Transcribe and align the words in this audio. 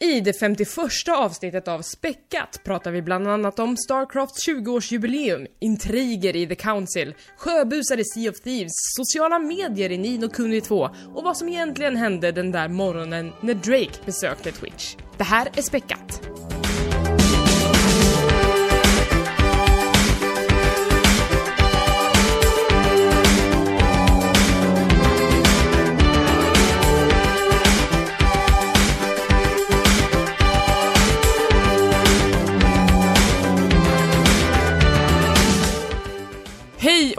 I 0.00 0.20
det 0.20 0.32
51 0.32 0.78
avsnittet 1.08 1.68
av 1.68 1.82
Späckat 1.82 2.60
pratar 2.64 2.90
vi 2.90 3.02
bland 3.02 3.28
annat 3.28 3.58
om 3.58 3.76
Starcrafts 3.76 4.48
20-årsjubileum, 4.48 5.46
intriger 5.58 6.36
i 6.36 6.46
The 6.46 6.54
Council, 6.54 7.14
sjöbusar 7.36 8.00
i 8.00 8.04
Sea 8.04 8.30
of 8.30 8.40
Thieves, 8.40 8.72
sociala 8.96 9.38
medier 9.38 9.92
i 9.92 9.98
Nino 9.98 10.28
Kuni 10.28 10.60
2 10.60 10.90
och 11.14 11.24
vad 11.24 11.36
som 11.36 11.48
egentligen 11.48 11.96
hände 11.96 12.32
den 12.32 12.52
där 12.52 12.68
morgonen 12.68 13.32
när 13.40 13.54
Drake 13.54 13.98
besökte 14.04 14.52
Twitch. 14.52 14.96
Det 15.16 15.24
här 15.24 15.48
är 15.56 15.62
Späckat. 15.62 16.20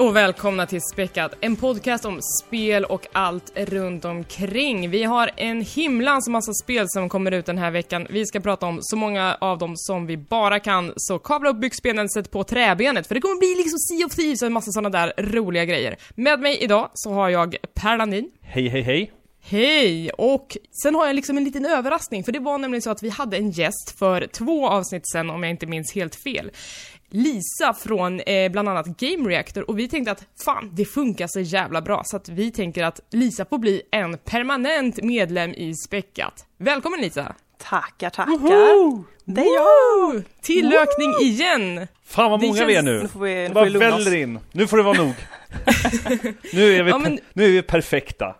Och 0.09 0.15
välkomna 0.15 0.65
till 0.65 0.81
Späckat, 0.93 1.33
en 1.41 1.55
podcast 1.55 2.05
om 2.05 2.19
spel 2.21 2.85
och 2.85 3.07
allt 3.11 3.51
runt 3.55 4.05
omkring. 4.05 4.89
Vi 4.89 5.03
har 5.03 5.31
en 5.37 5.61
himlans 5.61 6.27
massa 6.29 6.53
spel 6.53 6.85
som 6.89 7.09
kommer 7.09 7.31
ut 7.31 7.45
den 7.45 7.57
här 7.57 7.71
veckan. 7.71 8.07
Vi 8.09 8.25
ska 8.25 8.39
prata 8.39 8.65
om 8.65 8.79
så 8.81 8.95
många 8.95 9.37
av 9.41 9.57
dem 9.57 9.73
som 9.75 10.05
vi 10.05 10.17
bara 10.17 10.59
kan, 10.59 10.93
så 10.95 11.19
kavla 11.19 11.49
upp 11.49 11.57
byxbenen, 11.57 12.09
sätt 12.09 12.31
på 12.31 12.43
träbenet, 12.43 13.07
för 13.07 13.15
det 13.15 13.21
kommer 13.21 13.39
bli 13.39 13.55
liksom 13.63 13.79
Sea 13.79 14.05
of 14.05 14.15
Thieves 14.15 14.41
och 14.41 14.45
en 14.45 14.53
massa 14.53 14.71
sådana 14.71 14.89
där 14.89 15.13
roliga 15.17 15.65
grejer. 15.65 15.97
Med 16.15 16.39
mig 16.39 16.57
idag 16.57 16.89
så 16.93 17.13
har 17.13 17.29
jag 17.29 17.55
Per 17.73 17.97
Landin. 17.97 18.31
Hej, 18.41 18.67
hej, 18.67 18.81
hej. 18.81 19.11
Hej! 19.41 20.09
Och 20.09 20.57
sen 20.83 20.95
har 20.95 21.07
jag 21.07 21.15
liksom 21.15 21.37
en 21.37 21.43
liten 21.43 21.65
överraskning, 21.65 22.23
för 22.23 22.31
det 22.31 22.39
var 22.39 22.57
nämligen 22.57 22.81
så 22.81 22.89
att 22.89 23.03
vi 23.03 23.09
hade 23.09 23.37
en 23.37 23.51
gäst 23.51 23.99
för 23.99 24.27
två 24.27 24.69
avsnitt 24.69 25.09
sen, 25.11 25.29
om 25.29 25.43
jag 25.43 25.49
inte 25.49 25.65
minns 25.65 25.95
helt 25.95 26.15
fel. 26.15 26.51
Lisa 27.11 27.73
från 27.73 28.19
eh, 28.19 28.51
bland 28.51 28.69
annat 28.69 28.85
Game 28.85 29.29
Reactor 29.29 29.69
och 29.69 29.79
vi 29.79 29.87
tänkte 29.87 30.11
att 30.11 30.23
fan, 30.45 30.69
det 30.73 30.85
funkar 30.85 31.27
så 31.27 31.39
jävla 31.39 31.81
bra 31.81 32.01
så 32.05 32.17
att 32.17 32.29
vi 32.29 32.51
tänker 32.51 32.83
att 32.83 32.99
Lisa 33.11 33.45
får 33.45 33.57
bli 33.57 33.81
en 33.91 34.17
permanent 34.17 35.03
medlem 35.03 35.51
i 35.53 35.73
Späckat. 35.87 36.45
Välkommen 36.57 37.01
Lisa! 37.01 37.35
Tackar, 37.57 38.09
tackar. 38.09 38.31
Woho! 38.37 39.03
Det 39.25 39.41
är 39.41 39.55
jag. 39.55 40.23
Tillökning 40.41 41.13
igen! 41.21 41.87
Fan 42.05 42.31
vad 42.31 42.39
Det 42.39 42.47
många 42.47 42.65
vi 42.65 42.75
är 42.75 42.77
känns- 42.77 42.85
nu. 42.85 43.01
Nu 43.01 43.07
får 43.07 43.19
vi, 43.19 43.47
nu 43.47 43.53
får 43.53 43.63
vi 43.63 43.69
lugna 43.69 43.95
oss. 43.95 44.07
in. 44.07 44.39
Nu 44.51 44.67
får 44.67 44.77
det 44.77 44.83
vara 44.83 44.97
nog. 44.97 45.13
nu, 46.53 46.73
är 46.75 46.83
vi 46.83 46.89
Ja, 46.91 46.97
men- 46.97 47.19
nu 47.33 47.43
är 47.45 47.49
vi 47.51 47.61
perfekta. 47.61 48.35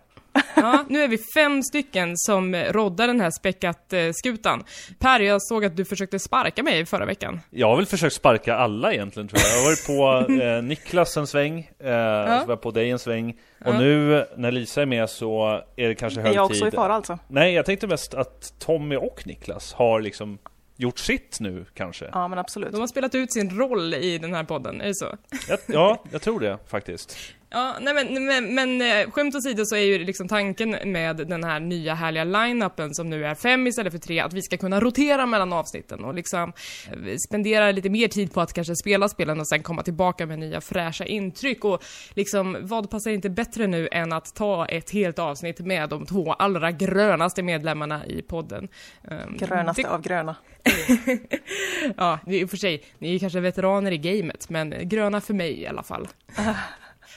Ja, 0.56 0.86
nu 0.90 1.02
är 1.04 1.08
vi 1.08 1.18
fem 1.34 1.64
stycken 1.64 2.14
som 2.18 2.56
roddar 2.56 3.08
den 3.08 3.22
här 3.22 3.32
Späckat-skutan. 3.32 4.64
Per, 5.00 5.20
jag 5.20 5.42
såg 5.42 5.66
att 5.66 5.78
du 5.78 5.86
försökte 5.86 6.20
sparka 6.20 6.64
mig 6.64 6.86
förra 6.86 7.06
veckan. 7.06 7.40
Jag 7.50 7.68
har 7.68 7.76
väl 7.76 7.86
försökt 7.86 8.16
sparka 8.16 8.56
alla 8.56 8.94
egentligen 8.94 9.28
tror 9.28 9.42
jag. 9.42 9.52
Jag 9.52 9.58
har 9.58 9.66
varit 9.66 9.88
på 10.28 10.34
eh, 10.44 10.62
Niklas 10.64 11.18
en 11.18 11.28
sväng, 11.28 11.60
eh, 11.60 11.86
så 11.86 12.46
var 12.46 12.46
jag 12.48 12.62
på 12.62 12.72
dig 12.72 12.90
en 12.90 13.00
sväng. 13.00 13.30
Och 13.66 13.74
Ja. 13.74 13.80
nu 13.80 14.26
när 14.38 14.52
Lisa 14.52 14.82
är 14.82 14.86
med 14.86 15.10
så 15.10 15.62
är 15.76 15.88
det 15.88 15.96
kanske 15.96 16.20
Är 16.20 16.24
hög 16.24 16.36
jag 16.36 16.46
också 16.46 16.68
i 16.68 16.72
tid. 16.72 16.74
fara 16.74 16.94
alltså? 16.94 17.20
Nej, 17.28 17.54
jag 17.54 17.66
tänkte 17.66 17.88
mest 17.88 18.14
att 18.14 18.54
Tommy 18.60 18.96
och 18.96 19.22
Niklas 19.28 19.74
har 19.74 20.02
liksom 20.02 20.38
gjort 20.78 21.00
sitt 21.00 21.38
nu 21.40 21.66
kanske. 21.74 22.06
Ja, 22.14 22.28
men 22.28 22.40
absolut. 22.40 22.72
De 22.72 22.80
har 22.80 22.88
spelat 22.88 23.16
ut 23.16 23.34
sin 23.34 23.58
roll 23.60 23.94
i 23.94 24.18
den 24.18 24.34
här 24.34 24.44
podden, 24.44 24.82
är 24.82 24.88
det 24.88 24.96
så? 24.96 25.18
Ja, 25.66 26.04
jag 26.12 26.22
tror 26.22 26.40
det 26.40 26.58
faktiskt. 26.68 27.18
Ja, 27.52 27.76
nej 27.82 27.94
men, 27.94 28.26
men, 28.26 28.56
men 28.56 28.82
eh, 28.82 29.12
skämt 29.12 29.36
åsido 29.36 29.66
så 29.66 29.76
är 29.76 29.80
ju 29.80 29.98
liksom 30.06 30.28
tanken 30.28 30.70
med 30.86 31.16
den 31.18 31.44
här 31.44 31.60
nya 31.60 31.94
härliga 31.94 32.24
line-upen 32.24 32.94
som 32.94 33.10
nu 33.10 33.26
är 33.26 33.36
fem 33.36 33.68
istället 33.68 33.94
för 33.94 34.00
tre, 34.00 34.20
att 34.20 34.34
vi 34.34 34.42
ska 34.42 34.58
kunna 34.58 34.80
rotera 34.80 35.26
mellan 35.26 35.54
avsnitten 35.54 36.04
och 36.04 36.14
liksom 36.14 36.54
eh, 36.88 37.16
spendera 37.28 37.72
lite 37.72 37.90
mer 37.90 38.08
tid 38.08 38.34
på 38.34 38.42
att 38.42 38.54
kanske 38.54 38.76
spela 38.76 39.10
spelen 39.10 39.40
och 39.40 39.48
sen 39.48 39.64
komma 39.64 39.84
tillbaka 39.84 40.26
med 40.26 40.40
nya 40.40 40.62
fräscha 40.62 41.06
intryck 41.06 41.66
och 41.66 41.84
liksom 42.14 42.58
vad 42.62 42.90
passar 42.90 43.12
inte 43.12 43.30
bättre 43.30 43.68
nu 43.68 43.88
än 43.92 44.14
att 44.14 44.36
ta 44.36 44.66
ett 44.66 44.90
helt 44.92 45.20
avsnitt 45.20 45.60
med 45.60 45.90
de 45.90 46.06
två 46.06 46.34
allra 46.34 46.72
grönaste 46.72 47.44
medlemmarna 47.44 48.06
i 48.06 48.22
podden. 48.22 48.68
Ehm, 49.12 49.38
Grönaste 49.38 49.82
det- 49.82 49.90
av 49.90 50.02
gröna. 50.02 50.36
Ja, 51.98 52.20
det 52.26 52.36
är 52.36 52.40
i 52.40 52.46
och 52.46 52.50
för 52.50 52.58
sig, 52.58 52.84
ni 53.00 53.08
är 53.10 53.14
ju 53.14 53.20
kanske 53.20 53.40
veteraner 53.40 53.92
i 53.92 53.98
gamet, 53.98 54.50
men 54.50 54.74
gröna 54.90 55.22
för 55.22 55.34
mig 55.34 55.62
i 55.62 55.68
alla 55.68 55.84
fall. 55.84 56.08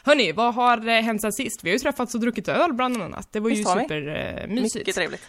Hörni, 0.04 0.32
vad 0.32 0.54
har 0.54 0.88
eh, 0.88 1.02
hänt 1.02 1.20
sen 1.20 1.32
sist? 1.32 1.64
Vi 1.64 1.70
har 1.70 1.72
ju 1.72 1.78
träffats 1.78 2.14
och 2.14 2.20
druckit 2.20 2.48
öl 2.48 2.72
bland 2.72 3.02
annat. 3.02 3.28
Det 3.32 3.40
var 3.40 3.50
ju 3.50 3.56
Visst 3.56 3.76
vi? 3.76 3.80
supermysigt. 3.80 4.74
Mycket 4.74 4.94
trevligt. 4.94 5.22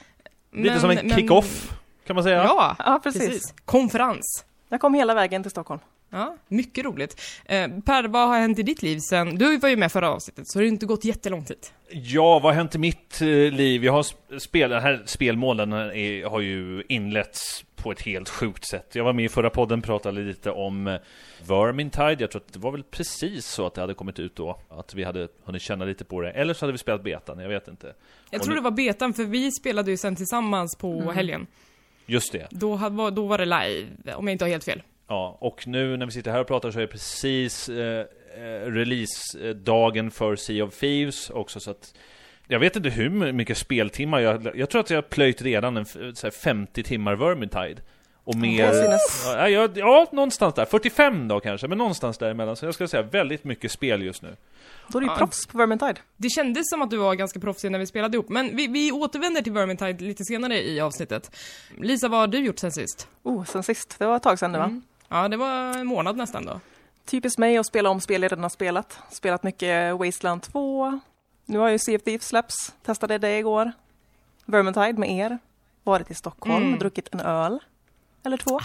Lite 0.51 0.79
som 0.79 0.89
en 0.89 1.09
kick-off, 1.16 1.72
kan 2.07 2.16
man 2.16 2.23
säga. 2.23 2.44
Ja, 2.44 2.75
Ja, 2.79 3.00
precis. 3.03 3.25
precis. 3.28 3.53
Konferens. 3.66 4.45
Jag 4.69 4.81
kom 4.81 4.94
hela 4.94 5.13
vägen 5.13 5.44
till 5.44 5.51
Stockholm. 5.51 5.81
Ja, 6.13 6.38
mycket 6.47 6.85
roligt. 6.85 7.22
Eh, 7.46 7.68
per, 7.85 8.03
vad 8.07 8.28
har 8.28 8.40
hänt 8.40 8.59
i 8.59 8.63
ditt 8.63 8.81
liv 8.81 9.00
sen? 9.09 9.35
Du 9.35 9.57
var 9.57 9.69
ju 9.69 9.75
med 9.78 9.91
förra 9.91 10.09
avsnittet, 10.09 10.47
så 10.47 10.59
det 10.59 10.66
har 10.66 10.68
inte 10.69 10.85
gått 10.85 11.06
jättelång 11.06 11.46
tid. 11.46 11.57
Ja, 11.90 12.34
vad 12.40 12.44
har 12.44 12.51
hänt 12.53 12.75
i 12.75 12.78
mitt 12.78 13.22
eh, 13.22 13.28
liv? 13.28 13.84
Jag 13.85 13.94
har 13.94 14.03
sp- 14.03 14.40
spel, 14.40 14.69
den 14.69 14.81
här 14.81 15.03
spelmålen 15.06 15.74
är, 15.74 16.29
har 16.29 16.40
ju 16.40 16.84
inletts 16.90 17.66
på 17.75 17.91
ett 17.91 18.01
helt 18.01 18.29
sjukt 18.29 18.68
sätt. 18.68 18.90
Jag 18.94 19.03
var 19.03 19.13
med 19.13 19.25
i 19.25 19.29
förra 19.29 19.50
podden, 19.50 19.81
pratade 19.81 20.22
lite 20.22 20.51
om 20.51 20.88
eh, 20.88 20.96
Vermintide. 21.47 22.16
Jag 22.19 22.31
tror 22.31 22.41
att 22.47 22.53
det 22.53 22.59
var 22.59 22.72
väl 22.72 22.84
precis 22.84 23.45
så 23.45 23.66
att 23.68 23.74
det 23.74 23.81
hade 23.81 23.94
kommit 23.94 24.19
ut 24.19 24.35
då. 24.35 24.59
Att 24.69 24.94
vi 24.94 25.03
hade 25.03 25.28
hunnit 25.44 25.62
känna 25.62 25.85
lite 25.85 26.06
på 26.06 26.22
det. 26.22 26.31
Eller 26.31 26.53
så 26.53 26.66
hade 26.66 26.72
vi 26.72 26.78
spelat 26.78 27.03
betan, 27.03 27.40
jag 27.40 27.50
vet 27.50 27.68
inte. 27.68 27.94
Jag 28.30 28.40
Och 28.40 28.44
tror 28.45 28.53
nu- 28.56 28.59
det 28.59 28.63
var 28.63 28.72
betan, 28.72 29.13
för 29.13 29.24
vi 29.24 29.51
spelade 29.51 29.91
ju 29.91 29.97
sen 29.97 30.16
tillsammans 30.16 30.75
på 30.75 30.94
Mm. 31.01 31.16
helgen. 31.16 31.47
Just 32.06 32.31
det. 32.31 32.47
Då, 32.51 32.75
hade- 32.75 33.12
då 33.12 33.28
var 33.28 33.38
det 33.38 33.45
live, 33.45 33.88
om 34.16 34.28
jag 34.28 34.31
inte 34.31 34.45
har 34.45 34.50
helt 34.50 34.63
fel. 34.63 34.81
Ja, 35.07 35.37
och 35.41 35.67
nu 35.67 35.97
när 35.97 36.05
vi 36.05 36.11
sitter 36.11 36.31
här 36.31 36.39
och 36.41 36.47
pratar 36.47 36.71
så 36.71 36.77
är 36.77 36.81
det 36.81 36.87
precis 36.87 37.69
eh, 37.69 38.05
eh, 38.37 38.71
release-dagen 38.71 40.11
för 40.11 40.35
Sea 40.35 40.63
of 40.65 40.79
Thieves 40.79 41.29
också 41.29 41.59
så 41.59 41.71
att 41.71 41.93
jag 42.47 42.59
vet 42.59 42.75
inte 42.75 42.89
hur 42.89 43.31
mycket 43.31 43.57
speltimmar 43.57 44.19
jag... 44.19 44.51
Jag 44.55 44.69
tror 44.69 44.81
att 44.81 44.89
jag 44.89 44.97
har 44.97 45.01
plöjt 45.01 45.41
redan 45.41 45.77
en 45.77 45.85
så 45.85 46.27
här 46.27 46.31
50 46.31 46.83
timmar 46.83 47.15
Vermintide. 47.15 47.81
Och 48.23 48.35
mer... 48.35 48.73
Ja, 49.25 49.49
ja, 49.49 49.69
ja, 49.75 50.07
någonstans 50.11 50.53
där. 50.53 50.65
45 50.65 51.27
då 51.27 51.39
kanske, 51.39 51.67
men 51.67 51.77
någonstans 51.77 52.17
däremellan. 52.17 52.55
Så 52.55 52.65
jag 52.65 52.73
skulle 52.73 52.87
säga 52.87 53.03
väldigt 53.03 53.43
mycket 53.43 53.71
spel 53.71 54.01
just 54.03 54.21
nu. 54.21 54.35
Då 54.87 54.97
är 54.97 55.01
du 55.01 55.07
ju 55.07 55.11
Ja. 55.11 55.17
proffs 55.17 55.47
på 55.47 55.57
Vermintide. 55.57 55.95
Det 56.17 56.29
kändes 56.29 56.69
som 56.69 56.81
att 56.81 56.89
du 56.89 56.97
var 56.97 57.15
ganska 57.15 57.39
proffsig 57.39 57.71
när 57.71 57.79
vi 57.79 57.85
spelade 57.87 58.17
ihop, 58.17 58.29
men 58.29 58.55
vi, 58.55 58.67
vi 58.67 58.91
återvänder 58.91 59.41
till 59.41 59.51
Vermintide 59.53 60.03
lite 60.03 60.23
senare 60.23 60.61
i 60.61 60.79
avsnittet. 60.81 61.31
Lisa, 61.77 62.07
vad 62.07 62.19
har 62.19 62.27
du 62.27 62.37
gjort 62.45 62.59
sen 62.59 62.71
sist? 62.71 63.07
Oh, 63.23 63.45
sen 63.45 63.63
sist. 63.63 63.95
Det 63.99 64.05
var 64.05 64.15
ett 64.15 64.23
tag 64.23 64.39
sedan 64.39 64.51
nu 64.51 64.57
va? 64.57 64.65
Mm. 64.65 64.81
Ja, 65.09 65.27
det 65.27 65.37
var 65.37 65.77
en 65.77 65.87
månad 65.87 66.17
nästan 66.17 66.45
då. 66.45 66.59
Typiskt 67.05 67.39
mig 67.39 67.57
att 67.57 67.65
spela 67.67 67.89
om 67.89 68.01
spel 68.01 68.21
jag 68.21 68.31
redan 68.31 68.43
har 68.43 68.49
spelat. 68.49 68.99
Spelat 69.11 69.43
mycket 69.43 69.95
Wasteland 69.99 70.41
2. 70.41 70.99
Nu 71.45 71.57
har 71.57 71.69
ju 71.69 71.79
Sea 71.79 71.95
of 71.95 72.03
Thieves 72.03 72.27
släpps. 72.27 72.73
Testade 72.85 73.17
det 73.17 73.37
igår. 73.39 73.71
Vermintide 74.45 74.93
med 74.99 75.11
er. 75.11 75.37
Varit 75.83 76.11
i 76.11 76.15
Stockholm, 76.15 76.63
Mm. 76.67 76.79
druckit 76.79 77.09
en 77.13 77.19
öl. 77.19 77.59
Eller 78.25 78.37
två. 78.37 78.59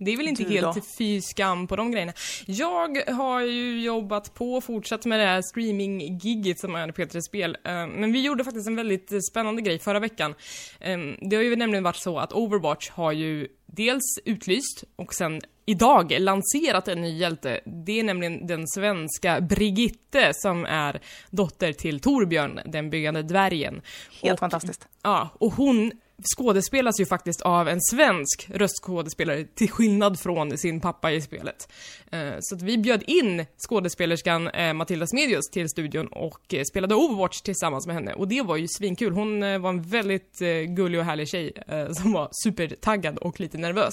Det 0.00 0.10
är 0.12 0.16
väl 0.16 0.28
inte 0.28 0.42
Du 0.44 0.50
helt 0.50 0.74
då? 0.74 0.82
fy 0.98 1.20
skam 1.22 1.66
på 1.66 1.76
de 1.76 1.90
grejerna. 1.90 2.12
Jag 2.46 3.10
har 3.12 3.40
ju 3.40 3.80
jobbat 3.82 4.34
på 4.34 4.54
och 4.54 4.64
fortsatt 4.64 5.04
med 5.06 5.20
det 5.20 5.26
här 5.26 5.42
streaming-gigget 5.42 6.58
som 6.60 6.74
är 6.74 6.88
P3 6.92 7.20
Spel. 7.20 7.56
Eh, 7.64 7.72
Men 7.72 8.12
vi 8.12 8.22
gjorde 8.22 8.44
faktiskt 8.44 8.66
en 8.68 8.76
väldigt 8.76 9.12
spännande 9.30 9.62
grej 9.62 9.78
förra 9.78 9.98
veckan. 10.00 10.34
Eh, 10.80 10.98
Det 11.20 11.36
har 11.36 11.42
ju 11.42 11.56
nämligen 11.56 11.84
varit 11.84 11.96
så 11.96 12.18
att 12.18 12.32
Overwatch 12.32 12.90
har 12.90 13.12
ju 13.12 13.48
dels 13.72 14.18
utlyst 14.24 14.84
och 14.96 15.14
sen 15.14 15.40
idag 15.66 16.12
lanserat 16.18 16.88
en 16.88 17.00
ny 17.00 17.18
hjälte. 17.18 17.60
Det 17.64 18.00
är 18.00 18.04
nämligen 18.04 18.46
den 18.46 18.68
svenska 18.68 19.40
Brigitte 19.40 20.30
som 20.34 20.64
är 20.64 21.00
dotter 21.30 21.72
till 21.72 22.00
Torbjörn, 22.00 22.60
den 22.66 22.90
byggande 22.90 23.22
dvärgen. 23.22 23.82
Helt 24.22 24.32
Och- 24.32 24.38
fantastiskt. 24.38 24.88
Ja, 25.02 25.28
och 25.40 25.52
hon 25.52 25.92
skådespelas 26.36 27.00
ju 27.00 27.06
faktiskt 27.06 27.40
av 27.42 27.68
en 27.68 27.80
svensk 27.80 28.48
röstskådespelare 28.54 29.44
till 29.44 29.70
skillnad 29.70 30.20
från 30.20 30.58
sin 30.58 30.80
pappa 30.80 31.12
i 31.12 31.20
spelet. 31.20 31.68
Eh, 32.10 32.30
Så 32.40 32.54
att 32.54 32.62
vi 32.62 32.78
bjöd 32.78 33.02
in 33.06 33.46
skådespelerskan 33.68 34.48
eh, 34.48 34.72
Matilda 34.74 35.06
Smedius 35.06 35.50
till 35.52 35.68
studion 35.68 36.06
och 36.06 36.54
eh, 36.54 36.62
spelade 36.70 36.94
Overwatch 36.94 37.40
tillsammans 37.40 37.86
med 37.86 37.96
henne 37.96 38.12
och 38.12 38.28
det 38.28 38.42
var 38.42 38.56
ju 38.56 38.66
svinkul. 38.68 39.12
Hon 39.12 39.42
eh, 39.42 39.58
var 39.58 39.70
en 39.70 39.82
väldigt 39.82 40.42
eh, 40.42 40.48
gullig 40.48 41.00
och 41.00 41.06
härlig 41.06 41.28
tjej 41.28 41.52
eh, 41.68 41.90
som 41.92 42.12
var 42.12 42.28
supertaggad 42.44 43.18
och 43.18 43.40
lite 43.40 43.58
nervös. 43.58 43.92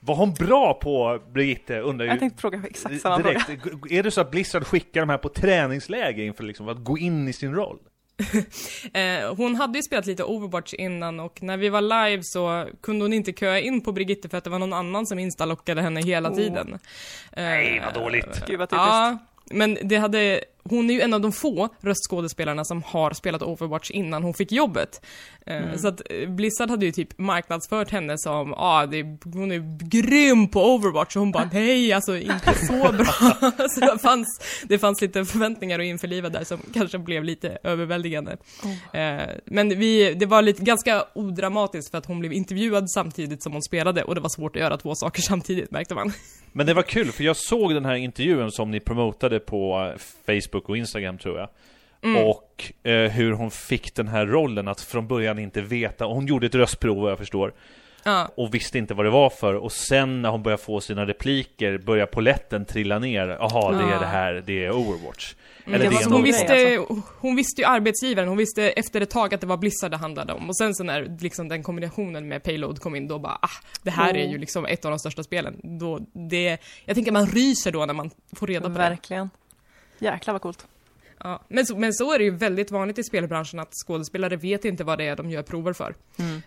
Var 0.00 0.14
hon 0.16 0.34
bra 0.34 0.74
på 0.74 1.20
Brigitte? 1.32 1.78
Undrar 1.80 2.04
ju 2.06 2.10
Jag 2.10 2.20
tänkte 2.20 2.40
fråga 2.40 2.62
exakt 2.70 3.00
samma 3.00 3.22
fråga. 3.22 3.40
Är 3.90 4.02
det 4.02 4.10
så 4.10 4.20
att 4.20 4.30
Blizzard 4.30 4.64
skickar 4.66 5.00
de 5.00 5.08
här 5.08 5.18
på 5.18 5.28
träningsläger 5.28 6.24
inför 6.24 6.44
liksom 6.44 6.68
att 6.68 6.84
gå 6.84 6.98
in 6.98 7.28
i 7.28 7.32
sin 7.32 7.54
roll? 7.54 7.78
Eh, 8.92 9.34
hon 9.36 9.54
hade 9.56 9.78
ju 9.78 9.82
spelat 9.82 10.06
lite 10.06 10.24
Overwatch 10.24 10.74
innan 10.74 11.20
och 11.20 11.42
när 11.42 11.56
vi 11.56 11.68
var 11.68 11.80
live 11.80 12.22
så 12.22 12.66
kunde 12.82 13.04
hon 13.04 13.12
inte 13.12 13.32
köa 13.32 13.60
in 13.60 13.80
på 13.80 13.92
Brigitte 13.92 14.28
för 14.28 14.38
att 14.38 14.44
det 14.44 14.50
var 14.50 14.58
någon 14.58 14.72
annan 14.72 15.06
som 15.06 15.18
instalockade 15.18 15.82
henne 15.82 16.00
hela 16.02 16.30
Oh. 16.30 16.34
tiden. 16.36 16.72
Eh, 16.74 16.78
Nej, 17.42 17.82
vad 17.84 17.94
dåligt. 17.94 18.42
Gud 18.46 18.58
vad 18.58 18.68
typiskt. 18.68 18.86
Ja, 18.86 19.18
men 19.50 19.78
det 19.82 19.96
hade, 19.96 20.40
hon 20.70 20.90
är 20.90 20.94
ju 20.94 21.00
en 21.00 21.14
av 21.14 21.20
de 21.20 21.32
få 21.32 21.68
röstskådespelarna 21.80 22.64
som 22.64 22.82
har 22.82 23.10
spelat 23.12 23.42
Overwatch 23.42 23.90
innan 23.90 24.22
hon 24.22 24.34
fick 24.34 24.52
jobbet. 24.52 25.00
Eh, 25.46 25.76
Så 25.76 25.88
att 25.88 26.02
eh, 26.10 26.28
Blizzard 26.30 26.70
hade 26.70 26.86
ju 26.86 26.92
typ 26.92 27.18
marknadsfört 27.18 27.90
henne 27.90 28.18
som, 28.18 28.48
ja, 28.50 28.56
ah, 28.58 28.86
hon 29.24 29.52
är 29.52 29.88
grym 29.88 30.48
på 30.48 30.74
Overwatch 30.74 31.16
och 31.16 31.20
hon 31.20 31.32
bara, 31.32 31.50
nej, 31.52 31.92
alltså 31.92 32.16
inte 32.16 32.54
så 32.66 32.92
bra. 32.92 33.50
så 33.70 33.80
det 33.80 33.98
fanns, 34.02 34.40
det 34.68 34.78
fanns 34.78 35.00
lite 35.00 35.24
förväntningar 35.24 35.78
att 35.78 35.84
införliva 35.84 36.28
där 36.28 36.44
som 36.44 36.58
kanske 36.74 36.98
blev 36.98 37.24
lite 37.24 37.58
överväldigande. 37.62 38.36
Eh, 38.92 39.18
Men 39.44 39.68
vi, 39.78 40.14
det 40.14 40.26
var 40.26 40.42
lite, 40.42 40.62
ganska 40.62 41.04
odramatiskt 41.14 41.90
för 41.90 41.98
att 41.98 42.06
hon 42.06 42.20
blev 42.20 42.32
intervjuad 42.32 42.90
samtidigt 42.90 43.42
som 43.42 43.52
hon 43.52 43.62
spelade 43.62 44.02
och 44.02 44.14
det 44.14 44.20
var 44.20 44.28
svårt 44.28 44.56
att 44.56 44.62
göra 44.62 44.76
två 44.76 44.94
saker 44.94 45.22
samtidigt 45.28 45.70
märkte 45.70 45.94
man. 45.94 46.12
Men 46.52 46.66
det 46.66 46.74
var 46.74 46.82
kul, 46.82 47.12
för 47.12 47.24
jag 47.24 47.36
såg 47.36 47.74
den 47.74 47.84
här 47.84 47.94
intervjun 47.94 48.50
som 48.52 48.70
ni 48.70 48.80
promotade 48.80 49.40
på 49.40 49.90
eh, 49.92 49.98
Facebook 50.58 50.68
och 50.68 50.76
Instagram 50.76 51.18
tror 51.18 51.38
jag. 51.38 51.48
Och 52.26 52.72
eh, 52.82 53.10
hur 53.10 53.32
hon 53.32 53.50
fick 53.50 53.94
den 53.94 54.08
här 54.08 54.26
rollen 54.26 54.68
att 54.68 54.80
från 54.80 55.08
början 55.08 55.38
inte 55.38 55.60
veta, 55.60 56.04
hon 56.04 56.26
gjorde 56.26 56.46
ett 56.46 56.54
röstprov 56.54 56.96
vad 56.96 57.10
jag 57.10 57.18
förstår. 57.18 57.52
Ja, 58.04 58.28
Och 58.36 58.54
visste 58.54 58.78
inte 58.78 58.94
vad 58.94 59.06
det 59.06 59.10
var 59.10 59.30
för, 59.30 59.54
och 59.54 59.72
sen 59.72 60.22
när 60.22 60.28
hon 60.28 60.42
började 60.42 60.62
få 60.62 60.80
sina 60.80 61.06
repliker 61.06 61.78
börjar 61.78 62.06
poletten 62.06 62.64
trilla 62.64 62.98
ner. 62.98 63.28
Jaha, 63.28 63.72
det 63.72 63.94
är 63.94 64.00
det 64.00 64.06
här, 64.06 64.42
det 64.46 64.64
är 64.64 64.70
Overwatch. 64.70 65.34
Mm, 65.66 65.74
Eller 65.74 65.90
det 65.90 65.98
det 65.98 66.14
hon, 66.14 66.22
visste, 66.22 66.84
hon 67.18 67.36
visste 67.36 67.60
ju 67.60 67.66
arbetsgivaren, 67.66 68.28
hon 68.28 68.38
visste 68.38 68.70
efter 68.70 69.00
ett 69.00 69.10
tag 69.10 69.34
att 69.34 69.40
det 69.40 69.46
var 69.46 69.56
Blizzard 69.56 69.90
det 69.90 69.96
handlade 69.96 70.32
om. 70.32 70.48
Och 70.48 70.56
sen 70.56 70.74
så 70.74 70.84
när 70.84 71.16
liksom 71.20 71.48
den 71.48 71.62
kombinationen 71.62 72.28
med 72.28 72.42
Payload 72.42 72.80
kom 72.80 72.94
in, 72.94 73.08
då 73.08 73.18
bara 73.18 73.38
ah, 73.42 73.48
det 73.82 73.90
här 73.90 74.16
är 74.16 74.26
ju 74.28 74.38
liksom 74.38 74.66
ett 74.66 74.84
av 74.84 74.90
de 74.90 74.98
största 74.98 75.22
spelen. 75.22 75.60
Då, 75.62 75.98
det, 76.30 76.58
jag 76.84 76.94
tänker 76.94 77.12
man 77.12 77.26
ryser 77.26 77.72
då 77.72 77.86
när 77.86 77.94
man 77.94 78.10
får 78.36 78.46
reda 78.46 78.62
på 78.62 78.68
det. 78.68 78.74
Verkligen. 78.78 79.30
Jäklar 79.98 80.34
vad 80.34 80.42
coolt. 80.42 80.66
Ja. 81.20 81.44
Men, 81.48 81.66
så, 81.66 81.76
men 81.76 81.94
så 81.94 82.12
är 82.12 82.18
det 82.18 82.24
ju 82.24 82.30
väldigt 82.30 82.70
vanligt 82.70 82.98
i 82.98 83.04
spelbranschen 83.04 83.60
att 83.60 83.72
skådespelare 83.86 84.36
vet 84.36 84.64
inte 84.64 84.84
vad 84.84 84.98
det 84.98 85.04
är 85.04 85.16
de 85.16 85.30
gör 85.30 85.42
prover 85.42 85.72
för. 85.72 85.94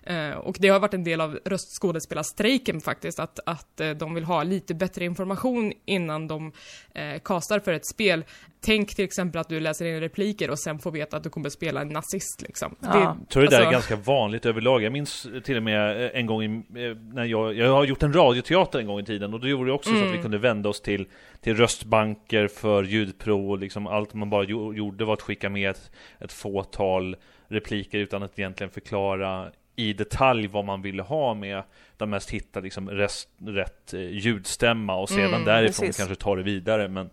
Eh, 0.03 0.37
och 0.37 0.57
det 0.59 0.67
har 0.67 0.79
varit 0.79 0.93
en 0.93 1.03
del 1.03 1.21
av 1.21 1.39
röstskådespelarstrejken 1.45 2.81
faktiskt, 2.81 3.19
att, 3.19 3.39
att 3.45 3.79
eh, 3.79 3.89
de 3.89 4.13
vill 4.13 4.23
ha 4.23 4.43
lite 4.43 4.73
bättre 4.73 5.05
information 5.05 5.73
innan 5.85 6.27
de 6.27 6.51
eh, 6.93 7.19
castar 7.19 7.59
för 7.59 7.73
ett 7.73 7.85
spel. 7.85 8.25
Tänk 8.65 8.95
till 8.95 9.05
exempel 9.05 9.41
att 9.41 9.49
du 9.49 9.59
läser 9.59 9.85
in 9.85 9.99
repliker 9.99 10.49
och 10.49 10.59
sen 10.59 10.79
får 10.79 10.91
veta 10.91 11.17
att 11.17 11.23
du 11.23 11.29
kommer 11.29 11.49
spela 11.49 11.81
en 11.81 11.87
nazist 11.87 12.41
liksom. 12.41 12.75
Ja. 12.79 13.17
Jag 13.19 13.29
tror 13.29 13.43
det 13.43 13.49
där 13.49 13.55
är 13.61 13.65
alltså- 13.65 13.71
ganska 13.71 14.11
vanligt 14.11 14.45
överlag. 14.45 14.83
Jag 14.83 14.91
minns 14.93 15.27
till 15.43 15.57
och 15.57 15.63
med 15.63 16.03
eh, 16.05 16.09
en 16.13 16.25
gång 16.25 16.43
i, 16.43 16.45
eh, 16.85 16.97
när 17.13 17.25
jag, 17.25 17.53
jag 17.57 17.71
har 17.73 17.83
gjort 17.85 18.03
en 18.03 18.13
radioteater 18.13 18.79
en 18.79 18.87
gång 18.87 18.99
i 18.99 19.05
tiden 19.05 19.33
och 19.33 19.39
då 19.39 19.47
gjorde 19.47 19.69
det 19.69 19.73
också 19.73 19.89
så 19.89 19.95
att 19.95 20.01
Mm. 20.01 20.15
vi 20.15 20.21
kunde 20.21 20.37
vända 20.37 20.69
oss 20.69 20.81
till, 20.81 21.05
till 21.41 21.55
röstbanker 21.57 22.47
för 22.47 22.83
ljudprov 22.83 23.49
och 23.51 23.57
liksom 23.59 23.87
allt 23.87 24.13
man 24.13 24.29
bara 24.29 24.43
gjo- 24.43 24.73
gjorde 24.75 25.05
var 25.05 25.13
att 25.13 25.21
skicka 25.21 25.49
med 25.49 25.69
ett, 25.69 25.91
ett 26.19 26.33
fåtal 26.33 27.15
repliker 27.47 27.97
utan 27.97 28.23
att 28.23 28.39
egentligen 28.39 28.71
förklara 28.71 29.51
i 29.75 29.93
detalj 29.93 30.47
vad 30.47 30.65
man 30.65 30.81
ville 30.81 31.03
ha 31.03 31.33
med 31.33 31.63
utan 31.95 32.09
mest 32.09 32.29
hitta 32.29 32.59
liksom 32.59 32.89
rest, 32.89 33.29
rätt 33.45 33.93
eh, 33.93 34.01
ljudstämma 34.01 34.95
och 34.95 35.09
sedan 35.09 35.25
Mm, 35.33 35.45
därifrån 35.45 35.85
precis. 35.87 35.97
kanske 35.97 36.15
ta 36.15 36.35
det 36.35 36.43
vidare 36.43 36.87
men 36.87 37.09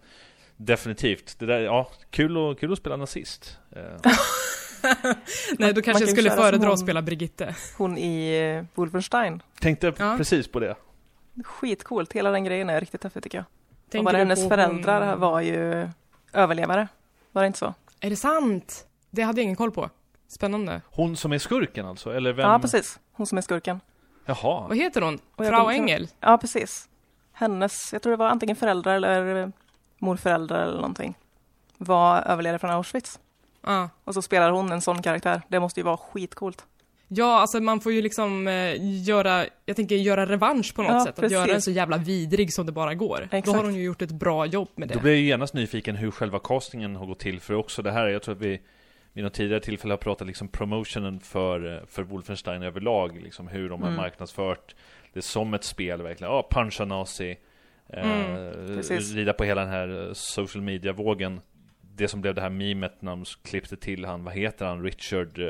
Definitivt, 0.60 1.38
det 1.38 1.46
där, 1.46 1.58
ja, 1.58 1.90
kul, 2.10 2.36
och, 2.36 2.58
kul 2.58 2.72
att 2.72 2.78
spela 2.78 2.96
nazist 2.96 3.58
eh, 3.70 4.12
Nej, 5.58 5.72
då 5.72 5.82
kanske 5.82 6.02
jag 6.04 6.10
skulle 6.10 6.30
föredra 6.30 6.72
att 6.72 6.78
spela 6.78 7.02
Brigitte. 7.02 7.54
Hon 7.78 7.98
i 7.98 8.38
eh, 8.58 8.64
Wolfenstein. 8.74 9.42
Tänkte 9.60 9.92
Ja. 9.98 10.14
precis 10.16 10.48
på 10.48 10.60
det 10.60 10.76
Skitcoolt. 11.44 12.12
Hela 12.12 12.30
den 12.30 12.44
grejen 12.44 12.70
är 12.70 12.80
riktigt 12.80 13.04
häftig 13.04 13.22
tycker 13.22 13.38
jag. 13.38 13.44
Tänker 13.90 13.98
och 13.98 14.04
bara 14.04 14.16
hennes 14.18 14.48
föräldrar 14.48 15.10
hon- 15.10 15.20
var 15.20 15.40
ju 15.40 15.88
överlevare. 16.32 16.88
Var 17.32 17.42
det 17.42 17.46
inte 17.46 17.58
så? 17.58 17.74
Är 18.00 18.10
det 18.10 18.16
sant? 18.16 18.86
Det 19.10 19.22
hade 19.22 19.40
jag 19.40 19.44
ingen 19.44 19.56
koll 19.56 19.70
på. 19.70 19.90
Spännande. 20.28 20.80
Hon 20.90 21.16
som 21.16 21.32
är 21.32 21.38
skurken 21.38 21.86
alltså, 21.86 22.10
eller 22.16 22.32
vem? 22.32 22.50
Ja, 22.50 22.58
precis. 22.58 23.00
Hon 23.12 23.26
som 23.26 23.38
är 23.38 23.42
skurken. 23.42 23.80
Jaha, 24.24 24.68
Vad 24.68 24.76
heter 24.76 25.00
hon? 25.00 25.18
Frau 25.36 25.70
Engel? 25.70 26.08
Ja, 26.20 26.38
precis. 26.38 26.88
Hennes, 27.32 27.92
jag 27.92 28.02
tror 28.02 28.10
det 28.10 28.16
var 28.16 28.28
antingen 28.28 28.56
föräldrar 28.56 28.94
eller 28.94 29.52
morföräldrar 29.98 30.62
eller 30.62 30.74
någonting, 30.76 31.14
var 31.78 32.22
överlevare 32.22 32.58
från 32.58 32.70
Auschwitz. 32.70 33.18
Ja. 33.66 33.88
Och 34.04 34.14
så 34.14 34.22
spelar 34.22 34.50
hon 34.50 34.72
en 34.72 34.80
sån 34.80 35.02
karaktär. 35.02 35.42
Det 35.48 35.60
måste 35.60 35.80
ju 35.80 35.84
vara 35.84 35.96
skitcoolt. 35.96 36.64
Ja, 37.10 37.40
alltså 37.40 37.60
man 37.60 37.80
får 37.80 37.92
ju 37.92 38.02
liksom 38.02 38.48
eh, 38.48 39.02
göra, 39.04 39.44
jag 39.64 39.76
tänker 39.76 39.96
göra 39.96 40.26
revansch 40.26 40.74
på 40.74 40.82
något 40.82 40.92
Ja, 40.92 41.00
sätt. 41.00 41.08
Att 41.08 41.16
precis. 41.16 41.32
göra 41.32 41.46
den 41.46 41.62
så 41.62 41.70
jävla 41.70 41.96
vidrig 41.96 42.52
som 42.52 42.66
det 42.66 42.72
bara 42.72 42.94
går. 42.94 43.28
Då 43.30 43.36
Exakt. 43.36 43.56
har 43.56 43.64
hon 43.64 43.74
ju 43.74 43.82
gjort 43.82 44.02
ett 44.02 44.10
bra 44.12 44.46
jobb 44.46 44.68
med 44.74 44.88
då 44.88 44.94
det. 44.94 45.00
blir 45.00 45.12
jag 45.12 45.20
ju 45.20 45.26
genast 45.26 45.54
nyfiken 45.54 45.96
hur 45.96 46.10
själva 46.10 46.38
castingen 46.38 46.96
har 46.96 47.06
gått 47.06 47.18
till 47.18 47.40
för 47.40 47.54
också 47.54 47.82
det 47.82 47.90
här, 47.92 48.06
jag 48.06 48.22
tror 48.22 48.34
att 48.34 48.40
vi 48.40 48.60
vid 49.12 49.24
något 49.24 49.34
tidigare 49.34 49.60
tillfälle 49.60 49.92
har 49.92 49.98
pratat 49.98 50.26
liksom 50.26 50.48
promotionen 50.48 51.20
för, 51.20 51.76
eh, 51.76 51.80
för 51.88 52.02
Wolfenstein 52.02 52.62
överlag, 52.62 53.20
liksom 53.22 53.48
hur 53.48 53.68
de 53.68 53.82
har 53.82 53.88
Mm. 53.88 53.96
marknadsfört 54.02 54.74
det 55.12 55.22
som 55.22 55.54
ett 55.54 55.64
spel 55.64 56.02
verkligen, 56.02 56.32
ja, 56.32 56.48
puncha 56.50 56.84
nazi, 56.84 57.36
Mm, 57.92 58.46
eh, 58.46 58.76
precis. 58.76 59.12
rida 59.14 59.32
på 59.32 59.44
hela 59.44 59.60
den 59.60 59.70
här 59.70 60.06
eh, 60.08 60.12
social 60.12 60.62
media-vågen. 60.64 61.40
Det 61.80 62.08
som 62.08 62.20
blev 62.20 62.34
det 62.34 62.40
här 62.40 62.50
memet 62.50 63.02
när 63.02 63.10
de 63.10 63.24
klippte 63.44 63.76
till 63.76 64.04
han, 64.04 64.24
vad 64.24 64.34
heter 64.34 64.66
han, 64.66 64.82
Richard, 64.82 65.38
eh, 65.38 65.46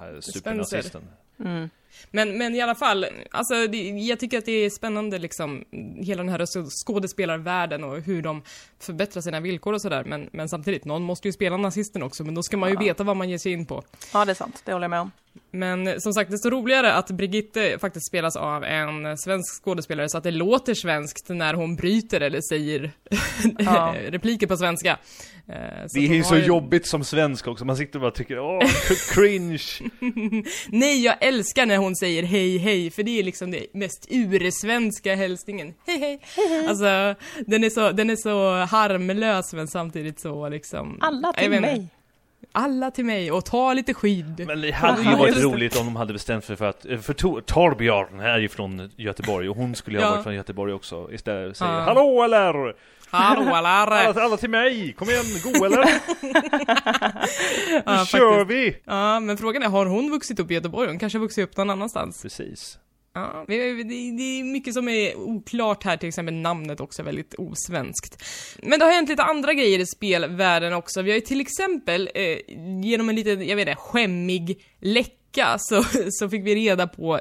här 0.00 0.20
supernazisten. 0.20 1.02
Mm. 1.40 1.70
Men, 2.10 2.38
men 2.38 2.54
i 2.54 2.60
alla 2.60 2.74
fall, 2.74 3.06
alltså 3.30 3.66
det, 3.66 3.88
jag 3.90 4.20
tycker 4.20 4.38
att 4.38 4.44
det 4.44 4.52
är 4.52 4.70
spännande 4.70 5.18
liksom, 5.18 5.64
hela 5.96 6.22
den 6.22 6.32
här 6.32 6.46
skådespelarvärlden 6.84 7.84
och 7.84 8.00
hur 8.00 8.22
de 8.22 8.42
förbättrar 8.78 9.22
sina 9.22 9.40
villkor 9.40 9.72
och 9.72 9.82
sådär. 9.82 10.04
Men, 10.04 10.28
men 10.32 10.48
samtidigt, 10.48 10.84
någon 10.84 11.02
måste 11.02 11.28
ju 11.28 11.32
spela 11.32 11.56
nazisten 11.56 12.02
också, 12.02 12.24
men 12.24 12.34
då 12.34 12.42
ska 12.42 12.56
man 12.56 12.68
ju 12.68 12.74
Ja. 12.74 12.80
veta 12.80 13.04
vad 13.04 13.16
man 13.16 13.28
ger 13.30 13.38
sig 13.38 13.52
in 13.52 13.66
på. 13.66 13.82
Ja, 14.12 14.24
det 14.24 14.32
är 14.32 14.34
sant. 14.34 14.62
Det 14.64 14.72
håller 14.72 14.84
jag 14.84 14.90
med 14.90 15.00
om. 15.00 15.10
Men 15.50 16.00
som 16.00 16.12
sagt, 16.12 16.30
desto 16.30 16.50
roligare 16.50 16.92
att 16.94 17.10
Brigitte 17.10 17.78
faktiskt 17.80 18.06
spelas 18.08 18.36
av 18.36 18.64
en 18.64 19.18
svensk 19.18 19.64
skådespelare 19.64 20.08
så 20.08 20.18
att 20.18 20.24
det 20.24 20.30
låter 20.30 20.74
svenskt 20.74 21.28
när 21.28 21.54
hon 21.54 21.76
bryter 21.76 22.20
eller 22.20 22.40
säger 22.48 22.92
Ja. 23.58 23.94
repliker 24.08 24.46
på 24.46 24.56
svenska. 24.56 24.98
Eh, 25.48 25.54
så 25.86 25.98
Det 25.98 26.06
är 26.06 26.14
ju 26.14 26.22
så 26.24 26.36
ju- 26.36 26.44
jobbigt 26.44 26.86
som 26.86 27.04
svensk 27.04 27.46
också, 27.46 27.64
man 27.64 27.76
sitter 27.76 27.96
och 27.98 28.00
bara 28.00 28.10
tycker 28.10 28.38
åh, 28.38 28.60
cringe! 29.14 29.62
Nej, 30.68 31.04
jag 31.04 31.16
älskar 31.20 31.66
när 31.66 31.76
hon 31.76 31.96
säger 31.96 32.22
hej 32.22 32.58
hej, 32.58 32.90
för 32.90 33.02
det 33.02 33.18
är 33.18 33.22
liksom 33.24 33.50
det 33.50 33.66
mest 33.74 34.06
ursvenska 34.10 35.14
hälsningen. 35.14 35.74
Hej 35.86 35.98
hej! 35.98 36.20
Alltså, 36.68 37.14
den 37.46 37.64
är, 37.64 37.70
så, 37.70 37.90
den 37.92 38.10
är 38.10 38.16
så 38.16 38.50
harmlös 38.54 39.52
men 39.52 39.68
samtidigt 39.68 40.20
så 40.20 40.48
liksom... 40.48 40.98
Alla 41.00 41.32
till 41.32 41.50
vet 41.50 41.58
inte. 41.58 41.86
Alla 42.52 42.90
till 42.90 43.04
mig, 43.04 43.32
och 43.32 43.44
ta 43.44 43.72
lite 43.72 43.94
skydd. 43.94 44.44
Men 44.46 44.60
det 44.60 44.70
hade 44.70 45.02
ju 45.02 45.10
Ja, 45.10 45.16
varit 45.16 45.36
roligt 45.42 45.76
om 45.80 45.86
de 45.86 45.96
hade 45.96 46.12
bestämt 46.12 46.44
sig 46.44 46.56
för 46.56 46.64
att, 46.64 46.86
eh, 46.86 46.98
för 46.98 47.14
Tor- 47.14 47.40
Torbjörn 47.40 48.20
är 48.20 48.38
ju 48.38 48.48
från 48.48 48.90
Göteborg 48.96 49.48
och 49.48 49.56
hon 49.56 49.74
skulle 49.74 49.98
ju 49.98 50.02
ha 50.04 50.10
Ja. 50.10 50.14
varit 50.14 50.24
från 50.24 50.34
Göteborg 50.34 50.72
också 50.72 51.12
Istället 51.12 51.56
säger 51.56 51.72
Ja. 51.72 51.80
Hallå 51.80 52.22
eller! 52.22 52.74
Hallå 53.10 53.50
alla! 53.54 53.68
Alla, 53.68 54.22
alla 54.22 54.36
till 54.36 54.50
mig! 54.50 54.92
Kom 54.92 55.10
igen, 55.10 55.24
go 55.44 55.64
eller! 55.64 55.84
Nu 57.68 57.82
Ja, 57.86 58.04
kör 58.04 58.38
faktiskt. 58.38 58.50
vi! 58.50 58.76
Ja, 58.84 59.20
men 59.20 59.36
frågan 59.36 59.62
är, 59.62 59.68
har 59.68 59.86
hon 59.86 60.10
vuxit 60.10 60.40
upp 60.40 60.50
i 60.50 60.54
Göteborg? 60.54 60.88
Hon 60.88 60.98
kanske 60.98 61.18
har 61.18 61.20
vuxit 61.22 61.44
upp 61.44 61.56
någon 61.56 61.70
annanstans. 61.70 62.22
Precis 62.22 62.78
Ja, 63.16 63.44
det, 63.48 63.54
är 63.54 64.44
mycket 64.44 64.74
som 64.74 64.88
är 64.88 65.16
oklart 65.18 65.84
här, 65.84 65.96
till 65.96 66.08
exempel 66.08 66.34
namnet 66.34 66.80
också 66.80 67.02
är 67.02 67.06
väldigt 67.06 67.34
osvenskt. 67.34 68.24
Men 68.62 68.78
det 68.78 68.84
har 68.84 68.92
hänt 68.92 69.08
lite 69.08 69.22
andra 69.22 69.54
grejer 69.54 69.78
i 69.78 69.86
spelvärlden 69.86 70.72
också. 70.72 71.02
Vi 71.02 71.10
har 71.10 71.14
ju 71.14 71.20
till 71.20 71.40
exempel, 71.40 72.10
eh, 72.14 72.38
genom 72.82 73.08
en 73.08 73.14
liten, 73.16 73.48
jag 73.48 73.56
vet 73.56 73.68
inte, 73.68 73.80
skämmig 73.80 74.64
läcka 74.80 75.56
så, 75.58 75.84
så 76.10 76.28
fick 76.28 76.46
vi 76.46 76.54
reda 76.54 76.86
på 76.86 77.20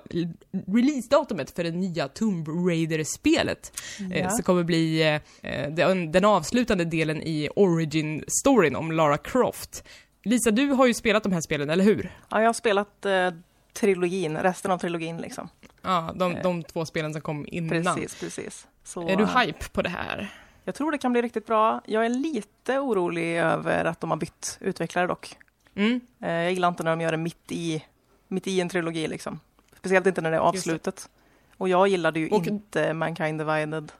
releasedatumet 0.68 1.56
för 1.56 1.64
det 1.64 1.72
nya 1.72 2.08
Tomb 2.08 2.48
Raider-spelet. 2.48 3.72
Eh, 4.12 4.20
Ja. 4.20 4.30
som 4.30 4.44
kommer 4.44 4.64
bli 4.64 5.02
eh, 5.42 5.70
den, 5.72 6.12
den 6.12 6.26
avslutande 6.26 6.86
delen 6.86 7.22
i 7.22 7.50
origin-storyn 7.56 8.76
om 8.76 8.92
Lara 8.92 9.18
Croft. 9.18 9.84
Lisa, 10.24 10.52
du 10.52 10.68
har 10.68 10.88
ju 10.88 10.94
spelat 10.94 11.24
de 11.24 11.32
här 11.32 11.42
spelen, 11.42 11.70
eller 11.70 11.84
hur? 11.84 12.18
Ja, 12.30 12.40
jag 12.42 12.48
har 12.48 12.54
spelat 12.54 13.06
eh, 13.06 13.30
trilogin, 13.74 14.38
resten 14.38 14.72
av 14.72 14.78
trilogin 14.78 15.18
liksom. 15.18 15.50
Ja, 15.84 16.12
de, 16.16 16.36
de 16.44 16.64
två 16.64 16.86
spelen 16.86 17.14
som 17.14 17.22
kom 17.22 17.46
innan. 17.48 17.96
Precis, 17.96 18.20
precis. 18.20 18.68
Så, 18.84 19.08
Är 19.10 19.16
du 19.16 19.24
eh, 19.24 19.38
hype 19.40 19.70
på 19.72 19.82
det 19.82 19.90
här? 19.90 20.34
Jag 20.64 20.76
tror 20.76 20.92
det 20.92 20.98
kan 20.98 21.12
bli 21.12 21.22
riktigt 21.22 21.46
bra. 21.46 21.82
Jag 21.86 22.06
är 22.06 22.10
lite 22.10 22.80
orolig 22.80 23.38
över 23.38 23.86
att 23.86 24.00
de 24.00 24.10
har 24.10 24.18
bytt 24.18 24.58
utvecklare 24.62 25.08
dock. 25.08 25.38
Mm. 25.76 26.02
Eh, 26.22 26.32
Jag 26.32 26.52
gillar 26.52 26.68
inte 26.68 26.84
när 26.84 26.92
de 26.92 27.02
gör 27.02 27.12
det 27.12 27.18
mitt 27.18 27.52
i, 27.52 27.84
mitt 28.28 28.48
i 28.48 28.62
en 28.62 28.70
trilogi 28.70 29.08
liksom. 29.08 29.40
Speciellt 29.80 30.06
inte 30.08 30.22
när 30.22 30.32
det 30.32 30.38
är 30.38 30.42
Just 30.54 30.54
det. 30.54 30.72
avslutet. 30.72 31.10
Och 31.58 31.70
jag 31.70 31.88
gillade 31.88 32.20
ju 32.20 32.30
Och- 32.30 32.48
inte 32.48 32.94
Mankind 32.94 33.40
Divided 33.40 33.92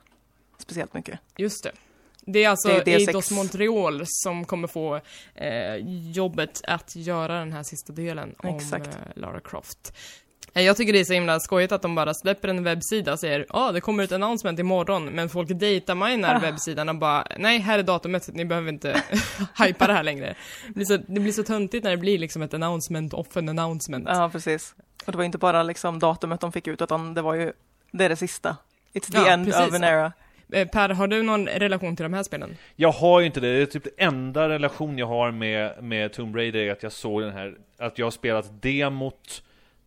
speciellt 0.58 0.94
mycket. 0.94 1.20
Just 1.38 1.64
det. 1.64 1.72
Det 2.26 2.44
är 2.44 2.50
alltså 2.50 2.68
Det 2.68 2.76
är 2.94 3.00
D6. 3.00 3.08
Eidos 3.08 3.32
Montreal 3.32 4.04
som 4.08 4.46
kommer 4.46 4.68
få 4.68 5.00
eh, 5.36 5.76
jobbet 6.12 6.62
att 6.68 6.96
göra 6.96 7.40
den 7.40 7.52
här 7.52 7.64
sista 7.64 7.94
delen 7.94 8.36
om 8.38 8.56
Exakt. 8.56 8.88
eh, 8.88 8.94
Lara 9.16 9.40
Croft. 9.40 9.94
Eh, 10.54 10.64
Jag 10.64 10.78
tycker 10.78 10.94
det 10.94 11.00
är 11.00 11.04
så 11.04 11.14
himla 11.14 11.40
skojigt 11.40 11.72
att 11.72 11.82
de 11.82 11.96
bara 11.96 12.14
släpper 12.14 12.48
en 12.48 12.64
webbsida 12.64 13.14
och 13.14 13.20
säger 13.20 13.46
ja, 13.50 13.72
det 13.72 13.82
kommer 13.82 14.04
ett 14.04 14.12
announcement 14.12 14.60
imorgon, 14.60 15.06
men 15.06 15.30
folk 15.30 15.50
dataminar 15.50 16.40
webbsidan 16.40 16.90
och 16.90 16.96
bara 16.96 17.28
nej, 17.38 17.60
här 17.60 17.80
är 17.80 17.84
datumet, 17.84 18.30
ni 18.34 18.46
behöver 18.46 18.70
inte 18.70 19.04
hypa 19.66 19.88
det 19.88 19.94
här 19.94 20.04
längre. 20.04 20.36
Det 20.68 20.74
blir, 20.74 20.86
så, 20.86 20.98
det 20.98 21.20
blir 21.20 21.32
så 21.32 21.44
töntigt 21.44 21.84
när 21.84 21.92
det 21.92 21.98
blir 21.98 22.20
liksom 22.20 22.42
ett 22.42 22.54
announcement 22.54 23.14
off 23.14 23.38
an 23.38 23.50
announcement. 23.50 24.06
Ja, 24.10 24.30
precis. 24.30 24.76
Och 25.06 25.12
det 25.12 25.18
var 25.18 25.26
inte 25.26 25.38
bara 25.38 25.64
liksom 25.64 26.00
datumet 26.00 26.42
de 26.42 26.52
fick 26.52 26.68
ut, 26.68 26.82
utan 26.82 27.14
det 27.14 27.22
var 27.22 27.34
ju, 27.34 27.54
det 27.92 28.06
är 28.06 28.10
det 28.10 28.16
sista. 28.16 28.58
It's 28.94 29.12
the 29.12 29.18
Ja, 29.18 29.28
end 29.28 29.46
precis. 29.46 29.68
of 29.68 29.74
an 29.74 29.84
era. 29.84 30.12
Eh, 30.52 30.68
Per, 30.68 30.90
har 30.90 31.08
du 31.08 31.24
någon 31.24 31.48
relation 31.48 31.96
till 31.96 32.04
de 32.04 32.14
här 32.14 32.24
spelen? 32.24 32.58
Jag 32.76 32.92
har 32.92 33.20
ju 33.20 33.26
inte 33.26 33.40
det, 33.40 33.56
det 33.56 33.62
är 33.62 33.66
typ 33.66 33.84
det 33.84 34.04
enda 34.04 34.50
relation 34.50 34.98
jag 34.98 35.08
har 35.08 35.32
med, 35.32 35.84
med 35.84 36.14
Tomb 36.14 36.36
Raider 36.36 36.60
är 36.60 36.72
att 36.72 36.84
jag 36.84 36.92
såg 36.92 37.22
den 37.22 37.34
här, 37.34 37.54
att 37.80 37.98
jag 37.98 38.06
har 38.06 38.12
spelat 38.12 38.62
demot 38.62 39.44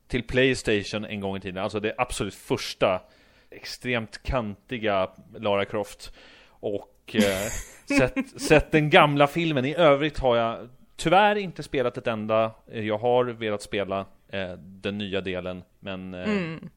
till 0.08 0.22
Playstation 0.22 1.04
en 1.04 1.20
gång 1.20 1.36
i 1.36 1.40
tiden, 1.40 1.62
alltså 1.64 1.80
det 1.80 1.94
absolut 1.98 2.34
första 2.34 3.02
extremt 3.50 4.22
kantiga 4.22 5.10
Lara 5.38 5.64
Croft 5.64 6.12
och 6.48 7.14
eh, 7.14 7.48
sett, 7.98 8.40
sett 8.40 8.70
den 8.72 8.90
gamla 8.90 9.26
filmen. 9.26 9.64
I 9.64 9.74
övrigt 9.74 10.18
har 10.18 10.36
jag 10.36 10.68
tyvärr 10.96 11.36
inte 11.36 11.62
spelat 11.62 11.96
ett 11.98 12.06
enda. 12.06 12.52
Jag 12.72 12.98
har 12.98 13.24
velat 13.24 13.62
spela 13.62 14.06
eh, 14.28 14.52
den 14.58 14.98
nya 14.98 15.20
delen, 15.20 15.62
men 15.80 16.14
eh, 16.14 16.28
Mm. 16.28 16.68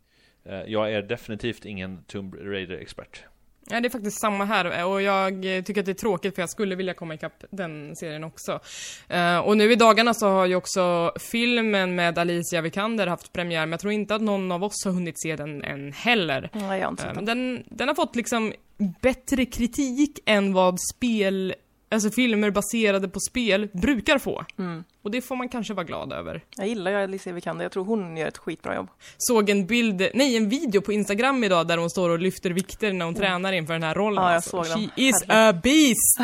eh, 0.46 0.62
jag 0.68 0.92
är 0.94 1.02
definitivt 1.02 1.66
ingen 1.66 2.04
Tomb 2.04 2.36
Raider-expert. 2.36 3.24
Ja, 3.72 3.80
det 3.82 3.88
är 3.88 3.90
faktiskt 3.90 4.20
samma 4.22 4.46
här 4.46 4.86
och 4.86 5.02
jag 5.02 5.58
eh, 5.58 5.64
tycker 5.64 5.80
att 5.82 5.86
det 5.86 5.92
är 5.92 5.94
tråkigt 5.94 6.36
för 6.36 6.42
jag 6.42 6.50
skulle 6.50 6.76
vilja 6.76 6.94
komma 6.94 7.14
ikapp 7.14 7.44
den 7.50 7.96
serien 7.96 8.24
också. 8.24 8.60
Eh, 9.08 9.38
och 9.38 9.58
nu 9.58 9.72
i 9.72 9.76
dagarna 9.76 10.14
så 10.14 10.28
har 10.30 10.46
ju 10.46 10.56
också 10.56 11.12
filmen 11.20 11.96
med 11.96 12.18
Alicia 12.18 12.62
Vikander 12.62 13.08
haft 13.08 13.34
premiär, 13.34 13.60
men 13.62 13.72
jag 13.72 13.80
tror 13.80 13.94
inte 13.94 14.16
att 14.16 14.22
någon 14.22 14.52
av 14.52 14.64
oss 14.64 14.86
har 14.86 14.92
hunnit 14.92 15.22
se 15.22 15.36
den 15.36 15.64
än 15.64 15.92
heller. 15.94 16.50
Nej, 16.54 16.80
jag 16.80 16.86
har 16.86 16.92
inte 16.92 17.04
Eh, 17.04 17.08
sett 17.08 17.16
men 17.16 17.26
den. 17.26 17.56
den, 17.56 17.64
den 17.70 17.88
har 17.88 17.96
fått 17.96 18.16
liksom 18.16 18.54
bättre 19.02 19.46
kritik 19.46 20.20
än 20.26 20.54
vad 20.54 20.78
spel, 20.96 21.54
alltså 21.90 22.12
filmer 22.12 22.52
baserade 22.52 23.08
på 23.10 23.20
spel 23.20 23.68
brukar 23.74 24.18
få. 24.18 24.46
Mm. 24.58 24.84
Och 25.02 25.12
det 25.12 25.22
får 25.22 25.36
man 25.36 25.50
kanske 25.50 25.74
vara 25.74 25.86
glad 25.86 26.14
över. 26.14 26.44
Jag 26.58 26.68
gillar 26.68 26.92
ju 26.92 26.98
Alicia 26.98 27.34
Vikander, 27.34 27.66
jag 27.66 27.72
tror 27.72 27.86
hon 27.86 28.18
gör 28.18 28.28
ett 28.28 28.38
skitbra 28.38 28.76
jobb. 28.76 28.88
Såg 29.18 29.50
en 29.50 29.66
bild, 29.66 30.10
nej 30.14 30.38
en 30.38 30.50
video 30.50 30.82
på 30.82 30.94
Instagram 30.94 31.44
idag 31.44 31.68
där 31.68 31.78
hon 31.78 31.90
står 31.90 32.10
och 32.10 32.20
lyfter 32.20 32.50
vikter 32.50 32.94
när 32.94 33.06
hon 33.06 33.16
tränar 33.16 33.54
inför 33.54 33.74
den 33.74 33.84
här 33.84 33.96
rollen. 33.96 34.24
Ja, 34.24 34.30
jag 34.30 34.36
alltså. 34.36 34.64
såg 34.64 34.66
den. 34.66 34.90
She 34.90 35.02
is 35.02 35.24
a 35.28 35.54
beast! 35.64 36.20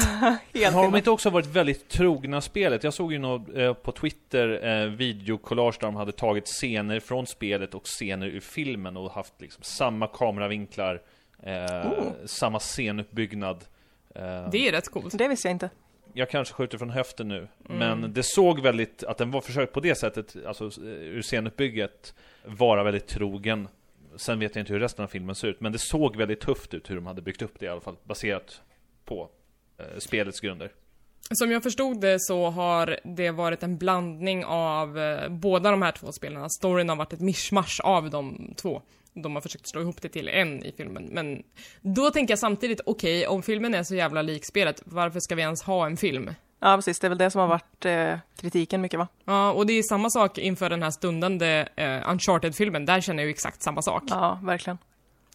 Har 0.73 0.83
de 0.83 0.95
inte 0.95 1.09
också 1.09 1.29
varit 1.29 1.47
väldigt 1.47 1.89
trogna 1.89 2.41
spelet? 2.41 2.83
Jag 2.83 2.93
såg 2.93 3.13
ju 3.13 3.19
något 3.19 3.55
eh, 3.55 3.73
på 3.73 3.91
Twitter, 3.91 4.67
eh, 4.67 4.89
videokollage 4.89 5.77
där 5.79 5.87
de 5.87 5.95
hade 5.95 6.11
tagit 6.11 6.47
scener 6.47 6.99
från 6.99 7.27
spelet 7.27 7.73
och 7.75 7.85
scener 7.85 8.27
ur 8.27 8.39
filmen 8.39 8.97
och 8.97 9.11
haft 9.11 9.33
liksom 9.41 9.63
samma 9.63 10.07
kameravinklar, 10.07 11.01
eh, 11.43 11.51
Oh. 11.85 12.11
samma 12.25 12.59
scenuppbyggnad. 12.59 13.65
Eh, 14.15 14.49
Det 14.51 14.67
är 14.67 14.71
rätt 14.71 14.89
coolt. 14.89 15.17
Det 15.17 15.27
visste 15.27 15.47
jag 15.47 15.55
inte. 15.55 15.69
Jag 16.13 16.29
kanske 16.29 16.53
skjuter 16.53 16.77
från 16.77 16.89
höften 16.89 17.27
nu, 17.27 17.47
Mm. 17.69 17.77
men 17.99 18.13
det 18.13 18.23
såg 18.23 18.59
väldigt, 18.59 19.03
att 19.03 19.17
den 19.17 19.31
var 19.31 19.41
försökt 19.41 19.73
på 19.73 19.79
det 19.79 19.95
sättet, 19.95 20.35
alltså 20.45 20.65
eh, 20.65 20.87
ur 20.87 21.21
scenuppbygget, 21.21 22.13
vara 22.45 22.83
väldigt 22.83 23.07
trogen. 23.07 23.67
Sen 24.15 24.39
vet 24.39 24.55
jag 24.55 24.61
inte 24.61 24.73
hur 24.73 24.79
resten 24.79 25.03
av 25.03 25.07
filmen 25.09 25.35
ser 25.35 25.47
ut, 25.47 25.61
men 25.61 25.71
det 25.71 25.79
såg 25.79 26.15
väldigt 26.15 26.39
tufft 26.41 26.73
ut 26.73 26.89
hur 26.89 26.95
de 26.95 27.05
hade 27.05 27.21
byggt 27.21 27.41
upp 27.41 27.59
det 27.59 27.65
i 27.65 27.69
alla 27.69 27.81
fall, 27.81 27.95
baserat 28.03 28.61
på 29.05 29.29
eh, 29.77 29.85
spelets 29.99 30.39
grunder. 30.39 30.71
Som 31.31 31.51
jag 31.51 31.63
förstod 31.63 32.01
det 32.01 32.17
så 32.19 32.49
har 32.49 32.99
det 33.03 33.31
varit 33.31 33.63
en 33.63 33.77
blandning 33.77 34.45
av 34.45 34.99
eh, 34.99 35.29
båda 35.29 35.71
de 35.71 35.81
här 35.81 35.91
två 35.91 36.11
spelarna. 36.11 36.49
Storyn 36.49 36.89
har 36.89 36.95
varit 36.95 37.13
ett 37.13 37.21
mischmasch 37.21 37.81
av 37.83 38.09
de 38.09 38.53
två. 38.57 38.81
De 39.15 39.35
har 39.35 39.41
försökt 39.41 39.67
slå 39.69 39.81
ihop 39.81 40.01
det 40.01 40.09
till 40.09 40.27
en 40.27 40.63
i 40.65 40.71
filmen. 40.77 41.09
Men 41.11 41.43
då 41.81 42.11
tänker 42.11 42.31
jag 42.31 42.39
samtidigt, 42.39 42.81
okej, 42.85 43.27
om 43.27 43.43
filmen 43.43 43.73
är 43.75 43.83
så 43.83 43.95
jävla 43.95 44.21
lik 44.21 44.45
spelet, 44.45 44.81
varför 44.85 45.19
ska 45.19 45.35
vi 45.35 45.41
ens 45.41 45.63
ha 45.63 45.85
en 45.85 45.97
film? 45.97 46.29
Ja, 46.59 46.75
precis. 46.77 46.99
Det 46.99 47.07
är 47.07 47.09
väl 47.09 47.17
det 47.17 47.31
som 47.31 47.41
har 47.41 47.47
varit 47.47 47.85
eh, 47.85 48.19
kritiken 48.41 48.81
mycket, 48.81 48.99
va? 48.99 49.07
Ja, 49.25 49.51
och 49.51 49.65
det 49.65 49.73
är 49.73 49.83
samma 49.83 50.09
sak 50.09 50.37
inför 50.37 50.69
den 50.69 50.83
här 50.83 50.91
stundande 50.91 51.67
eh, 51.75 52.09
Uncharted-filmen. 52.11 52.85
Där 52.85 53.01
känner 53.01 53.23
jag 53.23 53.27
ju 53.27 53.31
exakt 53.31 53.61
samma 53.61 53.81
sak. 53.81 54.03
Ja, 54.07 54.39
verkligen. 54.43 54.77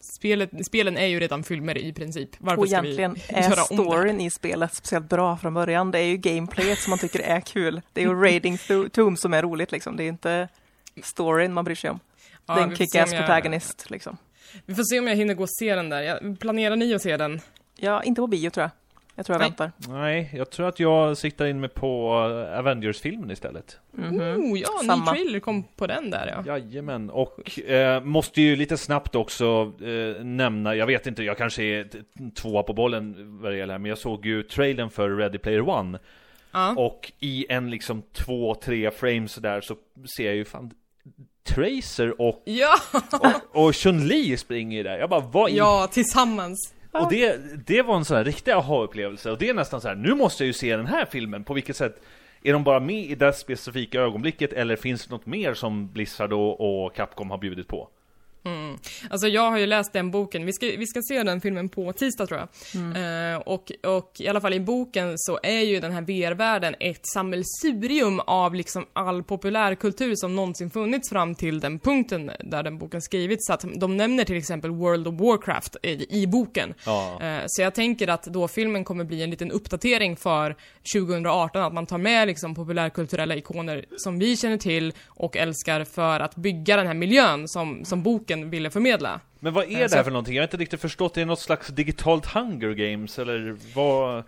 Spelet, 0.00 0.50
spelen 0.66 0.96
är 0.96 1.06
ju 1.06 1.20
redan 1.20 1.42
filmer 1.44 1.78
i 1.78 1.92
princip. 1.92 2.30
Varför 2.38 2.62
Och 2.62 2.68
ska 2.68 2.80
vi 2.80 2.94
är 2.96 3.00
göra 3.00 3.62
om 3.70 3.76
det? 3.76 3.82
storyn 3.82 4.20
i 4.20 4.30
spelet 4.30 4.74
speciellt 4.74 5.08
bra 5.08 5.36
från 5.36 5.54
början. 5.54 5.90
Det 5.90 5.98
är 5.98 6.04
ju 6.04 6.16
gameplayet 6.16 6.78
som 6.78 6.90
man 6.90 6.98
tycker 6.98 7.20
är 7.20 7.40
kul. 7.40 7.80
Det 7.92 8.00
är 8.00 8.04
ju 8.04 8.14
Raiding 8.22 8.58
Tomb 8.92 9.18
som 9.18 9.34
är 9.34 9.42
roligt 9.42 9.72
liksom. 9.72 9.96
Det 9.96 10.04
är 10.04 10.08
inte 10.08 10.48
storyn 11.02 11.52
man 11.52 11.64
bryr 11.64 11.74
sig 11.74 11.90
om. 11.90 12.00
Ja, 12.50 12.54
det 12.54 12.60
är 12.60 12.64
en 12.64 12.70
vi 12.70 12.76
får 12.76 12.84
se 12.84 12.98
kick-ass 12.98 13.10
om 13.12 13.16
jag- 13.16 13.26
protagonist 13.26 13.90
liksom. 13.90 14.16
Vi 14.66 14.74
får 14.74 14.82
se 14.82 14.98
om 14.98 15.06
jag 15.06 15.16
hinner 15.16 15.34
gå 15.34 15.42
och 15.42 15.50
se 15.58 15.74
den 15.74 15.88
där. 15.88 16.02
Jag, 16.02 16.40
planerar 16.40 16.76
ni 16.76 16.94
att 16.94 17.02
se 17.02 17.16
den? 17.16 17.40
Ja, 17.76 18.02
inte 18.02 18.20
på 18.20 18.26
bio 18.26 18.50
tror 18.50 18.62
jag. 18.62 18.70
Jag 19.14 19.26
tror 19.26 19.34
jag 19.34 19.40
Nej. 19.40 19.48
väntar. 19.48 19.72
Nej, 20.00 20.30
jag 20.34 20.50
tror 20.50 20.68
att 20.68 20.80
jag 20.80 21.16
siktar 21.16 21.46
in 21.46 21.60
mig 21.60 21.68
på 21.68 22.12
eh, 22.52 22.58
Avengers-filmen 22.58 23.30
istället. 23.30 23.78
Mhm. 23.92 24.20
Oh, 24.20 24.58
ja, 24.58 24.68
ny 24.82 24.86
Samma. 24.88 25.12
trailer 25.14 25.40
kom 25.40 25.62
på 25.76 25.86
den 25.86 26.10
där 26.10 26.42
ja. 26.46 26.58
Jajamän, 26.58 27.10
och 27.10 27.60
eh, 27.60 28.02
måste 28.02 28.42
ju 28.42 28.56
lite 28.56 28.76
snabbt 28.76 29.14
också 29.14 29.72
eh, 29.82 30.24
nämna, 30.24 30.74
jag 30.74 30.86
vet 30.86 31.06
inte, 31.06 31.22
jag 31.22 31.38
kanske 31.38 31.62
är 31.62 31.84
t- 31.84 31.98
tvåa 32.34 32.62
på 32.62 32.72
bollen 32.72 33.14
vad 33.42 33.52
det 33.52 33.58
gäller 33.58 33.74
här, 33.74 33.78
men 33.78 33.88
jag 33.88 33.98
såg 33.98 34.26
ju 34.26 34.42
trailern 34.42 34.90
för 34.90 35.10
Ready 35.16 35.38
Player 35.38 35.68
One, 35.68 35.98
Ja. 36.52 36.74
och 36.76 37.12
i 37.18 37.46
en 37.48 37.70
liksom 37.70 38.02
två, 38.12 38.54
tre 38.54 38.90
frames 38.90 39.34
där 39.34 39.60
så 39.60 39.76
ser 40.16 40.24
jag 40.26 40.34
ju 40.34 40.44
fan 40.44 40.70
Tracer 41.54 42.20
och, 42.20 42.42
Ja, 42.44 42.74
och, 43.12 43.64
och 43.66 43.72
Chun-Li 43.74 44.36
springer 44.36 44.76
ju 44.76 44.82
där. 44.82 44.98
Jag 44.98 45.10
bara, 45.10 45.20
vad 45.20 45.50
i 45.50 45.56
ja, 45.56 45.88
tillsammans. 45.92 46.74
Och 46.92 47.10
det, 47.10 47.40
det 47.66 47.82
var 47.82 47.96
en 47.96 48.04
sån 48.04 48.16
här 48.16 48.24
riktig 48.24 48.52
aha-upplevelse, 48.52 49.30
och 49.30 49.38
det 49.38 49.48
är 49.48 49.54
nästan 49.54 49.80
så 49.80 49.88
här, 49.88 49.94
nu 49.94 50.14
måste 50.14 50.42
jag 50.42 50.46
ju 50.46 50.52
se 50.52 50.76
den 50.76 50.86
här 50.86 51.04
filmen, 51.04 51.44
på 51.44 51.54
vilket 51.54 51.76
sätt 51.76 52.02
är 52.42 52.52
de 52.52 52.64
bara 52.64 52.80
med 52.80 53.04
i 53.04 53.14
det 53.14 53.32
specifika 53.32 54.00
ögonblicket, 54.00 54.52
eller 54.52 54.76
finns 54.76 55.06
det 55.06 55.14
något 55.14 55.26
mer 55.26 55.54
som 55.54 55.92
Blizzard 55.92 56.32
och, 56.32 56.84
och 56.84 56.94
Capcom 56.94 57.30
har 57.30 57.38
bjudit 57.38 57.68
på? 57.68 57.88
Mm. 58.44 58.78
Alltså 59.10 59.28
jag 59.28 59.50
har 59.50 59.58
ju 59.58 59.66
läst 59.66 59.92
den 59.92 60.10
boken, 60.10 60.46
vi 60.46 60.52
ska, 60.52 60.66
vi 60.66 60.86
ska 60.86 61.00
se 61.02 61.22
den 61.22 61.40
filmen 61.40 61.68
på 61.68 61.92
tisdag 61.92 62.26
tror 62.26 62.40
jag. 62.40 62.48
Mm. 62.82 63.34
Eh, 63.34 63.40
och, 63.40 63.72
och 63.86 64.12
i 64.18 64.28
alla 64.28 64.40
fall 64.40 64.54
i 64.54 64.60
boken 64.60 65.14
så 65.16 65.38
är 65.42 65.60
ju 65.60 65.80
den 65.80 65.92
här 65.92 66.02
VR-världen 66.02 66.74
ett 66.80 67.00
sammelsurium 67.14 68.20
av 68.20 68.54
liksom 68.54 68.86
all 68.92 69.22
populärkultur 69.22 70.12
som 70.16 70.36
någonsin 70.36 70.70
funnits 70.70 71.08
fram 71.10 71.34
till 71.34 71.60
den 71.60 71.78
punkten 71.78 72.30
där 72.40 72.62
den 72.62 72.78
boken 72.78 73.02
skrivits. 73.02 73.46
Så 73.46 73.52
att 73.52 73.64
de 73.76 73.96
nämner 73.96 74.24
till 74.24 74.36
exempel 74.36 74.70
World 74.70 75.08
of 75.08 75.14
Warcraft 75.20 75.76
i, 75.82 76.22
i 76.22 76.26
boken. 76.26 76.74
Ja. 76.86 77.18
Eh, 77.22 77.42
Så 77.46 77.62
jag 77.62 77.74
tänker 77.74 78.08
att 78.08 78.22
då 78.22 78.48
filmen 78.48 78.84
kommer 78.84 79.04
bli 79.04 79.22
en 79.22 79.30
liten 79.30 79.50
uppdatering 79.50 80.16
för 80.16 80.56
2018, 80.94 81.62
att 81.62 81.72
man 81.74 81.86
tar 81.86 81.98
med 81.98 82.28
liksom 82.28 82.54
populärkulturella 82.54 83.36
ikoner 83.36 83.84
som 83.96 84.18
vi 84.18 84.36
känner 84.36 84.56
till 84.56 84.92
och 85.06 85.36
älskar 85.36 85.84
för 85.84 86.20
att 86.20 86.36
bygga 86.36 86.76
den 86.76 86.86
här 86.86 86.94
miljön 86.94 87.48
som, 87.48 87.84
som 87.84 88.02
boken 88.02 88.29
ville 88.36 88.70
förmedla. 88.70 89.20
Men 89.40 89.52
vad 89.52 89.64
är 89.64 89.82
Eh, 89.82 89.88
det 89.88 89.96
här 89.96 90.02
för 90.04 90.10
någonting? 90.10 90.34
Jag 90.34 90.42
har 90.42 90.46
inte 90.46 90.56
riktigt 90.56 90.80
förstått, 90.80 91.16
är 91.16 91.20
det 91.20 91.26
något 91.26 91.40
slags 91.40 91.68
digitalt 91.68 92.26
Hunger 92.26 92.74
Games, 92.74 93.18
eller 93.18 93.56
vad? 93.74 94.24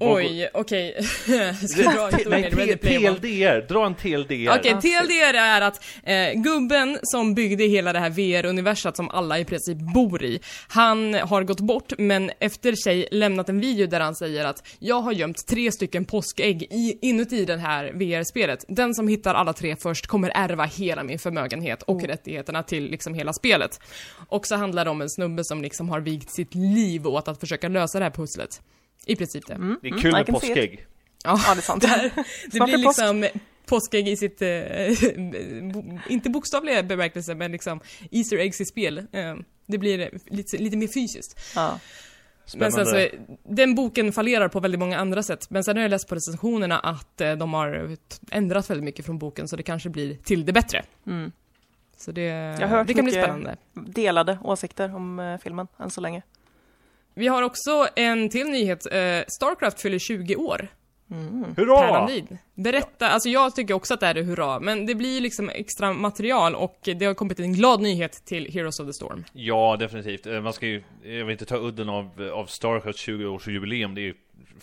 Oj, 0.00 0.48
okej. 0.54 1.02
Ska 1.68 1.82
jag 1.82 1.94
dra 1.94 2.36
One? 2.36 2.76
TLDR, 2.76 3.68
dra 3.68 3.86
en 3.86 3.94
TLDR. 3.94 4.58
Okej, 4.58 4.72
Ja, 4.72 4.80
TLDR 4.80 5.34
är 5.34 5.60
att 5.60 5.84
eh, 6.02 6.42
gubben 6.42 6.98
som 7.02 7.34
byggde 7.34 7.64
hela 7.64 7.92
det 7.92 7.98
här 7.98 8.10
VR-universat 8.10 8.96
som 8.96 9.10
alla 9.10 9.38
i 9.38 9.44
princip 9.44 9.78
bor 9.94 10.24
i, 10.24 10.40
han 10.68 11.14
har 11.14 11.42
gått 11.42 11.60
bort 11.60 11.92
men 11.98 12.30
efter 12.40 12.72
sig 12.84 13.08
lämnat 13.10 13.48
en 13.48 13.60
video 13.60 13.86
där 13.86 14.00
han 14.00 14.14
säger 14.14 14.44
att 14.44 14.66
jag 14.78 15.00
har 15.00 15.12
gömt 15.12 15.46
tre 15.46 15.72
stycken 15.72 16.04
påskägg 16.04 16.62
i, 16.62 16.98
inuti 17.02 17.44
det 17.44 17.56
här 17.56 17.92
VR-spelet. 17.92 18.64
Den 18.68 18.94
som 18.94 19.08
hittar 19.08 19.34
alla 19.34 19.52
tre 19.52 19.76
först 19.76 20.06
kommer 20.06 20.32
ärva 20.34 20.64
hela 20.64 21.02
min 21.02 21.18
förmögenhet 21.18 21.82
och 21.82 22.02
rättigheterna 22.04 22.62
till 22.62 22.90
liksom 22.90 23.14
hela 23.14 23.32
spelet. 23.32 23.80
Och 24.28 24.46
så 24.46 24.56
handlar 24.56 24.84
det 24.84 24.90
om 24.90 25.00
en 25.00 25.10
snubbe 25.10 25.44
som 25.44 25.62
liksom 25.62 25.88
har 25.88 26.00
vigt 26.00 26.30
sitt 26.30 26.54
liv 26.54 27.06
åt 27.06 27.28
att 27.28 27.40
försöka 27.40 27.68
lösa 27.68 27.98
det 27.98 28.04
här 28.04 28.12
pusslet. 28.12 28.60
I 29.06 29.16
princip 29.16 29.46
det. 29.46 29.54
Mm, 29.54 29.78
Det 29.82 29.88
är 29.88 29.90
mm, 29.90 30.02
kul 30.02 30.10
I 30.10 30.14
med 30.14 30.26
påskägg. 30.26 30.86
Ja. 31.24 31.40
Ja, 31.46 31.54
det 31.54 31.60
är 31.60 31.62
sant. 31.62 31.82
Där, 31.82 32.12
det 32.52 32.60
blir 32.60 32.76
liksom 32.76 33.26
påskägg 33.66 34.08
i 34.08 34.16
sitt, 34.16 34.42
eh, 34.42 36.08
inte 36.12 36.30
bokstavliga 36.30 36.82
bemärkelse, 36.82 37.34
men 37.34 37.52
liksom 37.52 37.80
Easter 38.10 38.36
eggs 38.36 38.60
i 38.60 38.64
spel. 38.64 38.98
Eh, 38.98 39.34
det 39.66 39.78
blir 39.78 40.10
lite, 40.26 40.56
lite 40.56 40.76
mer 40.76 40.88
fysiskt. 40.88 41.52
Ja. 41.54 41.80
Men 42.56 42.72
Spännande. 42.72 43.10
sen 43.10 43.18
så, 43.26 43.34
den 43.54 43.74
boken 43.74 44.12
fallerar 44.12 44.48
på 44.48 44.60
väldigt 44.60 44.78
många 44.78 44.98
andra 44.98 45.22
sätt. 45.22 45.50
Men 45.50 45.64
sen 45.64 45.76
har 45.76 45.82
jag 45.82 45.90
läst 45.90 46.08
på 46.08 46.14
recensionerna 46.14 46.78
att 46.78 47.20
eh, 47.20 47.32
de 47.32 47.54
har 47.54 47.96
ändrat 48.30 48.70
väldigt 48.70 48.84
mycket 48.84 49.06
från 49.06 49.18
boken, 49.18 49.48
så 49.48 49.56
det 49.56 49.62
kanske 49.62 49.88
blir 49.88 50.16
till 50.16 50.44
det 50.44 50.52
bättre. 50.52 50.82
Mm. 51.06 51.32
Så 51.96 52.12
det, 52.12 52.56
har 52.60 52.66
hört 52.66 52.86
det 52.86 52.94
kan 52.94 53.04
bli 53.04 53.14
spännande. 53.14 53.56
Delade 53.72 54.38
åsikter 54.42 54.94
om 54.94 55.18
eh, 55.20 55.38
filmen 55.38 55.66
än 55.78 55.90
så 55.90 56.00
länge. 56.00 56.22
Vi 57.14 57.26
har 57.26 57.42
också 57.42 57.88
en 57.96 58.28
till 58.28 58.46
nyhet. 58.46 58.86
Eh, 58.86 59.24
Starcraft 59.28 59.80
fyller 59.80 59.98
20 59.98 60.36
år. 60.36 60.68
Hurra! 61.56 61.78
Tärnandid. 61.80 62.38
Berätta, 62.54 63.08
alltså 63.08 63.28
jag 63.28 63.54
tycker 63.54 63.74
också 63.74 63.94
att 63.94 64.00
det 64.00 64.06
här 64.06 64.14
är 64.14 64.22
hurra, 64.22 64.60
men 64.60 64.86
det 64.86 64.94
blir 64.94 65.20
liksom 65.20 65.48
extra 65.48 65.92
material 65.92 66.54
och 66.54 66.78
det 66.82 67.04
har 67.04 67.14
kommit 67.14 67.40
en 67.40 67.52
glad 67.52 67.80
nyhet 67.80 68.24
till 68.24 68.52
Heroes 68.52 68.80
of 68.80 68.86
the 68.86 68.92
Storm. 68.92 69.24
Ja, 69.32 69.76
definitivt. 69.78 70.26
Eh, 70.26 70.40
Man 70.40 70.52
ska 70.52 70.66
ju, 70.66 70.82
jag 71.02 71.24
vill 71.24 71.32
inte 71.32 71.44
ta 71.44 71.56
udden 71.56 71.88
av, 71.88 72.30
av 72.34 72.46
Starcraft 72.46 72.98
20-årsjubileum. 72.98 73.94
Det 73.94 74.00
är 74.00 74.02
ju 74.02 74.14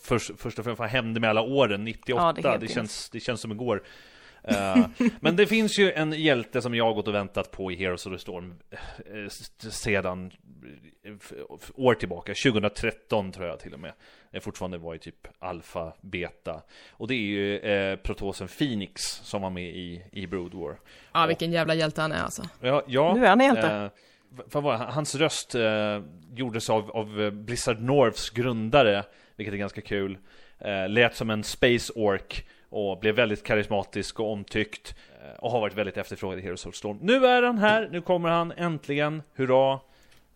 först, 0.02 0.32
först 0.38 0.60
och 0.60 0.66
främst 0.66 0.80
vad 0.80 0.90
hände 0.90 1.20
med 1.20 1.30
alla 1.30 1.42
åren, 1.42 1.84
98. 1.84 2.22
Ja, 2.22 2.34
det 2.42 2.50
är 2.56 2.58
det, 2.58 2.68
känns, 2.68 3.10
det 3.10 3.20
känns 3.20 3.42
som 3.42 3.52
igår. 3.52 3.84
Eh, 4.44 4.86
men 5.20 5.36
det 5.36 5.48
finns 5.48 5.80
ju 5.80 5.92
en 5.92 6.12
hjälte 6.14 6.62
som 6.62 6.76
jag 6.76 6.86
har 6.86 6.94
gått 6.94 7.08
och 7.08 7.16
väntat 7.16 7.52
på 7.52 7.72
i 7.72 7.76
Heroes 7.76 8.06
of 8.06 8.14
the 8.14 8.20
Storm 8.20 8.54
eh, 8.72 9.70
sedan 9.72 10.32
eh, 11.06 11.14
år 11.76 11.94
tillbaka, 11.94 12.34
2013 12.34 13.32
tror 13.32 13.48
jag 13.48 13.60
till 13.60 13.74
och 13.74 13.80
med. 13.80 13.94
Det 14.32 14.40
fortfarande 14.40 14.78
var 14.78 14.96
i 14.96 15.00
typ 15.00 15.28
alfa, 15.40 15.94
beta. 16.02 16.62
Och 16.92 17.08
det 17.08 17.14
är 17.14 17.18
ju 17.18 17.58
eh, 17.58 17.96
Protosen 17.96 18.48
Phoenix 18.48 19.02
som 19.02 19.42
var 19.42 19.50
med 19.50 19.70
i, 19.70 20.04
i 20.12 20.28
Brood 20.28 20.54
War. 20.54 20.80
Ja, 21.14 21.26
vilken 21.26 21.52
jävla 21.52 21.74
hjälte 21.74 22.02
han 22.02 22.12
är 22.12 22.24
alltså. 22.24 22.44
Ja, 22.62 22.84
ja 22.88 23.14
Nu 23.14 23.26
är 23.26 23.30
han 23.30 23.40
hjälte. 23.40 23.68
Eh, 23.68 23.90
vad 24.52 24.64
var? 24.64 24.78
Hans 24.78 25.16
röst 25.16 25.56
eh, 25.56 26.02
gjordes 26.34 26.70
av, 26.70 26.92
av 26.92 27.32
Blizzard 27.32 27.82
Norths 27.82 28.30
grundare, 28.30 29.04
vilket 29.36 29.54
är 29.54 29.58
ganska 29.58 29.82
kul. 29.82 30.18
Eh, 30.60 30.90
lät 30.90 31.16
som 31.16 31.30
en 31.30 31.44
Space 31.44 31.94
Orc 31.96 32.44
och 32.72 33.00
blev 33.00 33.16
väldigt 33.16 33.44
karismatisk 33.44 34.20
och 34.20 34.32
omtyckt. 34.32 34.96
Eh, 35.24 35.40
och 35.40 35.52
har 35.52 35.60
varit 35.60 35.76
väldigt 35.76 35.98
efterfrågad 35.98 36.40
i 36.40 36.42
Heroes 36.42 36.66
of 36.66 36.76
Storm. 36.76 36.98
Nu 37.02 37.26
är 37.26 37.44
han 37.44 37.58
här, 37.58 37.90
nu 37.92 38.02
kommer 38.02 38.30
han 38.30 38.52
äntligen, 38.52 39.24
hurra! 39.36 39.80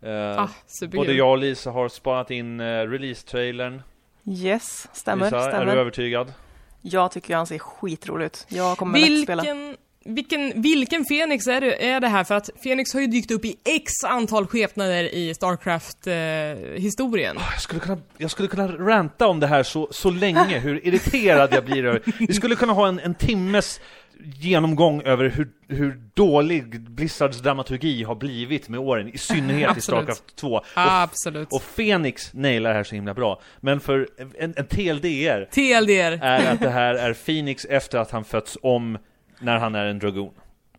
Eh, 0.01 0.41
Ah, 0.41 0.49
både 0.91 1.13
jag 1.13 1.31
och 1.31 1.37
Lisa 1.37 1.71
har 1.71 1.89
spanat 1.89 2.31
in 2.31 2.59
eh, 2.59 2.63
release-trailern. 2.63 3.81
Yes, 4.27 4.87
stämmer, 4.93 5.25
Lisa, 5.25 5.37
är 5.37 5.49
stämmer. 5.49 5.73
du 5.73 5.79
övertygad? 5.79 6.33
Jag 6.81 7.11
tycker 7.11 7.35
han 7.35 7.47
ser 7.47 7.59
skitrolig 7.59 8.25
ut. 8.25 8.45
Jag 8.49 8.77
kommer 8.77 8.99
lätt 8.99 9.23
spela. 9.23 9.41
Vilken, 9.41 9.77
vilken, 10.05 10.61
vilken 10.61 11.05
Fenix 11.05 11.47
är 11.47 11.61
det, 11.61 11.89
är 11.89 11.99
det 11.99 12.07
här? 12.07 12.23
För 12.23 12.35
att 12.35 12.49
Fenix 12.63 12.93
har 12.93 13.01
ju 13.01 13.07
dykt 13.07 13.31
upp 13.31 13.45
i 13.45 13.55
X 13.63 14.03
antal 14.03 14.47
skepnader 14.47 15.15
i 15.15 15.33
Starcraft-historien. 15.33 17.37
Jag 17.51 17.61
skulle, 17.61 17.79
kunna, 17.79 17.97
jag 18.17 18.31
skulle 18.31 18.47
kunna 18.47 18.67
ranta 18.67 19.27
om 19.27 19.39
det 19.39 19.47
här 19.47 19.63
så, 19.63 19.87
så 19.91 20.09
länge, 20.09 20.59
hur 20.59 20.87
irriterad 20.87 21.53
jag 21.53 21.65
blir 21.65 21.85
över 21.85 22.01
Vi 22.19 22.33
skulle 22.33 22.55
kunna 22.55 22.73
ha 22.73 22.87
en, 22.87 22.99
en 22.99 23.15
timmes 23.15 23.79
genomgång 24.19 25.01
över 25.01 25.29
hur, 25.29 25.47
hur 25.67 26.01
dålig 26.13 26.81
Blizzards 26.81 27.41
dramaturgi 27.41 28.03
har 28.03 28.15
blivit 28.15 28.69
med 28.69 28.79
åren, 28.79 29.13
i 29.13 29.17
synnerhet 29.17 29.77
i. 29.77 29.81
Starcraft 29.81 30.35
2. 30.35 30.47
Och, 30.47 30.65
Absolut. 30.73 31.47
och 31.51 31.61
Phoenix 31.75 32.33
nailar 32.33 32.69
det 32.69 32.75
här 32.75 32.83
så 32.83 32.95
himla 32.95 33.13
bra. 33.13 33.41
Men 33.59 33.79
för 33.79 34.07
en, 34.39 34.53
en 34.57 34.67
TLDR 34.67 35.45
TLDR. 35.51 36.23
är 36.23 36.51
att 36.51 36.59
det 36.59 36.69
här 36.69 36.95
är 36.95 37.13
Phoenix 37.13 37.65
efter 37.65 37.97
att 37.97 38.11
han 38.11 38.23
fötts 38.23 38.57
om 38.61 38.97
när 39.39 39.57
han 39.57 39.75
är 39.75 39.85
en 39.85 39.99
dragon. 39.99 40.31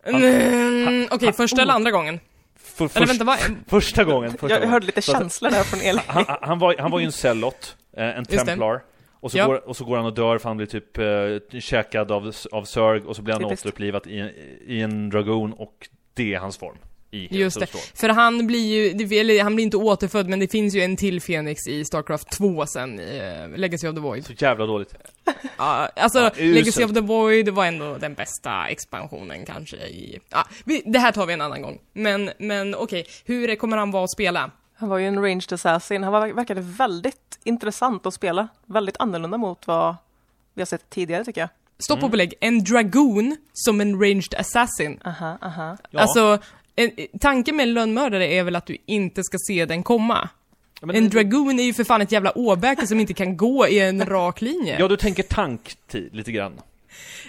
Mm, 0.03 1.07
Okej, 1.11 1.33
första 1.33 1.61
eller 1.61 1.73
andra 1.73 1.91
gången? 1.91 2.19
För, 2.55 2.85
Eller 2.85 2.89
först, 3.05 3.09
vänta, 3.11 3.23
vad? 3.23 3.37
första 3.67 4.03
gången. 4.03 4.31
Första 4.31 4.49
Jag 4.49 4.57
gången. 4.59 4.69
hörde 4.71 4.85
lite 4.85 5.01
känslor 5.01 5.49
där 5.51 5.63
från 5.63 5.79
Elin. 5.81 6.01
han, 6.07 6.25
han, 6.41 6.59
var, 6.59 6.75
han 6.79 6.91
var 6.91 6.99
ju 6.99 7.05
en 7.05 7.11
cellot, 7.11 7.75
eh, 7.97 8.03
en 8.17 8.25
templar. 8.25 8.81
Och 9.19 9.31
så, 9.31 9.37
Ja. 9.37 9.45
går, 9.47 9.67
och 9.69 9.77
så 9.77 9.85
går 9.85 9.97
han 9.97 10.05
och 10.05 10.13
dör 10.13 10.37
för 10.37 10.49
han 10.49 10.57
blir 10.57 10.67
typ 10.67 10.97
eh, 10.97 11.59
käkad 11.59 12.11
av, 12.11 12.31
av 12.51 12.63
Zerg 12.63 13.01
och 13.01 13.15
så 13.15 13.21
blir 13.21 13.33
han 13.33 13.43
Typiskt. 13.43 13.65
återupplivad 13.65 14.07
i, 14.07 14.19
en- 14.19 14.31
i 14.67 14.81
en 14.81 15.09
dragon 15.09 15.53
och 15.53 15.87
det 16.13 16.33
är 16.33 16.39
hans 16.39 16.57
form. 16.57 16.77
I 17.11 17.37
Just 17.37 17.59
det. 17.59 17.67
För 17.93 18.09
han 18.09 18.47
blir 18.47 18.65
ju, 18.95 19.19
eller 19.19 19.43
han 19.43 19.55
blir 19.55 19.65
inte 19.65 19.77
återfödd, 19.77 20.29
men 20.29 20.39
det 20.39 20.47
finns 20.47 20.75
ju 20.75 20.81
en 20.81 20.97
till 20.97 21.21
Fenix 21.21 21.67
i 21.67 21.85
Starcraft 21.85 22.31
2 22.31 22.65
sen, 22.65 22.99
i 22.99 23.17
eh, 23.51 23.57
Legacy 23.57 23.87
of 23.87 23.95
the 23.95 24.01
Void. 24.01 24.25
Så 24.25 24.33
jävla 24.37 24.65
dåligt. 24.65 24.93
Ja, 25.57 25.89
alltså, 25.95 26.19
Ja. 26.19 26.31
Legacy 26.37 26.83
of 26.83 26.93
the 26.93 27.01
Void 27.01 27.49
var 27.49 27.65
ändå 27.65 27.97
den 27.97 28.13
bästa 28.13 28.67
expansionen 28.67 29.45
kanske 29.45 29.75
i... 29.77 30.19
Ja, 30.29 30.45
vi, 30.65 30.83
det 30.85 30.99
här 30.99 31.11
tar 31.11 31.25
vi 31.25 31.33
en 31.33 31.41
annan 31.41 31.61
gång. 31.61 31.79
Men, 31.93 32.29
men 32.37 32.75
okej, 32.75 33.05
hur 33.25 33.55
kommer 33.55 33.77
han 33.77 33.91
vara 33.91 34.03
att 34.03 34.11
spela? 34.11 34.51
Han 34.75 34.89
var 34.89 34.97
ju 34.97 35.07
en 35.07 35.21
ranged 35.21 35.53
assassin. 35.53 36.03
Han 36.03 36.13
var, 36.13 36.27
verkade 36.27 36.61
väldigt 36.61 37.39
intressant 37.43 38.05
att 38.05 38.13
spela. 38.13 38.47
Väldigt 38.65 38.95
annorlunda 38.99 39.37
mot 39.37 39.67
vad 39.67 39.95
vi 40.53 40.61
har 40.61 40.65
sett 40.65 40.89
tidigare 40.89 41.23
tycker 41.25 41.41
jag. 41.41 41.49
Stopp 41.79 41.97
Mm. 41.97 42.05
och 42.05 42.11
belägg, 42.11 42.33
en 42.39 42.63
dragoon 42.63 43.37
som 43.53 43.81
en 43.81 43.99
ranged 44.01 44.33
assassin. 44.37 44.99
Aha, 45.05 45.37
aha. 45.41 45.77
Ja. 45.91 45.99
Alltså, 45.99 46.39
en, 46.77 46.91
tanken 47.19 47.55
med 47.55 47.63
en 47.63 47.73
lönnmördare 47.73 48.27
är 48.27 48.43
väl 48.43 48.55
att 48.55 48.65
du 48.65 48.77
inte 48.85 49.23
ska 49.23 49.37
se 49.47 49.65
den 49.65 49.83
komma. 49.83 50.29
Men- 50.81 50.95
en 50.95 51.09
dragoon 51.09 51.59
är 51.59 51.63
ju 51.63 51.73
för 51.73 51.83
fan 51.83 52.01
ett 52.01 52.11
jävla 52.11 52.37
åbäke 52.37 52.87
som 52.87 52.99
inte 52.99 53.13
kan 53.13 53.37
gå 53.37 53.67
i 53.67 53.79
en 53.79 54.05
rak 54.05 54.41
linje. 54.41 54.75
Ja, 54.79 54.87
du 54.87 54.97
tänker 54.97 55.23
tanktid 55.23 56.15
lite 56.15 56.31
grann. 56.31 56.53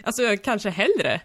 Alltså, 0.02 0.22
kanske 0.44 0.70
hellre. 0.70 1.20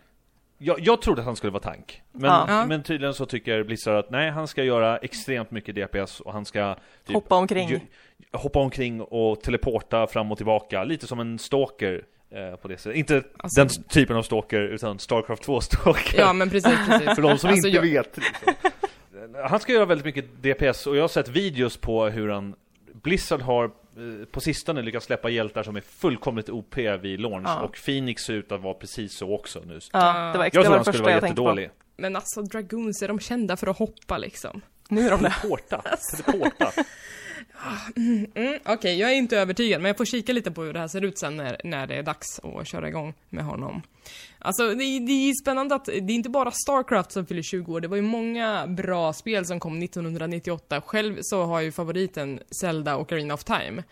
Jag, 0.58 0.80
jag 0.80 1.02
trodde 1.02 1.22
att 1.22 1.26
han 1.26 1.36
skulle 1.36 1.52
vara 1.52 1.64
tank. 1.64 2.02
Men, 2.12 2.32
Ja. 2.32 2.46
Ja. 2.48 2.66
men 2.66 2.84
tydligen 2.84 3.14
så 3.14 3.26
tycker 3.26 3.64
Blizzard 3.64 3.96
att 3.96 4.12
nej, 4.12 4.32
han 4.32 4.48
ska 4.48 4.64
göra 4.64 4.98
extremt 4.98 5.52
mycket 5.52 5.76
DPS 5.76 6.20
och 6.20 6.34
han 6.34 6.46
ska 6.46 6.76
typ, 7.06 7.14
Hoppa 7.14 7.36
omkring. 7.36 7.70
ju- 7.70 7.80
hoppa 8.32 8.60
omkring 8.60 9.02
och 9.02 9.42
teleporta 9.42 10.08
fram 10.08 10.32
och 10.32 10.38
tillbaka, 10.38 10.84
lite 10.84 11.08
som 11.08 11.20
en 11.20 11.40
stalker 11.40 12.04
på 12.62 12.68
det 12.68 12.78
sättet. 12.78 12.98
Inte 12.98 13.24
Alltså- 13.38 13.62
den 13.62 13.70
typen 13.90 14.16
av 14.18 14.24
stalker, 14.24 14.62
utan 14.62 15.00
Starcraft 15.00 15.44
2 15.44 15.62
stalker. 15.62 16.20
Ja, 16.20 16.34
men 16.34 16.50
precis, 16.50 16.78
precis. 16.88 17.06
För 17.16 17.22
de 17.22 17.38
som 17.38 17.50
Alltså, 17.50 17.68
inte 17.68 17.70
jag- 17.70 17.82
vet. 17.82 18.18
Liksom. 18.18 18.54
Han 19.50 19.60
ska 19.60 19.74
göra 19.74 19.86
väldigt 19.86 20.06
mycket 20.06 20.26
DPS 20.44 20.88
och 20.88 20.96
jag 20.98 21.02
har 21.04 21.08
sett 21.08 21.28
videos 21.28 21.78
på 21.78 22.06
hur 22.06 22.30
han 22.30 22.56
Blizzard 23.04 23.42
har 23.42 23.66
eh, 23.66 23.72
på 24.32 24.42
sistone 24.42 24.82
lyckats 24.82 25.06
släppa 25.06 25.30
hjältar 25.30 25.64
som 25.64 25.76
är 25.76 25.82
fullkomligt 25.82 26.50
OP 26.50 26.78
vid 27.02 27.20
launch 27.22 27.48
Ja. 27.48 27.60
och 27.62 27.78
Phoenix 27.86 28.24
ser 28.24 28.34
ut 28.34 28.52
att 28.52 28.62
vara 28.62 28.74
precis 28.74 29.14
så 29.18 29.34
också 29.36 29.62
nu. 29.66 29.80
Ja, 29.94 30.00
det 30.32 30.38
var, 30.38 30.46
Jag 30.46 30.46
ex- 30.48 30.54
det 30.58 30.64
tror 30.64 30.74
han 30.76 30.84
det 30.84 30.84
skulle 30.94 31.04
vara 31.04 31.12
jag 31.12 31.20
på. 31.22 31.26
jättedålig. 31.28 31.70
Men 31.98 32.16
alltså, 32.16 32.42
dragoons, 32.42 33.02
är 33.02 33.08
de 33.08 33.20
kända 33.20 33.58
för 33.58 33.68
att 33.68 33.78
hoppa 33.78 34.18
liksom? 34.18 34.62
Nu 34.90 35.02
är 35.06 35.12
de 35.12 35.22
det. 35.22 35.30
Teleporta, 35.42 35.82
teleporta. 36.26 36.72
Mm, 37.98 38.60
Okej, 38.66 39.00
jag 39.00 39.12
är 39.12 39.16
inte 39.16 39.38
övertygad, 39.38 39.82
men 39.82 39.90
jag 39.90 39.98
får 39.98 40.06
kika 40.06 40.34
lite 40.34 40.52
på 40.52 40.62
hur 40.64 40.74
det 40.74 40.80
här 40.80 40.88
ser 40.88 41.02
ut 41.04 41.18
sen 41.18 41.38
när, 41.38 41.62
när 41.64 41.88
det 41.88 41.96
är 41.96 42.04
dags 42.04 42.40
att 42.44 42.68
köra 42.68 42.88
igång 42.88 43.14
med 43.30 43.44
honom. 43.46 43.82
Alltså, 44.40 44.74
det, 44.74 44.84
är- 44.84 45.00
det 45.00 45.12
är 45.30 45.34
spännande 45.34 45.76
att 45.76 45.86
det 45.86 45.92
är 45.94 46.12
inte 46.12 46.30
bara 46.30 46.52
Starcraft 46.52 47.12
som 47.12 47.26
fyller 47.26 47.42
20 47.42 47.74
år, 47.74 47.82
det 47.82 47.88
var 47.88 47.96
ju 47.96 48.02
många 48.02 48.68
bra 48.68 49.14
spel 49.14 49.46
som 49.46 49.60
kom 49.60 49.82
1998. 49.84 50.82
Själv 50.82 51.18
så 51.22 51.44
har 51.44 51.56
jag 51.58 51.64
ju 51.64 51.72
favoriten 51.72 52.40
Zelda 52.62 52.96
och 52.96 53.02
Ocarina 53.02 53.34
of 53.34 53.44
Time. 53.44 53.84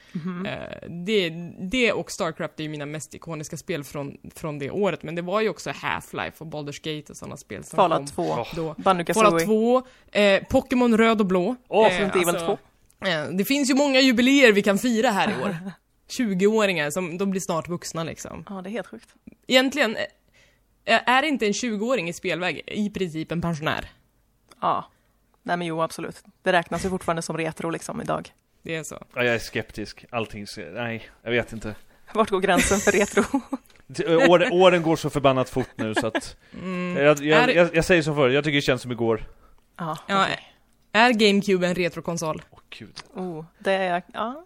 Eh, 0.48 0.90
det, 0.90 1.30
det 1.60 1.92
och 1.94 2.12
Starcraft 2.12 2.60
är 2.60 2.64
ju 2.64 2.70
mina 2.70 2.86
mest 2.86 3.14
ikoniska 3.16 3.58
spel 3.58 3.84
från, 3.84 4.18
från 4.36 4.60
det 4.60 4.72
året, 4.72 5.04
men 5.04 5.16
det 5.16 5.22
var 5.22 5.42
ju 5.42 5.50
också 5.50 5.70
Half-Life 5.70 6.34
och 6.38 6.48
Baldur's 6.48 6.98
Gate 6.98 7.12
och 7.12 7.18
sådana 7.18 7.38
spel 7.38 7.64
som 7.64 7.78
kom 7.78 7.90
Fallout 7.90 8.16
2. 8.16 8.46
då. 8.56 8.76
Banjo 8.78 9.14
Fallout 9.14 9.34
Kazooie. 9.44 9.46
2, 9.46 9.84
eh, 10.20 10.44
Pokémon 10.50 10.98
Röd 10.98 11.20
och 11.20 11.26
Blå. 11.28 11.56
Åh, 11.68 11.86
Eh, 11.88 11.90
Resident 11.90 12.16
Evil 12.16 12.36
2. 12.46 12.58
Eh, 13.06 13.24
Det 13.38 13.46
finns 13.46 13.70
ju 13.70 13.74
många 13.76 14.00
jubileer 14.00 14.52
vi 14.52 14.62
kan 14.62 14.78
fira 14.78 15.10
här 15.12 15.30
i 15.32 15.44
år. 15.44 15.56
20-åringar 16.10 16.90
som, 16.92 17.18
de 17.18 17.32
blir 17.32 17.42
snart 17.42 17.68
vuxna 17.68 18.04
liksom. 18.04 18.46
Ja, 18.50 18.62
det 18.62 18.70
är 18.70 18.72
helt 18.72 18.88
sjukt. 18.88 19.10
Egentligen, 19.48 19.96
eh, 20.86 21.10
är 21.10 21.24
inte 21.24 21.46
en 21.46 21.52
20-åring 21.52 22.10
i 22.10 22.14
spelväg 22.14 22.62
i 22.68 22.90
princip 22.90 23.32
en 23.32 23.42
pensionär? 23.42 23.90
Ja. 24.62 24.92
Nej 25.44 25.58
men 25.58 25.68
jo, 25.68 25.82
absolut. 25.82 26.24
Det 26.44 26.52
räknas 26.54 26.86
ju 26.86 26.90
fortfarande 26.90 27.22
som 27.22 27.38
retro 27.38 27.70
liksom 27.70 28.02
idag. 28.02 28.30
Det 28.64 28.76
är 28.76 28.84
så. 28.84 29.04
Ja, 29.16 29.24
jag 29.24 29.36
är 29.36 29.40
skeptisk. 29.40 30.06
Allting. 30.10 30.46
Nej, 30.74 31.10
jag 31.24 31.32
vet 31.32 31.54
inte. 31.54 31.76
Vart 32.14 32.30
går 32.30 32.40
gränsen 32.40 32.80
för 32.80 32.92
retro? 32.92 33.24
T- 33.98 34.16
År, 34.16 34.48
åren 34.54 34.82
går 34.84 34.96
så 34.96 35.10
förbannat 35.10 35.50
fort 35.50 35.70
nu 35.76 35.96
så 35.96 36.08
att... 36.08 36.36
Mm. 36.54 37.04
Jag, 37.04 37.20
Är- 37.20 37.24
jag, 37.24 37.56
jag, 37.56 37.76
jag 37.76 37.86
säger 37.86 38.02
som 38.02 38.16
förr, 38.16 38.30
jag 38.30 38.44
tycker 38.44 38.56
det 38.56 38.62
känns 38.62 38.82
som 38.82 38.92
igår. 38.92 39.24
Ja, 39.78 39.98
Ja, 40.08 40.24
okej. 40.24 40.51
Är 40.92 41.14
GameCube 41.14 41.68
en 41.68 41.76
retrokonsol? 41.76 42.42
Åh 42.52 42.60
gud. 42.70 43.04
Oh, 43.14 43.46
det 43.60 43.72
är... 43.72 44.04
Ja. 44.14 44.46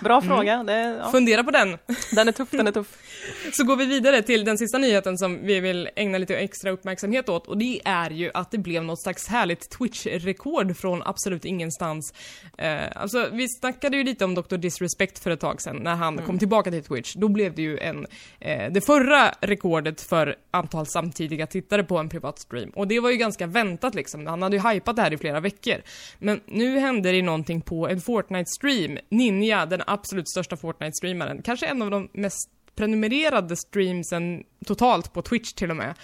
Bra 0.00 0.20
fråga. 0.20 0.62
Det 0.62 0.98
ja. 1.02 1.10
Fundera 1.10 1.44
på 1.44 1.50
den. 1.50 1.78
Den 2.12 2.28
är 2.28 2.32
tuff, 2.32 2.50
den 2.50 2.66
är 2.66 2.72
tuff. 2.72 2.98
Så 3.52 3.64
går 3.64 3.76
vi 3.76 3.86
vidare 3.86 4.22
till 4.22 4.44
den 4.44 4.58
sista 4.58 4.78
nyheten 4.78 5.18
som 5.18 5.46
vi 5.46 5.60
vill 5.60 5.88
ägna 5.96 6.18
lite 6.18 6.36
extra 6.36 6.70
uppmärksamhet 6.70 7.28
åt 7.28 7.46
och 7.46 7.58
det 7.58 7.80
är 7.84 8.10
ju 8.10 8.30
att 8.34 8.50
det 8.50 8.58
blev 8.58 8.84
något 8.84 9.02
slags 9.02 9.28
härligt 9.28 9.70
Twitch-rekord 9.70 10.76
från 10.76 11.02
absolut 11.02 11.44
ingenstans. 11.44 12.14
Eh, 12.58 12.80
alltså, 12.94 13.28
vi 13.32 13.48
snackade 13.48 13.96
ju 13.96 14.04
lite 14.04 14.24
om 14.24 14.34
Dr. 14.34 14.56
Disrespect 14.56 15.18
för 15.18 15.30
ett 15.30 15.40
tag 15.40 15.62
sedan 15.62 15.76
när 15.76 15.94
han 15.94 16.18
kom 16.18 16.38
tillbaka 16.38 16.70
till 16.70 16.84
Twitch. 16.84 17.14
Då 17.14 17.28
blev 17.28 17.54
det 17.54 17.62
ju 17.62 17.78
en, 17.78 18.06
eh, 18.40 18.72
det 18.72 18.80
förra 18.80 19.30
rekordet 19.40 20.00
för 20.00 20.36
antal 20.50 20.86
samtidiga 20.86 21.46
tittare 21.46 21.84
på 21.84 21.98
en 21.98 22.08
privat 22.08 22.38
stream. 22.38 22.70
Och 22.70 22.88
det 22.88 23.00
var 23.00 23.10
ju 23.10 23.16
ganska 23.16 23.46
väntat 23.46 23.94
liksom. 23.94 24.26
Han 24.26 24.42
hade 24.42 24.56
ju 24.56 24.68
hypat 24.68 24.96
det 24.96 25.02
här 25.02 25.12
i 25.12 25.18
flera 25.18 25.40
veckor. 25.40 25.76
Men 26.18 26.40
nu 26.46 26.78
hände 26.78 27.12
det 27.12 27.22
någonting 27.22 27.60
på 27.60 27.88
en 27.88 28.00
Fortnite-stream. 28.00 28.98
Ninja, 29.08 29.61
den 29.66 29.82
absolut 29.86 30.28
största 30.28 30.56
Fortnite-streamaren, 30.56 31.42
kanske 31.42 31.66
en 31.66 31.82
av 31.82 31.90
de 31.90 32.08
mest 32.12 32.50
prenumererade 32.74 33.56
streamsen 33.56 34.44
totalt 34.66 35.12
på 35.12 35.22
Twitch 35.22 35.52
till 35.52 35.70
och 35.70 35.76
med. 35.76 35.94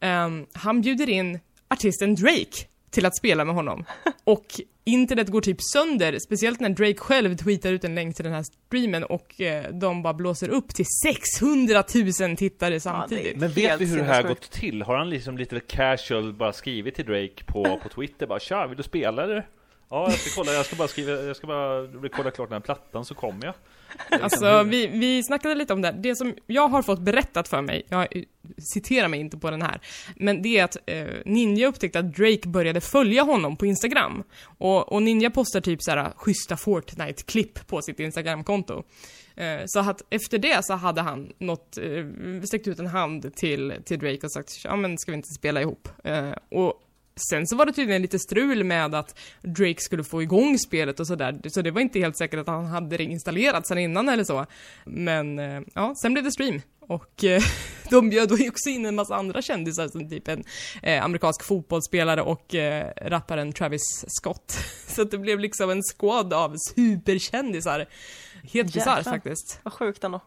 Ehm, 0.00 0.46
han 0.52 0.80
bjuder 0.80 1.08
in 1.08 1.40
artisten 1.68 2.14
Drake 2.14 2.66
till 2.90 3.06
att 3.06 3.16
spela 3.16 3.44
med 3.44 3.54
honom. 3.54 3.84
Och 4.24 4.46
internet 4.84 5.28
går 5.28 5.40
typ 5.40 5.62
sönder, 5.72 6.18
speciellt 6.26 6.60
när 6.60 6.68
Drake 6.68 6.98
själv 6.98 7.36
tweetar 7.36 7.72
ut 7.72 7.84
en 7.84 7.94
länk 7.94 8.16
till 8.16 8.24
den 8.24 8.34
här 8.34 8.44
streamen 8.66 9.04
och 9.04 9.40
eh, 9.40 9.72
de 9.72 10.02
bara 10.02 10.14
blåser 10.14 10.48
upp 10.48 10.68
till 10.68 10.86
600 11.04 11.84
000 12.20 12.36
tittare 12.36 12.80
samtidigt. 12.80 13.36
Men 13.36 13.50
vet 13.50 13.80
vi 13.80 13.84
hur 13.84 13.96
det 13.96 14.04
här 14.04 14.22
gått 14.22 14.50
till? 14.50 14.82
Har 14.82 14.96
han 14.96 15.10
liksom 15.10 15.38
lite 15.38 15.60
casual 15.60 16.32
bara 16.32 16.52
skrivit 16.52 16.94
till 16.94 17.04
Drake 17.04 17.44
på, 17.46 17.80
på 17.82 17.88
Twitter 17.88 18.26
bara 18.26 18.40
Tja, 18.40 18.66
vill 18.66 18.76
du 18.76 18.82
spela 18.82 19.24
eller? 19.24 19.46
Ja, 19.88 20.10
jag 20.10 20.18
ska 20.18 20.40
kolla, 20.40 20.52
jag 20.52 20.66
ska 20.66 20.76
bara 20.76 20.88
skriva, 20.88 21.12
jag 21.12 21.36
ska 21.36 21.46
bara 21.46 21.82
rekorda 21.82 22.30
klart 22.30 22.48
den 22.48 22.56
här 22.56 22.60
plattan 22.60 23.04
så 23.04 23.14
kommer 23.14 23.44
jag. 23.46 23.54
Alltså, 24.22 24.62
vi, 24.62 24.86
vi 24.86 25.22
snackade 25.22 25.54
lite 25.54 25.72
om 25.72 25.82
det. 25.82 25.94
Det 25.98 26.16
som 26.16 26.34
jag 26.46 26.68
har 26.68 26.82
fått 26.82 27.00
berättat 27.00 27.48
för 27.48 27.62
mig, 27.62 27.86
jag 27.88 28.24
citerar 28.74 29.08
mig 29.08 29.20
inte 29.20 29.38
på 29.38 29.50
den 29.50 29.62
här, 29.62 29.80
men 30.16 30.42
det 30.42 30.58
är 30.58 30.64
att 30.64 30.76
eh, 30.86 31.06
Ninja 31.24 31.68
upptäckte 31.68 31.98
att 31.98 32.16
Drake 32.16 32.48
började 32.48 32.80
följa 32.80 33.22
honom 33.22 33.56
på 33.56 33.66
Instagram. 33.66 34.22
Och, 34.58 34.92
och 34.92 35.02
Ninja 35.02 35.30
postar 35.30 35.60
typ 35.60 35.82
såhär 35.82 35.98
ah, 35.98 36.12
schyssta 36.16 36.56
Fortnite-klipp 36.56 37.66
på 37.66 37.82
sitt 37.82 38.00
Instagram-konto. 38.00 38.84
Eh, 39.36 39.60
så 39.66 39.78
att 39.78 40.02
efter 40.10 40.38
det 40.38 40.64
så 40.64 40.74
hade 40.74 41.00
han 41.00 41.32
något, 41.38 41.78
eh, 41.78 42.42
sträckt 42.42 42.68
ut 42.68 42.78
en 42.78 42.86
hand 42.86 43.34
till, 43.34 43.74
till 43.84 43.98
Drake 43.98 44.26
och 44.26 44.32
sagt 44.32 44.64
ja 44.64 44.76
men 44.76 44.98
ska 44.98 45.10
vi 45.12 45.16
inte 45.16 45.34
spela 45.34 45.60
ihop? 45.60 45.88
Eh, 46.04 46.32
och 46.50 46.80
Sen 47.16 47.46
så 47.46 47.56
var 47.56 47.66
det 47.66 47.72
tydligen 47.72 48.02
lite 48.02 48.18
strul 48.18 48.64
med 48.64 48.94
att 48.94 49.18
Drake 49.42 49.80
skulle 49.80 50.04
få 50.04 50.22
igång 50.22 50.58
spelet 50.58 51.00
och 51.00 51.06
sådär, 51.06 51.40
så 51.48 51.62
det 51.62 51.70
var 51.70 51.80
inte 51.80 51.98
helt 51.98 52.18
säkert 52.18 52.40
att 52.40 52.46
han 52.46 52.66
hade 52.66 52.96
det 52.96 53.04
installerat 53.04 53.66
sen 53.66 53.78
innan 53.78 54.08
eller 54.08 54.24
så. 54.24 54.46
Men 54.84 55.38
eh, 55.38 55.60
ja, 55.74 55.94
sen 56.02 56.12
blev 56.12 56.24
det 56.24 56.32
stream. 56.32 56.60
Och 56.80 57.24
eh, 57.24 57.42
de 57.90 58.10
bjöd 58.10 58.28
då 58.28 58.34
också 58.34 58.68
in 58.70 58.86
en 58.86 58.94
massa 58.94 59.14
andra 59.14 59.42
kändisar 59.42 59.88
som 59.88 60.10
typ 60.10 60.28
en 60.28 60.44
eh, 60.82 61.04
amerikansk 61.04 61.44
fotbollsspelare 61.44 62.22
och 62.22 62.54
eh, 62.54 62.92
rapparen 63.02 63.52
Travis 63.52 64.04
Scott. 64.08 64.58
Så 64.86 65.02
att 65.02 65.10
det 65.10 65.18
blev 65.18 65.40
liksom 65.40 65.70
en 65.70 65.82
squad 65.82 66.32
av 66.32 66.56
superkändisar. 66.74 67.86
Helt 68.52 68.72
bisarrt 68.72 69.04
faktiskt. 69.04 69.60
Vad 69.62 69.72
sjukt 69.72 70.04
ändå. 70.04 70.20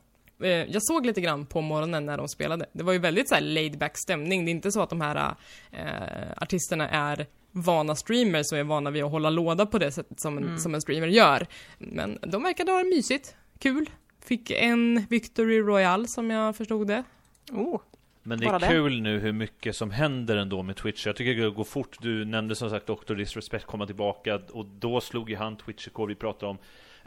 Eh, 0.43 0.49
jag 0.49 0.83
såg 0.83 1.05
lite 1.05 1.21
grann 1.21 1.45
på 1.45 1.61
morgonen 1.61 2.05
när 2.05 2.17
de 2.17 2.27
spelade. 2.27 2.65
Det 2.73 2.83
var 2.83 2.93
ju 2.93 2.99
väldigt 2.99 3.29
så 3.29 3.35
här 3.35 3.41
laid 3.41 3.77
back 3.77 3.97
stämning. 3.97 4.45
Det 4.45 4.49
är 4.49 4.53
inte 4.53 4.71
så 4.71 4.81
att 4.81 4.89
de 4.89 5.01
här 5.01 5.35
eh, 5.71 6.31
artisterna 6.37 6.89
är 6.89 7.25
vana 7.51 7.95
streamers 7.95 8.51
och 8.51 8.57
är 8.57 8.63
vana 8.63 8.89
vid 8.91 9.03
att 9.03 9.11
hålla 9.11 9.29
låda 9.29 9.65
på 9.65 9.77
det 9.77 9.91
sättet 9.91 10.19
som 10.19 10.37
en, 10.37 10.59
som 10.59 10.75
en 10.75 10.81
streamer 10.81 11.07
gör. 11.07 11.47
Men 11.77 12.19
de 12.27 12.43
verkade 12.43 12.71
ha 12.71 12.77
det 12.79 12.89
mysigt, 12.89 13.35
kul. 13.59 13.89
Fick 14.25 14.51
en 14.51 15.05
Victory 15.09 15.59
Royale 15.59 16.07
som 16.07 16.29
jag 16.31 16.55
förstod 16.55 16.87
det. 16.87 17.03
Oh, 17.51 17.79
Men 18.23 18.39
det 18.39 18.45
är 18.45 18.59
det. 18.59 18.67
kul 18.67 19.01
nu 19.01 19.19
hur 19.19 19.31
mycket 19.31 19.75
som 19.75 19.91
händer 19.91 20.37
ändå 20.37 20.63
med 20.63 20.75
Twitch. 20.75 21.05
Jag 21.05 21.15
tycker 21.15 21.43
det 21.43 21.49
går 21.49 21.63
fort. 21.63 21.97
Du 22.01 22.25
nämnde 22.25 22.55
som 22.55 22.69
sagt 22.69 22.87
Dr. 22.87 23.13
Disrespect 23.13 23.65
komma 23.65 23.85
tillbaka 23.85 24.39
och 24.51 24.65
då 24.65 25.01
slog 25.01 25.29
ju 25.29 25.35
han 25.35 25.57
Twitch-rekord 25.57 26.09
vi 26.09 26.15
pratade 26.15 26.49
om. 26.49 26.57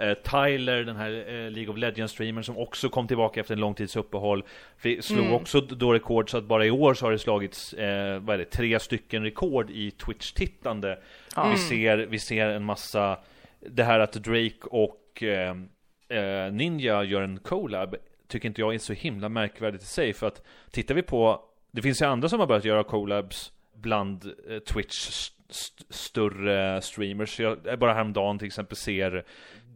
Eh, 0.00 0.14
Tyler, 0.14 0.84
den 0.84 0.96
här 0.96 1.10
eh, 1.10 1.50
League 1.50 1.68
of 1.68 1.76
Legends-streamern 1.76 2.42
som 2.42 2.58
också 2.58 2.88
kom 2.88 3.08
tillbaka 3.08 3.40
efter 3.40 3.54
en 3.54 3.60
lång 3.60 3.74
tids 3.74 3.96
uppehåll. 3.96 4.44
Slog 5.00 5.18
Mm. 5.20 5.32
också 5.32 5.60
då 5.60 5.92
rekord 5.92 6.30
så 6.30 6.38
att 6.38 6.44
bara 6.44 6.66
i 6.66 6.70
år 6.70 6.94
så 6.94 7.06
har 7.06 7.12
det 7.12 7.18
slagits 7.18 7.72
eh, 7.72 8.18
vad 8.20 8.34
är 8.34 8.38
det, 8.38 8.44
tre 8.44 8.80
stycken 8.80 9.22
rekord 9.24 9.70
i 9.70 9.90
Twitch-tittande. 9.90 10.98
ja. 11.36 11.48
Vi, 11.50 11.56
ser, 11.56 11.96
vi 11.98 12.18
ser 12.18 12.46
en 12.48 12.64
massa, 12.64 13.18
det 13.60 13.84
här 13.84 14.00
att 14.00 14.12
Drake 14.12 14.54
och 14.62 15.22
eh, 15.22 15.56
eh, 16.18 16.52
Ninja 16.52 17.04
gör 17.04 17.22
en 17.22 17.38
collab 17.38 17.96
tycker 18.28 18.48
inte 18.48 18.60
jag 18.60 18.74
är 18.74 18.78
så 18.78 18.92
himla 18.92 19.28
märkvärdigt 19.28 19.82
i 19.82 19.86
sig 19.86 20.12
för 20.12 20.26
att 20.26 20.42
tittar 20.70 20.94
vi 20.94 21.02
på, 21.02 21.40
det 21.70 21.82
finns 21.82 22.02
ju 22.02 22.06
andra 22.06 22.28
som 22.28 22.40
har 22.40 22.46
börjat 22.46 22.64
göra 22.64 22.84
collabs 22.84 23.52
bland 23.74 24.24
eh, 24.50 24.58
Twitch 24.58 25.08
st- 25.08 25.36
st- 25.50 25.84
större 25.90 26.82
streamers. 26.82 27.40
Jag 27.40 27.78
bara 27.78 27.94
häromdagen 27.94 28.38
till 28.38 28.46
exempel 28.46 28.76
ser 28.76 29.24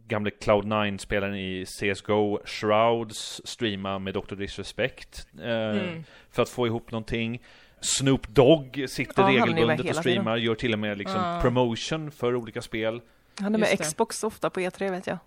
gamle 0.07 0.29
Cloud9-spelaren 0.29 1.35
i 1.35 1.65
CSGO 1.65 2.39
Shrouds 2.45 3.41
streama 3.45 3.99
med 3.99 4.13
Dr. 4.13 4.35
Disrespect 4.35 5.27
eh, 5.39 5.49
Mm. 5.49 6.03
för 6.31 6.41
att 6.41 6.49
få 6.49 6.67
ihop 6.67 6.91
någonting. 6.91 7.41
Snoop 7.81 8.27
Dogg 8.27 8.85
sitter 8.89 9.21
Ja, 9.21 9.27
regelbundet 9.29 9.89
och 9.89 9.95
streamar, 9.95 10.37
gör 10.37 10.55
till 10.55 10.73
och 10.73 10.79
med 10.79 10.97
liksom 10.97 11.21
Ja. 11.21 11.39
promotion 11.41 12.11
för 12.11 12.35
olika 12.35 12.61
spel. 12.61 13.01
Han 13.39 13.55
är 13.55 13.59
med 13.59 13.69
Just 13.69 13.77
det. 13.77 13.83
Xbox 13.83 14.23
ofta 14.23 14.49
på 14.49 14.59
E3 14.59 14.91
vet 14.91 15.07
jag. 15.07 15.17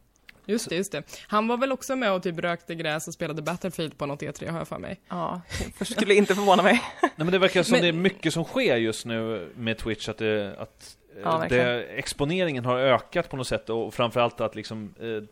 Just 0.47 0.69
det, 0.69 0.77
just 0.77 0.93
det. 0.93 1.03
Han 1.27 1.49
var 1.49 1.57
väl 1.57 1.73
också 1.73 1.97
med 1.97 2.13
och 2.13 2.23
typ 2.23 2.39
rökte 2.39 2.75
gräs 2.75 3.09
och 3.09 3.15
spelade 3.15 3.43
Battlefield 3.43 3.99
på 3.99 4.07
något 4.07 4.23
E3 4.23 4.51
har 4.51 4.59
jag 4.59 4.69
för 4.69 4.79
mig. 4.79 5.01
Ja, 5.09 5.41
det 5.79 5.85
skulle 5.85 6.15
inte 6.15 6.35
förvåna 6.35 6.63
mig. 6.63 6.83
Nej 7.03 7.11
men 7.17 7.27
det 7.31 7.39
verkar 7.39 7.63
som 7.63 7.73
Men- 7.73 7.83
det 7.83 7.89
är 7.89 7.93
mycket 7.93 8.33
som 8.33 8.45
sker 8.45 8.77
just 8.77 9.07
nu 9.07 9.49
med 9.57 9.79
Twitch, 9.79 10.09
att, 10.09 10.19
det, 10.19 10.57
att 10.59 10.97
Ja, 11.25 11.47
det, 11.49 11.85
exponeringen 11.85 12.65
har 12.65 12.79
ökat 12.79 13.31
på 13.31 13.37
något 13.37 13.47
sätt 13.47 13.71
och 13.71 13.95
framförallt 13.95 14.41
att 14.41 14.55
liksom 14.55 14.95
eh, 15.01 15.23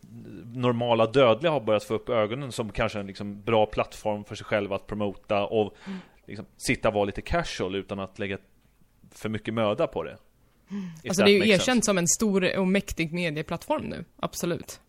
normala 0.55 1.07
dödliga 1.07 1.53
har 1.53 1.61
börjat 1.61 1.85
få 1.85 1.94
upp 1.94 2.09
ögonen 2.09 2.53
som 2.53 2.72
kanske 2.72 2.99
en 3.01 3.07
liksom 3.07 3.42
bra 3.42 3.66
plattform 3.66 4.25
för 4.25 4.35
sig 4.35 4.44
själva 4.46 4.77
att 4.77 4.87
promota 4.87 5.46
och 5.46 5.75
Mm. 5.87 5.99
liksom, 6.27 6.46
sitta 6.57 6.88
och 6.88 6.94
vara 6.94 7.05
lite 7.05 7.20
casual 7.22 7.75
utan 7.75 7.99
att 8.01 8.18
lägga 8.18 8.38
för 9.11 9.29
mycket 9.29 9.55
möda 9.55 9.87
på 9.87 10.03
det. 10.03 10.16
If 11.03 11.09
Alltså 11.11 11.25
det 11.25 11.31
är 11.31 11.44
ju 11.44 11.49
erkänt 11.53 11.64
sense. 11.64 11.87
som 11.87 11.99
en 11.99 12.09
stor 12.09 12.59
och 12.59 12.66
mäktig 12.68 13.12
medieplattform 13.12 13.83
nu, 13.85 14.05
absolut. 14.16 14.81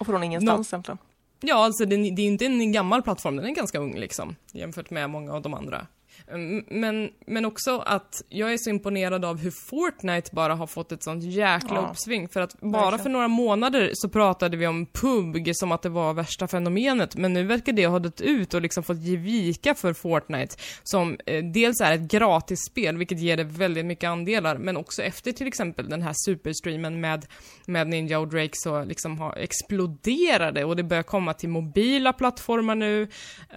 Och 0.00 0.06
från 0.06 0.22
ingenstans 0.22 0.72
egentligen. 0.72 0.98
Ja, 1.40 1.54
alltså 1.64 1.84
det, 1.84 1.96
det 1.96 2.22
är 2.22 2.26
inte 2.26 2.44
en 2.44 2.72
gammal 2.72 3.02
plattform, 3.02 3.36
den 3.36 3.46
är 3.46 3.50
ganska 3.54 3.78
ung 3.78 3.96
liksom, 3.98 4.36
jämfört 4.52 4.90
med 4.90 5.10
många 5.10 5.32
av 5.34 5.42
de 5.42 5.54
andra. 5.54 5.86
Mm, 6.32 6.64
Men, 6.68 7.10
men 7.26 7.44
också 7.44 7.78
att 7.78 8.22
jag 8.28 8.52
är 8.52 8.56
så 8.58 8.70
imponerad 8.70 9.24
av 9.24 9.38
hur 9.38 9.50
Fortnite 9.50 10.30
bara 10.32 10.54
har 10.54 10.66
fått 10.66 10.92
ett 10.92 11.02
sånt 11.04 11.24
jäkla 11.24 11.74
Ja. 11.74 11.88
uppsving. 11.90 12.28
För 12.28 12.40
att 12.40 12.60
bara 12.60 12.82
Verkligen. 12.82 13.02
för 13.02 13.10
några 13.10 13.28
månader 13.28 13.90
så 13.94 14.08
pratade 14.08 14.56
vi 14.56 14.66
om 14.66 14.86
PUBG 14.86 15.50
som 15.56 15.72
att 15.72 15.82
det 15.82 15.88
var 15.88 16.14
värsta 16.14 16.48
fenomenet, 16.48 17.16
men 17.16 17.32
nu 17.32 17.44
verkar 17.44 17.72
det 17.72 17.86
ha 17.86 17.98
dött 17.98 18.20
ut 18.20 18.54
och 18.54 18.62
liksom 18.62 18.82
fått 18.82 18.98
ge 19.00 19.16
vika 19.16 19.74
för 19.74 19.92
Fortnite, 19.92 20.56
som 20.82 21.16
eh, 21.26 21.44
dels 21.44 21.80
är 21.80 21.92
ett 21.92 22.00
gratisspel, 22.00 22.96
vilket 22.96 23.18
ger 23.20 23.36
det 23.36 23.44
väldigt 23.44 23.86
mycket 23.86 24.08
andelar, 24.08 24.58
men 24.58 24.76
också 24.76 25.02
efter 25.02 25.32
till 25.32 25.46
exempel 25.46 25.88
den 25.88 26.02
här 26.02 26.14
superstreamen 26.26 27.00
med, 27.00 27.26
med 27.66 27.88
Ninja 27.88 28.18
och 28.18 28.28
Drake 28.28 28.50
så 28.52 28.84
liksom 28.84 29.18
har 29.18 29.36
exploderade 29.36 30.64
och 30.64 30.76
det 30.76 30.82
börjar 30.82 31.02
komma 31.02 31.34
till 31.34 31.48
mobila 31.48 32.12
plattformar 32.12 32.74
nu 32.74 33.08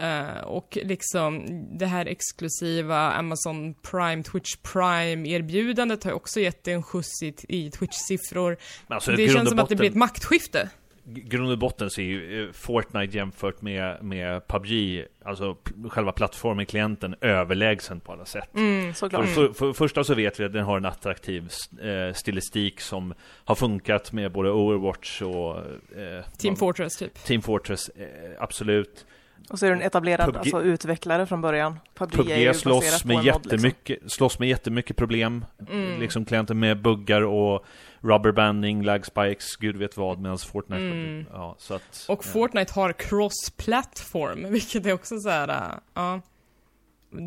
eh, 0.02 0.44
och 0.44 0.78
liksom 0.84 1.46
det 1.78 1.86
här 1.86 2.06
exklusiva 2.06 2.63
Amazon 2.92 3.74
Prime, 3.74 4.24
Twitch 4.24 4.56
Prime-erbjudandet 4.56 6.04
har 6.04 6.12
också 6.12 6.40
gett 6.40 6.68
en 6.68 6.84
skjuts 6.84 7.24
i, 7.24 7.36
i 7.48 7.70
Twitch-siffror. 7.70 8.58
Men 8.88 8.96
alltså, 8.96 9.12
det 9.12 9.30
känns 9.30 9.50
som 9.50 9.60
att 9.60 9.70
det 9.70 9.76
blir 9.76 9.90
ett 9.90 9.96
maktskifte. 9.96 10.70
Grund 11.06 11.52
och 11.52 11.58
botten 11.58 11.90
så 11.90 12.02
är 12.02 12.06
ju 12.06 12.46
eh, 12.46 12.52
Fortnite 12.52 13.18
jämfört 13.18 13.62
med, 13.62 14.04
med 14.04 14.48
PubG, 14.48 15.06
alltså 15.26 15.58
själva 15.90 16.12
plattformen, 16.12 16.66
klienten, 16.66 17.16
överlägsen 17.22 18.00
på 18.00 18.12
alla 18.12 18.26
sätt. 18.26 18.56
Mm, 18.56 18.94
Såklart. 18.94 19.26
För, 19.26 19.48
för, 19.48 19.54
för 19.54 19.74
första 19.74 20.04
så 20.04 20.14
vet 20.14 20.40
vi 20.40 20.46
att 20.46 20.54
den 20.54 20.64
har 20.64 20.78
en 20.78 20.86
attraktiv 20.86 21.50
eh, 21.82 22.14
stilistik 22.14 22.82
som 22.82 23.14
har 23.46 23.56
funkat 23.56 24.12
med 24.12 24.32
både 24.32 24.52
Overwatch 24.52 25.22
och 25.22 25.58
eh, 25.58 26.24
Team 26.38 26.56
Fortress 26.56 26.98
typ. 26.98 27.24
Team 27.24 27.42
Fortress, 27.42 27.90
eh, 27.90 28.08
absolut. 28.40 29.06
Och 29.50 29.60
så 29.60 29.66
är 29.66 29.70
du 29.70 29.76
en 29.76 29.82
etablerad 29.82 30.26
PUBG 30.26 30.38
alltså, 30.38 30.62
utvecklare 30.62 31.26
från 31.26 31.42
början. 31.42 31.80
PUBG, 31.94 32.14
är 32.14 32.18
PubG 32.18 32.28
baserat 32.28 32.56
slåss 32.56 33.06
med, 33.06 33.18
en 33.18 33.18
mod, 33.18 33.26
liksom. 33.26 33.50
jättemycket, 33.50 34.12
slåss 34.12 34.40
med 34.40 34.50
jättemycket 34.50 34.98
problem. 34.98 35.46
Mm. 35.70 36.00
Liksom 36.00 36.26
klienten 36.26 36.60
med 36.60 36.82
buggar 36.82 37.22
och 37.22 37.66
rubberbanding, 38.02 38.84
lag 38.84 39.06
spikes, 39.06 39.56
gud 39.56 39.76
vet 39.76 39.98
vad, 39.98 40.20
medan 40.20 40.38
Fortnite... 40.38 40.82
Mm. 40.82 41.26
Ja, 41.32 41.56
så 41.60 41.74
att, 41.74 42.06
Och 42.10 42.26
Fortnite 42.26 42.74
har 42.74 42.94
cross-platform, 42.94 44.48
vilket 44.52 44.86
är 44.86 44.94
också 44.94 45.20
så 45.20 45.30
här, 45.30 45.48
äh, 45.48 45.78
ja. 45.94 46.22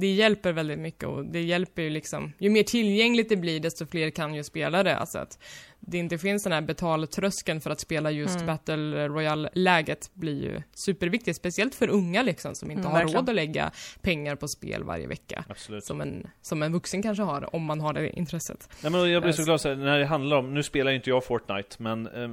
Det 0.01 0.07
hjälper 0.13 0.53
väldigt 0.53 0.79
mycket 0.79 1.05
och 1.09 1.25
det 1.25 1.41
hjälper 1.43 1.83
ju 1.83 1.91
liksom, 1.91 2.33
ju 2.39 2.51
mer 2.51 2.63
tillgängligt 2.63 3.29
det 3.29 3.37
blir 3.37 3.61
desto 3.61 3.87
fler 3.87 4.11
kan 4.11 4.35
ju 4.35 4.45
spela 4.45 4.83
det. 4.83 4.97
Alltså 4.97 5.19
att 5.19 5.39
det 5.81 5.99
inte 5.99 6.19
finns 6.19 6.43
den 6.45 6.53
här 6.53 6.61
betaltröskeln 6.61 7.61
för 7.61 7.71
att 7.71 7.81
spela 7.81 8.11
just 8.11 8.35
Mm. 8.37 8.47
Battle 8.47 9.09
Royale-läget 9.09 10.11
blir 10.15 10.43
ju 10.43 10.63
superviktigt, 10.75 11.37
speciellt 11.37 11.75
för 11.75 11.89
unga 11.89 12.23
liksom 12.23 12.55
som 12.55 12.71
inte 12.71 12.81
Mm, 12.81 12.93
har 12.93 12.99
verkligen. 12.99 13.21
råd 13.21 13.29
att 13.29 13.35
lägga 13.35 13.71
pengar 14.01 14.37
på 14.37 14.49
spel 14.49 14.85
varje 14.85 15.07
vecka. 15.07 15.45
Absolut. 15.49 15.85
Som 15.85 16.01
en, 16.01 16.27
som 16.43 16.63
en 16.63 16.73
vuxen 16.73 17.03
kanske 17.03 17.23
har, 17.23 17.55
om 17.55 17.65
man 17.65 17.81
har 17.81 17.93
det 17.93 18.11
intresset. 18.19 18.69
Nej, 18.83 18.93
men 18.93 19.11
jag 19.11 19.23
blir 19.23 19.33
så 19.33 19.45
glad 19.45 19.61
så 19.61 19.69
här, 19.69 19.77
när 19.77 19.99
det 19.99 20.07
handlar 20.07 20.37
om, 20.37 20.55
nu 20.55 20.63
spelar 20.63 20.91
ju 20.91 20.97
inte 20.97 21.11
jag 21.11 21.25
Fortnite, 21.25 21.77
men 21.79 22.07
eh, 22.07 22.29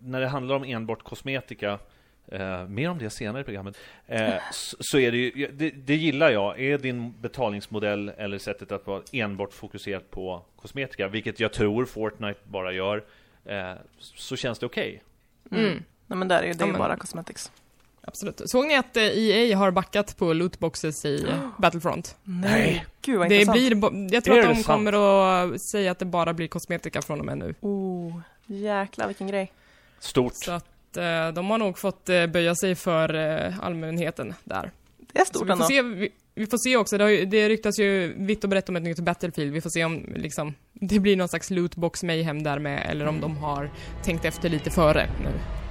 när 0.00 0.20
det 0.20 0.28
handlar 0.28 0.54
om 0.56 0.64
enbart 0.64 1.02
kosmetika, 1.02 1.78
eh, 2.28 2.68
mer 2.68 2.90
om 2.90 2.98
det 2.98 3.10
senare 3.10 3.40
i 3.40 3.44
programmet, 3.44 3.76
eh, 4.06 4.34
så, 4.52 4.76
så 4.80 4.98
är 4.98 5.12
det 5.12 5.18
ju, 5.18 5.46
det, 5.52 5.70
det 5.70 5.96
gillar 5.96 6.30
jag, 6.30 6.60
är 6.60 6.78
din 6.78 7.14
betalningsmodell 7.20 8.08
eller 8.08 8.38
sättet 8.38 8.72
att 8.72 8.86
vara 8.86 9.02
enbart 9.12 9.52
fokuserat 9.52 10.10
på 10.10 10.42
kosmetika, 10.56 11.08
vilket 11.08 11.40
jag 11.40 11.52
tror 11.52 11.84
Fortnite 11.84 12.40
bara 12.44 12.72
gör, 12.72 13.04
eh, 13.44 13.72
så 13.98 14.36
känns 14.36 14.58
det 14.58 14.66
okej. 14.66 15.02
Mm. 15.50 15.64
Mm. 15.64 15.82
Nej 16.06 16.18
men 16.18 16.28
där 16.28 16.36
är 16.38 16.42
det 16.42 16.48
Ja, 16.60 16.66
ju 16.66 16.72
men- 16.72 16.78
bara 16.78 16.96
cosmetics. 16.96 17.52
Absolut. 18.04 18.42
Såg 18.44 18.66
ni 18.66 18.76
att 18.76 18.96
eh, 18.96 19.02
EA 19.02 19.56
har 19.58 19.70
backat 19.70 20.16
på 20.16 20.32
lootboxes 20.32 21.04
i 21.04 21.26
Battlefront? 21.58 22.16
Nej. 22.22 22.86
Gud 23.02 23.18
vad 23.18 23.28
Det 23.28 23.50
blir, 23.50 24.14
jag 24.14 24.24
tror 24.24 24.38
att 24.38 24.46
de 24.48 24.54
sant? 24.54 24.66
kommer 24.66 24.92
att 25.54 25.60
säga 25.60 25.90
att 25.90 25.98
det 25.98 26.04
bara 26.04 26.32
blir 26.32 26.48
kosmetika 26.48 27.02
från 27.02 27.20
och 27.20 27.26
med 27.26 27.38
nu. 27.38 27.54
Oh, 27.60 28.20
jäklar 28.46 29.06
vilken 29.06 29.26
grej. 29.26 29.52
Stort. 29.98 30.34
Så 30.34 30.52
att 30.52 30.71
eh, 30.96 31.28
de 31.28 31.50
har 31.50 31.58
nog 31.58 31.78
fått 31.78 32.08
eh, 32.08 32.26
böja 32.26 32.54
sig 32.54 32.74
för 32.74 33.14
eh, 33.14 33.58
allmänheten 33.60 34.34
där. 34.44 34.70
Det 35.12 35.18
är 35.18 35.24
stort 35.24 35.42
vi 35.42 35.46
får, 35.46 35.52
ändå. 35.52 35.64
se, 35.64 35.82
vi, 35.82 36.08
vi 36.34 36.46
får 36.46 36.58
se 36.58 36.76
också, 36.76 36.98
det, 36.98 37.04
har 37.04 37.10
ju, 37.10 37.24
det 37.24 37.48
ryktas 37.48 37.78
ju 37.78 38.14
vitt 38.16 38.44
och 38.44 38.50
brett 38.50 38.68
om 38.68 38.76
ett 38.76 38.82
nytt 38.82 39.00
Battlefield. 39.00 39.52
Vi 39.52 39.60
får 39.60 39.70
se 39.70 39.84
om 39.84 40.06
liksom, 40.16 40.54
det 40.72 40.98
blir 41.00 41.16
någon 41.16 41.28
slags 41.28 41.50
lootbox 41.50 42.02
mayhem 42.02 42.42
där 42.42 42.58
med, 42.58 42.86
eller 42.90 43.06
om 43.06 43.20
de 43.20 43.36
har 43.36 43.70
tänkt 44.04 44.24
efter 44.24 44.48
lite 44.48 44.70
före 44.70 45.06
nu. 45.24 45.61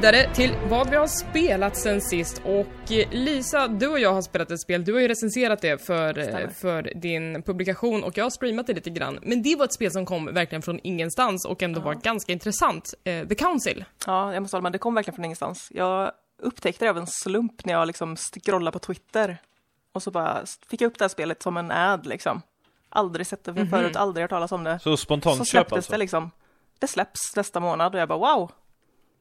Vidare 0.00 0.34
till 0.34 0.56
vad 0.68 0.90
vi 0.90 0.96
har 0.96 1.06
spelat 1.06 1.76
sen 1.76 2.00
sist 2.00 2.42
och 2.44 2.92
eh, 2.92 3.08
Lisa, 3.10 3.68
du 3.68 3.88
och 3.88 3.98
jag 4.00 4.12
har 4.12 4.22
spelat 4.22 4.50
ett 4.50 4.60
spel, 4.60 4.84
du 4.84 4.92
har 4.92 5.00
ju 5.00 5.08
recenserat 5.08 5.60
det 5.60 5.86
för, 5.86 6.18
eh, 6.18 6.24
Stämmer. 6.24 6.48
för 6.48 6.82
din 6.82 7.42
publikation 7.42 8.04
och 8.04 8.18
jag 8.18 8.24
har 8.24 8.30
streamat 8.30 8.66
det 8.66 8.72
lite 8.72 8.90
grann. 8.90 9.18
Men 9.22 9.42
det 9.42 9.56
var 9.56 9.64
ett 9.64 9.72
spel 9.74 9.90
som 9.92 10.06
kom 10.06 10.34
verkligen 10.34 10.62
från 10.62 10.80
ingenstans 10.82 11.46
och 11.46 11.62
ändå 11.62 11.80
var 11.80 11.94
ganska 11.94 12.32
intressant. 12.32 12.94
Eh, 13.04 13.28
The 13.28 13.34
Council. 13.34 13.84
Ja, 14.06 14.32
jag 14.34 14.42
måste 14.42 14.56
hålla 14.56 14.62
med. 14.62 14.72
Det 14.72 14.78
kom 14.78 14.94
verkligen 14.94 15.14
från 15.14 15.24
ingenstans. 15.24 15.68
Jag 15.70 16.12
upptäckte 16.42 16.84
det 16.84 16.90
av 16.90 16.98
en 16.98 17.06
slump 17.06 17.64
när 17.64 17.72
jag 17.72 17.86
liksom 17.86 18.16
scrollade 18.16 18.72
på 18.72 18.78
Twitter. 18.78 19.36
Och 19.92 20.02
så 20.02 20.10
bara 20.10 20.40
fick 20.70 20.80
jag 20.80 20.88
upp 20.88 20.98
det 20.98 21.04
här 21.04 21.08
spelet 21.08 21.42
som 21.42 21.56
en 21.56 21.70
ad 21.70 22.08
liksom. 22.08 22.42
Aldrig 22.88 23.26
sett 23.26 23.44
det 23.44 23.66
förut, 23.66 23.96
aldrig 23.96 24.22
hört 24.22 24.30
talas 24.30 24.52
om 24.52 24.64
det. 24.64 24.78
Så 24.78 24.82
Så 24.82 24.96
spontant 24.96 25.38
köp 25.38 25.46
släpptes 25.46 25.76
alltså? 25.76 25.92
det 25.92 25.98
liksom. 25.98 26.30
Det 26.78 26.86
släpps 26.86 27.36
nästa 27.36 27.60
månad 27.60 27.94
och 27.94 28.00
jag 28.00 28.08
bara 28.08 28.18
wow. 28.36 28.50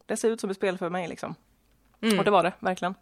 Det 0.10 0.18
ser 0.18 0.30
ut 0.30 0.42
som 0.42 0.50
ett 0.50 0.58
spel 0.58 0.78
för 0.78 0.90
mig 0.90 1.08
liksom. 1.08 1.36
Och 2.18 2.24
det 2.24 2.32
var 2.32 2.44
det, 2.44 2.54
verkligen. 2.60 2.94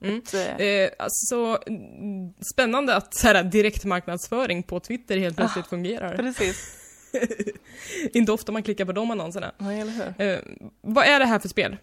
Mm. 0.00 0.18
Ett, 0.18 0.34
eh, 0.34 0.66
Eh, 0.66 0.90
alltså, 0.98 1.58
mm, 1.66 2.34
spännande 2.52 2.96
att 2.96 3.14
så 3.14 3.26
här, 3.26 3.44
direktmarknadsföring 3.44 4.62
på 4.62 4.80
Twitter 4.80 5.18
helt 5.18 5.36
plötsligt 5.36 5.66
fungerar. 5.66 6.16
precis. 6.16 6.80
Inte 8.12 8.32
ofta 8.32 8.52
man 8.52 8.62
klickar 8.62 8.84
på 8.84 8.92
de 8.92 9.10
annonserna. 9.10 9.52
Nej, 9.58 9.80
eller 9.80 9.92
hur? 9.92 10.26
Eh, 10.26 10.38
vad 10.80 11.06
är 11.06 11.18
det 11.18 11.24
här 11.24 11.38
för 11.38 11.48
spel? 11.48 11.76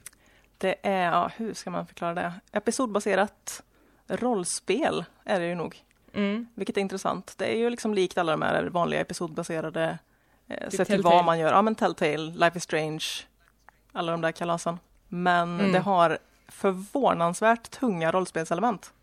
Det 0.57 0.75
är, 0.81 1.05
ja, 1.05 1.31
hur 1.37 1.53
ska 1.53 1.69
man 1.69 1.87
förklara 1.87 2.13
det? 2.13 2.33
Episodbaserat 2.51 3.63
rollspel 4.07 5.05
är 5.23 5.39
det 5.39 5.47
ju 5.47 5.55
nog. 5.55 5.83
Mm. 6.13 6.47
Vilket 6.55 6.77
är 6.77 6.81
intressant. 6.81 7.33
Det 7.37 7.53
är 7.53 7.57
ju 7.57 7.69
liksom 7.69 7.93
likt 7.93 8.17
alla 8.17 8.31
de 8.31 8.41
här 8.41 8.63
vanliga 8.63 8.99
episodbaserade 8.99 9.97
eh, 10.47 10.69
sett 10.69 10.87
till 10.87 11.01
vad 11.01 11.25
man 11.25 11.39
gör. 11.39 11.51
Ja 11.51 11.61
men 11.61 11.75
Telltale, 11.75 12.17
Life 12.17 12.57
is 12.57 12.63
Strange, 12.63 13.05
alla 13.91 14.11
de 14.11 14.21
där 14.21 14.31
kalasen. 14.31 14.77
Men 15.07 15.59
Mm. 15.59 15.71
det 15.71 15.79
har 15.79 16.17
förvånansvärt 16.47 17.71
tunga 17.71 18.11
rollspelselement. 18.11 18.93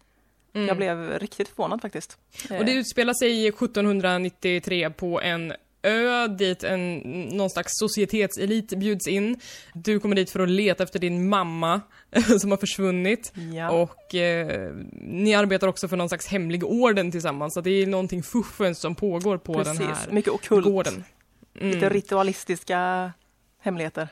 Mm. 0.55 0.69
Jag 0.69 0.77
blev 0.77 1.19
riktigt 1.19 1.49
förvånad 1.49 1.83
faktiskt. 1.83 2.19
Och 2.51 2.65
det 2.65 2.73
Eh, 2.73 2.79
utspelar 2.79 3.15
sig 3.15 3.47
1793 3.49 4.91
på 4.91 5.21
en 5.21 5.53
ö 5.83 6.27
dit 6.27 6.65
en, 6.65 6.97
någon 7.37 7.51
slags 7.51 7.71
societetselit 7.73 8.79
bjuds 8.79 9.07
in. 9.09 9.41
Du 9.75 10.01
kommer 10.01 10.17
dit 10.17 10.31
för 10.31 10.41
att 10.41 10.49
leta 10.49 10.83
efter 10.85 10.99
din 10.99 11.29
mamma 11.29 11.81
som 12.41 12.51
har 12.51 12.59
försvunnit. 12.59 13.33
ja. 13.55 13.71
Och 13.71 14.15
eh, 14.15 14.73
ni 14.93 15.35
arbetar 15.35 15.69
också 15.69 15.89
för 15.89 15.97
någon 15.97 16.09
slags 16.09 16.27
hemlig 16.27 16.65
orden 16.65 17.11
tillsammans. 17.11 17.55
Så 17.55 17.61
det 17.61 17.71
är 17.71 17.87
någonting 17.87 18.23
fuffens 18.23 18.81
som 18.81 18.95
pågår 18.95 19.39
på 19.39 19.55
Precis, 19.55 19.79
den 19.79 19.87
här 19.89 20.11
mycket 20.11 20.33
okult. 20.33 20.65
gården. 20.65 21.05
Mm. 21.61 21.71
Lite 21.75 21.89
ritualistiska 21.89 23.13
hemligheter. 23.61 24.09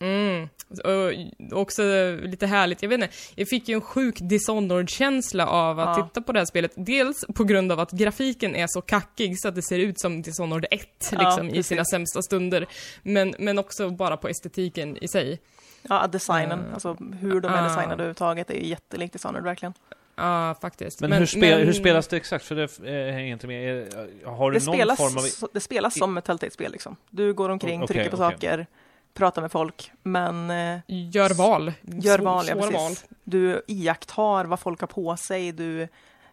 Mm. 0.00 0.48
Och 0.84 1.60
också 1.60 1.82
lite 2.22 2.46
härligt, 2.46 2.82
jag 2.82 2.88
vet 2.88 3.00
inte, 3.02 3.14
jag 3.34 3.48
fick 3.48 3.68
ju 3.68 3.74
en 3.74 3.80
sjuk 3.80 4.16
Dishonored-känsla 4.20 5.46
av 5.46 5.80
att 5.80 5.98
Ja. 5.98 6.04
titta 6.04 6.22
på 6.22 6.32
det 6.32 6.38
här 6.40 6.46
spelet. 6.46 6.72
Dels 6.76 7.24
på 7.34 7.44
grund 7.44 7.72
av 7.72 7.80
att 7.80 7.90
grafiken 7.92 8.56
är 8.56 8.66
så 8.68 8.80
kackig 8.80 9.40
så 9.40 9.48
att 9.48 9.54
det 9.54 9.62
ser 9.62 9.78
ut 9.78 10.00
som 10.00 10.22
Dishonored 10.22 10.66
1 10.70 10.88
Ja, 11.12 11.18
liksom, 11.18 11.46
i 11.48 11.50
precis. 11.50 11.66
sina 11.66 11.84
sämsta 11.84 12.22
stunder. 12.22 12.66
Men, 13.02 13.34
men 13.38 13.58
också 13.58 13.90
bara 13.90 14.16
på 14.16 14.28
estetiken 14.28 14.96
i 14.96 15.08
sig. 15.08 15.40
Ja, 15.82 16.06
designen, 16.06 16.58
Eh, 16.66 16.72
alltså 16.74 16.96
hur 17.20 17.40
de 17.40 17.52
är 17.52 17.58
ah. 17.58 17.62
designade 17.64 17.92
överhuvudtaget 17.94 18.50
är 18.50 18.54
ju 18.54 18.66
jättelikt 18.66 19.12
Dishonored 19.12 19.44
verkligen. 19.44 19.74
Ja, 20.16 20.54
faktiskt. 20.60 21.00
Men, 21.00 21.12
hur, 21.12 21.26
spel, 21.26 21.66
hur 21.66 21.72
spelas 21.72 22.08
det 22.08 22.16
exakt? 22.16 22.44
För 22.44 22.54
det 22.54 22.62
eh, 23.08 23.12
hänger 23.14 23.32
inte 23.32 23.46
med. 23.46 23.94
Har 24.24 24.50
du 24.50 24.58
Det 24.58 24.66
någon 24.66 24.74
spelas, 24.74 24.98
form 24.98 25.16
av... 25.16 25.50
det 25.52 25.60
spelas 25.60 25.98
som 25.98 26.16
ett 26.18 26.24
Telltale-spel 26.24 26.72
liksom. 26.72 26.96
Du 27.10 27.32
går 27.34 27.48
omkring, 27.48 27.82
Okej, 27.82 27.94
trycker 27.96 28.10
på 28.16 28.24
okej. 28.24 28.32
saker, 28.34 28.66
pratar 29.14 29.42
med 29.42 29.52
folk, 29.52 29.92
men 30.02 30.50
eh, 30.50 30.80
Gör 30.86 31.34
val. 31.34 31.72
gör 31.82 32.18
val, 32.18 32.44
ja, 32.48 32.54
svåra 32.54 32.70
val. 32.70 32.90
precis. 32.90 33.04
Du 33.24 33.62
iakttar 33.66 34.44
vad 34.44 34.60
folk 34.60 34.80
har 34.80 34.88
på 34.88 35.16
sig, 35.16 35.52
du 35.52 35.88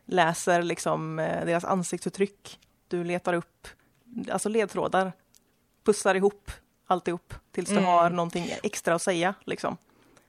läser 0.05 0.61
liksom 0.61 1.19
eh, 1.19 1.45
deras 1.45 1.65
ansiktsuttryck, 1.65 2.59
du 2.87 3.03
letar 3.03 3.33
upp 3.33 3.67
alltså 4.31 4.49
ledtrådar, 4.49 5.11
pussar 5.85 6.15
ihop 6.15 6.51
alltihop 6.87 7.33
tills 7.51 7.69
du 7.69 7.73
Mm. 7.75 7.85
har 7.85 8.09
någonting 8.09 8.49
extra 8.63 8.95
att 8.95 9.01
säga 9.01 9.33
liksom. 9.45 9.77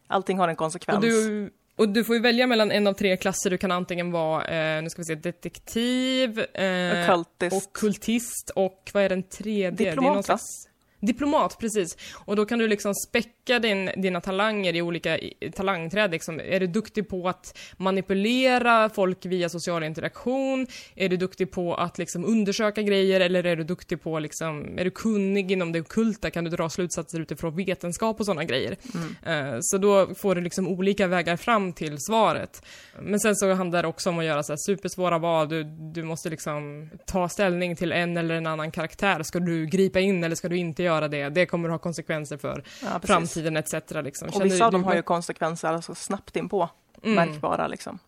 Allting 0.07 0.39
har 0.39 0.49
en 0.49 0.57
konsekvens. 0.57 0.97
Och 0.97 1.03
du, 1.03 1.51
och 1.77 1.89
du 1.89 2.05
får 2.05 2.17
ju 2.17 2.23
välja 2.23 2.47
mellan 2.47 2.71
en 2.71 2.87
av 2.87 2.93
tre 2.93 3.17
klasser. 3.17 3.51
Du 3.51 3.59
kan 3.59 3.73
antingen 3.73 4.11
vara, 4.13 4.45
eh, 4.77 4.83
nu 4.83 4.91
ska 4.91 5.01
vi 5.03 5.05
se, 5.07 5.15
detektiv, 5.15 6.39
eh, 6.41 7.11
och 7.53 7.73
kultist 7.73 8.51
och 8.57 8.91
vad 8.95 9.03
är 9.03 9.09
den 9.09 9.23
tredje? 9.23 9.71
Det 9.71 9.89
är 9.89 9.97
någon 9.97 10.23
slags... 10.23 10.68
Diplomat, 11.01 11.59
precis. 11.61 11.97
Och 12.25 12.37
då 12.37 12.45
kan 12.45 12.59
du 12.59 12.69
liksom 12.69 12.95
späcka 12.95 13.59
din, 13.59 13.91
dina 13.97 14.21
talanger 14.21 14.77
i 14.77 14.83
olika 14.83 15.19
talangträd. 15.55 16.11
Liksom. 16.11 16.41
Är 16.41 16.61
du 16.61 16.67
duktig 16.67 17.09
på 17.09 17.29
att 17.29 17.59
manipulera 17.77 18.89
folk 18.89 19.27
via 19.27 19.49
social 19.49 19.85
interaktion? 19.85 20.67
Är 20.95 21.09
du 21.09 21.17
duktig 21.17 21.51
på 21.51 21.75
att 21.75 21.99
liksom 21.99 22.25
undersöka 22.25 22.83
grejer? 22.83 23.21
Eller 23.21 23.47
är 23.47 23.57
du 23.57 23.65
duktig 23.65 24.03
på, 24.03 24.19
liksom, 24.19 24.79
är 24.79 24.85
du 24.85 24.91
kunnig 24.91 25.53
inom 25.53 25.73
det 25.73 25.81
ockulta? 25.81 26.31
Kan 26.31 26.45
du 26.45 26.51
dra 26.51 26.69
slutsatser 26.69 27.21
utifrån 27.21 27.57
vetenskap 27.57 28.21
och 28.21 28.27
sådana 28.27 28.45
grejer? 28.45 28.77
Mm. 28.95 29.55
Eh, 29.55 29.59
Så 29.61 29.79
då 29.79 30.15
får 30.15 30.35
du 30.35 30.41
liksom 30.41 30.69
olika 30.69 31.07
vägar 31.07 31.37
fram 31.37 31.73
till 31.73 31.97
svaret. 31.99 32.63
Men 33.03 33.21
sen 33.21 33.37
så 33.37 33.53
handlar 33.53 33.83
det 33.83 33.89
också 33.89 34.11
om 34.11 34.19
att 34.19 34.25
göra 34.25 34.43
så 34.43 34.53
här 34.53 34.59
supersvåra 34.67 35.19
val. 35.19 35.49
Du, 35.49 35.65
du 35.95 36.03
måste 36.03 36.31
liksom 36.31 36.91
ta 37.07 37.29
ställning 37.29 37.77
till 37.77 37.93
en 37.93 38.17
eller 38.17 38.35
en 38.35 38.47
annan 38.47 38.71
karaktär. 38.71 39.23
Ska 39.23 39.41
du 39.41 39.67
gripa 39.67 40.01
in 40.01 40.25
eller 40.25 40.37
ska 40.37 40.49
du 40.49 40.57
inte 40.57 40.83
göra 40.89 41.09
det? 41.09 41.29
Det 41.29 41.47
kommer 41.47 41.69
att 41.69 41.73
ha 41.73 41.79
konsekvenser 41.79 42.37
för 42.37 42.65
ja, 42.83 43.01
framtiden 43.03 43.57
etc. 43.57 43.73
Liksom. 43.91 44.29
Och 44.29 44.33
Känner 44.35 44.45
vissa 44.45 44.67
av 44.67 44.73
dem 44.73 44.85
har 44.85 44.95
ju 44.95 45.03
konsekvenser 45.03 45.69
alltså 45.69 45.95
snabbt 45.95 46.37
inpå, 46.37 46.71
Mm. 47.03 47.15
märkbara 47.15 47.67
liksom. 47.67 47.99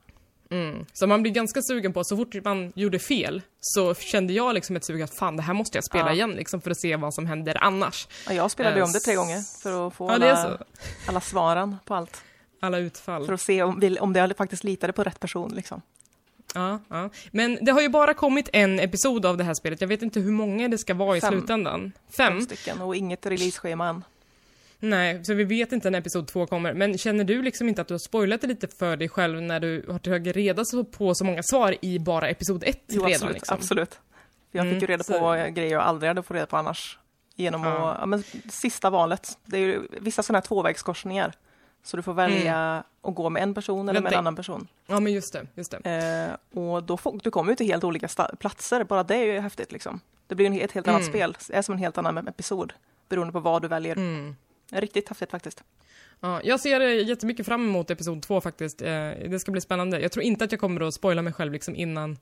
Mm. 0.50 0.86
Så 0.92 1.06
man 1.06 1.22
blir 1.22 1.32
ganska 1.32 1.60
sugen 1.62 1.92
på, 1.92 2.04
så 2.04 2.16
fort 2.16 2.34
man 2.44 2.72
gjorde 2.74 2.98
fel 2.98 3.42
så 3.60 3.94
kände 3.94 4.32
jag 4.32 4.54
liksom 4.54 4.76
ett 4.76 4.84
sug 4.84 5.02
att 5.02 5.14
fan 5.14 5.36
det 5.36 5.42
här 5.42 5.54
måste 5.54 5.76
jag 5.78 5.84
spela 5.84 6.06
Ja. 6.06 6.12
igen 6.12 6.30
liksom 6.30 6.60
för 6.60 6.70
att 6.70 6.80
se 6.80 6.96
vad 6.96 7.14
som 7.14 7.26
händer 7.26 7.58
annars. 7.64 8.08
Ja, 8.26 8.32
jag 8.32 8.50
spelade 8.50 8.76
ju 8.76 8.80
Eh, 8.80 8.86
om 8.86 8.92
det 8.92 9.00
tre 9.00 9.14
gånger 9.14 9.62
för 9.62 9.86
att 9.86 9.94
få 9.94 10.08
Ja, 10.08 10.14
alla, 10.14 10.58
alla 11.06 11.20
svaren 11.20 11.76
på 11.84 11.94
allt. 11.94 12.22
Alla 12.60 12.78
utfall. 12.78 13.26
För 13.26 13.32
att 13.32 13.40
se 13.40 13.62
om, 13.62 13.96
om 14.00 14.12
det 14.12 14.34
faktiskt 14.36 14.64
litade 14.64 14.92
på 14.92 15.04
rätt 15.04 15.20
person 15.20 15.52
liksom. 15.54 15.82
Ja, 16.54 16.80
ja. 16.88 17.10
Men 17.30 17.58
det 17.64 17.72
har 17.72 17.80
ju 17.80 17.88
bara 17.88 18.14
kommit 18.14 18.48
en 18.52 18.80
episod 18.80 19.26
av 19.26 19.36
det 19.36 19.44
här 19.44 19.54
spelet. 19.54 19.80
Jag 19.80 19.88
vet 19.88 20.02
inte 20.02 20.20
hur 20.20 20.32
många 20.32 20.68
det 20.68 20.78
ska 20.78 20.94
vara 20.94 21.16
i 21.16 21.20
Fem. 21.20 21.32
slutändan. 21.32 21.80
Fem 22.16 22.32
Fem? 22.32 22.40
stycken 22.40 22.80
och 22.80 22.96
inget 22.96 23.26
releaseschema 23.26 23.88
än. 23.88 24.04
Nej, 24.82 25.24
så 25.24 25.34
vi 25.34 25.44
vet 25.44 25.72
inte 25.72 25.90
när 25.90 25.98
episod 25.98 26.26
två 26.26 26.46
kommer. 26.46 26.74
Men 26.74 26.98
känner 26.98 27.24
du 27.24 27.42
liksom 27.42 27.68
inte 27.68 27.80
att 27.82 27.88
du 27.88 27.94
har 27.94 27.98
spoilat 27.98 28.40
det 28.40 28.46
lite 28.46 28.68
för 28.68 28.96
dig 28.96 29.08
själv 29.08 29.42
när 29.42 29.60
du 29.60 29.84
har 29.88 29.98
tagit 29.98 30.36
reda 30.36 30.64
på 30.92 31.14
så 31.14 31.24
många 31.24 31.42
svar 31.42 31.76
i 31.82 31.98
bara 31.98 32.28
episod 32.28 32.64
ett 32.66 32.82
Jo, 32.88 33.00
redan? 33.00 33.12
absolut. 33.14 33.34
liksom? 33.34 33.54
absolut. 33.54 33.98
Jag 34.52 34.62
fick 34.64 34.70
Mm, 34.72 34.80
ju 34.80 34.86
reda 34.86 35.04
på 35.04 35.50
grejer 35.54 35.72
jag 35.72 35.82
aldrig 35.82 36.08
hade 36.08 36.22
fått 36.22 36.34
reda 36.34 36.46
på 36.46 36.56
annars. 36.56 36.98
Genom 37.36 37.64
Ja. 37.64 37.90
att, 37.90 37.98
ja, 38.00 38.06
men 38.06 38.22
sista 38.50 38.90
valet, 38.90 39.38
det 39.44 39.56
är 39.56 39.60
ju 39.60 39.82
vissa 40.00 40.22
sådana 40.22 40.36
här 40.38 40.46
tvåvägskorsningar. 40.46 41.32
Så 41.82 41.96
du 41.96 42.02
får 42.02 42.14
välja 42.14 42.84
att 43.02 43.14
gå 43.14 43.30
med 43.30 43.42
en 43.42 43.54
person 43.54 43.88
eller 43.88 44.00
med 44.00 44.02
Vänta. 44.02 44.14
en 44.16 44.18
annan 44.18 44.36
person. 44.36 44.68
Ja, 44.86 45.00
men 45.00 45.12
just 45.12 45.32
det. 45.32 45.46
Just 45.54 45.70
det. 45.82 46.36
Eh, 46.54 46.58
och 46.62 46.82
då 46.82 46.96
får, 46.96 47.20
du 47.22 47.30
kommer 47.30 47.52
ju 47.52 47.56
till 47.56 47.66
helt 47.66 47.84
olika 47.84 48.08
platser, 48.38 48.84
bara 48.84 49.02
det 49.02 49.14
är 49.16 49.24
ju 49.24 49.40
häftigt 49.40 49.72
liksom. 49.72 50.00
Det 50.26 50.34
blir 50.34 50.52
ju 50.52 50.60
ett 50.60 50.72
helt 50.72 50.88
annat 50.88 51.00
Mm. 51.00 51.12
spel, 51.12 51.36
det 51.48 51.54
är 51.56 51.62
som 51.62 51.72
en 51.72 51.78
helt 51.78 51.98
annan 51.98 52.28
episod. 52.28 52.72
Beroende 53.08 53.32
på 53.32 53.40
vad 53.40 53.62
du 53.62 53.68
väljer. 53.68 53.96
Mm. 53.96 54.36
Riktigt 54.72 55.08
häftigt 55.08 55.30
faktiskt. 55.30 55.64
Ja, 56.20 56.40
jag 56.44 56.60
ser 56.60 56.80
eh, 56.80 57.06
jättemycket 57.08 57.46
fram 57.46 57.68
emot 57.68 57.90
episod 57.90 58.22
två 58.22 58.40
faktiskt. 58.40 58.82
Eh, 58.82 58.88
Det 59.28 59.40
ska 59.40 59.52
bli 59.52 59.60
spännande. 59.60 60.00
Jag 60.00 60.12
tror 60.12 60.22
inte 60.24 60.44
att 60.44 60.52
jag 60.52 60.60
kommer 60.60 60.80
att 60.80 60.94
spoila 60.94 61.22
mig 61.22 61.32
själv 61.32 61.52
liksom 61.52 61.76
innan, 61.76 62.18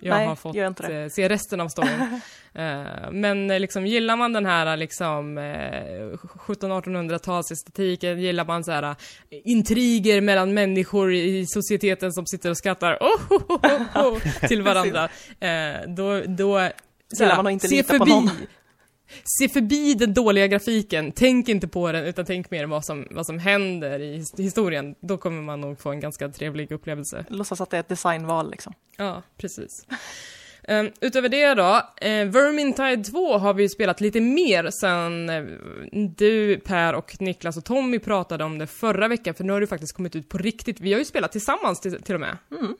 jag 0.00 0.16
Nej, 0.16 0.26
har 0.26 0.36
fått 0.36 0.54
det. 0.54 1.02
eh, 1.02 1.08
se 1.08 1.28
resten 1.28 1.60
av 1.60 1.68
storyn. 1.68 2.20
Eh, 2.54 3.10
men 3.12 3.50
eh, 3.50 3.60
liksom, 3.60 3.86
gillar 3.86 4.16
man 4.16 4.32
den 4.32 4.46
här 4.46 4.76
liksom, 4.76 5.38
eh, 5.38 5.42
1700-1800-talsestetiken, 6.46 8.18
gillar 8.18 8.44
man 8.44 8.64
så 8.64 8.72
här 8.72 8.96
intriger 9.30 10.20
mellan 10.20 10.54
människor 10.54 11.14
i 11.14 11.46
societeten 11.46 12.12
som 12.12 12.26
sitter 12.26 12.50
och 12.50 12.56
skrattar 12.58 12.98
oh, 13.00 13.32
oh, 13.32 14.06
oh, 14.06 14.18
till 14.48 14.62
varandra, 14.62 15.08
då, 15.86 16.20
då 16.20 16.70
så 17.08 17.48
inte 17.50 17.68
se 17.68 17.82
förbi. 17.82 18.30
Se 19.38 19.48
förbi 19.48 19.94
den 19.94 20.14
dåliga 20.14 20.46
grafiken, 20.46 21.12
tänk 21.12 21.48
inte 21.48 21.68
på 21.68 21.92
den 21.92 22.04
utan 22.04 22.24
tänk 22.24 22.50
mer 22.50 22.66
vad 22.66 22.84
som, 22.84 23.06
vad 23.10 23.26
som 23.26 23.38
händer 23.38 24.00
i 24.00 24.18
his- 24.18 24.42
historien. 24.42 24.94
Då 25.00 25.16
kommer 25.18 25.42
man 25.42 25.60
nog 25.60 25.80
få 25.80 25.90
en 25.90 26.00
ganska 26.00 26.28
trevlig 26.28 26.72
upplevelse. 26.72 27.24
Låtsas 27.28 27.60
att 27.60 27.70
det 27.70 27.76
är 27.76 27.80
ett 27.80 27.88
designval 27.88 28.50
liksom. 28.50 28.72
Ja, 28.96 29.22
precis. 29.36 29.86
Um, 30.68 30.90
utöver 31.00 31.28
det 31.28 31.54
då, 31.54 31.76
eh, 31.96 32.24
Vermintide 32.26 33.04
2 33.04 33.38
har 33.38 33.54
vi 33.54 33.62
ju 33.62 33.68
spelat 33.68 34.00
lite 34.00 34.20
mer 34.20 34.70
sen 34.80 35.28
eh, 35.30 35.42
du, 36.16 36.58
Per 36.58 36.94
och 36.94 37.16
Niklas 37.20 37.56
och 37.56 37.64
Tommy 37.64 37.98
pratade 37.98 38.44
om 38.44 38.58
det 38.58 38.66
förra 38.66 39.08
veckan, 39.08 39.34
för 39.34 39.44
nu 39.44 39.52
har 39.52 39.60
det 39.60 39.66
faktiskt 39.66 39.92
kommit 39.96 40.16
ut 40.16 40.28
på 40.28 40.38
riktigt. 40.38 40.80
Vi 40.80 40.92
har 40.92 40.98
ju 40.98 41.04
spelat 41.04 41.32
tillsammans 41.32 41.80
till, 41.80 42.02
till 42.02 42.14
och 42.14 42.20
med. 42.20 42.36
Mm. 42.50 42.74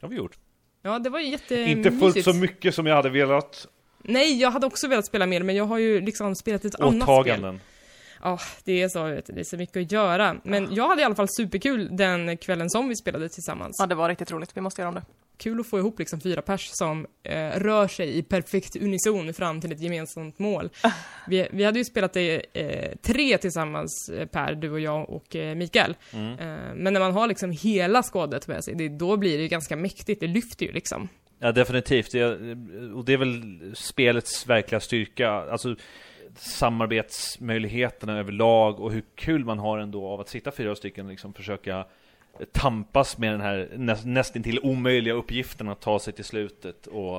Det 0.00 0.06
har 0.06 0.08
vi 0.08 0.16
gjort. 0.16 0.38
Ja, 0.82 0.98
det 0.98 1.10
var 1.10 1.20
ju 1.20 1.28
jättemysigt. 1.28 1.76
Inte 1.86 1.90
fullt 1.92 2.24
så 2.24 2.32
mycket 2.32 2.74
som 2.74 2.86
jag 2.86 2.94
hade 2.96 3.10
velat. 3.10 3.66
Nej, 4.02 4.40
jag 4.40 4.50
hade 4.50 4.66
också 4.66 4.88
velat 4.88 5.06
spela 5.06 5.26
mer, 5.26 5.42
men 5.42 5.56
jag 5.56 5.64
har 5.64 5.78
ju 5.78 6.00
liksom 6.00 6.34
spelat 6.34 6.64
ett 6.64 6.80
annat 6.80 6.94
spel. 6.94 7.02
Åtaganden. 7.02 7.60
Ja, 8.22 8.38
det 8.64 8.82
är 8.82 8.88
så, 8.88 9.04
vet 9.04 9.26
du, 9.26 9.32
det 9.32 9.40
är 9.40 9.44
så 9.44 9.56
mycket 9.56 9.76
att 9.76 9.92
göra. 9.92 10.36
Men 10.42 10.74
jag 10.74 10.88
hade 10.88 11.02
i 11.02 11.04
alla 11.04 11.14
fall 11.14 11.28
superkul 11.28 11.96
den 11.96 12.36
kvällen 12.36 12.70
som 12.70 12.88
vi 12.88 12.96
spelade 12.96 13.28
tillsammans. 13.28 13.76
Ja, 13.78 13.86
det 13.86 13.94
var 13.94 14.08
riktigt 14.08 14.32
roligt. 14.32 14.50
Vi 14.56 14.60
måste 14.60 14.82
göra 14.82 14.88
om 14.88 14.94
det. 14.94 15.02
Kul 15.36 15.60
att 15.60 15.66
få 15.66 15.78
ihop 15.78 15.98
liksom 15.98 16.20
fyra 16.20 16.42
pers 16.42 16.70
som 16.72 17.06
eh, 17.22 17.48
rör 17.48 17.88
sig 17.88 18.18
i 18.18 18.22
perfekt 18.22 18.76
unison 18.76 19.34
fram 19.34 19.60
till 19.60 19.72
ett 19.72 19.80
gemensamt 19.80 20.38
mål. 20.38 20.70
Vi, 21.26 21.48
vi 21.50 21.64
hade 21.64 21.78
ju 21.78 21.84
spelat 21.84 22.12
det 22.12 22.46
eh, 22.52 22.96
tre 23.02 23.38
tillsammans, 23.38 24.08
eh, 24.08 24.26
Per, 24.26 24.54
du 24.54 24.70
och 24.70 24.80
jag 24.80 25.10
och 25.10 25.36
eh, 25.36 25.54
Mikael. 25.54 25.96
Eh, 26.12 26.18
men 26.74 26.92
när 26.92 27.00
man 27.00 27.12
har 27.12 27.28
liksom 27.28 27.50
hela 27.50 28.02
skådet 28.02 28.48
med 28.48 28.64
sig, 28.64 28.74
det, 28.74 28.88
då 28.88 29.16
blir 29.16 29.36
det 29.36 29.42
ju 29.42 29.48
ganska 29.48 29.76
mäktigt, 29.76 30.20
det 30.20 30.26
lyfter 30.26 30.66
ju 30.66 30.72
liksom. 30.72 31.08
Ja, 31.42 31.52
definitivt. 31.52 32.12
Det, 32.12 32.24
och 32.94 33.04
det 33.04 33.12
är 33.12 33.16
väl 33.16 33.72
spelets 33.74 34.46
verkliga 34.46 34.80
styrka. 34.80 35.30
Alltså 35.30 35.76
samarbetsmöjligheterna 36.36 38.18
överlag 38.18 38.80
och 38.80 38.92
hur 38.92 39.02
kul 39.14 39.44
man 39.44 39.58
har 39.58 39.78
ändå 39.78 40.06
av 40.06 40.20
att 40.20 40.28
sitta 40.28 40.50
fyra 40.50 40.74
stycken 40.74 41.06
och 41.06 41.10
liksom 41.10 41.34
försöka 41.34 41.84
tampas 42.52 43.18
med 43.18 43.32
den 43.32 43.40
här 43.40 43.68
nä, 43.76 43.96
nästintill 44.04 44.58
omöjliga 44.62 45.14
uppgiften 45.14 45.68
att 45.68 45.80
ta 45.80 45.98
sig 45.98 46.12
till 46.12 46.24
slutet. 46.24 46.86
Och, 46.86 47.16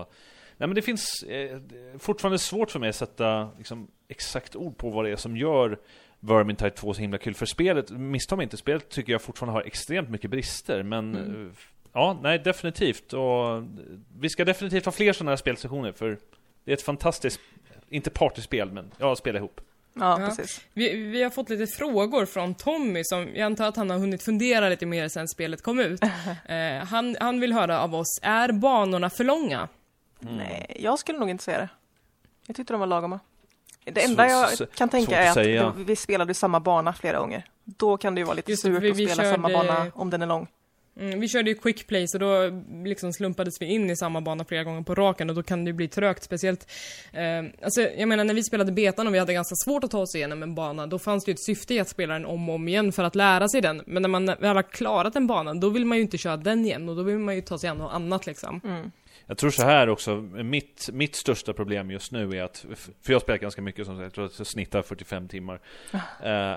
nej, 0.58 0.68
men 0.68 0.76
det 0.76 0.82
finns 0.82 1.24
eh, 1.24 1.60
fortfarande 2.00 2.40
svårt 2.40 2.72
för 2.72 2.80
mig 2.80 2.90
att 2.90 2.96
sätta 2.96 3.50
liksom, 3.58 3.88
exakt 4.08 4.56
ord 4.56 4.78
på 4.78 4.90
vad 4.90 5.06
det 5.06 5.12
är 5.12 5.16
som 5.16 5.38
gör 5.38 5.80
Vermintide 6.20 6.70
2 6.70 6.94
så 6.94 7.02
himla 7.02 7.18
kul. 7.18 7.34
För 7.34 7.46
spelet, 7.46 7.92
missta 7.92 8.36
mig 8.36 8.44
inte, 8.44 8.58
spelet 8.58 8.90
tycker 8.90 9.12
jag 9.12 9.22
fortfarande 9.22 9.60
har 9.60 9.64
extremt 9.68 10.10
mycket 10.10 10.32
brister. 10.32 10.84
Men 10.84 11.16
Mm. 11.16 11.54
Ja, 11.94 12.20
nej 12.22 12.40
definitivt. 12.40 13.14
Och 13.14 13.64
vi 14.20 14.30
ska 14.30 14.46
definitivt 14.46 14.86
ha 14.86 14.92
fler 14.92 15.14
sådana 15.14 15.32
här 15.32 15.36
spelsessioner 15.38 15.92
för 15.92 16.18
det 16.64 16.72
är 16.72 16.74
ett 16.76 16.82
fantastiskt, 16.82 17.40
inte 17.90 18.10
partyspel, 18.10 18.72
men 18.72 18.92
ja, 18.98 19.16
spela 19.16 19.40
ihop. 19.40 19.62
Ja, 19.94 20.22
Ja. 20.22 20.28
precis. 20.28 20.62
Vi, 20.74 20.96
vi 20.96 21.24
har 21.24 21.30
fått 21.30 21.50
lite 21.50 21.68
frågor 21.68 22.26
från 22.26 22.56
Tommy 22.56 23.02
som 23.04 23.22
jag 23.36 23.42
antar 23.46 23.68
att 23.68 23.76
han 23.76 23.90
har 23.90 23.98
hunnit 23.98 24.24
fundera 24.24 24.70
lite 24.70 24.86
mer 24.86 25.08
sen 25.08 25.28
spelet 25.28 25.62
kom 25.62 25.80
ut. 25.80 26.02
Eh, 26.46 26.86
han, 26.86 27.16
han 27.20 27.40
vill 27.40 27.54
höra 27.54 27.82
av 27.82 27.96
oss, 27.96 28.20
är 28.22 28.52
banorna 28.52 29.10
för 29.10 29.24
långa? 29.24 29.68
Nej, 30.20 30.78
jag 30.80 31.00
skulle 31.00 31.20
nog 31.20 31.30
inte 31.30 31.44
säga 31.44 31.58
det. 31.58 31.70
Jag 32.48 32.56
tyckte 32.56 32.74
de 32.74 32.80
var 32.80 32.88
lagoma. 32.88 33.20
Det 33.84 34.04
enda 34.04 34.28
jag 34.28 34.50
kan 34.76 34.90
tänka 34.90 35.18
är 35.18 35.22
att 35.24 35.28
att 35.30 35.34
säga. 35.34 35.74
vi 35.78 35.96
spelade 35.96 36.34
samma 36.34 36.60
bana 36.60 36.94
flera 36.94 37.20
gånger. 37.20 37.46
Då 37.64 37.98
kan 37.98 38.16
det 38.16 38.20
ju 38.22 38.26
vara 38.26 38.36
lite 38.36 38.52
Just 38.52 38.64
surt 38.64 38.82
vi- 38.84 38.92
att 38.92 38.98
vi 38.98 39.08
spela 39.08 39.32
samma 39.32 39.50
körde- 39.50 39.68
bana 39.68 39.92
om 39.96 40.10
den 40.10 40.22
är 40.22 40.26
lång. 40.28 40.48
Mm, 41.02 41.20
vi 41.20 41.28
körde 41.28 41.50
ju 41.50 41.56
quick 41.56 41.88
play 41.88 42.08
så 42.08 42.18
då 42.18 42.62
liksom 42.84 43.14
slumpades 43.14 43.62
vi 43.62 43.66
in 43.66 43.90
i 43.90 43.96
samma 43.96 44.22
bana 44.22 44.46
flera 44.46 44.64
gånger 44.64 44.82
på 44.82 44.96
raken 44.96 45.30
och 45.30 45.36
då 45.36 45.44
kan 45.44 45.66
det 45.66 45.70
ju 45.70 45.74
bli 45.74 45.88
trögt 45.88 46.24
speciellt. 46.24 46.72
Eh, 47.14 47.64
alltså 47.64 47.82
jag 47.82 48.10
menar 48.10 48.24
när 48.24 48.34
vi 48.34 48.44
spelade 48.44 48.72
betan 48.72 49.08
och 49.08 49.14
vi 49.14 49.20
hade 49.20 49.34
ganska 49.34 49.56
svårt 49.56 49.84
att 49.84 49.92
ta 49.92 50.00
oss 50.00 50.16
igenom 50.16 50.44
en 50.44 50.56
bana, 50.56 50.88
då 50.88 51.00
fanns 51.00 51.26
det 51.26 51.32
ju 51.32 51.34
ett 51.34 51.44
syfte 51.46 51.74
i 51.74 51.80
att 51.80 51.90
spela 51.90 52.14
den 52.14 52.26
om 52.26 52.50
och 52.50 52.56
om 52.56 52.68
igen 52.68 52.92
för 52.92 53.04
att 53.04 53.16
lära 53.16 53.48
sig 53.48 53.62
den. 53.62 53.82
Men 53.86 54.02
när 54.02 54.10
man 54.10 54.26
väl 54.26 54.56
har 54.56 54.72
klarat 54.72 55.16
en 55.16 55.28
bana, 55.28 55.54
då 55.54 55.70
vill 55.70 55.86
man 55.86 55.98
ju 55.98 56.02
inte 56.02 56.18
köra 56.18 56.38
den 56.38 56.66
igen 56.66 56.90
och 56.90 56.96
då 56.96 57.04
vill 57.04 57.20
man 57.20 57.36
ju 57.36 57.42
ta 57.42 57.58
sig 57.58 57.70
an 57.70 57.78
något 57.78 57.94
annat 57.94 58.26
liksom. 58.26 58.92
Jag 59.26 59.38
tror 59.38 59.50
så 59.50 59.64
här 59.64 59.90
också, 59.90 60.16
mitt, 60.44 60.90
mitt 60.94 61.16
största 61.16 61.54
problem 61.54 61.92
just 61.92 62.12
nu 62.12 62.38
är 62.38 62.44
att, 62.44 62.66
för 62.76 63.14
jag 63.14 63.16
har 63.16 63.22
spelat 63.22 63.42
ganska 63.42 63.62
mycket 63.62 63.86
som 63.86 63.96
sagt, 63.96 64.04
jag 64.04 64.14
tror 64.14 64.26
att 64.26 64.38
jag 64.38 64.48
snittar 64.48 64.82
45 64.82 65.28
timmar, 65.28 65.60
eh, 65.94 66.00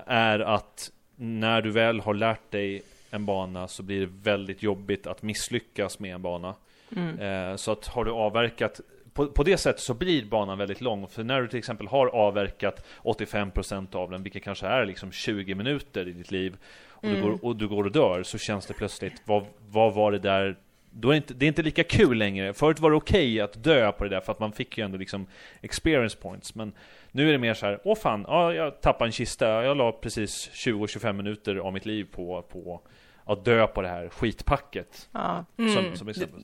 är 0.07 0.41
att 0.41 0.91
när 1.17 1.63
du 1.63 1.71
väl 1.71 2.01
har 2.01 2.15
lärt 2.15 2.51
dig 2.51 2.83
en 3.15 3.27
bana 3.27 3.69
så 3.69 3.83
blir 3.83 4.01
det 4.01 4.13
väldigt 4.23 4.63
jobbigt 4.63 5.07
att 5.07 5.23
misslyckas 5.23 5.99
med 5.99 6.15
en 6.15 6.23
bana. 6.23 6.55
Eh, 6.97 7.57
så 7.57 7.73
att 7.73 7.87
har 7.87 8.05
du 8.05 8.11
avverkat 8.11 8.81
på, 9.15 9.27
på 9.27 9.43
det 9.43 9.57
sättet 9.57 9.81
så 9.81 9.95
blir 9.95 10.25
banan 10.25 10.59
väldigt 10.59 10.81
lång. 10.81 11.09
För 11.09 11.25
när 11.25 11.43
du 11.43 11.49
till 11.49 11.59
exempel 11.59 11.87
har 11.87 12.07
avverkat 12.07 12.87
85% 13.03 13.97
av 13.97 14.11
den, 14.11 14.23
vilket 14.23 14.45
kanske 14.45 14.67
är 14.67 14.87
liksom 14.87 15.13
20 15.13 15.55
minuter 15.55 16.09
i 16.09 16.13
ditt 16.13 16.31
liv, 16.31 16.57
och, 16.89 17.09
du, 17.09 17.23
går, 17.23 17.45
och 17.45 17.57
du 17.57 17.69
går 17.69 17.85
och 17.85 17.93
dör, 17.93 18.23
så 18.23 18.39
känns 18.39 18.67
det 18.67 18.75
plötsligt, 18.75 19.23
vad, 19.25 19.45
vad 19.69 19.95
var 19.95 20.13
det 20.13 20.19
där 20.19 20.57
då 20.97 21.09
är 21.09 21.13
det, 21.13 21.17
inte, 21.17 21.35
det 21.35 21.47
är 21.47 21.49
inte 21.49 21.63
lika 21.63 21.85
kul 21.85 22.19
längre. 22.19 22.53
Förut 22.53 22.81
var 22.81 22.91
det 22.91 22.97
okej 22.97 23.41
att 23.41 23.65
dö 23.65 23.93
på 23.93 24.05
det 24.05 24.11
där, 24.11 24.21
för 24.21 24.33
att 24.33 24.39
man 24.39 24.53
fick 24.53 24.79
ju 24.79 24.85
ändå 24.85 24.99
liksom 24.99 25.27
experience 25.61 26.17
points. 26.17 26.55
Men 26.55 26.73
nu 27.13 27.29
är 27.29 27.33
det 27.33 27.39
mer 27.39 27.55
så 27.55 27.67
här, 27.67 27.81
åh 27.85 27.97
fan, 27.97 28.25
ja, 28.29 28.55
jag 28.55 28.81
tappade 28.81 29.09
en 29.09 29.13
kista, 29.13 29.65
jag 29.65 29.77
la 29.77 29.93
precis 29.93 30.51
20-25 30.55 31.13
minuter 31.13 31.57
av 31.57 31.73
mitt 31.73 31.87
liv 31.87 32.07
på, 32.13 32.43
på 32.43 32.81
att 33.25 33.45
dö 33.45 33.67
på 33.67 33.83
det 33.83 33.89
här 33.89 34.09
skitpacket. 34.09 35.09
Ja, 35.13 35.45
Som, 35.57 35.97
som 35.97 36.09
exempel. 36.09 36.41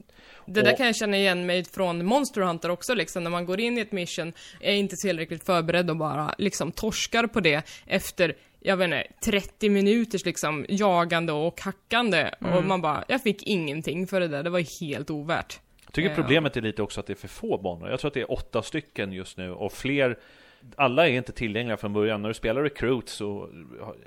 Det 0.47 0.63
där 0.63 0.73
Och- 0.73 0.77
kan 0.77 0.87
jag 0.87 0.97
känna 0.97 1.17
igen 1.17 1.47
mig 1.47 1.65
från 1.65 2.05
Monster 2.05 2.41
Hunter 2.41 2.71
också 2.71 2.95
liksom, 2.95 3.23
när 3.25 3.31
man 3.31 3.47
går 3.47 3.61
in 3.61 3.79
i 3.79 3.81
ett 3.81 3.93
mission, 3.93 4.33
är 4.61 4.75
inte 4.75 4.97
tillräckligt 4.97 5.45
förberedd 5.45 5.91
och 5.91 5.97
bara 5.97 6.35
liksom 6.39 6.73
torskar 6.73 7.27
på 7.27 7.41
det 7.41 7.63
efter, 7.87 8.35
jag 8.61 8.77
vet 8.77 8.85
inte, 8.85 9.07
30 9.25 9.71
minuters 9.71 10.25
liksom 10.25 10.67
jagande 10.69 11.33
och 11.33 11.61
hackande 11.61 12.31
och 12.55 12.65
man 12.65 12.81
bara, 12.83 13.05
jag 13.09 13.23
fick 13.23 13.43
ingenting 13.43 14.07
för 14.07 14.21
det 14.21 14.29
där, 14.29 14.43
det 14.43 14.51
var 14.51 14.81
helt 14.81 15.11
ovärt. 15.11 15.61
Jag 15.85 15.95
tycker 15.95 16.09
Ja. 16.11 16.15
problemet 16.17 16.57
är 16.57 16.61
lite 16.61 16.83
också 16.83 17.01
att 17.01 17.07
det 17.07 17.13
är 17.13 17.17
för 17.17 17.29
få 17.29 17.59
banor. 17.59 17.91
Jag 17.91 18.01
tror 18.01 18.09
att 18.09 18.15
det 18.15 18.21
är 18.21 18.33
åtta 18.33 18.63
stycken 18.63 19.13
just 19.13 19.37
nu 19.37 19.51
och 19.53 19.73
fler 19.73 20.19
alla 20.77 21.09
är 21.09 21.13
inte 21.13 21.33
tillgängliga 21.33 21.77
från 21.77 21.93
början. 21.93 22.23
När 22.23 22.29
du 22.29 22.35
spelar 22.35 22.63
Recruit 22.63 23.09
så 23.09 23.49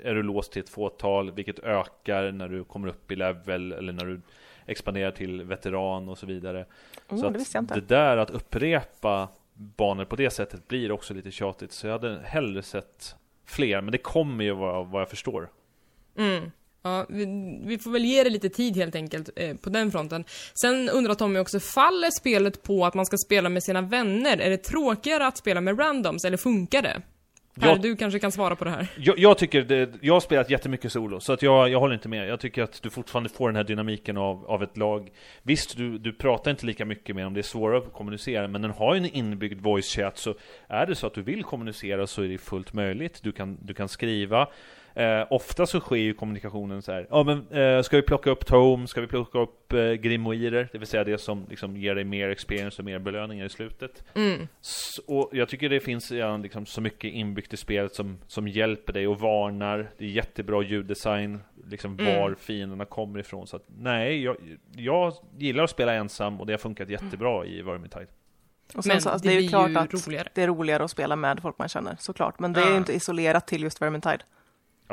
är 0.02 0.14
du 0.14 0.22
låst 0.22 0.52
till 0.52 0.62
ett 0.62 0.68
fåtal, 0.68 1.30
vilket 1.30 1.58
ökar 1.58 2.32
när 2.32 2.48
du 2.48 2.64
kommer 2.64 2.88
upp 2.88 3.12
i 3.12 3.16
level 3.16 3.72
eller 3.72 3.92
när 3.92 4.04
du 4.04 4.20
expanderar 4.66 5.10
till 5.10 5.42
veteran 5.42 6.08
och 6.08 6.18
så 6.18 6.26
vidare. 6.26 6.66
oh, 7.08 7.20
så 7.20 7.30
det 7.30 7.58
inte. 7.58 7.74
det 7.74 7.80
där 7.80 8.16
att 8.16 8.30
upprepa 8.30 9.28
banor 9.54 10.04
på 10.04 10.16
det 10.16 10.30
sättet 10.30 10.68
blir 10.68 10.92
också 10.92 11.14
lite 11.14 11.30
tjatigt. 11.30 11.72
Så 11.72 11.86
jag 11.86 11.92
hade 11.92 12.20
hellre 12.24 12.62
sett 12.62 13.16
fler, 13.44 13.80
men 13.80 13.92
det 13.92 13.98
kommer 13.98 14.44
ju 14.44 14.52
vad, 14.52 14.86
vad 14.86 15.00
jag 15.00 15.08
förstår. 15.08 15.48
Mm. 16.16 16.50
Ja, 16.86 17.06
vi, 17.08 17.24
vi 17.66 17.78
får 17.78 17.90
väl 17.90 18.04
ge 18.04 18.24
det 18.24 18.30
lite 18.30 18.48
tid 18.48 18.76
helt 18.76 18.94
enkelt 18.94 19.30
eh, 19.36 19.56
på 19.56 19.70
den 19.70 19.90
fronten. 19.90 20.24
Sen 20.60 20.88
undrar 20.88 21.14
Tommy 21.14 21.38
också, 21.38 21.60
faller 21.60 22.10
spelet 22.20 22.62
på 22.62 22.86
att 22.86 22.94
man 22.94 23.06
ska 23.06 23.16
spela 23.26 23.48
med 23.48 23.62
sina 23.62 23.80
vänner? 23.82 24.38
Är 24.38 24.50
det 24.50 24.56
tråkigare 24.56 25.26
att 25.26 25.36
spela 25.38 25.60
med 25.60 25.80
randoms, 25.80 26.24
eller 26.24 26.36
funkar 26.36 26.82
det? 26.82 27.02
Per, 27.60 27.68
Jag- 27.68 27.80
du 27.82 27.96
kanske 27.96 28.18
kan 28.18 28.32
svara 28.32 28.56
på 28.56 28.64
det 28.64 28.70
här. 28.70 28.86
Jag, 28.98 29.18
jag 29.18 29.38
tycker 29.38 29.62
det, 29.62 29.90
jag 30.00 30.14
har 30.14 30.20
spelat 30.20 30.50
jättemycket 30.50 30.92
solo, 30.92 31.20
så 31.20 31.32
att 31.32 31.42
jag, 31.42 31.68
jag 31.68 31.80
håller 31.80 31.94
inte 31.94 32.08
med. 32.08 32.28
Jag 32.28 32.40
tycker 32.40 32.62
att 32.62 32.82
du 32.82 32.90
fortfarande 32.90 33.28
får 33.28 33.48
den 33.48 33.56
här 33.56 33.64
dynamiken 33.64 34.16
av, 34.16 34.44
av 34.46 34.62
ett 34.62 34.76
lag. 34.76 35.10
Visst, 35.42 35.76
du, 35.76 35.98
du 35.98 36.12
pratar 36.12 36.50
inte 36.50 36.66
lika 36.66 36.84
mycket 36.84 37.16
med 37.16 37.24
dem, 37.24 37.34
det 37.34 37.40
är 37.40 37.42
svårare 37.42 37.78
att 37.78 37.92
kommunicera, 37.92 38.48
men 38.48 38.62
den 38.62 38.70
har 38.70 38.94
ju 38.94 38.98
en 38.98 39.14
inbyggd 39.16 39.60
voice 39.60 39.86
chat, 39.96 40.18
så 40.18 40.34
är 40.68 40.86
det 40.86 40.94
så 40.94 41.06
att 41.06 41.14
du 41.14 41.22
vill 41.22 41.42
kommunicera 41.44 42.06
så 42.06 42.22
är 42.22 42.28
det 42.28 42.38
fullt 42.38 42.72
möjligt. 42.72 43.20
Du 43.22 43.32
kan, 43.32 43.58
du 43.62 43.74
kan 43.74 43.88
skriva. 43.88 44.48
Eh, 44.96 45.26
ofta 45.30 45.66
så 45.66 45.80
sker 45.80 45.96
ju 45.96 46.14
kommunikationen 46.14 46.82
så 46.82 46.92
här. 46.92 47.06
Ja 47.10 47.22
men 47.22 47.48
eh, 47.50 47.82
ska 47.82 47.96
vi 47.96 48.02
plocka 48.02 48.30
upp 48.30 48.46
Tome? 48.46 48.86
Ska 48.86 49.00
vi 49.00 49.06
plocka 49.06 49.38
upp 49.38 49.72
eh, 49.72 49.92
grimoirer? 49.92 50.68
Det 50.72 50.78
vill 50.78 50.86
säga 50.88 51.04
det 51.04 51.18
som 51.18 51.46
liksom 51.50 51.76
ger 51.76 51.94
dig 51.94 52.04
mer 52.04 52.28
experience 52.28 52.82
och 52.82 52.84
mer 52.86 52.98
belöningar 52.98 53.44
i 53.44 53.48
slutet. 53.48 54.04
Mm. 54.14 54.48
S- 54.60 54.98
Och 55.06 55.30
jag 55.32 55.48
tycker 55.48 55.68
det 55.68 55.80
finns 55.80 56.10
redan 56.12 56.42
liksom 56.42 56.66
så 56.66 56.80
mycket 56.80 57.12
inbyggt 57.12 57.52
i 57.52 57.56
spelet 57.56 57.94
som, 57.94 58.18
som 58.26 58.48
hjälper 58.48 58.92
dig 58.92 59.06
och 59.08 59.20
varnar. 59.20 59.90
Det 59.98 60.04
är 60.04 60.08
jättebra 60.08 60.62
ljuddesign, 60.62 61.40
liksom 61.70 61.98
Mm. 61.98 62.20
var 62.20 62.34
fienderna 62.34 62.84
kommer 62.84 63.18
ifrån. 63.18 63.46
Så 63.46 63.56
att, 63.56 63.64
nej, 63.78 64.22
jag, 64.24 64.36
jag 64.76 65.12
gillar 65.38 65.64
att 65.64 65.70
spela 65.70 65.92
ensam 65.94 66.40
och 66.40 66.46
det 66.46 66.52
har 66.52 66.58
funkat 66.58 66.88
jättebra 66.88 67.46
i 67.46 67.62
Vermintide. 67.62 68.06
Och 68.76 68.84
sen 68.84 68.90
Men 68.92 69.00
så, 69.00 69.08
alltså, 69.10 69.28
det 69.28 69.34
det 69.34 69.38
är 69.38 69.42
ju 69.42 69.48
klart 69.48 69.70
ju 69.70 69.76
att 69.78 70.06
roligare. 70.08 70.28
det 70.34 70.42
är 70.42 70.46
roligare 70.46 70.84
att 70.84 70.90
spela 70.90 71.16
med 71.16 71.40
folk 71.42 71.58
man 71.58 71.68
känner, 71.68 71.96
såklart. 71.98 72.38
Men 72.38 72.52
det 72.52 72.60
är 72.60 72.70
ju 72.70 72.76
inte 72.76 72.92
isolerat 72.92 73.46
till 73.46 73.62
just 73.62 73.82
Vermintide. 73.82 74.18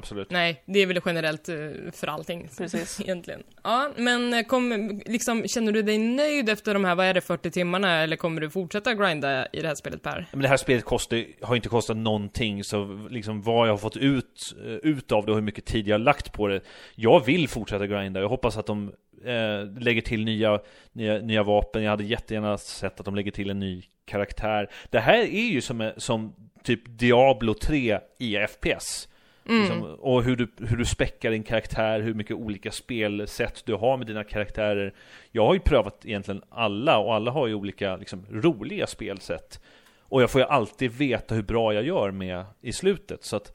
Absolut. 0.01 0.31
Nej, 0.31 0.63
det 0.65 0.79
är 0.79 0.85
väl 0.85 0.99
generellt 1.05 1.49
eh, 1.49 1.55
för 1.93 2.07
allting. 2.07 2.49
Precis. 2.57 3.01
Egentligen. 3.03 3.43
Ja, 3.63 3.89
men 3.95 4.33
eh, 4.33 4.43
kom, 4.43 5.01
liksom, 5.05 5.43
känner 5.47 5.71
du 5.71 5.81
dig 5.81 5.97
nöjd 5.97 6.49
efter 6.49 6.73
de 6.73 6.85
här, 6.85 6.95
vad 6.95 7.05
är 7.05 7.13
det, 7.13 7.21
40 7.21 7.51
timmarna? 7.51 8.03
Eller 8.03 8.15
kommer 8.15 8.41
du 8.41 8.49
fortsätta 8.49 8.93
grinda 8.93 9.47
i 9.47 9.61
det 9.61 9.67
här 9.67 9.75
spelet 9.75 10.03
Per? 10.03 10.25
Men 10.31 10.41
det 10.41 10.47
här 10.47 10.57
spelet 10.57 10.85
kostar, 10.85 11.25
har 11.41 11.55
inte 11.55 11.69
kostat 11.69 11.97
någonting, 11.97 12.63
så 12.63 13.07
liksom 13.09 13.41
vad 13.41 13.67
jag 13.67 13.73
har 13.73 13.77
fått 13.77 13.97
ut, 13.97 14.55
eh, 14.65 14.71
ut 14.71 15.11
av 15.11 15.25
det 15.25 15.31
och 15.31 15.37
hur 15.37 15.43
mycket 15.43 15.65
tid 15.65 15.87
jag 15.87 15.93
har 15.93 15.99
lagt 15.99 16.33
på 16.33 16.47
det. 16.47 16.61
Jag 16.95 17.25
vill 17.25 17.47
fortsätta 17.47 17.87
grinda, 17.87 18.19
jag 18.19 18.29
hoppas 18.29 18.57
att 18.57 18.65
de 18.65 18.91
eh, 19.25 19.81
lägger 19.81 20.01
till 20.01 20.25
nya, 20.25 20.59
nya, 20.91 21.17
nya 21.19 21.43
vapen. 21.43 21.83
Jag 21.83 21.91
hade 21.91 22.03
jättegärna 22.03 22.57
sett 22.57 22.99
att 22.99 23.05
de 23.05 23.15
lägger 23.15 23.31
till 23.31 23.49
en 23.49 23.59
ny 23.59 23.83
karaktär. 24.05 24.69
Det 24.89 24.99
här 24.99 25.19
är 25.19 25.51
ju 25.51 25.61
som, 25.61 25.91
som 25.97 26.35
typ 26.63 26.81
Diablo 26.85 27.53
3 27.53 27.99
i 28.19 28.37
FPS. 28.47 29.07
Mm. 29.51 29.61
Liksom, 29.61 29.83
och 29.83 30.23
hur 30.23 30.35
du, 30.35 30.51
hur 30.57 30.77
du 30.77 30.85
späckar 30.85 31.31
din 31.31 31.43
karaktär, 31.43 31.99
hur 31.99 32.13
mycket 32.13 32.35
olika 32.35 32.71
spelsätt 32.71 33.65
du 33.65 33.73
har 33.73 33.97
med 33.97 34.07
dina 34.07 34.23
karaktärer. 34.23 34.93
Jag 35.31 35.45
har 35.45 35.53
ju 35.53 35.59
prövat 35.59 36.05
egentligen 36.05 36.41
alla, 36.49 36.97
och 36.97 37.15
alla 37.15 37.31
har 37.31 37.47
ju 37.47 37.53
olika 37.53 37.95
liksom, 37.95 38.25
roliga 38.29 38.87
spelsätt. 38.87 39.61
Och 40.01 40.21
jag 40.21 40.29
får 40.29 40.41
ju 40.41 40.47
alltid 40.47 40.91
veta 40.91 41.35
hur 41.35 41.43
bra 41.43 41.73
jag 41.73 41.83
gör 41.83 42.11
med 42.11 42.45
i 42.61 42.73
slutet, 42.73 43.23
så 43.23 43.35
att 43.35 43.53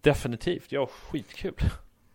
definitivt, 0.00 0.72
jag 0.72 0.80
har 0.80 0.86
skitkul. 0.86 1.54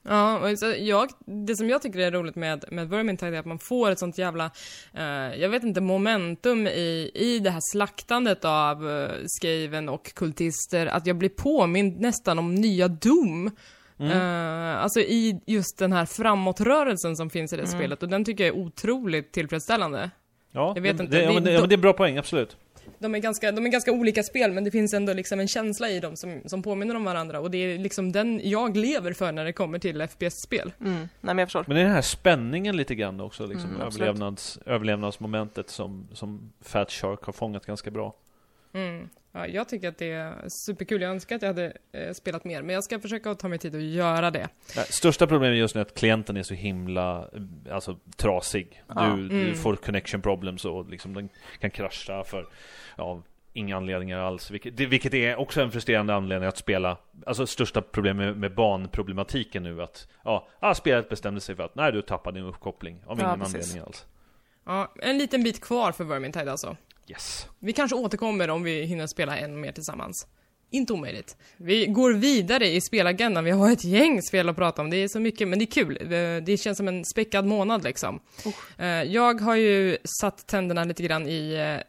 Ja, 0.07 0.51
och 0.51 0.59
så 0.59 0.73
jag, 0.77 1.09
det 1.25 1.55
som 1.55 1.69
jag 1.69 1.81
tycker 1.81 1.99
är 1.99 2.11
roligt 2.11 2.35
med, 2.35 2.65
med 2.71 2.89
Vermintide 2.89 3.35
är 3.35 3.39
att 3.39 3.45
man 3.45 3.59
får 3.59 3.91
ett 3.91 3.99
sånt 3.99 4.17
jävla, 4.17 4.51
eh, 4.93 5.03
jag 5.41 5.49
vet 5.49 5.63
inte, 5.63 5.81
momentum 5.81 6.67
i, 6.67 7.11
i 7.13 7.39
det 7.39 7.49
här 7.49 7.61
slaktandet 7.71 8.45
av 8.45 8.89
eh, 8.91 9.09
Skaven 9.27 9.89
och 9.89 10.13
kultister, 10.13 10.87
att 10.87 11.07
jag 11.07 11.17
blir 11.17 11.29
påmind 11.29 11.99
nästan 11.99 12.39
om 12.39 12.55
nya 12.55 12.87
Doom. 12.87 13.51
Eh, 13.99 14.83
alltså 14.83 14.99
i 14.99 15.39
just 15.45 15.77
den 15.77 15.93
här 15.93 16.05
framåtrörelsen 16.05 17.15
som 17.15 17.29
finns 17.29 17.53
i 17.53 17.57
det 17.57 17.67
spelet, 17.67 18.03
och 18.03 18.09
den 18.09 18.25
tycker 18.25 18.45
jag 18.45 18.55
är 18.55 18.61
otroligt 18.61 19.31
tillfredsställande. 19.31 20.11
Ja, 20.51 20.73
Jag 20.75 20.81
vet 20.81 20.97
det, 20.97 21.03
inte, 21.03 21.17
det, 21.17 21.23
ja, 21.23 21.33
men 21.33 21.43
det, 21.43 21.51
ja, 21.51 21.59
men 21.59 21.69
det 21.69 21.73
är 21.73 21.77
en 21.77 21.81
bra 21.81 21.93
poäng, 21.93 22.17
absolut. 22.17 22.57
De 22.99 23.15
är, 23.15 23.19
ganska, 23.19 23.51
de 23.51 23.65
är 23.65 23.69
ganska 23.69 23.91
olika 23.91 24.23
spel, 24.23 24.51
men 24.51 24.63
det 24.63 24.71
finns 24.71 24.93
ändå 24.93 25.13
liksom 25.13 25.39
en 25.39 25.47
känsla 25.47 25.89
i 25.89 25.99
dem 25.99 26.15
som, 26.15 26.41
som 26.45 26.63
påminner 26.63 26.95
om 26.95 27.03
varandra, 27.03 27.39
och 27.39 27.51
det 27.51 27.57
är 27.57 27.77
liksom 27.77 28.11
den 28.11 28.41
jag 28.43 28.77
lever 28.77 29.13
för 29.13 29.31
när 29.31 29.45
det 29.45 29.53
kommer 29.53 29.79
till 29.79 30.07
FPS-spel. 30.07 30.73
Mm. 30.81 30.93
Nej, 30.95 31.07
men 31.21 31.37
jag 31.37 31.47
förstår. 31.47 31.65
Men 31.67 31.75
det 31.75 31.81
är 31.81 31.85
den 31.85 31.93
här 31.93 32.01
spänningen 32.01 32.77
lite 32.77 32.95
grann 32.95 33.21
också, 33.21 33.45
liksom 33.45 33.69
Mm, 33.69 33.81
överlevnads, 33.81 34.59
överlevnadsmomentet 34.65 35.69
som, 35.69 36.07
som 36.13 36.51
Fat 36.61 36.91
Shark 36.91 37.23
har 37.23 37.33
fångat 37.33 37.65
ganska 37.65 37.91
bra. 37.91 38.15
Mm. 38.75 39.09
Ja, 39.31 39.47
jag 39.47 39.69
tycker 39.69 39.89
att 39.89 39.97
det 39.97 40.11
är 40.11 40.43
superkul. 40.65 41.01
Jag 41.01 41.11
önskar 41.11 41.35
att 41.35 41.41
jag 41.41 41.49
hade 41.49 41.73
eh, 41.91 42.13
spelat 42.13 42.43
mer, 42.45 42.61
men 42.61 42.73
jag 42.75 42.83
ska 42.83 42.99
försöka 42.99 43.35
ta 43.35 43.47
mig 43.47 43.59
tid 43.59 43.75
att 43.75 43.81
göra 43.81 44.31
det. 44.31 44.47
Nej, 44.75 44.85
största 44.89 45.27
problemet 45.27 45.57
just 45.57 45.75
nu 45.75 45.81
är 45.81 45.85
att 45.85 45.93
klienten 45.97 46.37
är 46.37 46.43
så 46.43 46.53
himla 46.53 47.29
eh, 47.67 47.75
alltså, 47.75 47.97
trasig. 48.17 48.83
Du, 48.87 48.93
Ja. 48.95 49.15
du 49.15 49.41
Mm. 49.41 49.55
får 49.55 49.75
connection 49.75 50.21
problems 50.21 50.65
och 50.65 50.89
liksom, 50.89 51.13
den 51.13 51.29
kan 51.59 51.71
krascha 51.71 52.23
för 52.23 52.47
ja, 52.97 53.21
inga 53.53 53.77
anledningar 53.77 54.19
alls. 54.19 54.51
Vilket, 54.51 54.77
det, 54.77 54.85
vilket 54.85 55.13
är 55.13 55.35
också 55.35 55.61
en 55.61 55.71
frustrerande 55.71 56.13
anledning 56.15 56.47
att 56.49 56.57
spela. 56.57 56.97
Alltså 57.25 57.47
största 57.47 57.81
problemet 57.81 58.25
med, 58.27 58.37
med 58.37 58.55
banproblematiken 58.55 59.63
nu 59.63 59.81
att 59.83 60.07
ja, 60.23 60.47
ah, 60.59 60.73
spelet 60.73 61.09
bestämde 61.09 61.41
sig 61.41 61.55
för 61.55 61.63
att 61.63 61.75
nej, 61.75 61.91
du 61.91 62.01
tappade 62.01 62.39
din 62.39 62.47
uppkoppling 62.47 63.03
av 63.05 63.19
Ja, 63.19 63.25
ingen 63.27 63.39
precis. 63.39 63.55
anledning 63.55 63.83
alls. 63.87 64.05
Ja, 64.65 64.93
en 65.01 65.17
liten 65.17 65.43
bit 65.43 65.61
kvar 65.61 65.91
för 65.91 66.03
Vermintide 66.03 66.51
alltså. 66.51 66.75
Yes. 67.07 67.47
Vi 67.59 67.73
kanske 67.73 67.95
återkommer 67.95 68.49
om 68.49 68.63
vi 68.63 68.81
hinner 68.83 69.07
spela 69.07 69.37
än 69.37 69.59
mer 69.61 69.71
tillsammans. 69.71 70.27
Inte 70.71 70.93
omöjligt. 70.93 71.37
Vi 71.57 71.85
går 71.85 72.13
vidare 72.13 72.67
i 72.67 72.81
spelagendan. 72.81 73.43
Vi 73.43 73.51
har 73.51 73.71
ett 73.71 73.83
gäng 73.83 74.21
spel 74.21 74.49
att 74.49 74.55
prata 74.55 74.81
om. 74.81 74.89
Det 74.89 74.97
är 74.97 75.07
så 75.07 75.19
mycket, 75.19 75.47
men 75.47 75.59
det 75.59 75.65
är 75.65 75.71
kul. 75.71 75.97
Eh, 76.01 76.43
Det 76.43 76.59
känns 76.61 76.77
som 76.77 76.87
en 76.87 77.05
späckad 77.05 77.45
månad 77.45 77.83
liksom. 77.83 78.19
Eh, 78.77 78.87
Jag 78.87 79.41
har 79.41 79.55
ju 79.55 79.97
satt 80.21 80.47
tänderna 80.47 80.83
lite 80.83 81.03
grann 81.03 81.27
i 81.27 81.53
eh, 81.53 81.83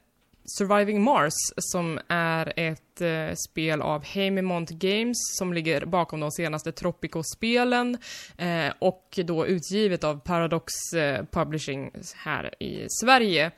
Surviving 0.59 1.03
Mars, 1.03 1.33
som 1.57 2.01
är 2.09 2.53
ett 2.57 3.01
eh, 3.01 3.35
spel 3.51 3.83
av 3.83 4.05
Haemimont 4.15 4.71
Games, 4.71 5.17
som 5.39 5.53
ligger 5.53 5.85
bakom 5.85 6.21
de 6.21 6.31
senaste 6.33 6.73
Tropico-spelen, 6.73 7.99
eh, 8.39 8.73
och 8.79 9.19
då 9.25 9.47
utgivet 9.47 10.05
av 10.05 10.21
Paradox 10.21 10.73
eh, 10.97 11.25
Publishing 11.31 11.91
här 12.17 12.63
i 12.63 12.87
Sverige. 13.01 13.51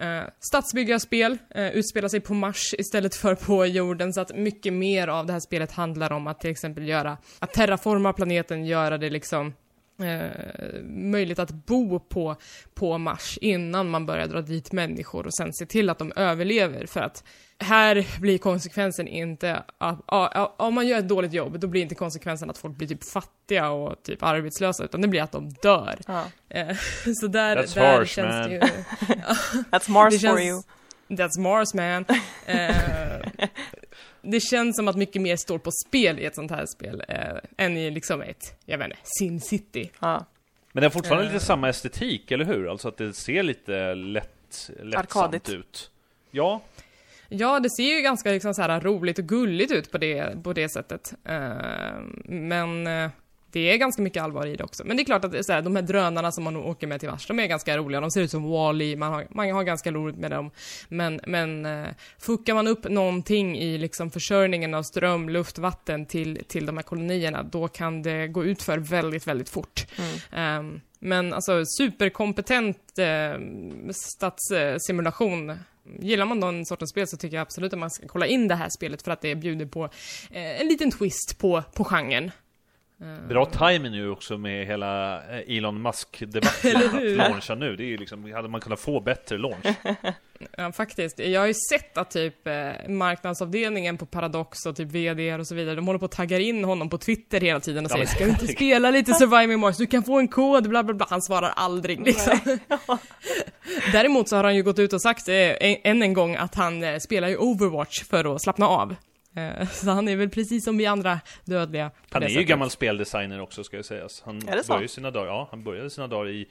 Eh, 0.00 0.06
uh, 0.06 0.24
stadsbyggarspel, 0.40 1.32
uh, 1.32 1.62
eh, 1.62 1.72
utspelar 1.72 2.08
sig 2.08 2.20
på 2.20 2.34
Mars 2.34 2.74
istället 2.78 3.14
för 3.14 3.34
på 3.34 3.66
jorden, 3.66 4.12
så 4.12 4.20
att 4.20 4.36
mycket 4.36 4.72
mer 4.72 5.08
av 5.08 5.26
det 5.26 5.32
här 5.32 5.40
spelet 5.40 5.72
handlar 5.72 6.12
om 6.12 6.26
att 6.26 6.40
till 6.40 6.50
exempel 6.50 6.88
göra, 6.88 7.18
att 7.38 7.52
terraforma 7.52 8.12
planeten, 8.12 8.64
göra 8.64 8.98
det 8.98 9.10
liksom 9.10 9.54
eh, 10.02 10.82
möjligt 10.84 11.38
att 11.38 11.50
bo 11.50 12.00
på, 12.00 12.36
på 12.74 12.98
Mars 12.98 13.38
innan 13.40 13.90
man 13.90 14.06
börjar 14.06 14.26
dra 14.26 14.40
dit 14.40 14.72
människor 14.72 15.26
och 15.26 15.34
sen 15.34 15.52
se 15.52 15.66
till 15.66 15.90
att 15.90 15.98
de 15.98 16.12
överlever. 16.16 16.86
För 16.86 17.00
att 17.00 17.24
här 17.60 18.20
blir 18.20 18.38
konsekvensen 18.38 19.08
inte 19.08 19.62
att, 19.78 19.98
om 20.56 20.74
man 20.74 20.86
gör 20.86 20.98
ett 20.98 21.08
dåligt 21.08 21.32
jobb, 21.32 21.60
då 21.60 21.66
blir 21.66 21.82
inte 21.82 21.94
konsekvensen 21.94 22.50
att 22.50 22.58
folk 22.58 22.76
blir 22.76 22.88
typ 22.88 23.04
fattiga 23.12 23.70
och 23.70 24.02
typ 24.02 24.22
arbetslösa, 24.22 24.84
utan 24.84 25.00
det 25.00 25.08
blir 25.08 25.22
att 25.22 25.32
de 25.32 25.48
dör. 25.48 25.98
Ja. 26.06 26.24
Eh, 26.48 26.76
så 27.20 27.26
där, 27.26 27.56
That's 27.56 27.74
där 27.74 27.96
harsh, 27.96 28.04
känns 28.14 28.32
man. 28.32 28.48
det 28.48 28.54
ju... 28.54 28.60
That's 29.70 29.90
Mars 29.90 30.14
Det 30.14 30.18
for 30.28 30.38
känns- 30.38 30.40
you. 30.48 30.62
That's 31.08 31.38
Mars 31.40 31.74
man. 31.74 32.04
Eh, 32.46 32.76
det 34.22 34.40
känns 34.40 34.76
som 34.76 34.88
att 34.88 34.96
mycket 34.96 35.22
mer 35.22 35.36
står 35.36 35.58
på 35.58 35.70
spel 35.86 36.18
i 36.18 36.24
ett 36.24 36.34
sånt 36.34 36.50
här 36.50 36.66
spel 36.66 37.04
eh, 37.08 37.16
än 37.56 37.76
i 37.76 37.90
liksom 37.90 38.22
ett, 38.22 38.58
jag 38.64 38.78
vet 38.78 38.86
inte, 38.86 38.98
Sin 39.04 39.40
City. 39.40 39.90
Ja. 40.00 40.26
Men 40.72 40.80
det 40.80 40.86
har 40.86 40.90
fortfarande 40.90 41.26
Eh. 41.26 41.32
lite 41.32 41.44
samma 41.44 41.68
estetik, 41.68 42.30
eller 42.30 42.44
hur? 42.44 42.70
Alltså 42.70 42.88
att 42.88 42.96
det 42.96 43.12
ser 43.12 43.42
lite 43.42 43.94
lätt, 43.94 44.70
lättsamt 44.82 44.94
Arkadigt. 45.16 45.48
ut. 45.48 45.90
Ja, 46.30 46.60
Ja, 47.32 47.60
det 47.60 47.70
ser 47.70 47.96
ju 47.96 48.00
ganska 48.00 48.30
liksom 48.30 48.54
så 48.54 48.62
här 48.62 48.80
roligt 48.80 49.18
och 49.18 49.24
gulligt 49.24 49.72
ut 49.72 49.90
på 49.90 49.98
det, 49.98 50.42
på 50.42 50.52
det 50.52 50.68
sättet. 50.68 51.14
Eh, 51.24 52.00
men 52.24 52.86
eh, 52.86 53.10
det 53.52 53.72
är 53.72 53.76
ganska 53.76 54.02
mycket 54.02 54.22
allvar 54.22 54.46
i 54.46 54.56
det 54.56 54.64
också. 54.64 54.84
Men 54.84 54.96
det 54.96 55.02
är 55.02 55.04
klart 55.04 55.24
att 55.24 55.46
så 55.46 55.52
här, 55.52 55.62
de 55.62 55.76
här 55.76 55.82
drönarna 55.82 56.32
som 56.32 56.44
man 56.44 56.56
åker 56.56 56.86
med 56.86 57.00
till 57.00 57.08
Mars, 57.08 57.26
de 57.26 57.38
är 57.40 57.46
ganska 57.46 57.78
roliga. 57.78 58.00
De 58.00 58.10
ser 58.10 58.20
ut 58.20 58.30
som 58.30 58.44
Wall-E, 58.44 58.96
man 58.96 59.12
har, 59.12 59.26
man 59.30 59.50
har 59.50 59.64
ganska 59.64 59.92
roligt 59.92 60.16
med 60.16 60.30
dem. 60.30 60.50
Men, 60.88 61.20
men 61.26 61.66
eh, 61.66 61.88
fuckar 62.18 62.54
man 62.54 62.66
upp 62.66 62.88
någonting 62.88 63.58
i 63.58 63.78
liksom 63.78 64.10
försörjningen 64.10 64.74
av 64.74 64.82
ström, 64.82 65.28
luft, 65.28 65.58
vatten 65.58 66.06
till, 66.06 66.44
till 66.48 66.66
de 66.66 66.76
här 66.76 66.84
kolonierna, 66.84 67.42
då 67.42 67.68
kan 67.68 68.02
det 68.02 68.28
gå 68.28 68.44
ut 68.44 68.62
för 68.62 68.78
väldigt, 68.78 69.26
väldigt 69.26 69.48
fort. 69.48 69.86
Ehm, 70.32 70.80
men 70.98 71.32
alltså 71.32 71.64
superkompetent 71.78 72.98
eh, 72.98 73.40
stadssimulation. 73.90 75.58
Gillar 75.98 76.26
man 76.26 76.40
någon 76.40 76.66
sortens 76.66 76.90
spel 76.90 77.06
så 77.06 77.16
tycker 77.16 77.36
jag 77.36 77.42
absolut 77.42 77.72
att 77.72 77.78
man 77.78 77.90
ska 77.90 78.08
kolla 78.08 78.26
in 78.26 78.48
det 78.48 78.54
här 78.54 78.68
spelet 78.68 79.02
för 79.02 79.10
att 79.10 79.20
det 79.20 79.34
bjuder 79.34 79.66
på 79.66 79.84
eh, 80.30 80.60
en 80.60 80.68
liten 80.68 80.90
twist 80.90 81.38
på, 81.38 81.62
på 81.74 81.84
genren 81.84 82.30
bra 83.28 83.46
timing 83.46 83.92
nu 83.92 84.10
också 84.10 84.38
med 84.38 84.66
hela 84.66 85.16
eh, 85.16 85.56
Elon 85.56 85.82
Musk-debatten 85.82 86.76
att 86.76 87.02
launcha 87.16 87.54
nu. 87.54 87.76
Det 87.76 87.82
är 87.84 87.86
ju 87.86 87.96
liksom, 87.96 88.32
hade 88.32 88.48
man 88.48 88.60
kunnat 88.60 88.80
få 88.80 89.00
bättre 89.00 89.38
launch? 89.38 89.66
Ja, 90.56 90.72
faktiskt. 90.72 91.18
Jag 91.18 91.40
har 91.40 91.46
ju 91.46 91.54
sett 91.70 91.98
att 91.98 92.10
typ 92.10 92.46
eh, 92.46 92.88
marknadsavdelningen 92.88 93.98
på 93.98 94.06
Paradox 94.06 94.66
och 94.66 94.76
typ 94.76 94.88
VD 94.90 95.34
och 95.34 95.46
så 95.46 95.54
vidare, 95.54 95.74
de 95.74 95.86
håller 95.86 95.98
på 95.98 96.04
att 96.04 96.10
tagga 96.12 96.38
in 96.38 96.64
honom 96.64 96.88
på 96.90 96.98
Twitter 96.98 97.40
hela 97.40 97.60
tiden 97.60 97.84
och 97.86 97.90
Ja, 97.90 97.94
säger 97.94 98.04
men 98.06 98.14
ska 98.14 98.24
du 98.24 98.30
inte 98.30 98.40
herregud." 98.40 98.56
spela 98.56 98.90
lite 98.90 99.12
Surviving 99.14 99.60
Mars, 99.60 99.76
du 99.76 99.86
kan 99.86 100.02
få 100.02 100.18
en 100.18 100.28
kod, 100.28 100.68
bla 100.68 100.82
bla 100.82 100.94
bla. 100.94 101.06
Han 101.10 101.22
svarar 101.22 101.52
aldrig 101.56 102.00
liksom. 102.06 102.38
Däremot 103.92 104.28
så 104.28 104.36
har 104.36 104.44
han 104.44 104.56
ju 104.56 104.62
gått 104.62 104.78
ut 104.78 104.92
och 104.92 105.02
sagt 105.02 105.28
eh, 105.28 105.34
en- 105.34 105.76
än 105.84 106.02
en 106.02 106.12
gång 106.14 106.36
att 106.36 106.54
han 106.54 106.82
eh, 106.82 106.98
spelar 106.98 107.28
ju 107.28 107.36
Overwatch 107.36 108.02
för 108.04 108.34
att 108.34 108.42
slappna 108.42 108.68
av. 108.68 108.94
Eh, 109.34 109.68
så 109.72 109.90
han 109.90 110.08
är 110.08 110.16
väl 110.16 110.28
precis 110.30 110.64
som 110.64 110.76
vi 110.76 110.86
andra 110.86 111.20
dödliga. 111.44 111.90
Han 112.10 112.22
är 112.22 112.28
ju 112.28 112.34
sättet. 112.34 112.48
gammal 112.48 112.70
speldesigner 112.70 113.40
också 113.40 113.64
ska 113.64 113.76
jag 113.76 113.84
sägas. 113.84 114.22
Han 114.26 114.48
Är 114.48 114.56
det 114.56 114.64
så? 114.64 114.72
började 114.72 114.88
sina 114.88 115.10
dagar, 115.10 115.26
ja, 115.26 115.48
han 115.50 115.64
började 115.64 115.90
sina 115.90 116.06
dagar 116.06 116.30
i, 116.30 116.48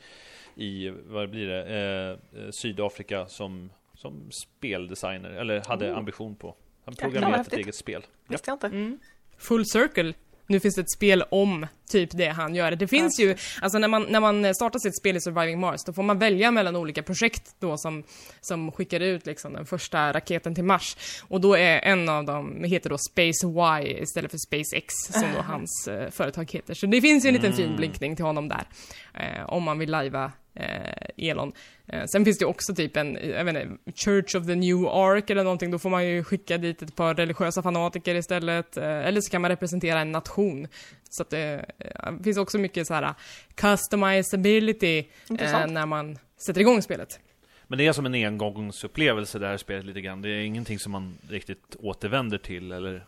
i 0.56 0.90
vad 0.90 1.30
blir 1.30 1.48
det, 1.48 1.66
eh, 2.34 2.42
eh, 2.44 2.50
Sydafrika 2.52 3.26
som, 3.26 3.70
som 3.94 4.30
speldesigner, 4.32 5.30
eller 5.30 5.64
hade 5.68 5.92
Oh. 5.92 5.98
ambition 5.98 6.36
på. 6.36 6.56
Han 6.86 6.96
programmerade 6.96 7.42
ett 7.42 7.54
eget 7.54 7.76
spel. 7.76 8.02
Ja. 8.06 8.12
Visste 8.28 8.50
jag 8.50 8.56
inte. 8.56 8.68
Mm. 8.68 9.00
Full 9.38 9.66
circle. 9.66 10.14
Nu 10.50 10.60
finns 10.60 10.76
det 10.76 10.82
ett 10.82 10.92
spel 10.92 11.24
om 11.32 11.68
typ 11.90 12.10
det 12.14 12.28
han 12.28 12.56
gör. 12.56 12.72
Det 12.72 12.88
finns 12.88 13.20
ju, 13.20 13.36
alltså 13.62 13.80
när 13.80 13.88
man, 13.88 14.06
när 14.10 14.20
man 14.20 14.56
startar 14.56 14.80
sitt 14.80 14.98
spel 14.98 15.18
i 15.18 15.22
Surviving 15.22 15.60
Mars, 15.60 15.84
då 15.86 15.94
får 15.94 16.04
man 16.04 16.20
välja 16.20 16.52
mellan 16.52 16.76
olika 16.76 17.04
projekt 17.04 17.56
då 17.60 17.78
som, 17.78 18.04
som 18.42 18.72
skickar 18.72 19.00
ut 19.00 19.26
liksom 19.26 19.54
den 19.54 19.66
första 19.66 20.14
raketen 20.14 20.56
till 20.56 20.64
Mars. 20.64 20.98
Och 21.28 21.42
då 21.42 21.58
är 21.58 21.80
en 21.80 22.10
av 22.10 22.26
dem, 22.26 22.64
heter 22.64 22.90
då 22.90 22.98
Space 22.98 23.48
Y 23.48 24.02
istället 24.02 24.32
för 24.32 24.38
Space 24.38 24.76
X, 24.76 24.94
som 25.10 25.28
då 25.36 25.42
hans 25.42 25.88
eh, 25.88 26.10
företag 26.10 26.52
heter. 26.52 26.74
Så 26.74 26.86
det 26.86 27.02
finns 27.02 27.26
ju 27.26 27.28
en 27.28 27.34
liten 27.34 27.54
fin 27.54 27.76
blinkning 27.76 28.16
till 28.16 28.26
honom 28.26 28.50
där. 28.50 28.64
Eh, 29.14 29.50
om 29.50 29.64
man 29.64 29.80
vill 29.80 29.92
lajva 29.92 30.32
eh, 30.60 31.30
Elon. 31.30 31.54
Eh, 31.88 32.06
sen 32.06 32.26
finns 32.26 32.38
det 32.38 32.46
också 32.46 32.76
typ 32.76 32.98
en, 32.98 33.18
jag 33.24 33.46
vet 33.46 33.56
inte, 33.56 33.92
Church 33.96 34.36
of 34.36 34.46
the 34.46 34.56
New 34.56 34.88
Ark 34.88 35.30
eller 35.30 35.44
någonting, 35.44 35.72
då 35.72 35.80
får 35.80 35.90
man 35.90 36.08
ju 36.08 36.24
skicka 36.24 36.58
dit 36.58 36.82
ett 36.82 36.96
par 36.96 37.16
religiösa 37.16 37.64
fanatiker 37.64 38.16
istället. 38.16 38.78
Eh, 38.78 38.84
eller 38.84 39.22
så 39.22 39.32
kan 39.32 39.42
man 39.42 39.50
representera 39.50 40.00
en 40.00 40.12
nation. 40.12 40.68
Så 41.10 41.24
att 41.24 41.30
det, 41.30 41.66
eh, 41.78 42.12
det 42.12 42.24
finns 42.24 42.38
också 42.38 42.58
mycket 42.58 42.88
så 42.88 42.94
här 42.94 43.14
customizability 43.56 44.98
eh, 45.40 45.68
när 45.68 45.86
man 45.86 46.18
sätter 46.38 46.62
igång 46.62 46.82
spelet. 46.82 47.20
Men 47.68 47.78
det 47.78 47.88
är 47.88 47.94
som 47.94 48.06
en 48.06 48.14
engångsupplevelse 48.14 49.40
det 49.40 49.48
här 49.48 49.58
spelet 49.58 49.86
lite 49.86 50.02
grann. 50.02 50.22
Det 50.22 50.30
är 50.30 50.42
ingenting 50.42 50.80
som 50.80 50.92
man 50.92 51.18
riktigt 51.30 51.76
återvänder 51.80 52.38
till 52.38 52.72
eller? 52.72 53.06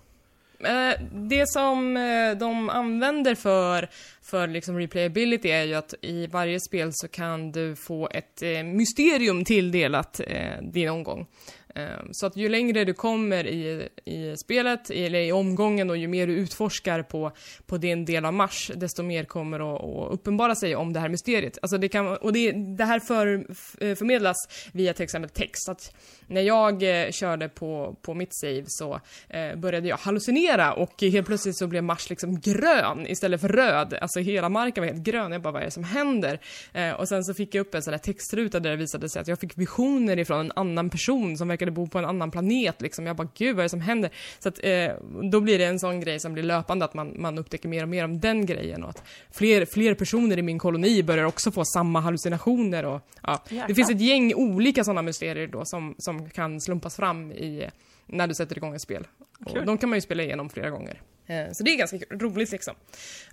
Eh, 0.65 1.01
det 1.11 1.49
som 1.49 1.97
eh, 1.97 2.37
de 2.37 2.69
använder 2.69 3.35
för, 3.35 3.89
för 4.21 4.47
liksom 4.47 4.77
replayability 4.77 5.49
är 5.49 5.63
ju 5.63 5.73
att 5.73 5.93
i 6.01 6.27
varje 6.27 6.59
spel 6.59 6.89
så 6.93 7.07
kan 7.07 7.51
du 7.51 7.75
få 7.75 8.09
ett 8.11 8.41
eh, 8.41 8.63
mysterium 8.63 9.45
tilldelat 9.45 10.21
din 10.61 10.89
omgång. 10.89 11.27
Ehm, 11.75 12.07
så 12.11 12.25
att 12.25 12.37
ju 12.37 12.49
längre 12.49 12.85
du 12.85 12.93
kommer 12.93 13.47
i, 13.47 13.89
i 14.05 14.37
spelet, 14.37 14.89
eller 14.89 15.19
i 15.19 15.31
omgången 15.31 15.89
och 15.89 15.97
ju 15.97 16.07
mer 16.07 16.27
du 16.27 16.33
utforskar 16.33 17.03
på, 17.03 17.31
på 17.65 17.77
din 17.77 18.05
del 18.05 18.25
av 18.25 18.33
Mars, 18.33 18.71
desto 18.75 19.03
mer 19.03 19.23
kommer 19.23 19.75
att, 19.75 19.83
att 19.83 20.13
uppenbara 20.13 20.55
sig 20.55 20.75
om 20.75 20.93
det 20.93 20.99
här 20.99 21.09
mysteriet. 21.09 21.57
Alltså 21.61 21.77
det 21.77 21.89
kan, 21.89 22.07
och 22.07 22.33
det, 22.33 22.51
det 22.51 22.85
här 22.85 22.99
för, 22.99 23.45
eh, 23.79 23.95
förmedlas 23.95 24.37
via 24.73 24.93
till 24.93 25.03
exempel 25.03 25.29
text. 25.29 25.69
Att 25.69 25.95
när 26.27 26.41
jag 26.41 27.03
eh, 27.03 27.11
körde 27.11 27.49
på, 27.49 27.95
på 28.01 28.13
mitt 28.13 28.35
save 28.35 28.63
så 28.67 28.99
eh, 29.29 29.55
började 29.55 29.87
jag 29.87 29.97
hallucinera 29.97 30.73
och 30.73 31.01
helt 31.01 31.27
plötsligt 31.27 31.57
så 31.57 31.67
blev 31.67 31.83
Mars 31.83 32.09
liksom 32.09 32.39
grön 32.39 33.07
istället 33.07 33.41
för 33.41 33.49
röd. 33.49 33.93
Alltså 33.93 34.19
hela 34.19 34.49
marken 34.49 34.83
var 34.83 34.91
helt 34.91 35.03
grön. 35.03 35.31
Jag 35.31 35.41
bara, 35.41 35.51
vad 35.51 35.61
är 35.61 35.65
det 35.65 35.71
som 35.71 35.83
händer? 35.83 36.39
Eh, 36.73 36.91
och 36.91 37.07
sen 37.07 37.23
så 37.23 37.33
fick 37.33 37.55
jag 37.55 37.61
upp 37.61 37.75
en 37.75 37.83
sån 37.83 37.93
här 37.93 37.99
textruta 37.99 38.59
där 38.59 38.69
det 38.69 38.75
visade 38.75 39.09
sig 39.09 39.21
att 39.21 39.27
jag 39.27 39.39
fick 39.39 39.57
visioner 39.57 40.19
ifrån 40.19 40.39
en 40.39 40.51
annan 40.55 40.89
person 40.89 41.37
som 41.37 41.47
verkar 41.47 41.60
verkade 41.61 41.71
bo 41.71 41.87
på 41.87 41.99
en 41.99 42.05
annan 42.05 42.31
planet 42.31 42.81
liksom. 42.81 43.05
Jag 43.05 43.15
bara, 43.15 43.27
gud 43.37 43.55
vad 43.55 43.59
är 43.59 43.65
det 43.65 43.69
som 43.69 43.81
händer? 43.81 44.11
Så 44.39 44.49
att 44.49 44.59
eh, 44.63 44.91
då 45.31 45.41
blir 45.41 45.59
det 45.59 45.65
en 45.65 45.79
sån 45.79 45.99
grej 45.99 46.19
som 46.19 46.33
blir 46.33 46.43
löpande, 46.43 46.85
att 46.85 46.93
man, 46.93 47.13
man 47.17 47.37
upptäcker 47.37 47.69
mer 47.69 47.83
och 47.83 47.89
mer 47.89 48.05
om 48.05 48.19
den 48.19 48.45
grejen 48.45 48.83
och 48.83 48.89
att 48.89 49.03
fler, 49.31 49.65
fler 49.65 49.95
personer 49.95 50.37
i 50.37 50.41
min 50.41 50.59
koloni 50.59 51.03
börjar 51.03 51.25
också 51.25 51.51
få 51.51 51.63
samma 51.65 51.99
hallucinationer 51.99 52.85
och 52.85 53.01
ja. 53.23 53.43
Det 53.67 53.75
finns 53.75 53.89
ett 53.89 54.01
gäng 54.01 54.33
olika 54.33 54.83
sådana 54.83 55.01
mysterier 55.01 55.47
då 55.47 55.65
som, 55.65 55.95
som 55.97 56.29
kan 56.29 56.61
slumpas 56.61 56.95
fram 56.95 57.31
i 57.31 57.69
när 58.07 58.27
du 58.27 58.33
sätter 58.33 58.57
igång 58.57 58.75
ett 58.75 58.81
spel. 58.81 59.07
Och 59.45 59.65
de 59.65 59.77
kan 59.77 59.89
man 59.89 59.97
ju 59.97 60.01
spela 60.01 60.23
igenom 60.23 60.49
flera 60.49 60.69
gånger. 60.69 61.01
Eh, 61.27 61.51
så 61.51 61.63
det 61.63 61.71
är 61.71 61.77
ganska 61.77 61.97
roligt 62.09 62.51
liksom. 62.51 62.75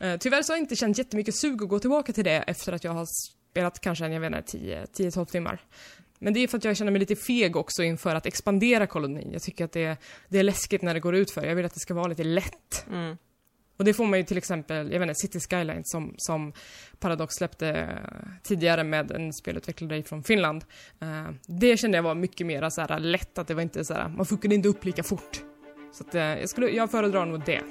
Eh, 0.00 0.16
tyvärr 0.16 0.42
så 0.42 0.52
har 0.52 0.56
jag 0.56 0.62
inte 0.62 0.76
känt 0.76 0.98
jättemycket 0.98 1.34
sug 1.34 1.62
att 1.62 1.68
gå 1.68 1.78
tillbaka 1.78 2.12
till 2.12 2.24
det 2.24 2.44
efter 2.46 2.72
att 2.72 2.84
jag 2.84 2.92
har 2.92 3.06
spelat 3.50 3.80
kanske, 3.80 4.08
jag 4.08 4.20
vet 4.20 4.54
inte, 4.54 4.86
10-12 5.02 5.24
timmar. 5.24 5.60
Men 6.18 6.32
det 6.32 6.40
är 6.40 6.48
för 6.48 6.58
att 6.58 6.64
jag 6.64 6.76
känner 6.76 6.92
mig 6.92 7.00
lite 7.00 7.16
feg 7.16 7.56
också 7.56 7.82
inför 7.82 8.14
att 8.14 8.26
expandera 8.26 8.86
kolonin. 8.86 9.32
Jag 9.32 9.42
tycker 9.42 9.64
att 9.64 9.72
det 9.72 9.84
är, 9.84 9.96
det 10.28 10.38
är 10.38 10.42
läskigt 10.42 10.82
när 10.82 10.94
det 10.94 11.00
går 11.00 11.14
ut 11.14 11.30
för 11.30 11.46
Jag 11.46 11.56
vill 11.56 11.66
att 11.66 11.74
det 11.74 11.80
ska 11.80 11.94
vara 11.94 12.08
lite 12.08 12.24
lätt. 12.24 12.86
Mm. 12.90 13.16
Och 13.78 13.84
det 13.84 13.94
får 13.94 14.06
man 14.06 14.18
ju 14.18 14.24
till 14.24 14.38
exempel, 14.38 14.92
jag 14.92 15.00
vet 15.00 15.08
inte, 15.08 15.14
City 15.14 15.40
Skylines 15.40 15.90
som, 15.90 16.14
som 16.16 16.52
Paradox 16.98 17.34
släppte 17.34 17.98
tidigare 18.42 18.84
med 18.84 19.10
en 19.10 19.32
spelutvecklare 19.32 20.02
från 20.02 20.22
Finland. 20.22 20.64
Uh, 21.02 21.30
det 21.46 21.76
kände 21.76 21.98
jag 21.98 22.02
var 22.02 22.14
mycket 22.14 22.46
mer 22.46 22.70
så 22.70 22.80
här 22.80 22.98
lätt, 22.98 23.38
att 23.38 23.46
det 23.46 23.54
var 23.54 23.62
inte 23.62 23.84
så 23.84 23.94
här, 23.94 24.08
man 24.08 24.26
fuckade 24.26 24.54
inte 24.54 24.68
upp 24.68 24.84
lika 24.84 25.02
fort. 25.02 25.42
Så 25.92 26.04
att, 26.04 26.14
uh, 26.14 26.20
jag, 26.20 26.48
skulle, 26.48 26.68
jag 26.68 26.90
föredrar 26.90 27.26
nog 27.26 27.44
det. 27.44 27.62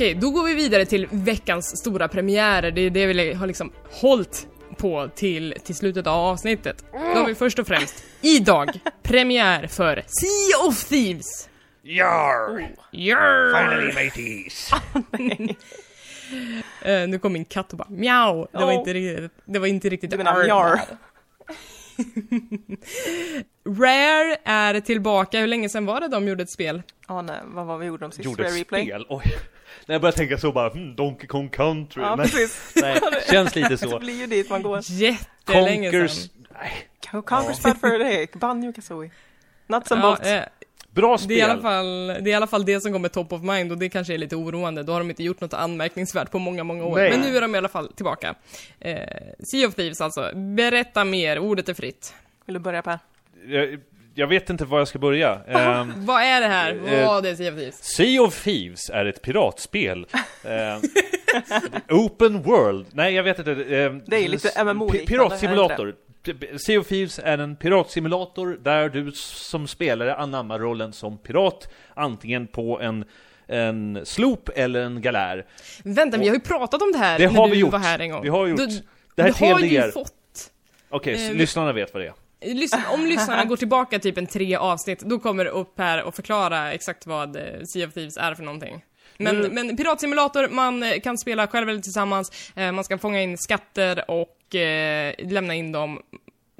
Okej, 0.00 0.14
då 0.14 0.30
går 0.30 0.44
vi 0.44 0.54
vidare 0.54 0.84
till 0.84 1.08
veckans 1.10 1.78
stora 1.78 2.08
premiärer. 2.08 2.70
Det 2.70 2.80
är 2.80 2.90
det 2.90 3.06
vi 3.06 3.32
har 3.32 3.46
liksom 3.46 3.72
hållit 3.90 4.46
på 4.76 5.10
till, 5.14 5.54
till 5.64 5.74
slutet 5.74 6.06
av 6.06 6.14
avsnittet. 6.14 6.84
Då 6.92 6.98
har 6.98 7.26
vi 7.26 7.34
först 7.34 7.58
och 7.58 7.66
främst, 7.66 8.04
idag, 8.20 8.80
premiär 9.02 9.66
för 9.66 10.04
Sea 10.06 10.68
of 10.68 10.84
Thieves! 10.84 11.48
Jar! 11.82 12.68
Jar! 12.90 13.54
Finally 13.54 13.92
mateys! 13.92 14.70
uh, 16.86 17.08
nu 17.08 17.18
kom 17.18 17.32
min 17.32 17.44
katt 17.44 17.72
och 17.72 17.78
bara 17.78 17.90
mjau. 17.90 18.46
Det 18.52 18.58
var 18.58 18.72
inte 18.72 18.92
riktigt, 18.92 19.32
det 19.44 19.58
var 19.58 19.66
inte 19.66 19.88
riktigt 19.88 20.10
Du 20.10 20.16
menar 20.16 20.44
jar? 20.44 20.80
Rare 23.80 24.36
är 24.44 24.80
tillbaka, 24.80 25.40
hur 25.40 25.46
länge 25.46 25.68
sedan 25.68 25.86
var 25.86 26.00
det 26.00 26.08
de 26.08 26.28
gjorde 26.28 26.42
ett 26.42 26.50
spel? 26.50 26.82
Ja, 27.08 27.18
oh, 27.18 27.22
nej, 27.22 27.40
vad 27.44 27.66
var 27.66 27.78
vi 27.78 27.86
gjorde 27.86 28.04
de 28.04 28.12
sist? 28.12 28.24
Gjorde 28.24 28.46
ett 28.46 28.66
spel? 28.66 29.06
Oj. 29.08 29.24
När 29.86 29.94
jag 29.94 30.02
börjar 30.02 30.12
tänka 30.12 30.38
så 30.38 30.52
bara, 30.52 30.68
hmm, 30.70 30.96
Donkey 30.96 31.26
Kong 31.26 31.48
Country. 31.48 32.02
Ja, 32.02 32.16
men, 32.16 32.26
precis. 32.26 32.72
Nej, 32.82 33.00
känns 33.30 33.56
lite 33.56 33.78
så. 33.78 33.88
det 33.98 34.04
blir 34.04 34.18
ju 34.20 34.26
dit 34.26 34.50
man 34.50 34.62
går. 34.62 34.80
Jättelänge 34.84 35.90
Conkers... 35.90 36.12
sedan. 36.12 36.46
Nej. 36.60 36.72
Conquers 37.24 37.62
Bad 37.62 37.80
Fur 37.80 37.98
Day, 37.98 38.28
Banjo 38.34 38.72
Kazooie. 38.72 39.10
Nuts 39.66 39.92
and 39.92 40.00
Ja, 40.02 40.08
bolts. 40.10 40.26
eh, 40.28 40.44
Bra 40.90 41.18
spel. 41.18 41.28
det, 41.28 41.34
är 41.34 41.38
i 41.38 41.50
alla 41.50 41.62
fall, 41.62 42.06
det 42.06 42.14
är 42.14 42.28
i 42.28 42.34
alla 42.34 42.46
fall 42.46 42.64
det 42.64 42.80
som 42.80 42.92
kommer 42.92 43.08
top 43.08 43.32
of 43.32 43.42
mind 43.42 43.72
och 43.72 43.78
det 43.78 43.88
kanske 43.88 44.14
är 44.14 44.18
lite 44.18 44.36
oroande. 44.36 44.82
Då 44.82 44.92
har 44.92 45.00
de 45.00 45.10
inte 45.10 45.22
gjort 45.24 45.40
något 45.40 45.54
anmärkningsvärt 45.54 46.30
på 46.30 46.38
många, 46.38 46.64
många 46.64 46.84
år. 46.84 46.96
Nej. 46.96 47.10
Men 47.10 47.20
nu 47.20 47.36
är 47.36 47.40
de 47.40 47.54
i 47.54 47.58
alla 47.58 47.68
fall 47.68 47.92
tillbaka. 47.92 48.34
Eh, 48.80 48.96
sea 49.44 49.68
of 49.68 49.74
Thieves 49.74 50.00
alltså. 50.00 50.30
Berätta 50.34 51.04
mer, 51.04 51.38
ordet 51.38 51.68
är 51.68 51.74
fritt. 51.74 52.14
Vill 52.46 52.54
du 52.54 52.60
börja 52.60 52.82
Per? 52.82 52.98
Jag, 54.14 54.26
vet 54.26 54.50
inte 54.50 54.64
var 54.64 54.78
jag 54.78 54.88
ska 54.88 54.98
börja. 54.98 55.40
Ehm, 55.48 55.92
Vad 55.96 56.22
är 56.22 56.40
det 56.40 56.46
här? 56.46 56.80
Eh, 56.86 57.06
Vad 57.06 57.26
är 57.26 57.34
Sea 57.34 57.50
of 57.52 57.58
Thieves? 57.58 57.84
sea 57.84 58.22
of 58.22 58.44
Thieves 58.44 58.90
är 58.90 59.04
ett 59.06 59.22
piratspel. 59.22 60.06
Ehm, 60.44 60.80
open 61.88 62.42
World. 62.42 62.86
Nej, 62.92 63.14
jag 63.14 63.22
vet 63.22 63.38
inte. 63.38 63.50
ehm, 63.52 64.02
Det 64.06 64.16
är 64.24 64.28
lite 64.28 64.64
MMO 64.64 64.88
Piratsimulator. 64.90 65.94
Sea 66.58 66.80
of 66.80 66.86
Thieves 66.88 67.18
är 67.24 67.38
en 67.38 67.56
piratsimulator 67.56 68.58
där 68.62 68.88
du 68.88 69.12
som 69.14 69.66
spelare 69.66 70.14
anammar 70.16 70.58
rollen 70.58 70.92
som 70.92 71.18
pirat, 71.18 71.68
antingen 71.94 72.46
på 72.46 72.80
en 72.80 73.04
en 73.52 74.00
slop 74.04 74.50
eller 74.56 74.80
en 74.82 75.02
galär. 75.02 75.46
Vänta, 75.84 76.18
vi 76.18 76.28
har 76.28 76.34
ju 76.34 76.40
pratat 76.40 76.82
om 76.82 76.92
det 76.92 76.98
här 76.98 77.18
Det 77.18 77.26
när 77.30 77.34
har 77.36 77.46
du 77.48 77.52
vi 77.54 77.58
gjort. 77.60 77.72
var 77.72 77.78
här 77.78 77.98
en 77.98 78.10
gång. 78.10 78.22
Vi 78.22 78.28
har 78.28 78.46
gjort. 78.46 78.58
Du, 78.58 78.66
Det 79.14 79.22
här 79.22 79.32
du 79.38 79.44
har 79.54 79.60
ju 79.60 79.90
fått 79.92 80.12
Okej, 80.88 81.14
Eh, 81.14 81.18
så 81.20 81.32
vi- 81.32 81.38
lyssnarna 81.38 81.72
vet 81.72 81.94
vad 81.94 82.02
det 82.02 82.06
är. 82.06 82.12
Om 82.92 83.06
lyssnarna 83.06 83.44
går 83.44 83.56
tillbaka 83.56 83.98
typ 83.98 84.18
en 84.18 84.26
tre 84.26 84.56
avsnitt, 84.56 85.00
då 85.00 85.18
kommer 85.18 85.44
det 85.44 85.50
upp 85.50 85.78
här 85.78 86.02
och 86.02 86.14
förklara 86.14 86.72
exakt 86.72 87.06
vad 87.06 87.36
eh, 87.36 87.42
Sea 87.72 87.86
of 87.88 87.94
Thieves 87.94 88.16
är 88.16 88.34
för 88.34 88.42
någonting. 88.42 88.84
Men, 89.16 89.36
Mm. 89.44 89.54
men 89.54 89.76
piratsimulator, 89.76 90.48
man 90.48 90.82
eh, 90.82 91.00
kan 91.00 91.18
spela 91.18 91.46
själv 91.46 91.68
eller 91.68 91.80
tillsammans, 91.80 92.52
eh, 92.56 92.72
man 92.72 92.84
ska 92.84 92.98
fånga 92.98 93.22
in 93.22 93.38
skatter 93.38 94.10
och 94.10 94.54
eh, 94.54 95.14
lämna 95.18 95.54
in 95.54 95.72
dem. 95.72 96.00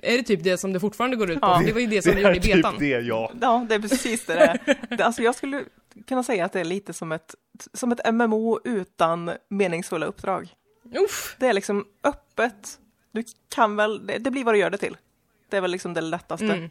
Är 0.03 0.17
det 0.17 0.23
typ 0.23 0.45
det 0.45 0.59
som 0.59 0.73
det 0.73 0.81
fortfarande 0.81 1.17
går 1.17 1.31
ut 1.31 1.41
på? 1.41 1.47
Ja. 1.47 1.63
Det 1.67 1.73
var 1.73 1.81
ju 1.81 1.87
det 1.87 2.03
som 2.03 2.15
vi 2.15 2.23
gjorde 2.23 2.37
i 2.37 2.41
betan. 2.55 2.73
typ 2.73 2.81
det, 2.81 2.87
ja. 3.01 3.33
Ja, 3.41 3.67
det 3.69 3.75
är 3.75 3.79
precis 3.79 4.27
det 4.27 4.35
det 4.35 4.41
är. 4.41 4.97
Det- 4.97 5.05
Alltså 5.05 5.23
jag 5.23 5.35
skulle 5.35 5.65
kunna 6.09 6.23
säga 6.23 6.45
att 6.45 6.53
det 6.53 6.61
är 6.61 6.65
lite 6.65 6.93
som 6.93 7.13
ett, 7.13 7.35
som 7.75 7.93
ett 7.93 8.13
MMO 8.13 8.61
utan 8.65 9.31
meningsfulla 9.49 10.07
uppdrag. 10.07 10.49
Uff, 11.05 11.37
Det 11.39 11.47
är 11.47 11.53
liksom 11.53 11.85
öppet. 12.05 12.79
Du 13.13 13.25
kan 13.55 13.77
väl, 13.77 14.07
det, 14.07 14.19
det 14.19 14.31
blir 14.31 14.45
vad 14.45 14.55
du 14.55 14.59
gör 14.59 14.71
det 14.71 14.79
till. 14.79 14.97
Det 15.51 15.57
är 15.57 15.61
väl 15.61 15.71
liksom 15.71 15.95
det 15.95 16.01
lättaste. 16.01 16.45
mm. 16.45 16.71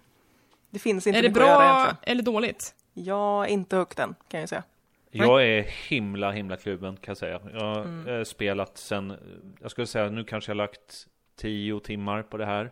Det 0.69 0.79
finns 0.79 1.07
inte 1.07 1.19
Är 1.19 1.23
det 1.23 1.29
mycket 1.29 1.41
att 1.43 1.47
göra 1.47 1.57
bra 1.59 1.73
egentligen. 1.83 1.97
eller 2.11 2.23
dåligt? 2.23 2.75
Jag 2.93 3.43
är 3.45 3.49
inte 3.49 3.75
högt 3.75 3.99
än, 3.99 4.15
kan 4.27 4.39
jag 4.39 4.49
säga. 4.49 4.63
Jag 5.11 5.43
är 5.45 5.61
himla, 5.89 6.31
himla 6.31 6.57
kluven 6.57 6.97
kan 6.97 7.11
jag 7.11 7.17
säga. 7.17 7.41
Jag 7.53 7.59
har 7.61 7.81
Mm. 7.81 8.07
eh, 8.07 8.23
spelat 8.23 8.77
sen, 8.77 9.13
jag 9.61 9.71
skulle 9.71 9.87
säga 9.87 10.09
nu 10.09 10.23
kanske 10.23 10.49
jag 10.51 10.55
har 10.55 10.57
lagt 10.57 11.07
tio 11.37 11.79
timmar 11.79 12.23
på 12.23 12.37
det 12.37 12.45
här. 12.45 12.71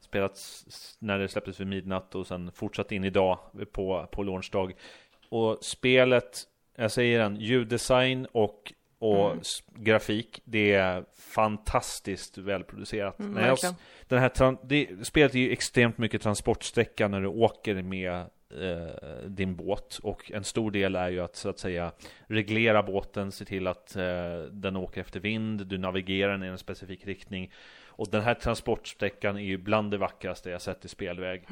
Spelat 0.00 0.40
när 0.98 1.18
det 1.18 1.28
släpptes 1.28 1.60
vid 1.60 1.66
midnatt 1.66 2.14
och 2.14 2.26
sen 2.26 2.52
fortsatt 2.54 2.92
in 2.92 3.04
idag 3.04 3.38
på, 3.72 4.08
på 4.12 4.22
launchdag. 4.22 4.72
Och 5.28 5.58
spelet, 5.64 6.42
jag 6.76 6.90
säger 6.92 7.18
den, 7.18 7.36
ljuddesign 7.36 8.26
och, 8.32 8.72
och 9.04 9.30
Mm. 9.30 9.42
grafik, 9.74 10.40
det 10.44 10.72
är 10.72 11.04
fantastiskt 11.18 12.38
välproducerat. 12.38 13.18
Mm, 13.18 13.44
jag, 13.44 13.58
den 14.08 14.18
här, 14.18 14.66
det, 14.66 15.06
spelet 15.06 15.34
är 15.34 15.38
ju 15.38 15.52
extremt 15.52 15.98
mycket 15.98 16.22
transportsträcka 16.22 17.08
när 17.08 17.20
du 17.20 17.26
åker 17.26 17.82
med 17.82 18.12
eh, 18.14 19.26
din 19.26 19.56
båt 19.56 19.98
och 20.02 20.30
en 20.34 20.44
stor 20.44 20.70
del 20.70 20.96
är 20.96 21.08
ju 21.08 21.20
att 21.20 21.36
så 21.36 21.48
att 21.48 21.58
säga 21.58 21.92
reglera 22.26 22.82
båten, 22.82 23.32
se 23.32 23.44
till 23.44 23.66
att 23.66 23.96
eh, 23.96 24.38
den 24.50 24.76
åker 24.76 25.00
efter 25.00 25.20
vind, 25.20 25.66
du 25.66 25.78
navigerar 25.78 26.32
den 26.32 26.42
i 26.44 26.46
en 26.46 26.58
specifik 26.58 27.06
riktning 27.06 27.50
och 27.86 28.08
den 28.10 28.22
här 28.22 28.34
transportsträckan 28.34 29.36
är 29.36 29.40
ju 29.40 29.58
bland 29.58 29.90
det 29.90 29.98
vackraste 29.98 30.50
jag 30.50 30.62
sett 30.62 30.84
i 30.84 30.88
spelväg. 30.88 31.46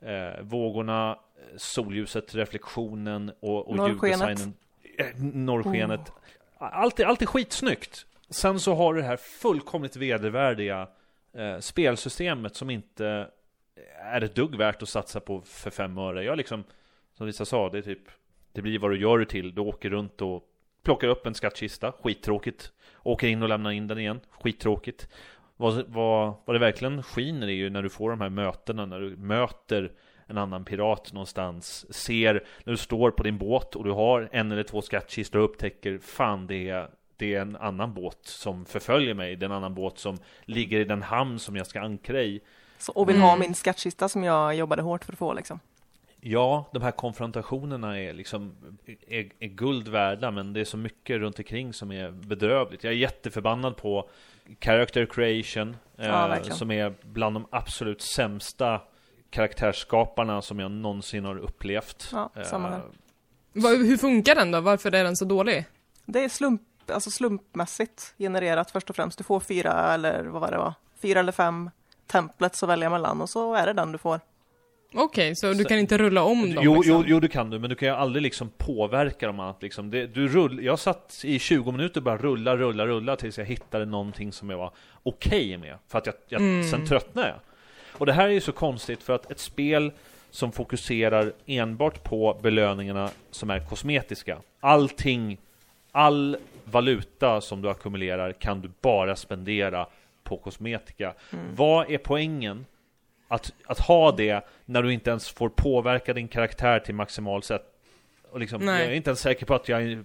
Eh, 0.00 0.42
vågorna, 0.42 1.18
solljuset, 1.56 2.34
reflektionen 2.34 3.32
och, 3.40 3.68
och 3.68 3.76
Norrskenet. 3.76 4.48
Eh, 4.98 5.06
norrskenet. 5.22 6.12
Allt, 6.58 7.00
är, 7.00 7.04
allt 7.04 7.22
är 7.22 7.26
skitsnyggt. 7.26 8.06
Sen 8.30 8.60
så 8.60 8.74
har 8.74 8.94
du 8.94 9.00
det 9.00 9.06
här 9.06 9.16
fullkomligt 9.16 9.96
vedervärdiga 9.96 10.88
eh, 11.32 11.58
spelsystemet 11.58 12.56
som 12.56 12.70
inte 12.70 13.30
är 13.98 14.20
ett 14.20 14.34
dugg 14.34 14.54
värt 14.54 14.82
att 14.82 14.88
satsa 14.88 15.20
på 15.20 15.40
för 15.40 15.70
fem 15.70 15.98
öre. 15.98 16.24
Jag 16.24 16.36
liksom, 16.36 16.64
som 17.14 17.26
vissa 17.26 17.44
sa, 17.44 17.70
det 17.70 17.78
är 17.78 17.82
typ, 17.82 18.08
det 18.52 18.62
blir 18.62 18.78
vad 18.78 18.90
du 18.90 19.00
gör 19.00 19.18
det 19.18 19.26
till. 19.26 19.54
Du 19.54 19.60
åker 19.60 19.90
runt 19.90 20.22
och 20.22 20.44
plockar 20.82 21.08
upp 21.08 21.26
en 21.26 21.34
skattkista, 21.34 21.92
skittråkigt. 21.92 22.72
Åker 23.02 23.28
in 23.28 23.42
och 23.42 23.48
lämnar 23.48 23.70
in 23.70 23.86
den 23.86 23.98
igen, 23.98 24.20
skittråkigt. 24.30 25.08
Vad, 25.56 25.84
vad, 25.88 26.34
vad 26.44 26.56
det 26.56 26.60
verkligen 26.60 27.02
skiner 27.02 27.46
är 27.46 27.52
ju 27.52 27.70
när 27.70 27.82
du 27.82 27.88
får 27.88 28.10
de 28.10 28.20
här 28.20 28.28
mötena, 28.28 28.86
när 28.86 29.00
du 29.00 29.16
möter 29.16 29.92
en 30.28 30.38
annan 30.38 30.64
pirat 30.64 31.12
någonstans, 31.12 31.94
ser 31.94 32.44
när 32.64 32.70
du 32.70 32.76
står 32.76 33.10
på 33.10 33.22
din 33.22 33.38
båt 33.38 33.76
och 33.76 33.84
du 33.84 33.90
har 33.90 34.28
en 34.32 34.52
eller 34.52 34.62
två 34.62 34.82
skattkistor 34.82 35.38
och 35.38 35.44
upptäcker 35.44 35.98
fan 35.98 36.46
det 36.46 36.68
är 36.68 36.90
det 37.16 37.34
är 37.34 37.40
en 37.40 37.56
annan 37.56 37.94
båt 37.94 38.18
som 38.22 38.64
förföljer 38.64 39.14
mig, 39.14 39.36
det 39.36 39.44
är 39.44 39.48
en 39.48 39.56
annan 39.56 39.74
båt 39.74 39.98
som 39.98 40.18
ligger 40.44 40.80
i 40.80 40.84
den 40.84 41.02
hamn 41.02 41.38
som 41.38 41.56
jag 41.56 41.66
ska 41.66 41.80
ankra 41.80 42.22
i. 42.22 42.40
Så, 42.78 42.92
och 42.92 43.08
vill 43.08 43.16
mm. 43.16 43.28
ha 43.28 43.36
min 43.36 43.54
skattkista 43.54 44.08
som 44.08 44.24
jag 44.24 44.54
jobbade 44.54 44.82
hårt 44.82 45.04
för 45.04 45.12
att 45.12 45.18
få 45.18 45.32
liksom. 45.32 45.60
Ja, 46.20 46.64
de 46.72 46.82
här 46.82 46.90
konfrontationerna 46.90 48.00
är 48.00 48.12
liksom 48.12 48.54
är, 49.08 49.30
är 49.38 49.48
guld 49.48 49.88
värda, 49.88 50.30
men 50.30 50.52
det 50.52 50.60
är 50.60 50.64
så 50.64 50.76
mycket 50.76 51.18
runt 51.18 51.38
omkring 51.38 51.72
som 51.72 51.92
är 51.92 52.10
bedrövligt. 52.10 52.84
Jag 52.84 52.92
är 52.92 52.96
jätteförbannad 52.96 53.76
på 53.76 54.10
character 54.60 55.06
creation, 55.06 55.76
ja, 55.96 56.36
eh, 56.36 56.42
som 56.42 56.70
är 56.70 56.94
bland 57.02 57.36
de 57.36 57.46
absolut 57.50 58.02
sämsta 58.02 58.80
karaktärsskaparna 59.30 60.42
som 60.42 60.58
jag 60.58 60.70
någonsin 60.70 61.24
har 61.24 61.38
upplevt. 61.38 62.08
Ja, 62.12 62.30
samma 62.44 62.68
eh, 62.68 62.82
Hur 63.62 63.96
funkar 63.96 64.34
den 64.34 64.50
då? 64.50 64.60
Varför 64.60 64.94
är 64.94 65.04
den 65.04 65.16
så 65.16 65.24
dålig? 65.24 65.64
Det 66.04 66.24
är 66.24 66.28
slump, 66.28 66.62
alltså 66.86 67.10
slumpmässigt 67.10 68.14
genererat 68.18 68.70
först 68.70 68.90
och 68.90 68.96
främst. 68.96 69.18
Du 69.18 69.24
får 69.24 69.40
fyra 69.40 69.94
eller 69.94 70.24
vad 70.24 70.40
var 70.40 70.50
det 70.50 70.58
var? 70.58 70.74
Fyra 71.02 71.20
eller 71.20 71.32
fem 71.32 71.70
templets 72.06 72.62
att 72.62 72.68
välja 72.68 72.90
mellan 72.90 73.20
och 73.20 73.30
så 73.30 73.54
är 73.54 73.66
det 73.66 73.72
den 73.72 73.92
du 73.92 73.98
får. 73.98 74.20
Okej, 74.94 75.04
okay, 75.04 75.34
så 75.34 75.52
du 75.52 75.64
kan 75.64 75.78
inte 75.78 75.98
rulla 75.98 76.22
om 76.22 76.54
dem? 76.54 76.64
Jo, 76.64 76.74
liksom. 76.74 76.94
jo, 76.94 77.04
jo, 77.06 77.20
det 77.20 77.28
kan 77.28 77.50
du, 77.50 77.58
men 77.58 77.70
du 77.70 77.76
kan 77.76 77.88
ju 77.88 77.94
aldrig 77.94 78.22
liksom 78.22 78.50
påverka 78.56 79.26
dem 79.26 79.40
att 79.40 79.62
liksom, 79.62 79.90
det, 79.90 80.06
du 80.06 80.28
rull, 80.28 80.64
Jag 80.64 80.78
satt 80.78 81.20
i 81.24 81.38
20 81.38 81.72
minuter 81.72 82.00
bara 82.00 82.16
rulla, 82.16 82.56
rulla, 82.56 82.86
rulla 82.86 83.16
tills 83.16 83.38
jag 83.38 83.44
hittade 83.44 83.84
någonting 83.84 84.32
som 84.32 84.50
jag 84.50 84.58
var 84.58 84.72
okej 85.02 85.38
okay 85.38 85.58
med. 85.58 85.78
För 85.88 85.98
att 85.98 86.06
jag, 86.06 86.14
jag 86.28 86.40
mm. 86.40 86.64
sen 86.64 86.86
tröttnade 86.86 87.28
jag. 87.28 87.38
Och 87.98 88.06
det 88.06 88.12
här 88.12 88.28
är 88.28 88.32
ju 88.32 88.40
så 88.40 88.52
konstigt 88.52 89.02
för 89.02 89.14
att 89.14 89.30
ett 89.30 89.38
spel 89.38 89.92
som 90.30 90.52
fokuserar 90.52 91.32
enbart 91.46 92.04
på 92.04 92.38
belöningarna 92.42 93.10
som 93.30 93.50
är 93.50 93.60
kosmetiska. 93.60 94.38
Allting, 94.60 95.38
all 95.92 96.36
valuta 96.64 97.40
som 97.40 97.62
du 97.62 97.70
ackumulerar 97.70 98.32
kan 98.32 98.60
du 98.60 98.70
bara 98.80 99.16
spendera 99.16 99.86
på 100.24 100.36
kosmetika. 100.36 101.14
Mm. 101.32 101.54
Vad 101.56 101.90
är 101.90 101.98
poängen 101.98 102.66
att, 103.28 103.52
att 103.66 103.78
ha 103.78 104.12
det 104.12 104.46
när 104.64 104.82
du 104.82 104.92
inte 104.92 105.10
ens 105.10 105.30
får 105.30 105.48
påverka 105.48 106.14
din 106.14 106.28
karaktär 106.28 106.78
till 106.78 106.94
maximalt 106.94 107.44
sätt? 107.44 107.74
Och 108.30 108.40
liksom, 108.40 108.68
jag 108.68 108.80
är 108.80 108.92
inte 108.92 109.10
ens 109.10 109.20
säker 109.20 109.46
på 109.46 109.54
att 109.54 109.68
jag 109.68 110.04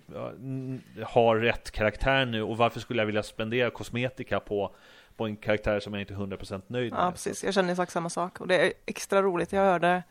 har 1.03 1.35
rätt 1.35 1.71
karaktär 1.71 2.25
nu 2.25 2.41
och 2.41 2.57
varför 2.57 2.79
skulle 2.79 3.01
jag 3.01 3.05
vilja 3.05 3.23
spendera 3.23 3.69
kosmetika 3.69 4.39
på 4.39 4.75
på 5.17 5.25
en 5.25 5.35
karaktär 5.35 5.79
som 5.79 5.93
jag 5.93 6.01
inte 6.01 6.13
är 6.13 6.17
100% 6.17 6.61
nöjd 6.67 6.91
med. 6.91 7.01
Ja, 7.01 7.11
precis. 7.11 7.43
Jag 7.43 7.53
känner 7.53 7.71
exakt 7.71 7.91
samma 7.91 8.09
sak. 8.09 8.41
Och 8.41 8.47
det 8.47 8.55
är 8.55 8.73
extra 8.85 9.21
roligt. 9.21 9.51
Jag 9.51 9.61
hörde 9.61 10.03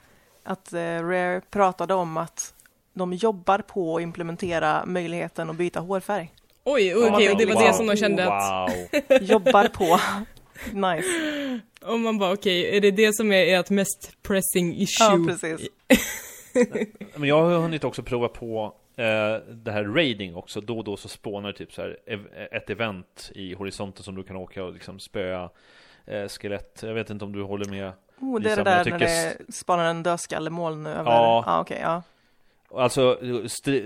att 0.43 0.73
eh, 0.73 0.79
Rare 0.79 1.41
pratade 1.51 1.95
om 1.95 2.17
att 2.17 2.55
de 2.93 3.13
jobbar 3.13 3.59
på 3.59 3.97
att 3.97 4.03
implementera 4.03 4.87
möjligheten 4.87 5.51
att 5.51 5.57
byta 5.57 5.81
hårfärg. 5.81 6.33
Oj, 6.65 6.95
okej, 6.95 7.11
okay, 7.11 7.31
och 7.31 7.39
det 7.39 7.47
var 7.47 7.55
wow. 7.55 7.63
det 7.63 7.75
som 7.75 7.87
de 7.87 7.97
kände 7.97 8.33
att... 8.33 8.71
jobbar 9.21 9.69
på. 9.69 10.01
nice. 10.73 11.09
Och 11.87 12.01
man 12.01 12.19
bara, 12.19 12.33
okej, 12.33 12.61
okay, 12.61 12.77
är 12.77 12.81
det 12.81 12.91
det 12.91 13.15
som 13.15 13.33
är 13.33 13.59
ert 13.61 13.71
mest 13.71 14.23
pressing 14.23 14.77
issue? 14.77 15.07
Ja, 15.07 15.19
precis. 15.29 15.69
Men 17.15 17.29
jag 17.29 17.43
har 17.43 17.59
hunnit 17.59 17.85
också 17.85 18.03
prova 18.03 18.29
på 18.29 18.75
det 18.95 19.73
här 19.73 19.85
raiding 19.85 20.37
också. 20.37 20.61
Då 20.61 20.79
och 20.79 20.85
då 20.85 20.97
så 20.97 21.09
spånar 21.09 21.53
typ 21.53 21.73
så 21.73 21.83
här 21.83 21.99
ett 22.51 22.71
event 22.71 23.31
i 23.35 23.55
horisonten 23.55 24.03
som 24.03 24.15
du 24.15 24.23
kan 24.23 24.37
åka 24.37 24.65
och 24.65 24.73
liksom 24.73 24.99
spöa 24.99 25.51
eh, 26.07 26.29
skelett. 26.29 26.81
Jag 26.83 26.95
vet 26.95 27.11
inte 27.11 27.25
om 27.25 27.33
du 27.33 27.43
håller 27.43 27.71
med? 27.71 27.93
Oh, 28.21 28.41
det 28.41 28.53
är 28.53 28.57
det 28.57 28.63
där 28.63 28.91
när 28.91 28.99
det 28.99 29.37
spanar 29.49 29.85
en 29.85 30.03
dödskallemoln 30.03 30.87
över? 30.87 31.11
Ja. 31.11 31.45
Ah, 31.47 31.61
okay, 31.61 31.81
ja. 31.81 32.03
Alltså 32.75 33.19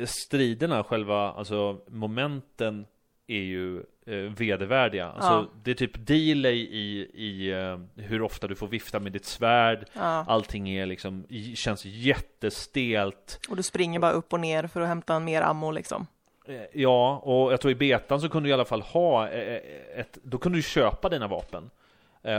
striderna, 0.07 0.85
själva, 0.85 1.33
alltså 1.33 1.81
momenten 1.89 2.87
är 3.27 3.41
ju 3.41 3.83
eh, 4.07 4.15
vedervärdiga. 4.17 5.07
Alltså, 5.07 5.31
ja. 5.31 5.47
Det 5.63 5.71
är 5.71 5.75
typ 5.75 6.07
delay 6.07 6.57
i, 6.57 7.11
i 7.15 7.55
uh, 7.55 7.81
hur 7.95 8.23
ofta 8.23 8.47
du 8.47 8.55
får 8.55 8.69
vifta 8.69 9.01
med 9.01 9.13
ditt 9.13 9.25
svärd. 9.25 9.87
Ja. 9.93 10.25
Allting 10.29 10.71
är 10.71 10.87
liksom, 10.87 11.27
känns 11.55 11.85
jättestelt. 11.85 13.41
Och 13.49 13.57
du 13.57 13.63
springer 13.63 14.01
bara 14.01 14.13
upp 14.13 14.33
och 14.33 14.41
ner 14.41 14.67
för 14.67 14.81
att 14.81 14.89
hämta 14.89 15.21
mer 15.21 15.43
ammo 15.43 15.71
liksom. 15.71 16.07
Eh, 16.49 16.63
ja, 16.73 17.19
och 17.19 17.53
jag 17.53 17.61
tror 17.61 17.73
i 17.73 17.75
betan 17.75 18.21
så 18.21 18.29
kunde 18.29 18.47
du 18.47 18.51
i 18.51 18.55
alla 18.55 18.65
fall 18.65 18.83
ha 18.83 19.29
eh, 19.29 19.61
ett, 19.97 20.19
då 20.23 20.39
kunde 20.39 20.59
du 20.59 20.63
köpa 20.63 21.09
dina 21.09 21.29
vapen 21.29 21.71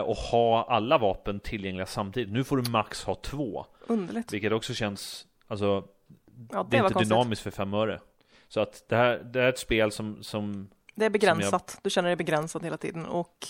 och 0.05 0.15
ha 0.15 0.68
alla 0.70 0.97
vapen 0.97 1.39
tillgängliga 1.39 1.86
samtidigt. 1.86 2.34
Nu 2.34 2.43
får 2.43 2.57
du 2.57 2.72
max 2.72 3.03
ha 3.03 3.15
två. 3.15 3.65
Underligt. 3.88 4.34
Vilket 4.34 4.51
också 4.51 4.74
känns, 4.74 5.28
alltså, 5.47 5.84
ja, 6.51 6.63
det, 6.63 6.70
det 6.70 6.78
är 6.78 6.82
inte 6.82 6.93
konstigt. 6.93 7.09
dynamiskt 7.09 7.43
för 7.43 7.51
fem 7.51 7.74
öre. 7.74 7.99
Så 8.47 8.59
att 8.59 8.84
det 8.89 8.95
här, 8.95 9.18
det 9.18 9.39
här 9.39 9.45
är 9.45 9.49
ett 9.49 9.59
spel 9.59 9.91
som, 9.91 10.24
som 10.24 10.70
det 10.97 11.05
är 11.05 11.09
begränsat. 11.09 11.71
Jag... 11.73 11.83
Du 11.83 11.89
känner 11.89 12.09
dig 12.09 12.15
begränsad 12.15 12.63
hela 12.63 12.77
tiden 12.77 13.05
och 13.05 13.47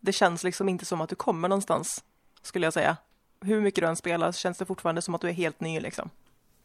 det 0.00 0.12
känns 0.12 0.44
liksom 0.44 0.68
inte 0.68 0.84
som 0.84 1.00
att 1.00 1.08
du 1.08 1.14
kommer 1.14 1.48
någonstans, 1.48 2.04
skulle 2.42 2.66
jag 2.66 2.72
säga. 2.72 2.96
Hur 3.40 3.60
mycket 3.60 3.84
du 3.84 3.88
än 3.88 3.96
spelar 3.96 4.32
så 4.32 4.38
känns 4.38 4.58
det 4.58 4.64
fortfarande 4.64 5.02
som 5.02 5.14
att 5.14 5.20
du 5.20 5.28
är 5.28 5.32
helt 5.32 5.60
ny 5.60 5.80
liksom. 5.80 6.10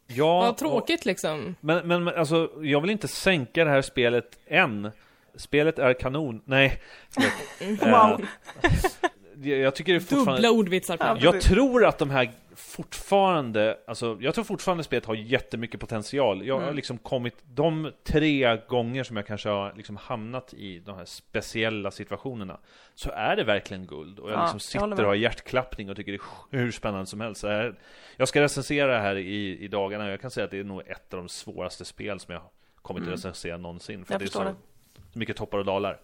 Ja, 0.06 0.40
Vad 0.40 0.56
tråkigt 0.56 1.00
och... 1.00 1.06
liksom. 1.06 1.54
Men, 1.60 1.88
men 1.88 2.08
alltså, 2.08 2.50
jag 2.62 2.80
vill 2.80 2.90
inte 2.90 3.08
sänka 3.08 3.64
det 3.64 3.70
här 3.70 3.82
spelet 3.82 4.38
än. 4.46 4.90
Spelet 5.34 5.78
är 5.78 5.94
kanon. 5.94 6.42
Nej. 6.44 6.82
wow. 7.80 8.26
jag 9.42 9.74
tycker 9.74 9.92
det 9.92 9.98
är 9.98 10.00
fortfarande... 10.00 10.32
Dubbla 10.32 10.50
ordvitsar 10.50 10.96
på 10.96 11.18
Jag 11.20 11.40
tror 11.40 11.84
att 11.84 11.98
de 11.98 12.10
här 12.10 12.32
fortfarande, 12.56 13.78
alltså 13.86 14.18
jag 14.20 14.34
tror 14.34 14.44
fortfarande 14.44 14.84
spelet 14.84 15.06
har 15.06 15.14
jättemycket 15.14 15.80
potential. 15.80 16.46
Jag 16.46 16.54
har 16.54 16.62
mm. 16.62 16.76
liksom 16.76 16.98
kommit, 16.98 17.34
de 17.44 17.92
tre 18.04 18.60
gånger 18.68 19.04
som 19.04 19.16
jag 19.16 19.26
kanske 19.26 19.48
har 19.48 19.72
liksom 19.76 19.96
hamnat 19.96 20.54
i 20.54 20.78
de 20.78 20.96
här 20.96 21.04
speciella 21.04 21.90
situationerna, 21.90 22.58
så 22.94 23.10
är 23.10 23.36
det 23.36 23.44
verkligen 23.44 23.86
guld. 23.86 24.18
Och 24.18 24.30
jag 24.30 24.38
ja, 24.38 24.42
liksom 24.42 24.60
sitter 24.60 25.00
och 25.00 25.06
har 25.06 25.14
hjärtklappning 25.14 25.90
och 25.90 25.96
tycker 25.96 26.12
det 26.12 26.18
är 26.56 26.60
hur 26.60 26.72
spännande 26.72 27.06
som 27.06 27.20
helst. 27.20 27.44
Jag 28.16 28.28
ska 28.28 28.40
recensera 28.40 28.92
det 28.92 29.00
här 29.00 29.16
i, 29.16 29.58
i 29.58 29.68
dagarna, 29.68 30.10
jag 30.10 30.20
kan 30.20 30.30
säga 30.30 30.44
att 30.44 30.50
det 30.50 30.58
är 30.58 30.64
nog 30.64 30.82
ett 30.86 31.14
av 31.14 31.20
de 31.20 31.28
svåraste 31.28 31.84
spel 31.84 32.20
som 32.20 32.34
jag 32.34 32.40
har 32.40 32.50
kommit 32.82 33.00
mm. 33.00 33.14
att 33.14 33.18
recensera 33.18 33.56
någonsin. 33.56 34.04
För 34.04 34.14
jag 34.14 34.20
det 34.20 34.24
är 34.24 34.28
så 34.28 34.44
det. 34.44 34.54
mycket 35.12 35.36
toppar 35.36 35.58
och 35.58 35.64
dalar. 35.64 36.00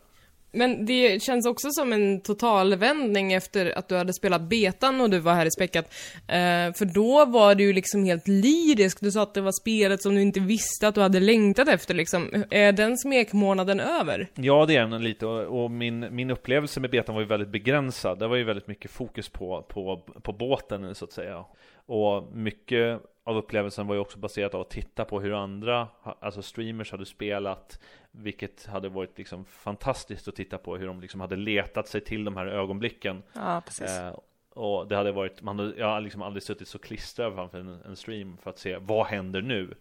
Men 0.52 0.86
det 0.86 1.22
känns 1.22 1.46
också 1.46 1.70
som 1.70 1.92
en 1.92 2.20
totalvändning 2.20 3.32
efter 3.32 3.78
att 3.78 3.88
du 3.88 3.96
hade 3.96 4.12
spelat 4.12 4.42
betan 4.42 5.00
och 5.00 5.10
du 5.10 5.18
var 5.18 5.34
här 5.34 5.46
i 5.46 5.50
späckat. 5.50 5.84
Eh, 6.28 6.72
för 6.78 6.84
då 6.94 7.24
var 7.24 7.54
du 7.54 7.64
ju 7.64 7.72
liksom 7.72 8.04
helt 8.04 8.28
lyrisk. 8.28 9.00
Du 9.00 9.10
sa 9.10 9.22
att 9.22 9.34
det 9.34 9.40
var 9.40 9.52
spelet 9.52 10.02
som 10.02 10.14
du 10.14 10.22
inte 10.22 10.40
visste 10.40 10.88
att 10.88 10.94
du 10.94 11.00
hade 11.00 11.20
längtat 11.20 11.68
efter 11.68 11.94
liksom. 11.94 12.44
Är 12.50 12.72
den 12.72 12.98
smekmånaden 12.98 13.80
över? 13.80 14.28
Ja, 14.34 14.66
det 14.66 14.76
är 14.76 14.86
den 14.86 15.04
lite. 15.04 15.26
Och, 15.26 15.64
och 15.64 15.70
min, 15.70 16.14
min 16.14 16.30
upplevelse 16.30 16.80
med 16.80 16.90
betan 16.90 17.14
var 17.14 17.22
ju 17.22 17.28
väldigt 17.28 17.48
begränsad. 17.48 18.18
Det 18.18 18.28
var 18.28 18.36
ju 18.36 18.44
väldigt 18.44 18.68
mycket 18.68 18.90
fokus 18.90 19.28
på, 19.28 19.62
på, 19.68 20.02
på 20.22 20.32
båten, 20.32 20.94
så 20.94 21.04
att 21.04 21.12
säga. 21.12 21.44
Och 21.88 22.32
mycket 22.32 23.00
av 23.24 23.36
upplevelsen 23.36 23.86
var 23.86 23.94
ju 23.94 24.00
också 24.00 24.18
baserat 24.18 24.54
av 24.54 24.60
att 24.60 24.70
titta 24.70 25.04
på 25.04 25.20
hur 25.20 25.32
andra, 25.32 25.88
alltså 26.20 26.42
streamers 26.42 26.90
hade 26.90 27.06
spelat 27.06 27.80
Vilket 28.10 28.66
hade 28.66 28.88
varit 28.88 29.18
liksom 29.18 29.44
fantastiskt 29.44 30.28
att 30.28 30.34
titta 30.36 30.58
på 30.58 30.76
hur 30.76 30.86
de 30.86 31.00
liksom 31.00 31.20
hade 31.20 31.36
letat 31.36 31.88
sig 31.88 32.00
till 32.00 32.24
de 32.24 32.36
här 32.36 32.46
ögonblicken. 32.46 33.22
Ja, 33.32 33.62
precis. 33.66 33.90
Eh, 33.90 34.14
Och 34.50 34.88
det 34.88 34.96
hade 34.96 35.12
varit, 35.12 35.42
man 35.42 35.58
hade, 35.58 35.74
jag 35.76 35.86
har 35.86 36.00
liksom 36.00 36.22
aldrig 36.22 36.42
suttit 36.42 36.68
så 36.68 36.78
klistrad 36.78 37.34
framför 37.34 37.58
en, 37.58 37.82
en 37.86 37.96
stream 37.96 38.38
för 38.42 38.50
att 38.50 38.58
se 38.58 38.76
vad 38.76 39.06
händer 39.06 39.42
nu. 39.42 39.74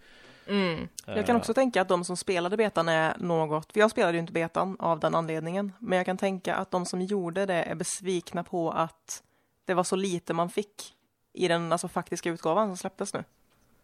Mm. 0.48 0.88
Jag 1.06 1.26
kan 1.26 1.36
också 1.36 1.54
tänka 1.54 1.82
att 1.82 1.88
de 1.88 2.04
som 2.04 2.18
spelade 2.18 2.58
betan 2.58 2.90
är 2.90 3.18
något, 3.18 3.74
för 3.74 3.80
jag 3.80 3.92
spelade 3.92 4.14
ju 4.14 4.20
inte 4.20 4.34
betan 4.34 4.76
av 4.80 5.00
den 5.00 5.16
anledningen, 5.16 5.74
men 5.80 5.98
jag 5.98 6.06
kan 6.06 6.18
tänka 6.18 6.56
att 6.56 6.72
de 6.72 6.86
som 6.86 7.02
gjorde 7.02 7.46
det 7.46 7.64
är 7.64 7.76
besvikna 7.76 8.44
på 8.44 8.72
att 8.72 9.24
det 9.66 9.74
var 9.74 9.84
så 9.84 9.96
lite 9.96 10.34
man 10.34 10.50
fick 10.50 10.94
i 11.38 11.48
den 11.48 11.72
alltså, 11.72 11.88
faktiska 11.88 12.30
utgåvan 12.30 12.68
som 12.68 12.78
släpptes 12.78 13.14
nu. 13.14 13.24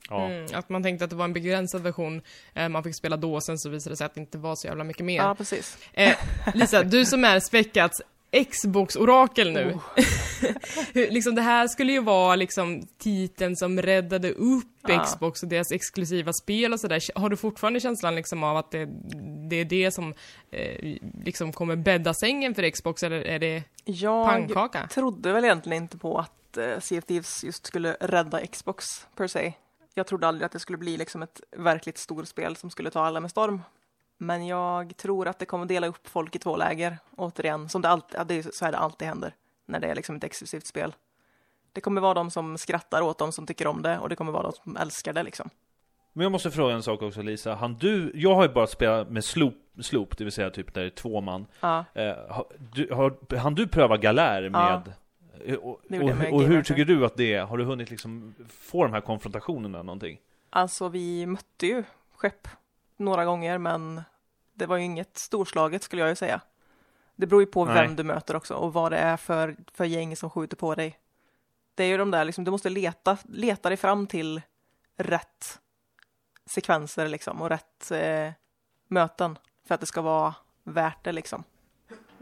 Ja. 0.10 0.26
Mm, 0.26 0.46
att 0.54 0.70
man 0.70 0.84
tänkte 0.84 1.04
att 1.04 1.10
det 1.10 1.16
var 1.16 1.26
en 1.26 1.34
begränsad 1.34 1.82
version, 1.82 2.22
eh, 2.54 2.70
man 2.70 2.84
fick 2.84 2.96
spela 2.96 3.18
då, 3.18 3.42
sen 3.42 3.60
så 3.60 3.70
visade 3.70 3.94
det 3.94 3.98
sig 3.98 4.06
att 4.06 4.14
det 4.14 4.22
inte 4.22 4.38
var 4.38 4.56
så 4.56 4.68
jävla 4.68 4.84
mycket 4.84 5.06
mer. 5.06 5.18
Ja, 5.18 5.36
precis. 5.36 5.78
Eh, 5.94 6.16
Lisa, 6.54 6.84
du 6.84 7.06
som 7.06 7.26
är 7.26 7.40
späckats 7.40 8.02
Xbox-orakel 8.52 9.52
nu. 9.52 9.74
Oh. 9.74 9.82
liksom, 11.12 11.36
det 11.36 11.42
här 11.42 11.68
skulle 11.68 11.92
ju 11.92 12.02
vara 12.02 12.36
liksom 12.36 12.88
titeln 12.98 13.56
som 13.56 13.82
räddade 13.82 14.32
upp 14.32 14.64
ja. 14.88 15.04
Xbox 15.04 15.44
och 15.44 15.50
deras 15.50 15.72
exklusiva 15.72 16.34
spel 16.34 16.74
och 16.74 16.80
sådär. 16.80 17.20
Har 17.20 17.30
du 17.30 17.38
fortfarande 17.38 17.80
känslan 17.80 18.16
liksom 18.16 18.44
av 18.44 18.58
att 18.58 18.72
det, 18.72 18.86
det 19.50 19.56
är 19.56 19.66
det 19.66 19.92
som 19.92 20.14
eh, 20.52 20.98
liksom 21.24 21.54
kommer 21.54 21.76
bädda 21.76 22.14
sängen 22.14 22.56
för 22.56 22.70
Xbox 22.70 23.04
eller 23.04 23.22
är 23.22 23.40
det 23.40 23.64
Jag 23.86 24.26
pannkaka. 24.26 24.88
trodde 24.88 25.34
väl 25.34 25.44
egentligen 25.46 25.84
inte 25.84 25.98
på 25.98 26.18
att 26.18 26.58
Sea 26.84 26.98
of 26.98 27.06
Thieves 27.06 27.44
just 27.44 27.66
skulle 27.66 27.98
rädda 28.00 28.46
Xbox 28.48 29.08
per 29.16 29.28
se. 29.28 29.54
Jag 29.94 30.08
trodde 30.08 30.28
aldrig 30.28 30.46
att 30.46 30.52
det 30.52 30.60
skulle 30.60 30.78
bli 30.78 30.98
liksom 30.98 31.24
ett 31.24 31.42
verkligt 31.58 31.98
storspel 31.98 32.56
som 32.56 32.70
skulle 32.70 32.92
ta 32.92 33.06
alla 33.06 33.20
med 33.20 33.32
storm. 33.32 33.62
Men 34.26 34.48
jag 34.48 34.98
tror 34.98 35.28
att 35.28 35.40
det 35.40 35.46
kommer 35.46 35.66
dela 35.66 35.88
upp 35.88 36.08
folk 36.08 36.36
i 36.36 36.40
två 36.40 36.56
läger, 36.56 36.98
återigen, 37.16 37.70
som 37.70 37.82
det 37.82 37.90
alltid, 37.90 38.20
ja, 38.46 38.52
så 38.54 38.66
är 38.66 38.72
det 38.72 38.78
alltid 38.78 39.08
händer 39.08 39.34
när 39.66 39.80
det 39.80 39.88
är 39.88 39.96
liksom 39.96 40.16
ett 40.16 40.24
exklusivt 40.24 40.66
spel. 40.66 40.96
Det 41.74 41.82
kommer 41.82 42.02
vara 42.02 42.14
de 42.14 42.32
som 42.32 42.58
skrattar 42.58 43.02
åt 43.02 43.18
de 43.18 43.32
som 43.32 43.46
tycker 43.46 43.68
om 43.68 43.82
det 43.82 44.00
och 44.00 44.10
det 44.10 44.16
kommer 44.16 44.32
vara 44.32 44.44
de 44.44 44.52
som 44.52 44.78
älskar 44.78 45.14
det 45.14 45.24
liksom. 45.24 45.50
Men 46.14 46.24
jag 46.24 46.32
måste 46.32 46.52
fråga 46.52 46.74
en 46.74 46.84
sak 46.84 47.02
också 47.02 47.22
Lisa, 47.22 47.56
han 47.56 47.74
du, 47.74 48.12
jag 48.16 48.36
har 48.36 48.44
ju 48.44 48.54
bara 48.54 48.68
spelat 48.68 49.10
med 49.10 49.24
sloop, 49.26 49.56
sloop 49.82 50.18
det 50.18 50.24
vill 50.24 50.34
säga 50.34 50.50
typ 50.50 50.74
där 50.74 50.82
det 50.82 50.88
är 50.88 50.90
två 50.90 51.22
man. 51.22 51.46
Ja, 51.60 51.86
Eh, 51.94 52.16
har, 52.30 52.46
du, 52.74 52.94
har, 52.94 53.38
han 53.38 53.56
du 53.56 53.68
pröva 53.68 53.98
galär 53.98 54.50
med? 54.50 54.94
Eh, 55.46 55.56
Och, 55.56 55.70
och, 55.70 56.34
och 56.34 56.44
hur 56.44 56.64
tycker 56.64 56.86
du 56.86 57.06
att 57.06 57.18
det 57.18 57.34
är? 57.34 57.44
Har 57.44 57.58
du 57.58 57.64
hunnit 57.64 57.90
liksom 57.90 58.36
få 58.50 58.84
de 58.84 58.94
här 58.94 59.02
konfrontationerna 59.02 59.84
någonting? 59.84 60.18
alltså 60.50 60.90
vi 60.90 61.26
mötte 61.26 61.68
ju 61.68 61.84
skepp 62.16 62.48
några 62.98 63.26
gånger 63.26 63.58
men 63.58 64.02
det 64.54 64.66
var 64.66 64.78
ju 64.78 64.84
inget 64.84 65.18
storslaget 65.18 65.84
skulle 65.84 66.02
jag 66.02 66.10
ju 66.10 66.16
säga. 66.16 66.42
Det 67.16 67.28
beror 67.28 67.42
ju 67.42 67.46
på 67.46 67.66
Nej. 67.66 67.74
vem 67.74 67.96
du 67.96 68.04
möter 68.04 68.36
också 68.36 68.54
och 68.54 68.74
vad 68.74 68.92
det 68.92 68.98
är 68.98 69.18
för, 69.18 69.56
för 69.74 69.86
gäng 69.86 70.16
som 70.16 70.30
skjuter 70.30 70.58
på 70.58 70.76
dig. 70.76 71.00
Det 71.76 71.84
är 71.84 71.88
ju 71.88 71.98
de 71.98 72.12
där 72.12 72.26
liksom, 72.26 72.44
du 72.44 72.52
måste 72.52 72.70
leta, 72.70 73.18
leta 73.24 73.70
dig 73.70 73.78
fram 73.78 74.08
till 74.08 74.42
rätt 74.98 75.60
sekvenser 76.46 77.08
liksom 77.08 77.42
och 77.42 77.50
rätt 77.50 77.92
eh, 77.92 78.32
möten 78.88 79.38
för 79.68 79.76
att 79.76 79.82
det 79.82 79.88
ska 79.88 80.02
vara 80.02 80.36
värt 80.64 81.04
det 81.04 81.12
liksom. 81.12 81.44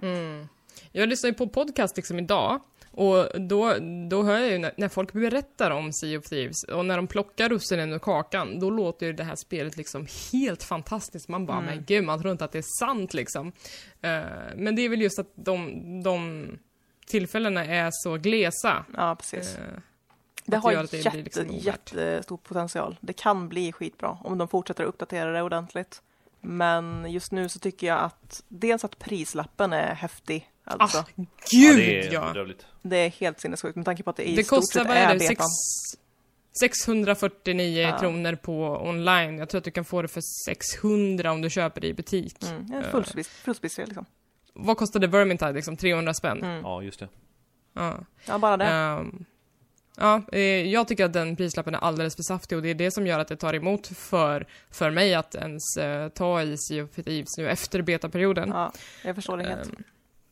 Mm. 0.01 0.47
Jag 0.91 1.09
lyssnade 1.09 1.32
ju 1.32 1.38
på 1.38 1.47
podcast 1.47 1.97
liksom 1.97 2.19
idag 2.19 2.61
och 2.91 3.41
då, 3.41 3.76
då 4.09 4.24
hör 4.24 4.39
jag 4.39 4.49
ju 4.49 4.57
när, 4.57 4.74
när 4.78 4.89
folk 4.89 5.13
berättar 5.13 5.72
om 5.72 5.93
Sea 5.93 6.19
of 6.19 6.26
Thieves 6.26 6.63
och 6.63 6.86
när 6.86 6.95
de 6.95 7.07
plockar 7.07 7.49
russinen 7.49 7.93
ur 7.93 7.99
kakan, 7.99 8.59
då 8.59 8.69
låter 8.69 9.05
ju 9.05 9.13
det 9.13 9.24
här 9.24 9.36
spelet 9.36 9.78
liksom 9.78 10.07
helt 10.32 10.63
fantastiskt. 10.63 11.28
Man 11.28 11.45
bara, 11.45 11.61
men 11.61 11.84
gud, 11.88 12.03
man 12.03 12.22
tror 12.22 12.32
inte 12.32 12.45
att 12.45 12.51
det 12.51 12.57
är 12.57 12.80
sant 12.80 13.13
liksom. 13.13 13.47
Eh, 14.01 14.22
men 14.55 14.76
det 14.76 14.82
är 14.82 14.89
väl 14.89 15.01
just 15.01 15.19
att 15.19 15.32
de, 15.36 16.03
de 16.03 16.47
tillfällena 17.07 17.65
är 17.65 17.89
så 17.91 18.17
glesa. 18.17 18.86
Ja, 18.97 19.15
precis. 19.15 19.55
Eh, 19.57 19.63
det 20.45 20.57
har 20.57 20.72
det 20.72 20.93
jätte, 20.97 21.09
blir 21.09 21.24
liksom 21.24 21.45
jättestor 21.49 22.38
potential. 22.38 22.97
Det 23.01 23.13
kan 23.13 23.49
bli 23.49 23.72
skitbra 23.72 24.17
om 24.24 24.38
de 24.38 24.47
fortsätter 24.47 24.84
att 24.84 24.89
uppdatera 24.89 25.32
det 25.32 25.41
ordentligt. 25.41 26.01
Men 26.41 27.11
just 27.11 27.32
nu 27.32 27.49
så 27.49 27.59
tycker 27.59 27.88
jag 27.88 27.99
att 27.99 28.43
dels 28.47 28.84
att 28.84 28.99
prislappen 28.99 29.74
är 29.74 29.95
häftig. 29.95 30.49
Alltså. 30.80 30.97
Ah, 30.97 31.05
ja, 31.15 31.26
gud 31.51 31.78
det 31.78 32.07
är 32.07 32.13
ja! 32.13 32.26
bedrövligt. 32.28 32.65
Det 32.82 32.97
är 32.97 33.09
helt 33.09 33.39
sinnessjukt 33.39 33.76
med 33.76 33.86
tanke 33.86 34.03
på 34.03 34.09
att 34.09 34.15
det 34.15 34.24
i 34.30 34.36
Det 34.36 34.43
stort 34.43 34.59
kostar, 34.59 34.84
sett 34.84 34.91
är 34.91 35.13
det, 35.13 35.28
betan. 35.30 35.47
649 36.59 37.82
Ja. 37.82 37.97
kronor 37.99 38.36
på 38.36 38.82
online. 38.82 39.38
Jag 39.38 39.49
tror 39.49 39.59
att 39.59 39.65
du 39.65 39.72
kan 39.72 39.86
få 39.86 40.01
det 40.01 40.07
för 40.07 40.22
600 40.45 41.32
om 41.32 41.41
du 41.41 41.49
köper 41.49 41.82
det 41.82 41.88
i 41.88 41.93
butik. 41.93 42.36
Mm, 42.43 42.65
ja, 42.72 42.78
Eh, 42.99 43.03
fullsprisfri 43.43 43.86
liksom. 43.86 44.05
Vad 44.53 44.78
kostade 44.78 45.07
Vermintide 45.07 45.53
liksom? 45.53 45.78
300 45.78 46.13
spänn? 46.13 46.43
Mm. 46.43 46.61
Ja, 46.63 46.82
just 46.84 46.99
det. 46.99 47.07
Ja. 47.74 47.97
Ja, 48.28 48.38
bara 48.38 48.57
det. 48.57 48.65
Ehm, 48.65 49.26
ja, 49.97 50.22
eh, 50.32 50.39
jag 50.72 50.88
tycker 50.88 51.05
att 51.05 51.13
den 51.13 51.36
prislappen 51.36 51.76
är 51.76 51.80
alldeles 51.80 52.15
för 52.15 52.24
saftig 52.24 52.57
och 52.57 52.61
det 52.63 52.69
är 52.69 52.76
det 52.76 52.91
som 52.91 53.07
gör 53.07 53.19
att 53.19 53.28
det 53.28 53.36
tar 53.38 53.53
emot 53.53 53.88
för, 53.88 54.47
för 54.72 54.89
mig 54.91 55.13
att 55.13 55.36
ens 55.36 55.78
eh, 55.78 56.09
ta 56.09 56.41
i 56.41 56.57
Sea 56.57 56.84
of 56.84 56.89
Thieves 56.91 57.38
nu 57.38 57.49
efter 57.49 57.82
betaperioden. 57.82 58.49
Ja, 58.49 58.72
jag 59.03 59.15
förstår 59.15 59.38
det 59.38 59.43
helt. 59.49 59.65
Ehm, 59.69 59.84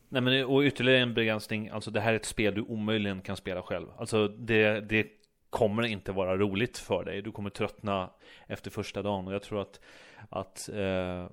Nej 0.09 0.21
men 0.21 0.45
och 0.45 0.61
ytterligare 0.61 1.01
en 1.01 1.13
begränsning, 1.13 1.69
alltså 1.69 1.91
det 1.91 1.99
här 1.99 2.11
är 2.11 2.15
ett 2.15 2.25
spel 2.25 2.53
du 2.53 2.61
omöjligen 2.61 3.21
kan 3.21 3.37
spela 3.37 3.61
själv. 3.61 3.87
Alltså 3.97 4.27
det, 4.27 4.81
det 4.81 5.07
kommer 5.49 5.85
inte 5.85 6.11
vara 6.11 6.37
roligt 6.37 6.77
för 6.77 7.03
dig. 7.03 7.21
Du 7.21 7.31
kommer 7.31 7.49
tröttna 7.49 8.09
efter 8.47 8.71
första 8.71 9.01
dagen 9.01 9.27
och 9.27 9.33
jag 9.33 9.41
tror 9.41 9.61
att, 9.61 9.79
att 10.29 10.69
eh, 10.69 11.27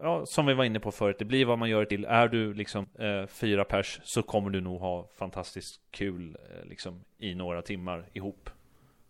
ja, 0.00 0.22
som 0.26 0.46
vi 0.46 0.54
var 0.54 0.64
inne 0.64 0.80
på 0.80 0.92
förut, 0.92 1.16
det 1.18 1.24
blir 1.24 1.44
vad 1.44 1.58
man 1.58 1.70
gör 1.70 1.80
det 1.80 1.86
till. 1.86 2.04
Är 2.04 2.28
du 2.28 2.54
liksom 2.54 2.86
eh, 2.98 3.26
fyra 3.26 3.64
pers 3.64 4.00
så 4.02 4.22
kommer 4.22 4.50
du 4.50 4.60
nog 4.60 4.80
ha 4.80 5.08
fantastiskt 5.18 5.80
kul 5.90 6.36
eh, 6.50 6.68
liksom 6.68 7.04
i 7.18 7.34
några 7.34 7.62
timmar 7.62 8.08
ihop. 8.12 8.50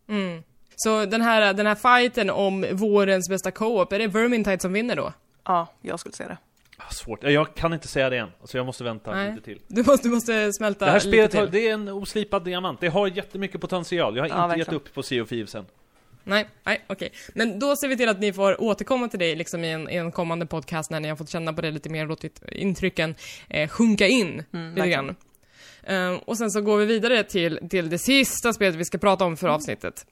mm. 0.09 0.43
Så 0.77 1.07
den 1.07 1.21
här, 1.21 1.55
den 1.55 1.67
här 1.67 1.75
fighten 1.75 2.31
om 2.31 2.67
vårens 2.73 3.29
bästa 3.29 3.51
co-op, 3.51 3.93
är 3.93 3.99
det 3.99 4.07
Vermintide 4.07 4.61
som 4.61 4.73
vinner 4.73 4.97
då? 4.97 5.13
Ja, 5.45 5.67
jag 5.83 6.01
skulle 6.01 6.13
säga 6.13 6.29
det. 6.29 6.39
Ah, 6.89 6.91
Svårt, 6.93 7.23
jag 7.23 7.55
kan 7.55 7.73
inte 7.73 7.89
säga 7.89 8.11
det 8.11 8.17
än. 8.19 8.29
Alltså 8.41 8.57
jag 8.57 8.67
måste 8.67 8.85
vänta 8.85 9.15
Nej. 9.15 9.31
lite 9.31 9.45
till. 9.45 9.61
Du 9.69 9.83
måste, 9.83 10.09
du 10.09 10.15
måste 10.15 10.53
smälta 10.53 10.85
Det 10.85 10.91
här 10.91 10.99
spelet 10.99 11.35
har, 11.35 11.47
det 11.47 11.69
är 11.69 11.73
en 11.73 11.89
oslipad 11.89 12.45
diamant. 12.45 12.81
Det 12.81 12.89
har 12.89 13.07
jättemycket 13.07 13.61
potential. 13.61 14.17
Jag 14.17 14.23
har 14.23 14.29
Ja, 14.29 14.45
inte 14.45 14.59
gett 14.59 14.69
verkligen. 14.69 14.77
upp 14.89 14.95
på 14.95 15.03
Sea 15.03 15.23
of 15.23 15.29
Thieves 15.29 15.55
än. 15.55 15.67
Nej, 16.25 16.49
nej, 16.65 16.85
okej. 16.87 17.13
Men 17.35 17.59
då 17.59 17.77
ser 17.77 17.89
vi 17.89 17.97
till 17.97 18.09
att 18.09 18.21
ni 18.21 18.33
får 18.33 18.61
återkomma 18.63 19.09
till 19.09 19.19
dig 19.19 19.37
liksom 19.37 19.65
i 19.65 19.71
en, 19.73 19.91
i 19.91 19.97
en 19.97 20.13
kommande 20.13 20.47
podcast 20.47 20.91
när 20.91 21.01
ni 21.01 21.09
har 21.09 21.17
fått 21.17 21.29
känna 21.31 21.53
på 21.53 21.61
det 21.61 21.71
lite 21.71 21.89
mer 21.89 22.03
och 22.03 22.09
låtit 22.09 22.43
intrycken 22.53 23.15
eh, 23.49 23.69
sjunka 23.69 24.07
in 24.07 24.45
Mm, 24.53 24.75
lite 24.75 24.89
grann. 24.89 25.17
Ehm, 25.87 26.19
och 26.19 26.39
sen 26.39 26.51
så 26.51 26.61
går 26.61 26.77
vi 26.79 26.87
vidare 26.87 27.23
till, 27.25 27.69
till 27.71 27.91
det 27.91 27.99
sista 27.99 28.53
spelet 28.53 28.75
vi 28.75 28.85
ska 28.85 28.99
prata 28.99 29.25
om 29.25 29.37
för 29.37 29.49
avsnittet. 29.49 30.07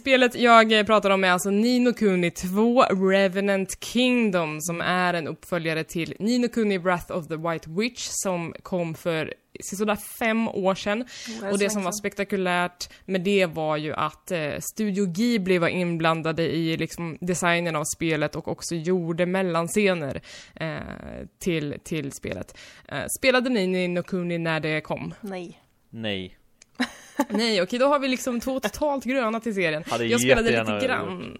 Spelet 0.00 0.34
jag 0.34 0.72
eh, 0.72 0.84
pratar 0.84 1.10
om 1.10 1.24
är 1.24 1.30
alltså 1.30 1.50
Nino 1.50 1.92
Kuni 1.92 2.30
2 2.30 2.82
Revenant 2.82 3.84
Kingdom 3.84 4.60
som 4.60 4.80
är 4.80 5.14
en 5.14 5.28
uppföljare 5.28 5.84
till 5.84 6.14
Nino 6.18 6.48
Kuni 6.48 6.78
Wrath 6.78 7.12
of 7.12 7.28
the 7.28 7.36
White 7.36 7.70
Witch 7.70 8.06
som 8.10 8.54
kom 8.62 8.94
för 8.94 9.34
sådär 9.62 9.98
fem 10.18 10.48
år 10.48 10.74
sedan. 10.74 11.04
är 11.42 11.52
Och 11.52 11.58
det 11.58 11.70
så 11.70 11.74
som 11.74 11.82
var 11.82 11.92
spektakulärt 11.92 12.90
med 13.04 13.20
det 13.20 13.46
var 13.46 13.76
ju 13.76 13.94
att 13.94 14.30
eh, 14.30 14.52
Studio 14.58 15.06
Ghibli 15.06 15.58
var 15.58 15.68
inblandade 15.68 16.42
i 16.42 16.76
liksom, 16.76 17.18
designen 17.20 17.76
av 17.76 17.84
spelet 17.96 18.36
och 18.36 18.48
också 18.48 18.74
gjorde 18.74 19.26
mellanscener 19.26 20.20
eh, 20.54 20.78
till, 21.38 21.74
till 21.84 22.12
spelet. 22.12 22.58
Eh, 22.88 23.04
spelade 23.18 23.50
ni 23.50 23.66
Nino 23.66 24.02
Kuni 24.02 24.38
när 24.38 24.60
det 24.60 24.80
kom? 24.80 25.14
Nej. 25.20 25.62
Nej. 25.90 26.38
Nej, 27.28 27.62
okej, 27.62 27.78
då 27.78 27.86
har 27.86 27.98
vi 27.98 28.08
liksom 28.08 28.40
två 28.40 28.60
totalt 28.60 29.04
gröna 29.04 29.40
till 29.40 29.54
serien. 29.54 29.84
Hade 29.86 30.04
Jag 30.04 30.20
spelade 30.20 30.50
lite 30.50 30.86
grann. 30.86 31.38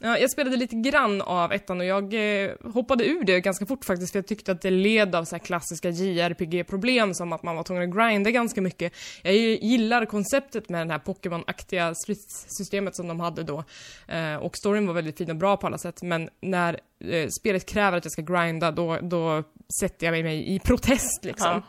Ja, 0.00 0.18
jag 0.18 0.30
spelade 0.30 0.56
lite 0.56 0.76
grann 0.76 1.22
av 1.22 1.52
ettan 1.52 1.80
och 1.80 1.86
jag 1.86 2.14
eh, 2.14 2.50
hoppade 2.74 3.04
ur 3.04 3.24
det 3.24 3.40
ganska 3.40 3.66
fort 3.66 3.84
faktiskt 3.84 4.12
för 4.12 4.18
jag 4.18 4.26
tyckte 4.26 4.52
att 4.52 4.62
det 4.62 4.70
led 4.70 5.14
av 5.14 5.24
så 5.24 5.34
här 5.34 5.44
klassiska 5.44 5.90
JRPG-problem 5.90 7.14
som 7.14 7.32
att 7.32 7.42
man 7.42 7.56
var 7.56 7.62
tvungen 7.62 7.90
att 7.90 7.96
grinda 7.96 8.30
ganska 8.30 8.60
mycket. 8.60 8.92
Jag 9.22 9.34
gillar 9.34 10.04
konceptet 10.04 10.68
med 10.68 10.86
det 10.86 10.92
här 10.92 11.00
Pokémon-aktiga 11.00 11.94
stridssystemet 11.94 12.96
som 12.96 13.08
de 13.08 13.20
hade 13.20 13.42
då 13.42 13.64
eh, 14.08 14.36
och 14.36 14.56
storyn 14.56 14.86
var 14.86 14.94
väldigt 14.94 15.18
fin 15.18 15.30
och 15.30 15.36
bra 15.36 15.56
på 15.56 15.66
alla 15.66 15.78
sätt 15.78 16.02
men 16.02 16.30
när 16.40 16.80
eh, 17.04 17.28
spelet 17.40 17.66
kräver 17.66 17.98
att 17.98 18.04
jag 18.04 18.12
ska 18.12 18.22
grinda 18.22 18.70
då, 18.70 18.98
då 19.02 19.42
sätter 19.80 20.06
jag 20.06 20.24
mig 20.24 20.54
i 20.54 20.58
protest 20.58 21.24
liksom. 21.24 21.50
Ja. 21.50 21.62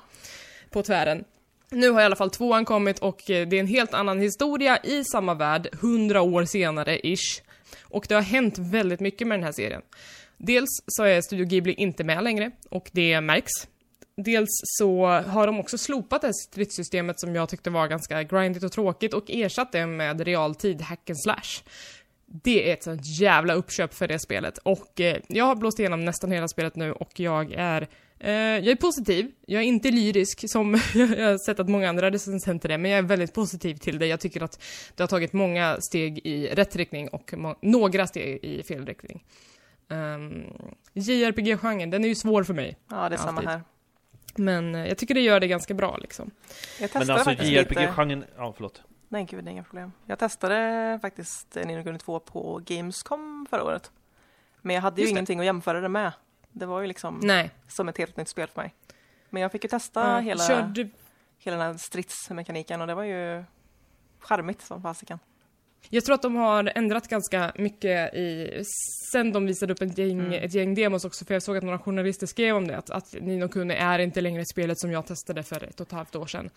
På 0.69 0.83
tvären. 0.83 1.23
Nu 1.75 1.89
har 1.89 2.01
i 2.01 2.03
alla 2.03 2.15
fall 2.15 2.29
tvåan 2.29 2.65
kommit 2.65 2.99
och 2.99 3.29
eh, 3.29 3.47
det 3.47 3.55
är 3.55 3.59
en 3.59 3.67
helt 3.67 3.93
annan 3.93 4.19
historia 4.19 4.77
i 4.83 5.03
samma 5.03 5.33
värld, 5.33 5.67
hundra 5.81 6.21
år 6.21 6.45
senare 6.45 6.99
ish. 7.07 7.41
Och 7.83 8.05
det 8.09 8.15
har 8.15 8.21
hänt 8.21 8.57
väldigt 8.57 8.99
mycket 8.99 9.27
med 9.27 9.39
den 9.39 9.43
här 9.43 9.51
serien. 9.51 9.81
Dels 10.37 10.69
så 10.87 11.03
är 11.03 11.21
Studio 11.21 11.45
Ghibli 11.45 11.73
inte 11.73 12.03
med 12.03 12.23
längre 12.23 12.51
och 12.69 12.89
det 12.91 13.21
märks. 13.21 13.51
Dels 14.17 14.49
så 14.49 15.05
har 15.07 15.47
de 15.47 15.59
också 15.59 15.77
slopat 15.77 16.21
det 16.21 16.27
här 16.27 16.33
stridssystemet 16.33 17.19
som 17.19 17.35
jag 17.35 17.49
tyckte 17.49 17.69
var 17.69 17.87
ganska 17.87 18.23
grindigt 18.23 18.63
och 18.63 18.71
tråkigt 18.71 19.13
och 19.13 19.25
ersatt 19.27 19.71
det 19.71 19.85
med 19.85 20.21
realtid 20.21 20.81
hack 20.81 21.09
and 21.09 21.21
slash. 21.21 21.63
Det 22.25 22.69
är 22.69 22.73
ett 22.73 22.83
sånt 22.83 23.19
jävla 23.19 23.53
uppköp 23.53 23.93
för 23.93 24.07
det 24.07 24.19
spelet 24.19 24.57
och 24.57 25.01
eh, 25.01 25.17
jag 25.27 25.45
har 25.45 25.55
blåst 25.55 25.79
igenom 25.79 26.05
nästan 26.05 26.31
hela 26.31 26.47
spelet 26.47 26.75
nu 26.75 26.91
och 26.91 27.19
jag 27.19 27.53
är 27.53 27.87
jag 28.31 28.67
är 28.67 28.75
positiv, 28.75 29.31
jag 29.45 29.61
är 29.61 29.65
inte 29.65 29.91
lyrisk 29.91 30.49
som 30.49 30.73
jag 30.95 31.07
har 31.07 31.45
sett 31.45 31.59
att 31.59 31.69
många 31.69 31.89
andra 31.89 32.11
recensenter 32.11 32.69
är, 32.69 32.77
men 32.77 32.91
jag 32.91 32.97
är 32.97 33.03
väldigt 33.03 33.33
positiv 33.33 33.75
till 33.75 33.99
det. 33.99 34.07
Jag 34.07 34.19
tycker 34.19 34.43
att 34.43 34.63
det 34.95 35.03
har 35.03 35.07
tagit 35.07 35.33
många 35.33 35.77
steg 35.79 36.19
i 36.23 36.47
rätt 36.47 36.75
riktning 36.75 37.09
och 37.09 37.33
några 37.61 38.07
steg 38.07 38.43
i 38.43 38.63
fel 38.63 38.85
riktning. 38.85 39.23
Um, 39.87 40.43
JRPG-genren, 40.93 41.89
den 41.89 42.03
är 42.03 42.07
ju 42.07 42.15
svår 42.15 42.43
för 42.43 42.53
mig. 42.53 42.77
Ja, 42.89 43.09
det 43.09 43.15
är 43.15 43.17
samma 43.17 43.31
Alltid. 43.31 43.49
här. 43.49 43.61
Men 44.35 44.75
eh, 44.75 44.87
jag 44.87 44.97
tycker 44.97 45.13
det 45.13 45.21
gör 45.21 45.39
det 45.39 45.47
ganska 45.47 45.73
bra 45.73 45.97
liksom. 45.97 46.31
Jag 46.79 46.91
testade 46.91 47.05
Men 47.05 47.27
alltså. 47.29 47.45
JRPG-genren, 47.45 48.25
ja 48.37 48.53
förlåt. 48.55 48.81
Nej, 49.09 49.27
gud, 49.29 49.43
det 49.43 49.49
är 49.49 49.51
inga 49.51 49.63
problem. 49.63 49.91
Jag 50.05 50.19
testade 50.19 50.99
faktiskt 51.01 51.57
Nino 51.65 51.83
Kuni 51.83 51.99
2 51.99 52.19
på 52.19 52.61
Gamescom 52.65 53.47
förra 53.49 53.63
året. 53.63 53.91
Men 54.61 54.75
jag 54.75 54.81
hade 54.81 55.01
ju 55.01 55.01
Just 55.01 55.13
det. 55.13 55.17
ingenting 55.17 55.39
att 55.39 55.45
jämföra 55.45 55.81
det 55.81 55.89
med. 55.89 56.11
Det 56.55 56.65
var 56.65 56.81
ju 56.81 56.87
liksom 56.87 57.19
Nej. 57.23 57.51
som 57.67 57.89
ett 57.89 57.97
helt 57.97 58.17
nytt 58.17 58.27
spel 58.29 58.47
för 58.47 58.61
mig. 58.61 58.73
Men 59.29 59.41
jag 59.41 59.51
fick 59.51 59.63
ju 59.63 59.69
testa 59.69 59.99
Ja, 59.99 60.19
hela, 60.19 60.47
Körde, 60.47 60.89
hela 61.39 61.57
den 61.57 61.65
här 61.65 61.77
stridsmekaniken 61.77 62.81
och 62.81 62.87
det 62.87 62.95
var 62.95 63.03
ju 63.03 63.43
charmigt 64.19 64.61
som 64.61 64.81
fasiken. 64.81 65.19
Jag 65.89 66.05
tror 66.05 66.15
att 66.15 66.21
de 66.21 66.35
har 66.35 66.71
ändrat 66.75 67.07
ganska 67.07 67.51
mycket 67.55 68.13
i, 68.13 68.61
sen 69.11 69.31
de 69.31 69.45
visade 69.45 69.73
upp 69.73 69.81
ett 69.81 69.97
gäng, 69.97 70.33
ett 70.33 70.53
gäng 70.53 70.75
demos 70.75 71.05
också, 71.05 71.25
för 71.25 71.33
jag 71.33 71.43
såg 71.43 71.57
att 71.57 71.63
några 71.63 71.79
journalister 71.79 72.27
skrev 72.27 72.55
om 72.55 72.67
det, 72.67 72.77
att, 72.77 72.89
att 72.89 73.13
Nino 73.21 73.47
Kuni 73.47 73.73
är 73.73 73.99
inte 73.99 74.21
längre 74.21 74.45
spelet 74.45 74.79
som 74.79 74.91
jag 74.91 75.05
testade 75.05 75.43
för 75.43 75.63
ett 75.63 75.79
och 75.79 75.87
ett 75.87 75.91
halvt 75.93 76.15
år 76.15 76.25
sedan. 76.25 76.49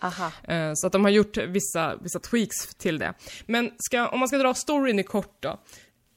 Eh, 0.47 0.71
Så 0.73 0.87
att 0.87 0.93
de 0.93 1.03
har 1.03 1.11
gjort 1.11 1.37
vissa, 1.37 1.95
vissa 2.01 2.19
tweaks 2.19 2.75
till 2.77 2.99
det. 2.99 3.13
Men 3.45 3.71
ska, 3.77 4.07
om 4.07 4.19
man 4.19 4.27
ska 4.27 4.37
dra 4.37 4.53
storyn 4.53 4.99
i 4.99 5.03
kort 5.03 5.35
då. 5.39 5.59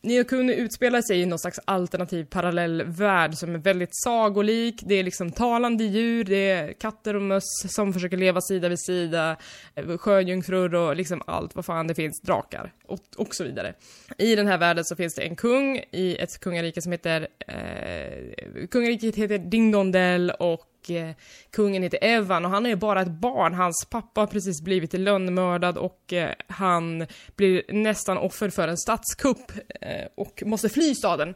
Nino 0.04 0.24
Kuni 0.24 0.54
utspelar 0.54 1.02
sig 1.02 1.20
i 1.20 1.26
någon 1.26 1.38
slags 1.38 1.60
alternativ 1.64 2.24
parallell 2.24 2.82
värld 2.82 3.34
som 3.34 3.54
är 3.54 3.58
väldigt 3.58 3.90
sagolik. 3.92 4.82
Det 4.86 4.94
är 4.94 5.02
liksom 5.02 5.30
talande 5.30 5.84
djur, 5.84 6.24
det 6.24 6.50
är 6.50 6.72
katter 6.72 7.16
och 7.16 7.22
möss 7.22 7.62
som 7.66 7.92
försöker 7.92 8.16
leva 8.16 8.40
sida 8.40 8.68
vid 8.68 8.80
sida, 8.80 9.36
eh, 9.74 9.98
sjöjungfrur 9.98 10.74
och 10.74 10.96
liksom 10.96 11.22
allt 11.26 11.54
vad 11.54 11.64
fan 11.64 11.86
det 11.86 11.94
finns, 11.94 12.20
drakar 12.20 12.72
och, 12.86 13.00
och 13.16 13.34
så 13.34 13.44
vidare. 13.44 13.74
I 14.18 14.36
den 14.36 14.46
här 14.46 14.58
världen 14.58 14.84
så 14.84 14.96
finns 14.96 15.14
det 15.14 15.22
en 15.22 15.36
kung 15.36 15.84
i 15.90 16.16
ett 16.20 16.40
kungarike 16.40 16.82
som 16.82 16.92
heter... 16.92 17.28
Eh, 17.38 18.66
kungariket 18.70 19.16
heter 19.16 19.38
Dingdondel 19.38 20.30
och 20.30 20.71
eh, 20.90 21.10
kungen 21.50 21.82
heter 21.82 21.98
Evan 22.02 22.44
och 22.44 22.50
han 22.50 22.66
är 22.66 22.76
bara 22.76 23.02
ett 23.02 23.20
barn. 23.20 23.54
Hans 23.54 23.86
pappa 23.90 24.20
har 24.20 24.26
precis 24.26 24.62
blivit 24.62 24.92
lönnmördad 24.92 25.78
och 25.78 26.12
eh, 26.12 26.30
han 26.46 27.06
blir 27.36 27.62
nästan 27.72 28.18
offer 28.18 28.50
för 28.50 28.68
en 28.68 28.76
statskupp 28.76 29.52
eh, 29.80 30.06
och 30.14 30.42
måste 30.46 30.68
fly 30.68 30.94
staden. 30.94 31.34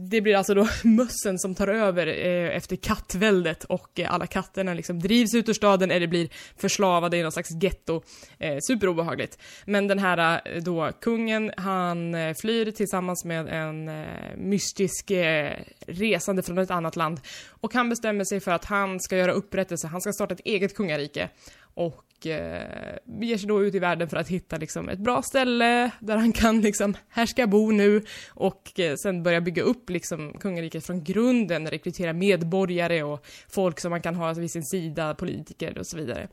Det 0.00 0.20
blir 0.20 0.36
alltså 0.36 0.54
då 0.54 0.68
mössen 0.84 1.38
som 1.38 1.54
tar 1.54 1.68
över 1.68 2.06
eh, 2.06 2.56
efter 2.56 2.76
kattväldet 2.76 3.64
och 3.64 4.00
eh, 4.00 4.14
alla 4.14 4.26
katterna 4.26 4.74
liksom 4.74 4.98
drivs 4.98 5.34
ut 5.34 5.48
ur 5.48 5.52
staden 5.52 5.90
eller 5.90 6.06
blir 6.06 6.28
förslavade 6.56 7.16
i 7.16 7.22
någon 7.22 7.32
slags 7.32 7.50
getto. 7.62 8.02
Eh, 8.38 8.56
superobehagligt. 8.68 9.38
Men 9.64 9.88
den 9.88 9.98
här 9.98 10.40
eh, 10.44 10.62
då 10.62 10.92
kungen, 11.00 11.52
han 11.56 12.14
eh, 12.14 12.34
flyr 12.40 12.70
tillsammans 12.70 13.24
med 13.24 13.48
en 13.48 13.88
eh, 13.88 14.36
mystisk 14.36 15.10
eh, 15.10 15.52
resande 15.86 16.42
från 16.42 16.58
ett 16.58 16.70
annat 16.70 16.96
land 16.96 17.20
och 17.48 17.74
han 17.74 17.88
bestämmer 17.88 18.24
sig 18.24 18.40
för 18.40 18.50
att 18.50 18.64
han 18.64 19.00
ska 19.00 19.16
göra 19.16 19.32
upprättelse, 19.32 19.86
han 19.86 20.00
ska 20.00 20.12
starta 20.12 20.34
ett 20.34 20.40
eget 20.44 20.74
kungarike 20.74 21.28
och 21.74 22.04
eh, 22.26 22.96
ger 23.20 23.36
sig 23.36 23.48
då 23.48 23.64
ut 23.64 23.74
i 23.74 23.78
världen 23.78 24.08
för 24.08 24.16
att 24.16 24.28
hitta 24.28 24.56
liksom 24.56 24.88
ett 24.88 24.98
bra 24.98 25.22
ställe 25.22 25.90
där 26.00 26.16
han 26.16 26.32
kan 26.32 26.60
liksom, 26.60 26.96
här 27.08 27.26
ska 27.26 27.42
jag 27.42 27.50
bo 27.50 27.70
nu 27.70 28.02
och 28.28 28.80
eh, 28.80 28.94
sen 28.96 29.22
börja 29.22 29.40
bygga 29.40 29.62
upp 29.62 29.90
liksom 29.90 30.32
kungariket 30.40 30.86
från 30.86 31.04
grunden, 31.04 31.70
rekrytera 31.70 32.12
medborgare 32.12 33.02
och 33.02 33.26
folk 33.48 33.80
som 33.80 33.90
man 33.90 34.02
kan 34.02 34.14
ha 34.14 34.32
vid 34.32 34.50
sin 34.50 34.64
sida, 34.64 35.14
politiker 35.14 35.78
och 35.78 35.86
så 35.86 35.96
vidare. 35.96 36.28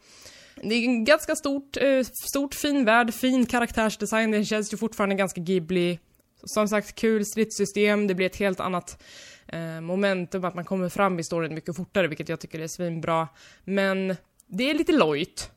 Det 0.64 0.76
är 0.76 0.84
en 0.84 1.06
ganska 1.06 1.36
stort, 1.36 1.78
eh, 1.78 2.04
stort 2.30 2.56
fin 2.56 2.86
värld, 2.86 3.14
fin 3.14 3.46
karaktärsdesign, 3.46 4.32
den 4.32 4.46
känns 4.46 4.74
ju 4.74 4.78
fortfarande 4.78 5.16
ganska 5.16 5.42
Ghibli. 5.42 6.00
Som 6.44 6.68
sagt, 6.68 6.96
kul 6.96 7.26
stridssystem, 7.26 8.08
det 8.08 8.16
blir 8.16 8.26
ett 8.26 8.36
helt 8.36 8.60
annat 8.60 9.04
eh, 9.48 9.82
momentum, 9.82 10.46
att 10.46 10.56
man 10.56 10.66
kommer 10.66 10.90
fram 10.90 11.20
i 11.20 11.24
storyn 11.24 11.54
mycket 11.54 11.76
fortare, 11.76 12.08
vilket 12.08 12.30
jag 12.30 12.40
tycker 12.40 12.60
är 12.60 12.68
svinbra. 12.68 13.28
Men 13.64 14.16
det 14.48 14.70
är 14.70 14.74
lite 14.74 14.92
lojt. 14.92 15.52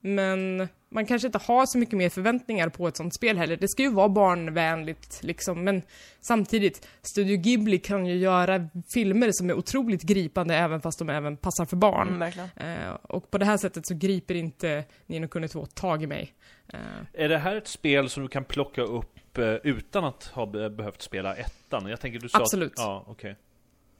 Men 0.00 0.68
man 0.88 1.06
kanske 1.06 1.26
inte 1.28 1.38
har 1.38 1.66
så 1.66 1.78
mycket 1.78 1.94
mer 1.98 2.08
förväntningar 2.08 2.68
på 2.68 2.88
ett 2.88 2.96
sånt 2.96 3.14
spel 3.14 3.38
heller. 3.38 3.56
Det 3.56 3.68
ska 3.68 3.82
ju 3.82 3.92
vara 3.92 4.08
barnvänligt 4.08 5.22
liksom, 5.22 5.64
men 5.64 5.82
samtidigt, 6.20 6.88
Studio 7.02 7.36
Ghibli 7.36 7.78
kan 7.78 8.06
ju 8.06 8.16
göra 8.16 8.68
filmer 8.94 9.30
som 9.32 9.50
är 9.50 9.54
otroligt 9.54 10.02
gripande 10.02 10.54
även 10.56 10.80
fast 10.80 10.98
de 10.98 11.10
även 11.10 11.36
passar 11.36 11.64
för 11.66 11.76
barn. 11.76 12.22
Mm. 12.22 12.82
Eh, 12.86 12.92
och 13.02 13.30
på 13.30 13.38
det 13.38 13.44
här 13.44 13.56
sättet 13.56 13.86
så 13.86 13.94
griper 13.94 14.34
inte 14.34 14.84
Nino 15.06 15.28
Kuni 15.28 15.48
2 15.48 15.66
tag 15.66 16.02
i 16.02 16.06
mig. 16.06 16.32
Eh, 16.72 16.78
Är 17.24 17.28
det 17.28 17.38
här 17.38 17.56
ett 17.56 17.68
spel 17.68 18.08
som 18.08 18.22
du 18.22 18.28
kan 18.28 18.44
plocka 18.44 18.82
upp 18.82 19.38
eh, 19.38 19.44
utan 19.54 20.04
att 20.04 20.24
ha 20.24 20.46
be- 20.46 20.70
behövt 20.70 21.02
spela 21.02 21.34
ettan? 21.36 21.86
Jag 21.86 22.00
tänker 22.00 22.18
du 22.20 22.28
sa 22.28 22.38
Absolut. 22.38 22.72
Ja, 22.76 23.04
okej. 23.08 23.36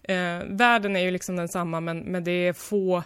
Eh, 0.02 0.38
världen 0.46 0.96
är 0.96 1.00
ju 1.00 1.10
liksom 1.10 1.36
densamma 1.36 1.80
men, 1.80 1.98
men 1.98 2.24
det 2.24 2.30
är 2.32 2.52
få 2.52 3.02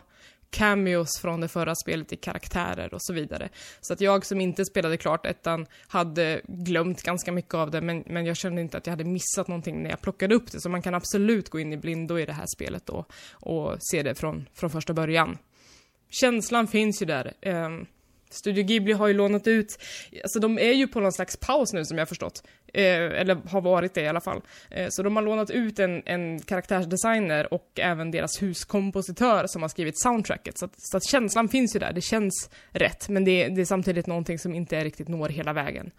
cameos 0.54 1.08
från 1.20 1.40
det 1.40 1.48
förra 1.48 1.74
spelet 1.74 2.12
i 2.12 2.16
karaktärer 2.16 2.94
och 2.94 3.02
så 3.02 3.12
vidare. 3.12 3.48
Så 3.80 3.92
att 3.92 4.00
jag 4.00 4.26
som 4.26 4.40
inte 4.40 4.64
spelade 4.64 4.96
klart 4.96 5.26
ettan 5.26 5.66
hade 5.86 6.40
glömt 6.44 7.02
ganska 7.02 7.32
mycket 7.32 7.54
av 7.54 7.70
det 7.70 7.80
men, 7.80 8.04
men 8.06 8.26
jag 8.26 8.36
kände 8.36 8.60
inte 8.60 8.76
att 8.76 8.86
jag 8.86 8.92
hade 8.92 9.04
missat 9.04 9.48
någonting 9.48 9.82
när 9.82 9.90
jag 9.90 10.00
plockade 10.00 10.34
upp 10.34 10.52
det. 10.52 10.60
Så 10.60 10.68
man 10.68 10.82
kan 10.82 10.94
absolut 10.94 11.48
gå 11.48 11.60
in 11.60 11.72
i 11.72 11.76
blindo 11.76 12.18
i 12.18 12.26
det 12.26 12.32
här 12.32 12.46
spelet 12.56 12.86
då 12.86 13.04
och 13.32 13.76
se 13.80 14.02
det 14.02 14.14
från, 14.14 14.48
från 14.54 14.70
första 14.70 14.92
början. 14.92 15.38
Känslan 16.10 16.66
finns 16.66 17.02
ju 17.02 17.06
där. 17.06 17.32
Ehm, 17.40 17.86
Studio 18.30 18.64
Ghibli 18.64 18.92
har 18.92 19.06
ju 19.06 19.14
lånat 19.14 19.46
ut, 19.46 19.78
alltså 20.22 20.40
de 20.40 20.58
är 20.58 20.72
ju 20.72 20.88
på 20.88 21.00
någon 21.00 21.12
slags 21.12 21.36
paus 21.36 21.72
nu 21.72 21.84
som 21.84 21.98
jag 21.98 22.02
har 22.02 22.06
förstått. 22.06 22.42
Eh, 22.74 23.20
eller 23.20 23.36
har 23.48 23.60
varit 23.60 23.94
det 23.94 24.00
i 24.00 24.08
alla 24.08 24.20
fall. 24.20 24.40
Eh, 24.70 24.86
så 24.90 25.02
de 25.02 25.16
har 25.16 25.22
lånat 25.22 25.50
ut 25.50 25.78
en, 25.78 26.02
en 26.06 26.40
karaktärsdesigner 26.40 27.54
och 27.54 27.70
även 27.76 28.10
deras 28.10 28.42
huskompositör 28.42 29.46
som 29.46 29.62
har 29.62 29.68
skrivit 29.68 30.00
soundtracket. 30.00 30.58
Så 30.58 30.64
att, 30.64 30.72
så 30.76 30.96
att 30.96 31.04
känslan 31.04 31.48
finns 31.48 31.76
ju 31.76 31.80
där, 31.80 31.92
det 31.92 32.00
känns 32.00 32.50
rätt. 32.70 33.08
Men 33.08 33.24
det, 33.24 33.48
det 33.48 33.60
är 33.60 33.64
samtidigt 33.64 34.06
någonting 34.06 34.38
som 34.38 34.54
inte 34.54 34.84
riktigt 34.84 35.08
når 35.08 35.28
hela 35.28 35.52
vägen. 35.52 35.90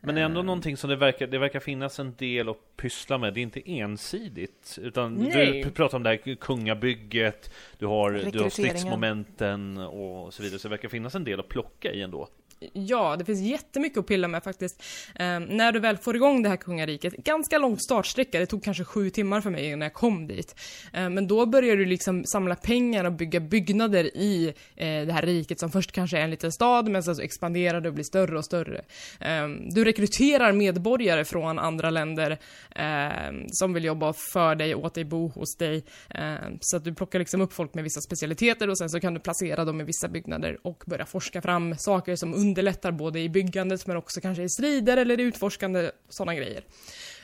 Men 0.00 0.14
det 0.14 0.20
är 0.20 0.24
ändå 0.24 0.42
någonting 0.42 0.76
som 0.76 0.90
det 0.90 0.96
verkar, 0.96 1.26
det 1.26 1.38
verkar 1.38 1.60
finnas 1.60 1.98
en 1.98 2.14
del 2.18 2.48
att 2.48 2.76
pyssla 2.76 3.18
med. 3.18 3.34
Det 3.34 3.40
är 3.40 3.42
inte 3.42 3.70
ensidigt. 3.70 4.78
Utan 4.82 5.14
Nej. 5.14 5.62
du 5.62 5.70
pratar 5.70 5.96
om 5.96 6.02
det 6.02 6.10
här 6.10 6.34
kungabygget, 6.34 7.50
du 7.78 7.86
har, 7.86 8.30
du 8.32 8.40
har 8.40 8.48
stridsmomenten 8.48 9.78
och 9.78 10.34
så 10.34 10.42
vidare. 10.42 10.58
Så 10.58 10.68
det 10.68 10.70
verkar 10.70 10.88
finnas 10.88 11.14
en 11.14 11.24
del 11.24 11.40
att 11.40 11.48
plocka 11.48 11.92
i 11.92 12.02
ändå. 12.02 12.28
Ja, 12.72 13.16
det 13.16 13.24
finns 13.24 13.40
jättemycket 13.40 13.98
att 13.98 14.06
pilla 14.06 14.28
med 14.28 14.44
faktiskt. 14.44 14.82
Eh, 15.14 15.40
när 15.40 15.72
du 15.72 15.80
väl 15.80 15.96
får 15.96 16.16
igång 16.16 16.42
det 16.42 16.48
här 16.48 16.56
kungariket, 16.56 17.16
ganska 17.16 17.58
lång 17.58 17.78
startsträcka, 17.78 18.38
det 18.38 18.46
tog 18.46 18.64
kanske 18.64 18.84
sju 18.84 19.10
timmar 19.10 19.40
för 19.40 19.50
mig 19.50 19.66
innan 19.66 19.80
jag 19.80 19.94
kom 19.94 20.26
dit. 20.26 20.54
Eh, 20.92 21.10
men 21.10 21.26
då 21.26 21.46
börjar 21.46 21.76
du 21.76 21.84
liksom 21.84 22.24
samla 22.24 22.54
pengar 22.54 23.04
och 23.04 23.12
bygga 23.12 23.40
byggnader 23.40 24.16
i 24.16 24.54
eh, 24.76 25.06
det 25.06 25.12
här 25.12 25.22
riket 25.22 25.60
som 25.60 25.70
först 25.70 25.92
kanske 25.92 26.18
är 26.18 26.22
en 26.22 26.30
liten 26.30 26.52
stad, 26.52 26.88
men 26.88 27.02
sen 27.02 27.16
så 27.16 27.22
expanderar 27.22 27.80
det 27.80 27.88
och 27.88 27.94
blir 27.94 28.04
större 28.04 28.38
och 28.38 28.44
större. 28.44 28.84
Eh, 29.20 29.48
du 29.70 29.84
rekryterar 29.84 30.52
medborgare 30.52 31.24
från 31.24 31.58
andra 31.58 31.90
länder 31.90 32.38
eh, 32.76 33.32
som 33.52 33.72
vill 33.72 33.84
jobba 33.84 34.12
för 34.12 34.54
dig, 34.54 34.74
åt 34.74 34.94
dig, 34.94 35.04
bo 35.04 35.28
hos 35.28 35.56
dig. 35.56 35.84
Eh, 36.10 36.34
så 36.60 36.76
att 36.76 36.84
du 36.84 36.94
plockar 36.94 37.18
liksom 37.18 37.40
upp 37.40 37.52
folk 37.52 37.74
med 37.74 37.84
vissa 37.84 38.00
specialiteter 38.00 38.70
och 38.70 38.78
sen 38.78 38.90
så 38.90 39.00
kan 39.00 39.14
du 39.14 39.20
placera 39.20 39.64
dem 39.64 39.80
i 39.80 39.84
vissa 39.84 40.08
byggnader 40.08 40.58
och 40.62 40.84
börja 40.86 41.06
forska 41.06 41.42
fram 41.42 41.74
saker 41.78 42.16
som 42.16 42.34
under 42.34 42.53
underlättar 42.54 42.92
både 42.92 43.20
i 43.20 43.28
byggandet 43.28 43.86
men 43.86 43.96
också 43.96 44.20
kanske 44.20 44.42
i 44.42 44.48
strider 44.48 44.96
eller 44.96 45.20
i 45.20 45.22
utforskande, 45.22 45.90
sådana 46.08 46.34
grejer. 46.34 46.62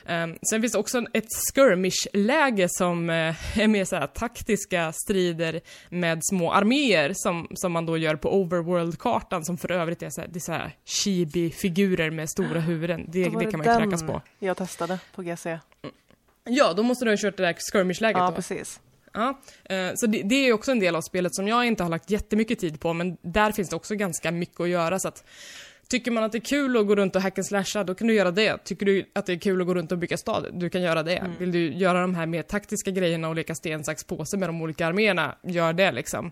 Um, 0.07 0.37
sen 0.49 0.61
finns 0.61 0.73
det 0.73 0.79
också 0.79 1.03
ett 1.13 1.27
skirmish-läge 1.53 2.67
som 2.69 3.09
eh, 3.09 3.59
är 3.59 3.67
mer 3.67 3.85
såhär 3.85 4.07
taktiska 4.07 4.93
strider 4.93 5.61
med 5.89 6.19
små 6.23 6.51
arméer 6.51 7.11
som, 7.15 7.47
som 7.55 7.71
man 7.71 7.85
då 7.85 7.97
gör 7.97 8.15
på 8.15 8.29
overworld-kartan 8.41 9.45
som 9.45 9.57
för 9.57 9.71
övrigt 9.71 10.03
är 10.03 10.09
såhär, 10.09 10.27
det 10.31 10.37
är 10.37 10.41
såhär 10.41 10.75
chibi-figurer 10.85 12.11
med 12.11 12.29
stora 12.29 12.59
huvuden. 12.59 13.05
Det, 13.07 13.23
det 13.23 13.51
kan 13.51 13.59
man 13.59 13.67
ju 13.67 13.79
kräkas 13.79 14.03
på. 14.03 14.21
jag 14.39 14.57
testade 14.57 14.99
på 15.15 15.21
GC. 15.21 15.59
Ja, 16.43 16.73
då 16.73 16.83
måste 16.83 17.05
du 17.05 17.11
ha 17.11 17.17
kört 17.17 17.37
det 17.37 17.43
där 17.43 17.55
skirmish-läget 17.71 18.19
Ja, 18.19 18.29
då. 18.29 18.35
precis. 18.35 18.79
Ja, 19.13 19.41
eh, 19.63 19.91
så 19.95 20.07
det, 20.07 20.21
det 20.23 20.35
är 20.35 20.53
också 20.53 20.71
en 20.71 20.79
del 20.79 20.95
av 20.95 21.01
spelet 21.01 21.35
som 21.35 21.47
jag 21.47 21.65
inte 21.65 21.83
har 21.83 21.89
lagt 21.89 22.09
jättemycket 22.09 22.59
tid 22.59 22.79
på, 22.79 22.93
men 22.93 23.17
där 23.21 23.51
finns 23.51 23.69
det 23.69 23.75
också 23.75 23.95
ganska 23.95 24.31
mycket 24.31 24.59
att 24.59 24.69
göra 24.69 24.99
så 24.99 25.07
att 25.07 25.23
Tycker 25.91 26.11
man 26.11 26.23
att 26.23 26.31
det 26.31 26.37
är 26.37 26.39
kul 26.39 26.77
att 26.77 26.87
gå 26.87 26.95
runt 26.95 27.15
och 27.15 27.21
hack 27.21 27.37
and 27.37 27.45
slasha, 27.45 27.83
då 27.83 27.95
kan 27.95 28.07
du 28.07 28.13
göra 28.13 28.31
det. 28.31 28.57
Tycker 28.63 28.85
du 28.85 29.05
att 29.13 29.25
det 29.25 29.33
är 29.33 29.39
kul 29.39 29.61
att 29.61 29.67
gå 29.67 29.73
runt 29.73 29.91
och 29.91 29.97
bygga 29.97 30.17
stad, 30.17 30.47
du 30.53 30.69
kan 30.69 30.81
göra 30.81 31.03
det. 31.03 31.31
Vill 31.39 31.51
du 31.51 31.73
göra 31.73 32.01
de 32.01 32.15
här 32.15 32.25
mer 32.25 32.41
taktiska 32.41 32.91
grejerna 32.91 33.29
och 33.29 33.35
leka 33.35 33.55
sten, 33.55 33.83
sax, 33.83 34.03
påse 34.03 34.37
med 34.37 34.49
de 34.49 34.61
olika 34.61 34.87
arméerna, 34.87 35.35
gör 35.43 35.73
det 35.73 35.91
liksom. 35.91 36.31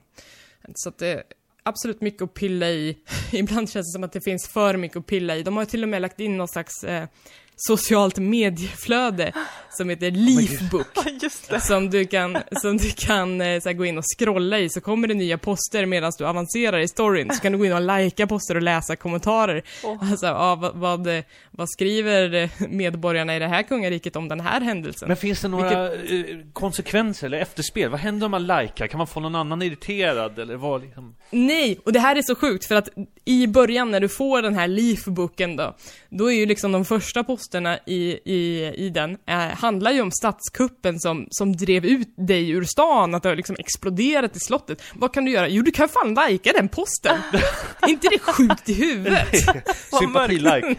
Så 0.76 0.90
att 0.90 0.98
det 0.98 1.08
är 1.08 1.24
absolut 1.64 2.02
mycket 2.02 2.22
att 2.22 2.34
pilla 2.34 2.70
i. 2.70 2.98
Ibland 3.32 3.70
känns 3.70 3.88
det 3.88 3.92
som 3.92 4.04
att 4.04 4.12
det 4.12 4.22
finns 4.22 4.48
för 4.48 4.78
mycket 4.78 4.98
att 4.98 5.06
pilla 5.06 5.36
i. 5.36 5.44
De 5.44 5.58
har 5.58 5.66
till 5.66 5.84
och 5.84 5.90
med 5.90 6.02
lagt 6.02 6.20
in 6.20 6.38
någon 6.38 6.48
slags 6.48 6.84
eh, 6.84 7.08
socialt 7.60 8.18
medieflöde 8.18 9.34
som 9.70 9.90
heter 9.90 10.12
Leafbook. 10.12 10.88
Det. 11.50 11.60
Som 11.60 11.90
du 11.90 12.06
kan, 12.06 12.38
som 12.62 12.78
du 12.78 12.92
kan 12.92 13.42
eh, 13.42 13.60
så 13.62 13.70
här, 13.70 13.74
gå 13.74 13.86
in 13.86 13.98
och 13.98 14.04
scrolla 14.18 14.60
i, 14.60 14.70
så 14.70 14.82
kommer 14.82 15.08
det 15.08 15.14
nya 15.14 15.38
poster 15.38 15.86
medan 15.86 16.12
du 16.18 16.26
avancerar 16.26 16.80
i 16.80 16.88
storyn. 16.88 17.34
Så 17.34 17.42
kan 17.42 17.52
du 17.52 17.58
gå 17.58 17.66
in 17.66 17.74
och 17.74 17.82
likea 17.82 18.28
poster 18.28 18.56
och 18.56 18.62
läsa 18.62 18.96
kommentarer. 18.96 19.64
Åh. 19.84 20.12
Alltså, 20.12 20.26
ja, 20.26 20.56
vad, 20.56 20.76
vad, 20.76 21.08
vad 21.52 21.70
skriver 21.70 22.50
medborgarna 22.70 23.36
i 23.36 23.40
det 23.40 23.48
här 23.48 23.64
kungariket 23.64 24.16
om 24.16 24.28
den 24.28 24.40
här 24.40 24.62
händelsen? 24.62 25.08
Men 25.08 25.18
finns 25.18 25.42
det 25.42 25.48
några 25.48 25.94
eh, 25.94 26.26
konsekvenser 26.54 27.28
eller 27.28 27.40
efterspel? 27.40 27.90
Vad 27.90 28.00
händer 28.00 28.26
om 28.26 28.32
man 28.32 28.48
likar? 28.48 28.88
Kan 28.88 28.98
man 28.98 29.08
få 29.08 29.20
någon 29.20 29.36
annan 29.36 29.62
irriterad? 29.62 30.40
Eller 30.40 30.56
vad 30.56 30.82
liksom? 30.82 31.16
Nej, 31.30 31.80
och 31.86 31.94
det 31.94 32.00
här 32.00 32.16
är 32.16 32.22
så 32.22 32.36
sjukt 32.36 32.66
för 32.66 32.76
att 32.76 32.90
i 33.26 33.48
början 33.48 33.92
när 33.92 34.00
du 34.00 34.10
får 34.10 34.42
den 34.42 34.56
här 34.56 34.68
leafbooken 34.68 35.56
då, 35.56 35.76
då 36.10 36.32
är 36.32 36.36
ju 36.36 36.46
liksom 36.46 36.72
de 36.72 36.86
första 36.86 37.24
posterna 37.24 37.49
posterna 37.50 37.80
i, 37.86 38.20
i, 38.26 38.74
i 38.86 38.90
den 38.90 39.18
eh, 39.26 39.36
handlar 39.38 39.92
ju 39.92 40.02
om 40.02 40.12
statskuppen 40.12 41.00
som, 41.00 41.28
som 41.32 41.56
drev 41.56 41.86
ut 41.86 42.08
dig 42.18 42.50
ur 42.50 42.64
stan, 42.64 43.16
att 43.16 43.24
det 43.24 43.30
har 43.30 43.36
liksom 43.36 43.56
exploderat 43.60 44.36
i 44.36 44.40
slottet. 44.40 44.84
Vad 44.94 45.14
kan 45.14 45.26
du 45.26 45.32
göra? 45.32 45.48
Jo, 45.48 45.64
du 45.64 45.72
kan 45.72 45.90
fan 45.90 46.14
lajka 46.14 46.52
den 46.56 46.70
posten! 46.70 47.18
Inte 47.88 48.08
det 48.12 48.20
sjukt 48.20 48.70
i 48.70 48.74
huvudet? 48.74 49.28
Sympati-like. 50.02 50.76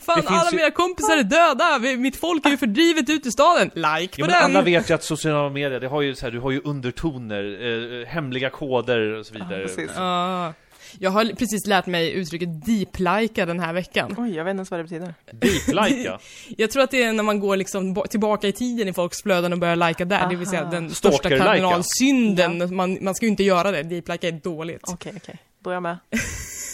Fan, 0.00 0.22
alla 0.26 0.50
ju- 0.50 0.56
mina 0.56 0.70
kompisar 0.70 1.16
är 1.16 1.22
döda, 1.22 1.78
mitt 1.98 2.16
folk 2.16 2.46
är 2.46 2.50
ju 2.50 2.56
fördrivet 2.56 3.10
ut 3.10 3.26
ur 3.26 3.30
staden! 3.30 3.70
Like 3.74 4.14
på 4.14 4.20
Ja, 4.20 4.26
men 4.26 4.28
den! 4.28 4.42
alla 4.44 4.62
vet 4.62 4.90
ju 4.90 4.94
att 4.94 5.04
sociala 5.04 5.48
medier, 5.50 5.80
det 5.80 5.88
har 5.88 6.02
ju 6.02 6.14
så 6.14 6.26
här, 6.26 6.30
du 6.32 6.40
har 6.40 6.50
ju 6.50 6.60
undertoner, 6.64 8.00
eh, 8.02 8.06
hemliga 8.08 8.50
koder 8.50 9.14
och 9.14 9.26
så 9.26 9.34
vidare. 9.34 9.68
Ja. 9.96 10.52
Jag 10.98 11.10
har 11.10 11.24
precis 11.24 11.66
lärt 11.66 11.86
mig 11.86 12.12
uttrycket 12.12 12.48
deep-lika 12.66 13.46
den 13.46 13.60
här 13.60 13.72
veckan. 13.72 14.14
Oj, 14.18 14.34
jag 14.36 14.44
vet 14.44 14.50
inte 14.50 14.58
ens 14.58 14.70
vad 14.70 14.80
det 14.80 14.84
betyder. 14.84 15.14
Deep-lika. 15.32 16.18
Jag 16.56 16.70
tror 16.70 16.82
att 16.82 16.90
det 16.90 17.02
är 17.02 17.12
när 17.12 17.22
man 17.22 17.40
går 17.40 17.56
liksom 17.56 18.02
tillbaka 18.10 18.48
i 18.48 18.52
tiden 18.52 18.88
i 18.88 18.92
folks 18.92 19.22
flöden 19.22 19.52
och 19.52 19.58
börjar 19.58 19.76
lika 19.76 20.04
där, 20.04 20.28
det 20.28 20.36
vill 20.36 20.46
säga 20.46 20.62
Aha. 20.62 20.70
den 20.70 20.90
största 20.90 21.28
kardinalsynden. 21.28 22.76
Man, 22.76 22.98
man 23.00 23.14
ska 23.14 23.26
ju 23.26 23.30
inte 23.30 23.44
göra 23.44 23.70
det, 23.70 23.82
deep-lika 23.82 24.28
är 24.28 24.32
dåligt. 24.32 24.82
Okej, 24.88 25.12
okej. 25.16 25.38
Då 25.58 25.70
är 25.70 25.74
jag 25.74 25.82
med. 25.82 25.98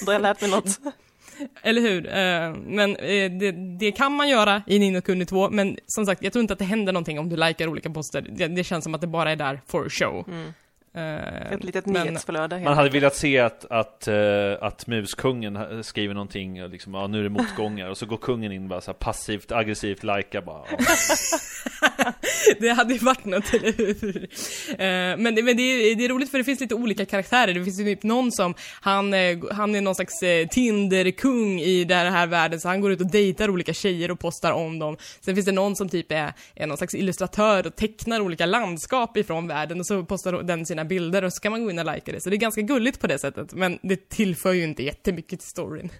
Då 0.00 0.06
har 0.06 0.12
jag 0.12 0.22
lärt 0.22 0.40
mig 0.40 0.50
något. 0.50 0.80
Eller 1.62 1.80
hur? 1.80 2.06
Eh, 2.06 2.54
men 2.66 2.96
eh, 2.96 3.30
det, 3.30 3.52
det 3.78 3.92
kan 3.92 4.12
man 4.12 4.28
göra 4.28 4.62
i 4.66 4.78
Nino 4.78 5.00
Kuni 5.00 5.26
2, 5.26 5.50
men 5.50 5.78
som 5.86 6.06
sagt, 6.06 6.22
jag 6.22 6.32
tror 6.32 6.40
inte 6.40 6.52
att 6.52 6.58
det 6.58 6.64
händer 6.64 6.92
någonting 6.92 7.18
om 7.18 7.28
du 7.28 7.36
likar 7.36 7.68
olika 7.68 7.90
poster. 7.90 8.26
Det, 8.30 8.48
det 8.48 8.64
känns 8.64 8.84
som 8.84 8.94
att 8.94 9.00
det 9.00 9.06
bara 9.06 9.32
är 9.32 9.36
där 9.36 9.60
for 9.66 9.88
show. 9.88 10.24
Mm. 10.28 10.52
Eh, 10.96 11.52
Ett 11.52 11.64
litet 11.64 11.86
men- 11.86 12.06
nyhetsflöde. 12.06 12.60
Man 12.60 12.74
hade 12.74 12.88
velat 12.88 13.16
se 13.16 13.38
att, 13.38 13.64
att, 13.70 14.08
eh, 14.08 14.14
att 14.60 14.86
muskungen 14.86 15.84
skriver 15.84 16.14
någonting, 16.14 16.62
och 16.62 16.70
liksom, 16.70 16.94
ja 16.94 17.06
nu 17.06 17.18
är 17.18 17.22
det 17.22 17.28
motgångar, 17.28 17.90
och 17.90 17.98
så 17.98 18.06
går 18.06 18.16
kungen 18.16 18.52
in 18.52 18.68
bara 18.68 18.80
så 18.80 18.90
här 18.90 18.98
passivt, 18.98 19.52
aggressivt, 19.52 20.02
likar 20.02 20.42
bara. 20.42 20.62
Ja. 20.70 20.76
det 22.60 22.68
hade 22.68 22.94
ju 22.94 22.98
varit 22.98 23.24
något, 23.24 23.54
eller 23.54 23.72
hur? 23.72 24.22
Eh, 24.70 25.16
men 25.22 25.34
det, 25.34 25.42
men 25.42 25.56
det, 25.56 25.62
är, 25.62 25.94
det 25.96 26.04
är 26.04 26.08
roligt 26.08 26.30
för 26.30 26.38
det 26.38 26.44
finns 26.44 26.60
lite 26.60 26.74
olika 26.74 27.04
karaktärer. 27.04 27.54
Det 27.54 27.64
finns 27.64 27.80
ju 27.80 27.84
typ 27.84 28.02
någon 28.02 28.32
som, 28.32 28.54
han, 28.80 29.14
eh, 29.14 29.38
han 29.52 29.74
är 29.74 29.80
någon 29.80 29.94
slags 29.94 30.22
eh, 30.22 30.46
Tinder-kung 30.48 31.60
i 31.60 31.84
den 31.84 32.12
här 32.12 32.26
världen, 32.26 32.60
så 32.60 32.68
han 32.68 32.80
går 32.80 32.92
ut 32.92 33.00
och 33.00 33.10
dejtar 33.10 33.50
olika 33.50 33.72
tjejer 33.72 34.10
och 34.10 34.18
postar 34.18 34.52
om 34.52 34.78
dem. 34.78 34.96
Sen 35.20 35.34
finns 35.34 35.46
det 35.46 35.52
någon 35.52 35.76
som 35.76 35.88
typ 35.88 36.12
är, 36.12 36.32
är 36.54 36.66
någon 36.66 36.76
slags 36.76 36.94
illustratör 36.94 37.66
och 37.66 37.76
tecknar 37.76 38.20
olika 38.20 38.46
landskap 38.46 39.16
ifrån 39.16 39.48
världen 39.48 39.80
och 39.80 39.86
så 39.86 40.04
postar 40.04 40.42
den 40.42 40.66
sina 40.66 40.84
bilder 40.86 41.24
och 41.24 41.32
så 41.32 41.40
kan 41.40 41.52
man 41.52 41.64
gå 41.64 41.70
in 41.70 41.78
och 41.78 41.94
likea 41.94 42.14
det. 42.14 42.20
Så 42.20 42.30
det 42.30 42.36
är 42.36 42.38
ganska 42.38 42.60
gulligt 42.60 43.00
på 43.00 43.06
det 43.06 43.18
sättet, 43.18 43.54
men 43.54 43.78
det 43.82 44.08
tillför 44.08 44.52
ju 44.52 44.64
inte 44.64 44.82
jättemycket 44.82 45.40
till 45.40 45.48
storyn. 45.48 45.92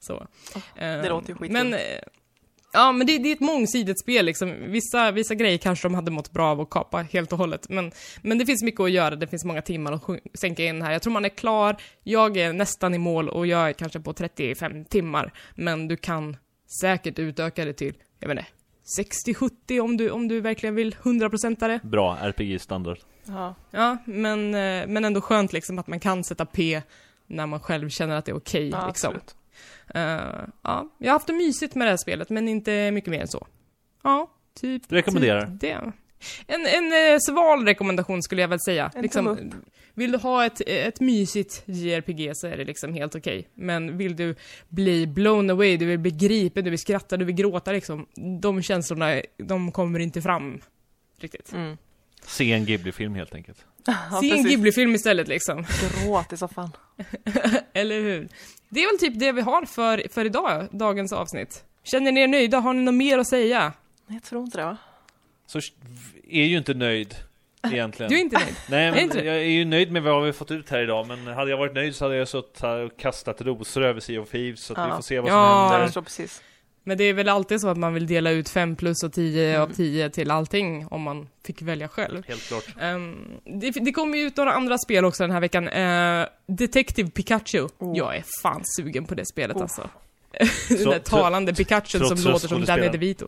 Så. 0.00 0.26
det 0.74 1.08
låter 1.08 1.28
ju 1.28 1.34
skitkul. 1.34 1.52
Men, 1.52 1.74
eh, 1.74 1.80
Ja, 2.72 2.92
men 2.92 3.06
det, 3.06 3.18
det 3.18 3.28
är 3.28 3.32
ett 3.32 3.40
mångsidigt 3.40 4.00
spel 4.00 4.26
liksom. 4.26 4.54
Vissa, 4.66 5.10
vissa 5.10 5.34
grejer 5.34 5.58
kanske 5.58 5.88
de 5.88 5.94
hade 5.94 6.10
mått 6.10 6.32
bra 6.32 6.50
av 6.50 6.60
att 6.60 6.70
kapa 6.70 6.98
helt 6.98 7.32
och 7.32 7.38
hållet. 7.38 7.68
Men, 7.68 7.92
men 8.22 8.38
det 8.38 8.46
finns 8.46 8.62
mycket 8.62 8.80
att 8.80 8.90
göra, 8.90 9.16
det 9.16 9.26
finns 9.26 9.44
många 9.44 9.62
timmar 9.62 9.92
att 9.92 10.02
sänka 10.34 10.64
in 10.64 10.82
här. 10.82 10.92
Jag 10.92 11.02
tror 11.02 11.12
man 11.12 11.24
är 11.24 11.28
klar, 11.28 11.76
jag 12.02 12.36
är 12.36 12.52
nästan 12.52 12.94
i 12.94 12.98
mål 12.98 13.28
och 13.28 13.46
jag 13.46 13.68
är 13.68 13.72
kanske 13.72 14.00
på 14.00 14.12
35 14.12 14.84
timmar. 14.84 15.32
Men 15.54 15.88
du 15.88 15.96
kan 15.96 16.36
säkert 16.80 17.18
utöka 17.18 17.64
det 17.64 17.72
till, 17.72 17.94
jag 18.18 18.28
vet 18.28 18.38
inte, 18.38 18.50
60-70 18.98 19.80
om 19.80 19.96
du, 19.96 20.10
om 20.10 20.28
du 20.28 20.40
verkligen 20.40 20.74
vill 20.74 20.94
100% 20.94 21.68
det. 21.68 21.80
Bra 21.82 22.16
RPG-standard. 22.16 22.98
Ja, 23.24 23.54
Ja, 23.70 23.96
men, 24.04 24.54
eh, 24.54 24.86
men 24.86 25.04
ändå 25.04 25.20
skönt 25.20 25.52
liksom 25.52 25.78
att 25.78 25.86
man 25.86 26.00
kan 26.00 26.24
sätta 26.24 26.46
P 26.46 26.82
när 27.26 27.46
man 27.46 27.60
själv 27.60 27.88
känner 27.88 28.16
att 28.16 28.24
det 28.24 28.30
är 28.30 28.36
okej 28.36 28.68
ja 28.68 28.86
liksom. 28.86 29.14
absolut. 29.14 29.36
Eh, 29.94 30.48
ja, 30.62 30.88
jag 30.98 31.08
har 31.08 31.12
haft 31.12 31.26
det 31.26 31.32
mysigt 31.32 31.74
med 31.74 31.86
det 31.86 31.90
här 31.90 31.96
spelet, 31.96 32.30
men 32.30 32.48
inte 32.48 32.90
mycket 32.90 33.10
mer 33.10 33.20
än 33.20 33.28
så. 33.28 33.46
Ja, 34.02 34.30
typ. 34.60 34.92
Rekommenderar. 34.92 35.46
Typ 35.46 35.60
det. 35.60 35.92
En, 36.46 36.66
en 36.66 37.12
eh, 37.12 37.18
sval 37.20 37.64
rekommendation 37.64 38.22
skulle 38.22 38.40
jag 38.40 38.48
väl 38.48 38.60
säga. 38.60 38.90
En 38.94 39.02
liksom, 39.02 39.36
tumme 39.36 39.50
vill 39.98 40.12
du 40.12 40.18
ha 40.18 40.44
ett, 40.44 40.60
ett 40.66 41.00
mysigt 41.00 41.62
JRPG 41.66 42.36
så 42.36 42.46
är 42.46 42.56
det 42.56 42.64
liksom 42.64 42.94
helt 42.94 43.14
okej. 43.14 43.48
Men 43.54 43.98
vill 43.98 44.16
du 44.16 44.34
bli 44.68 45.06
blown 45.06 45.50
away, 45.50 45.76
du 45.76 45.86
vill 45.86 45.98
bli 45.98 46.10
gripen, 46.10 46.64
du 46.64 46.70
vill 46.70 46.78
skratta, 46.78 47.16
du 47.16 47.24
vill 47.24 47.34
gråta 47.34 47.72
liksom. 47.72 48.06
De 48.40 48.62
känslorna, 48.62 49.22
de 49.36 49.72
kommer 49.72 49.98
inte 49.98 50.22
fram 50.22 50.60
riktigt. 51.20 51.52
Mm. 51.52 51.76
Se 52.22 52.52
en 52.52 52.64
Ghibli-film 52.64 53.14
helt 53.14 53.34
enkelt. 53.34 53.64
Ja, 53.86 54.20
Se 54.20 54.30
en. 54.30 54.44
Ghibli-film 54.44 54.94
istället 54.94 55.28
liksom. 55.28 55.64
Gråt 56.04 56.32
i 56.32 56.36
soffan. 56.36 56.70
Eller 57.72 58.00
hur? 58.00 58.28
Det 58.68 58.80
är 58.80 58.92
väl 58.92 58.98
typ 58.98 59.20
det 59.20 59.32
vi 59.32 59.40
har 59.40 59.64
för, 59.64 60.02
för 60.10 60.24
idag, 60.24 60.68
dagens 60.70 61.12
avsnitt. 61.12 61.64
Känner 61.82 62.12
ni 62.12 62.20
er 62.20 62.28
nöjda? 62.28 62.58
Har 62.58 62.74
ni 62.74 62.82
något 62.82 62.94
mer 62.94 63.18
att 63.18 63.28
säga? 63.28 63.72
Nej, 64.06 64.16
jag 64.16 64.22
tror 64.22 64.44
inte 64.44 64.58
det 64.58 64.64
va? 64.64 64.76
Så 65.46 65.60
är 66.28 66.44
ju 66.44 66.58
inte 66.58 66.74
nöjd, 66.74 67.14
egentligen. 67.62 68.10
Du 68.10 68.16
är 68.16 68.20
inte 68.20 68.38
nöjd? 68.38 68.54
Nej, 68.68 69.08
men 69.14 69.26
jag 69.26 69.36
är 69.36 69.40
ju 69.42 69.64
nöjd 69.64 69.92
med 69.92 70.02
vad 70.02 70.20
vi 70.20 70.26
har 70.26 70.32
fått 70.32 70.50
ut 70.50 70.70
här 70.70 70.82
idag, 70.82 71.06
men 71.06 71.26
hade 71.26 71.50
jag 71.50 71.58
varit 71.58 71.74
nöjd 71.74 71.94
så 71.94 72.04
hade 72.04 72.16
jag 72.16 72.28
suttit 72.28 72.62
här 72.62 72.78
och 72.78 72.96
kastat 72.98 73.40
rosor 73.42 73.82
över 73.84 74.00
Sea 74.00 74.20
of 74.20 74.28
Thieves, 74.30 74.60
så 74.64 74.72
att 74.72 74.78
vi 74.86 74.90
Ja. 74.90 74.96
får 74.96 75.02
se 75.02 75.20
vad 75.20 75.30
Ja. 75.30 75.34
som 75.34 75.40
Jag 75.62 75.70
händer. 75.70 75.86
förstår 75.86 76.02
precis. 76.02 76.42
Men 76.84 76.98
det 76.98 77.04
är 77.04 77.12
väl 77.14 77.28
alltid 77.28 77.60
så 77.60 77.68
att 77.68 77.76
man 77.78 77.94
vill 77.94 78.06
dela 78.06 78.30
ut 78.30 78.48
5 78.48 78.76
plus 78.76 79.02
och 79.02 79.12
10 79.12 79.48
Mm. 79.50 79.62
av 79.62 79.74
10 79.74 80.10
till 80.10 80.30
allting 80.30 80.86
om 80.90 81.02
man 81.02 81.28
fick 81.46 81.62
välja 81.62 81.88
själv. 81.88 82.22
Helt 82.28 82.42
klart. 82.48 82.64
Ehm, 82.80 83.16
det, 83.44 83.70
det 83.70 83.92
kommer 83.92 84.18
ju 84.18 84.24
ut 84.24 84.36
några 84.36 84.52
andra 84.52 84.78
spel 84.78 85.04
också 85.04 85.22
den 85.22 85.30
här 85.30 85.40
veckan. 85.40 85.68
Uh, 85.68 86.26
Detective 86.46 87.10
Pikachu. 87.10 87.68
Oh. 87.78 87.96
Jag 87.98 88.16
är 88.16 88.24
fan 88.42 88.62
sugen 88.76 89.04
på 89.04 89.14
det 89.14 89.26
spelet 89.26 89.56
Oh. 89.56 89.62
alltså. 89.62 89.90
Den 90.68 90.84
där 90.90 90.98
talande 90.98 91.54
Pikachu 91.54 91.98
som 91.98 92.18
låter 92.32 92.48
som 92.48 92.64
Danny. 92.64 92.88
DeVito. 92.88 93.26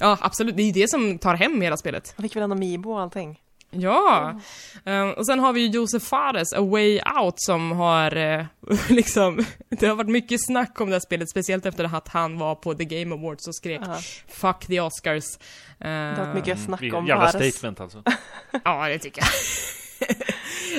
Ja, 0.00 0.18
absolut. 0.20 0.56
Det 0.56 0.62
är 0.62 0.64
ju 0.66 0.72
det 0.72 0.90
som 0.90 1.18
tar 1.18 1.34
hem 1.34 1.60
hela 1.60 1.76
spelet. 1.76 2.12
Han 2.16 2.22
fick 2.22 2.36
väl 2.36 2.42
en 2.42 2.52
Amiibo 2.52 2.92
och 2.92 3.00
allting. 3.00 3.40
Ja! 3.70 4.40
Ehm, 4.84 5.10
och 5.12 5.26
sen 5.26 5.38
har 5.38 5.52
vi 5.52 5.60
ju 5.60 5.66
Josef 5.66 6.02
Fares, 6.02 6.52
A 6.52 6.60
Way 6.60 7.00
Out, 7.22 7.34
som 7.36 7.72
har 7.72 8.16
eh, 8.16 8.44
liksom... 8.88 9.44
Det 9.68 9.86
har 9.86 9.94
varit 9.96 10.10
mycket 10.10 10.46
snack 10.46 10.80
om 10.80 10.88
det 10.90 10.94
här 10.94 11.00
spelet, 11.00 11.30
speciellt 11.30 11.66
efter 11.66 11.84
att 11.96 12.08
han 12.08 12.38
var 12.38 12.54
på 12.54 12.74
The 12.74 12.84
Game 12.84 13.14
Awards 13.14 13.48
och 13.48 13.54
skrek 13.56 13.80
Ja. 13.86 13.98
'Fuck 14.28 14.66
the 14.66 14.80
Oscars' 14.80 15.38
Det 15.78 15.86
har 15.88 16.24
varit 16.26 16.34
mycket 16.34 16.64
snack 16.64 16.82
Vilket 16.82 16.98
om 16.98 17.06
Jävla 17.06 17.32
Fares. 17.32 17.54
statement 17.56 17.80
alltså. 17.80 18.02
Ja, 18.64 18.88
det 18.88 18.98
tycker 18.98 19.22
jag. 19.22 19.30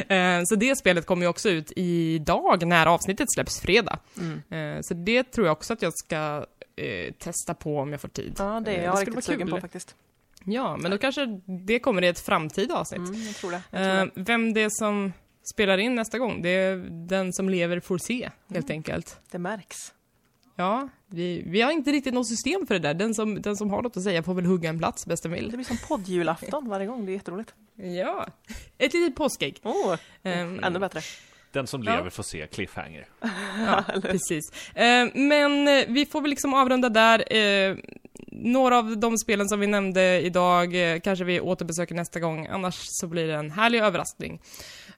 Eh, 0.07 0.41
så 0.45 0.55
det 0.55 0.75
spelet 0.75 1.05
kommer 1.05 1.23
ju 1.25 1.29
också 1.29 1.49
ut 1.49 1.71
idag 1.75 2.67
när 2.67 2.85
avsnittet 2.85 3.27
släpps 3.35 3.59
fredag. 3.61 3.99
Mm. 4.19 4.75
Eh, 4.77 4.81
Så 4.81 4.93
det 4.93 5.23
tror 5.23 5.47
jag 5.47 5.51
också 5.53 5.73
att 5.73 5.81
jag 5.81 5.93
ska 5.93 6.45
eh, 6.75 7.13
testa 7.19 7.53
på 7.53 7.79
om 7.79 7.91
jag 7.91 8.01
får 8.01 8.07
tid. 8.07 8.35
Ja, 8.37 8.59
det 8.65 8.71
Eh, 8.71 8.79
är 8.79 8.83
jag 8.83 8.97
skulle 8.97 9.01
riktigt 9.01 9.15
vara 9.15 9.21
sugen 9.21 9.47
kul. 9.47 9.55
på 9.55 9.61
faktiskt. 9.61 9.95
Ja, 10.45 10.77
men 10.77 10.91
då 10.91 10.97
kanske 10.97 11.39
det 11.67 11.79
kommer 11.79 12.01
i 12.01 12.07
ett 12.07 12.19
framtida 12.19 12.75
avsnitt. 12.75 12.99
Mm, 13.09 13.21
jag 13.21 13.35
tror 13.35 13.51
det. 13.51 13.61
Jag 13.71 13.81
tror 13.83 13.97
Eh, 13.99 14.05
det. 14.05 14.21
Vem 14.21 14.53
det 14.53 14.61
är 14.61 14.69
som 14.71 15.13
spelar 15.53 15.77
in 15.77 15.95
nästa 15.95 16.19
gång, 16.19 16.41
det 16.41 16.49
är 16.49 16.75
den 17.07 17.33
som 17.33 17.49
lever 17.49 17.79
får 17.79 17.97
se, 17.97 18.29
helt 18.53 18.69
Mm. 18.69 18.77
enkelt. 18.77 19.19
Det 19.31 19.39
märks. 19.39 19.77
Ja, 20.55 20.89
vi, 21.07 21.43
vi 21.45 21.61
har 21.61 21.71
inte 21.71 21.91
riktigt 21.91 22.13
något 22.13 22.27
system 22.27 22.67
för 22.67 22.73
det 22.73 22.79
där. 22.79 22.93
Den 22.93 23.15
som, 23.15 23.41
den 23.41 23.55
som 23.57 23.69
har 23.69 23.81
något 23.81 23.97
att 23.97 24.03
säga 24.03 24.23
får 24.23 24.33
väl 24.33 24.45
hugga 24.45 24.69
en 24.69 24.79
plats 24.79 25.05
bäst 25.05 25.23
den 25.23 25.31
Det 25.31 25.37
vill. 25.39 25.51
blir 25.51 25.63
som 25.65 25.77
poddjulafton 25.87 26.69
varje 26.69 26.85
gång, 26.87 27.05
det 27.05 27.11
är 27.11 27.13
jätteroligt. 27.13 27.53
Ja, 27.75 28.27
ett 28.77 28.93
litet 28.93 29.15
påskägg. 29.15 29.59
Åh, 29.63 29.95
Ehm, 30.23 30.63
ännu 30.63 30.79
bättre. 30.79 31.01
Den 31.51 31.67
som 31.67 31.83
Ja. 31.83 31.95
lever 31.95 32.09
får 32.09 32.23
se 32.23 32.47
cliffhanger. 32.47 33.07
Ja, 33.65 33.83
precis. 34.01 34.51
Eh, 34.75 35.07
men 35.13 35.65
vi 35.93 36.05
får 36.11 36.21
väl 36.21 36.29
liksom 36.29 36.53
avrunda 36.53 36.89
där. 36.89 37.33
Eh, 37.35 37.77
några 38.31 38.77
av 38.77 38.97
de 38.97 39.17
spelen 39.17 39.49
som 39.49 39.59
vi 39.59 39.67
nämnde 39.67 40.21
idag 40.21 40.93
eh, 40.93 40.99
kanske 40.99 41.25
vi 41.25 41.41
återbesöker 41.41 41.95
nästa 41.95 42.19
gång, 42.19 42.47
annars 42.47 42.75
så 42.79 43.07
blir 43.07 43.27
det 43.27 43.35
en 43.35 43.51
härlig 43.51 43.79
överraskning. 43.79 44.41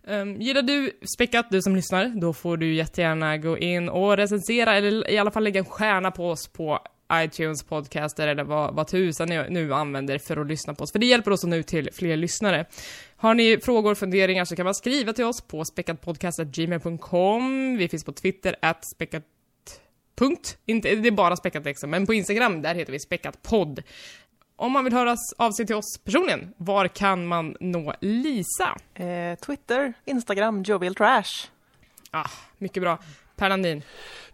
Um, 0.08 0.42
gillar 0.42 0.62
du 0.62 0.92
Späckat, 1.16 1.48
du 1.52 1.62
som 1.62 1.76
lyssnar, 1.76 2.06
då 2.06 2.34
får 2.34 2.58
du 2.58 2.74
jättegärna 2.74 3.38
gå 3.38 3.58
in 3.58 3.90
och 3.90 4.18
recensera, 4.18 4.76
eller 4.76 5.10
i 5.10 5.18
alla 5.18 5.32
fall 5.32 5.44
lägga 5.44 5.60
en 5.60 5.66
stjärna 5.66 6.12
på 6.12 6.30
oss 6.30 6.48
på 6.48 6.80
iTunes 7.14 7.64
podcaster 7.64 8.28
eller 8.28 8.44
vad, 8.44 8.76
vad 8.76 8.88
tusan 8.88 9.30
ni 9.30 9.46
nu 9.50 9.74
använder 9.74 10.18
för 10.18 10.38
att 10.38 10.48
lyssna 10.48 10.74
på 10.74 10.84
oss, 10.84 10.92
för 10.92 11.00
det 11.00 11.06
hjälper 11.06 11.32
oss 11.32 11.44
att 11.44 11.50
nå 11.50 11.56
ut 11.56 11.68
till 11.68 11.90
fler 11.94 12.18
lyssnare. 12.18 12.66
Har 13.16 13.34
ni 13.34 13.60
frågor 13.64 13.92
och 13.92 13.98
funderingar 13.98 14.46
så 14.46 14.56
kan 14.56 14.66
man 14.66 14.76
skriva 14.76 15.14
till 15.14 15.26
oss 15.26 15.42
på 15.42 15.66
späckatpodcast.gmail.com. 15.66 17.78
Vi 17.78 17.88
finns 17.88 18.04
på 18.04 18.12
Twitter, 18.12 18.56
at 18.62 18.86
späckat... 18.86 19.24
Punkt. 20.16 20.58
Inte, 20.66 20.96
det 20.96 21.08
är 21.08 21.12
bara 21.12 21.36
späckat 21.36 21.66
liksom, 21.66 21.90
men 21.90 22.06
på 22.06 22.14
Instagram, 22.14 22.62
där 22.62 22.76
heter 22.76 22.92
vi 22.92 23.00
späckatpodd. 23.00 23.84
Om 24.56 24.72
man 24.72 24.84
vill 24.84 24.94
höra 24.94 25.16
av 25.38 25.52
sig 25.52 25.66
till 25.66 25.76
oss 25.76 26.00
personligen, 26.04 26.54
var 26.58 26.88
kan 26.88 27.28
man 27.28 27.58
nå 27.60 27.94
Lisa? 28.02 28.78
Eh, 28.94 29.36
Twitter, 29.46 29.94
Instagram, 30.06 30.64
Jovial 30.64 30.96
Trash. 30.96 31.48
Ah, 32.12 32.30
mycket 32.58 32.84
bra. 32.84 33.00
Per 33.36 33.50
Landin. 33.50 33.84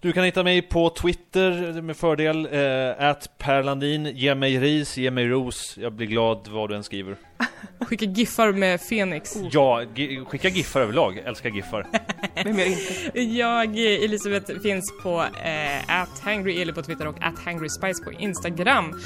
Du 0.02 0.14
kan 0.14 0.24
hitta 0.24 0.43
mig 0.43 0.62
på 0.62 0.89
Twitter 0.89 1.82
med 1.82 1.97
fördel, 1.97 2.47
eh, 2.52 3.10
at 3.10 3.38
perlandin, 3.38 4.06
ge 4.06 4.36
mig 4.36 4.60
ris, 4.60 4.97
ge 4.97 5.12
mig 5.12 5.28
ros, 5.28 5.78
jag 5.78 5.93
blir 5.93 6.08
glad 6.08 6.47
vad 6.47 6.70
du 6.70 6.76
än 6.76 6.84
skriver. 6.84 7.16
Skicka 7.80 8.06
giffar 8.06 8.52
med 8.52 8.82
Fenix. 8.82 9.36
Ja, 9.52 9.84
skicka 10.28 10.50
giffar 10.50 10.82
överlag, 10.82 11.18
älskar 11.18 11.50
giffar. 11.50 11.88
Vem 12.43 12.60
gör 12.60 12.66
inte? 12.66 13.22
Jag, 13.22 13.78
Elisabeth, 13.80 14.60
finns 14.62 14.93
på 15.04 15.22
eh, 15.22 16.06
@hangryeli 16.22 16.74
på 16.74 16.82
Twitter 16.82 17.08
och 17.08 17.20
@hangryspice 17.45 18.04
på 18.04 18.12
Instagram. 18.12 19.02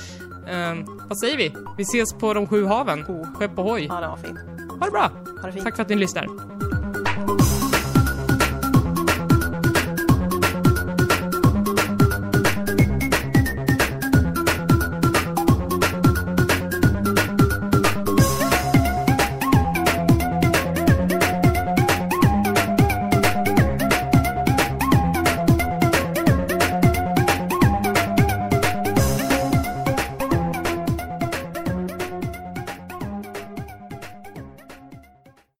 Um, 0.51 1.01
vad 1.09 1.17
säger 1.17 1.37
vi? 1.37 1.51
Vi 1.77 1.83
ses 1.83 2.13
på 2.13 2.33
de 2.33 2.47
sju 2.47 2.65
haven. 2.65 3.03
Oh. 3.03 3.33
Skepp 3.33 3.59
ohoj. 3.59 3.85
Ja, 3.89 4.01
det 4.01 4.07
var 4.07 4.17
fint. 4.17 4.39
Ha 4.79 4.85
det 4.85 4.91
bra! 4.91 5.11
Ha 5.41 5.47
det 5.47 5.53
fint. 5.53 5.65
Tack 5.65 5.75
för 5.75 5.83
att 5.83 5.89
ni 5.89 5.95
lyssnar. 5.95 6.27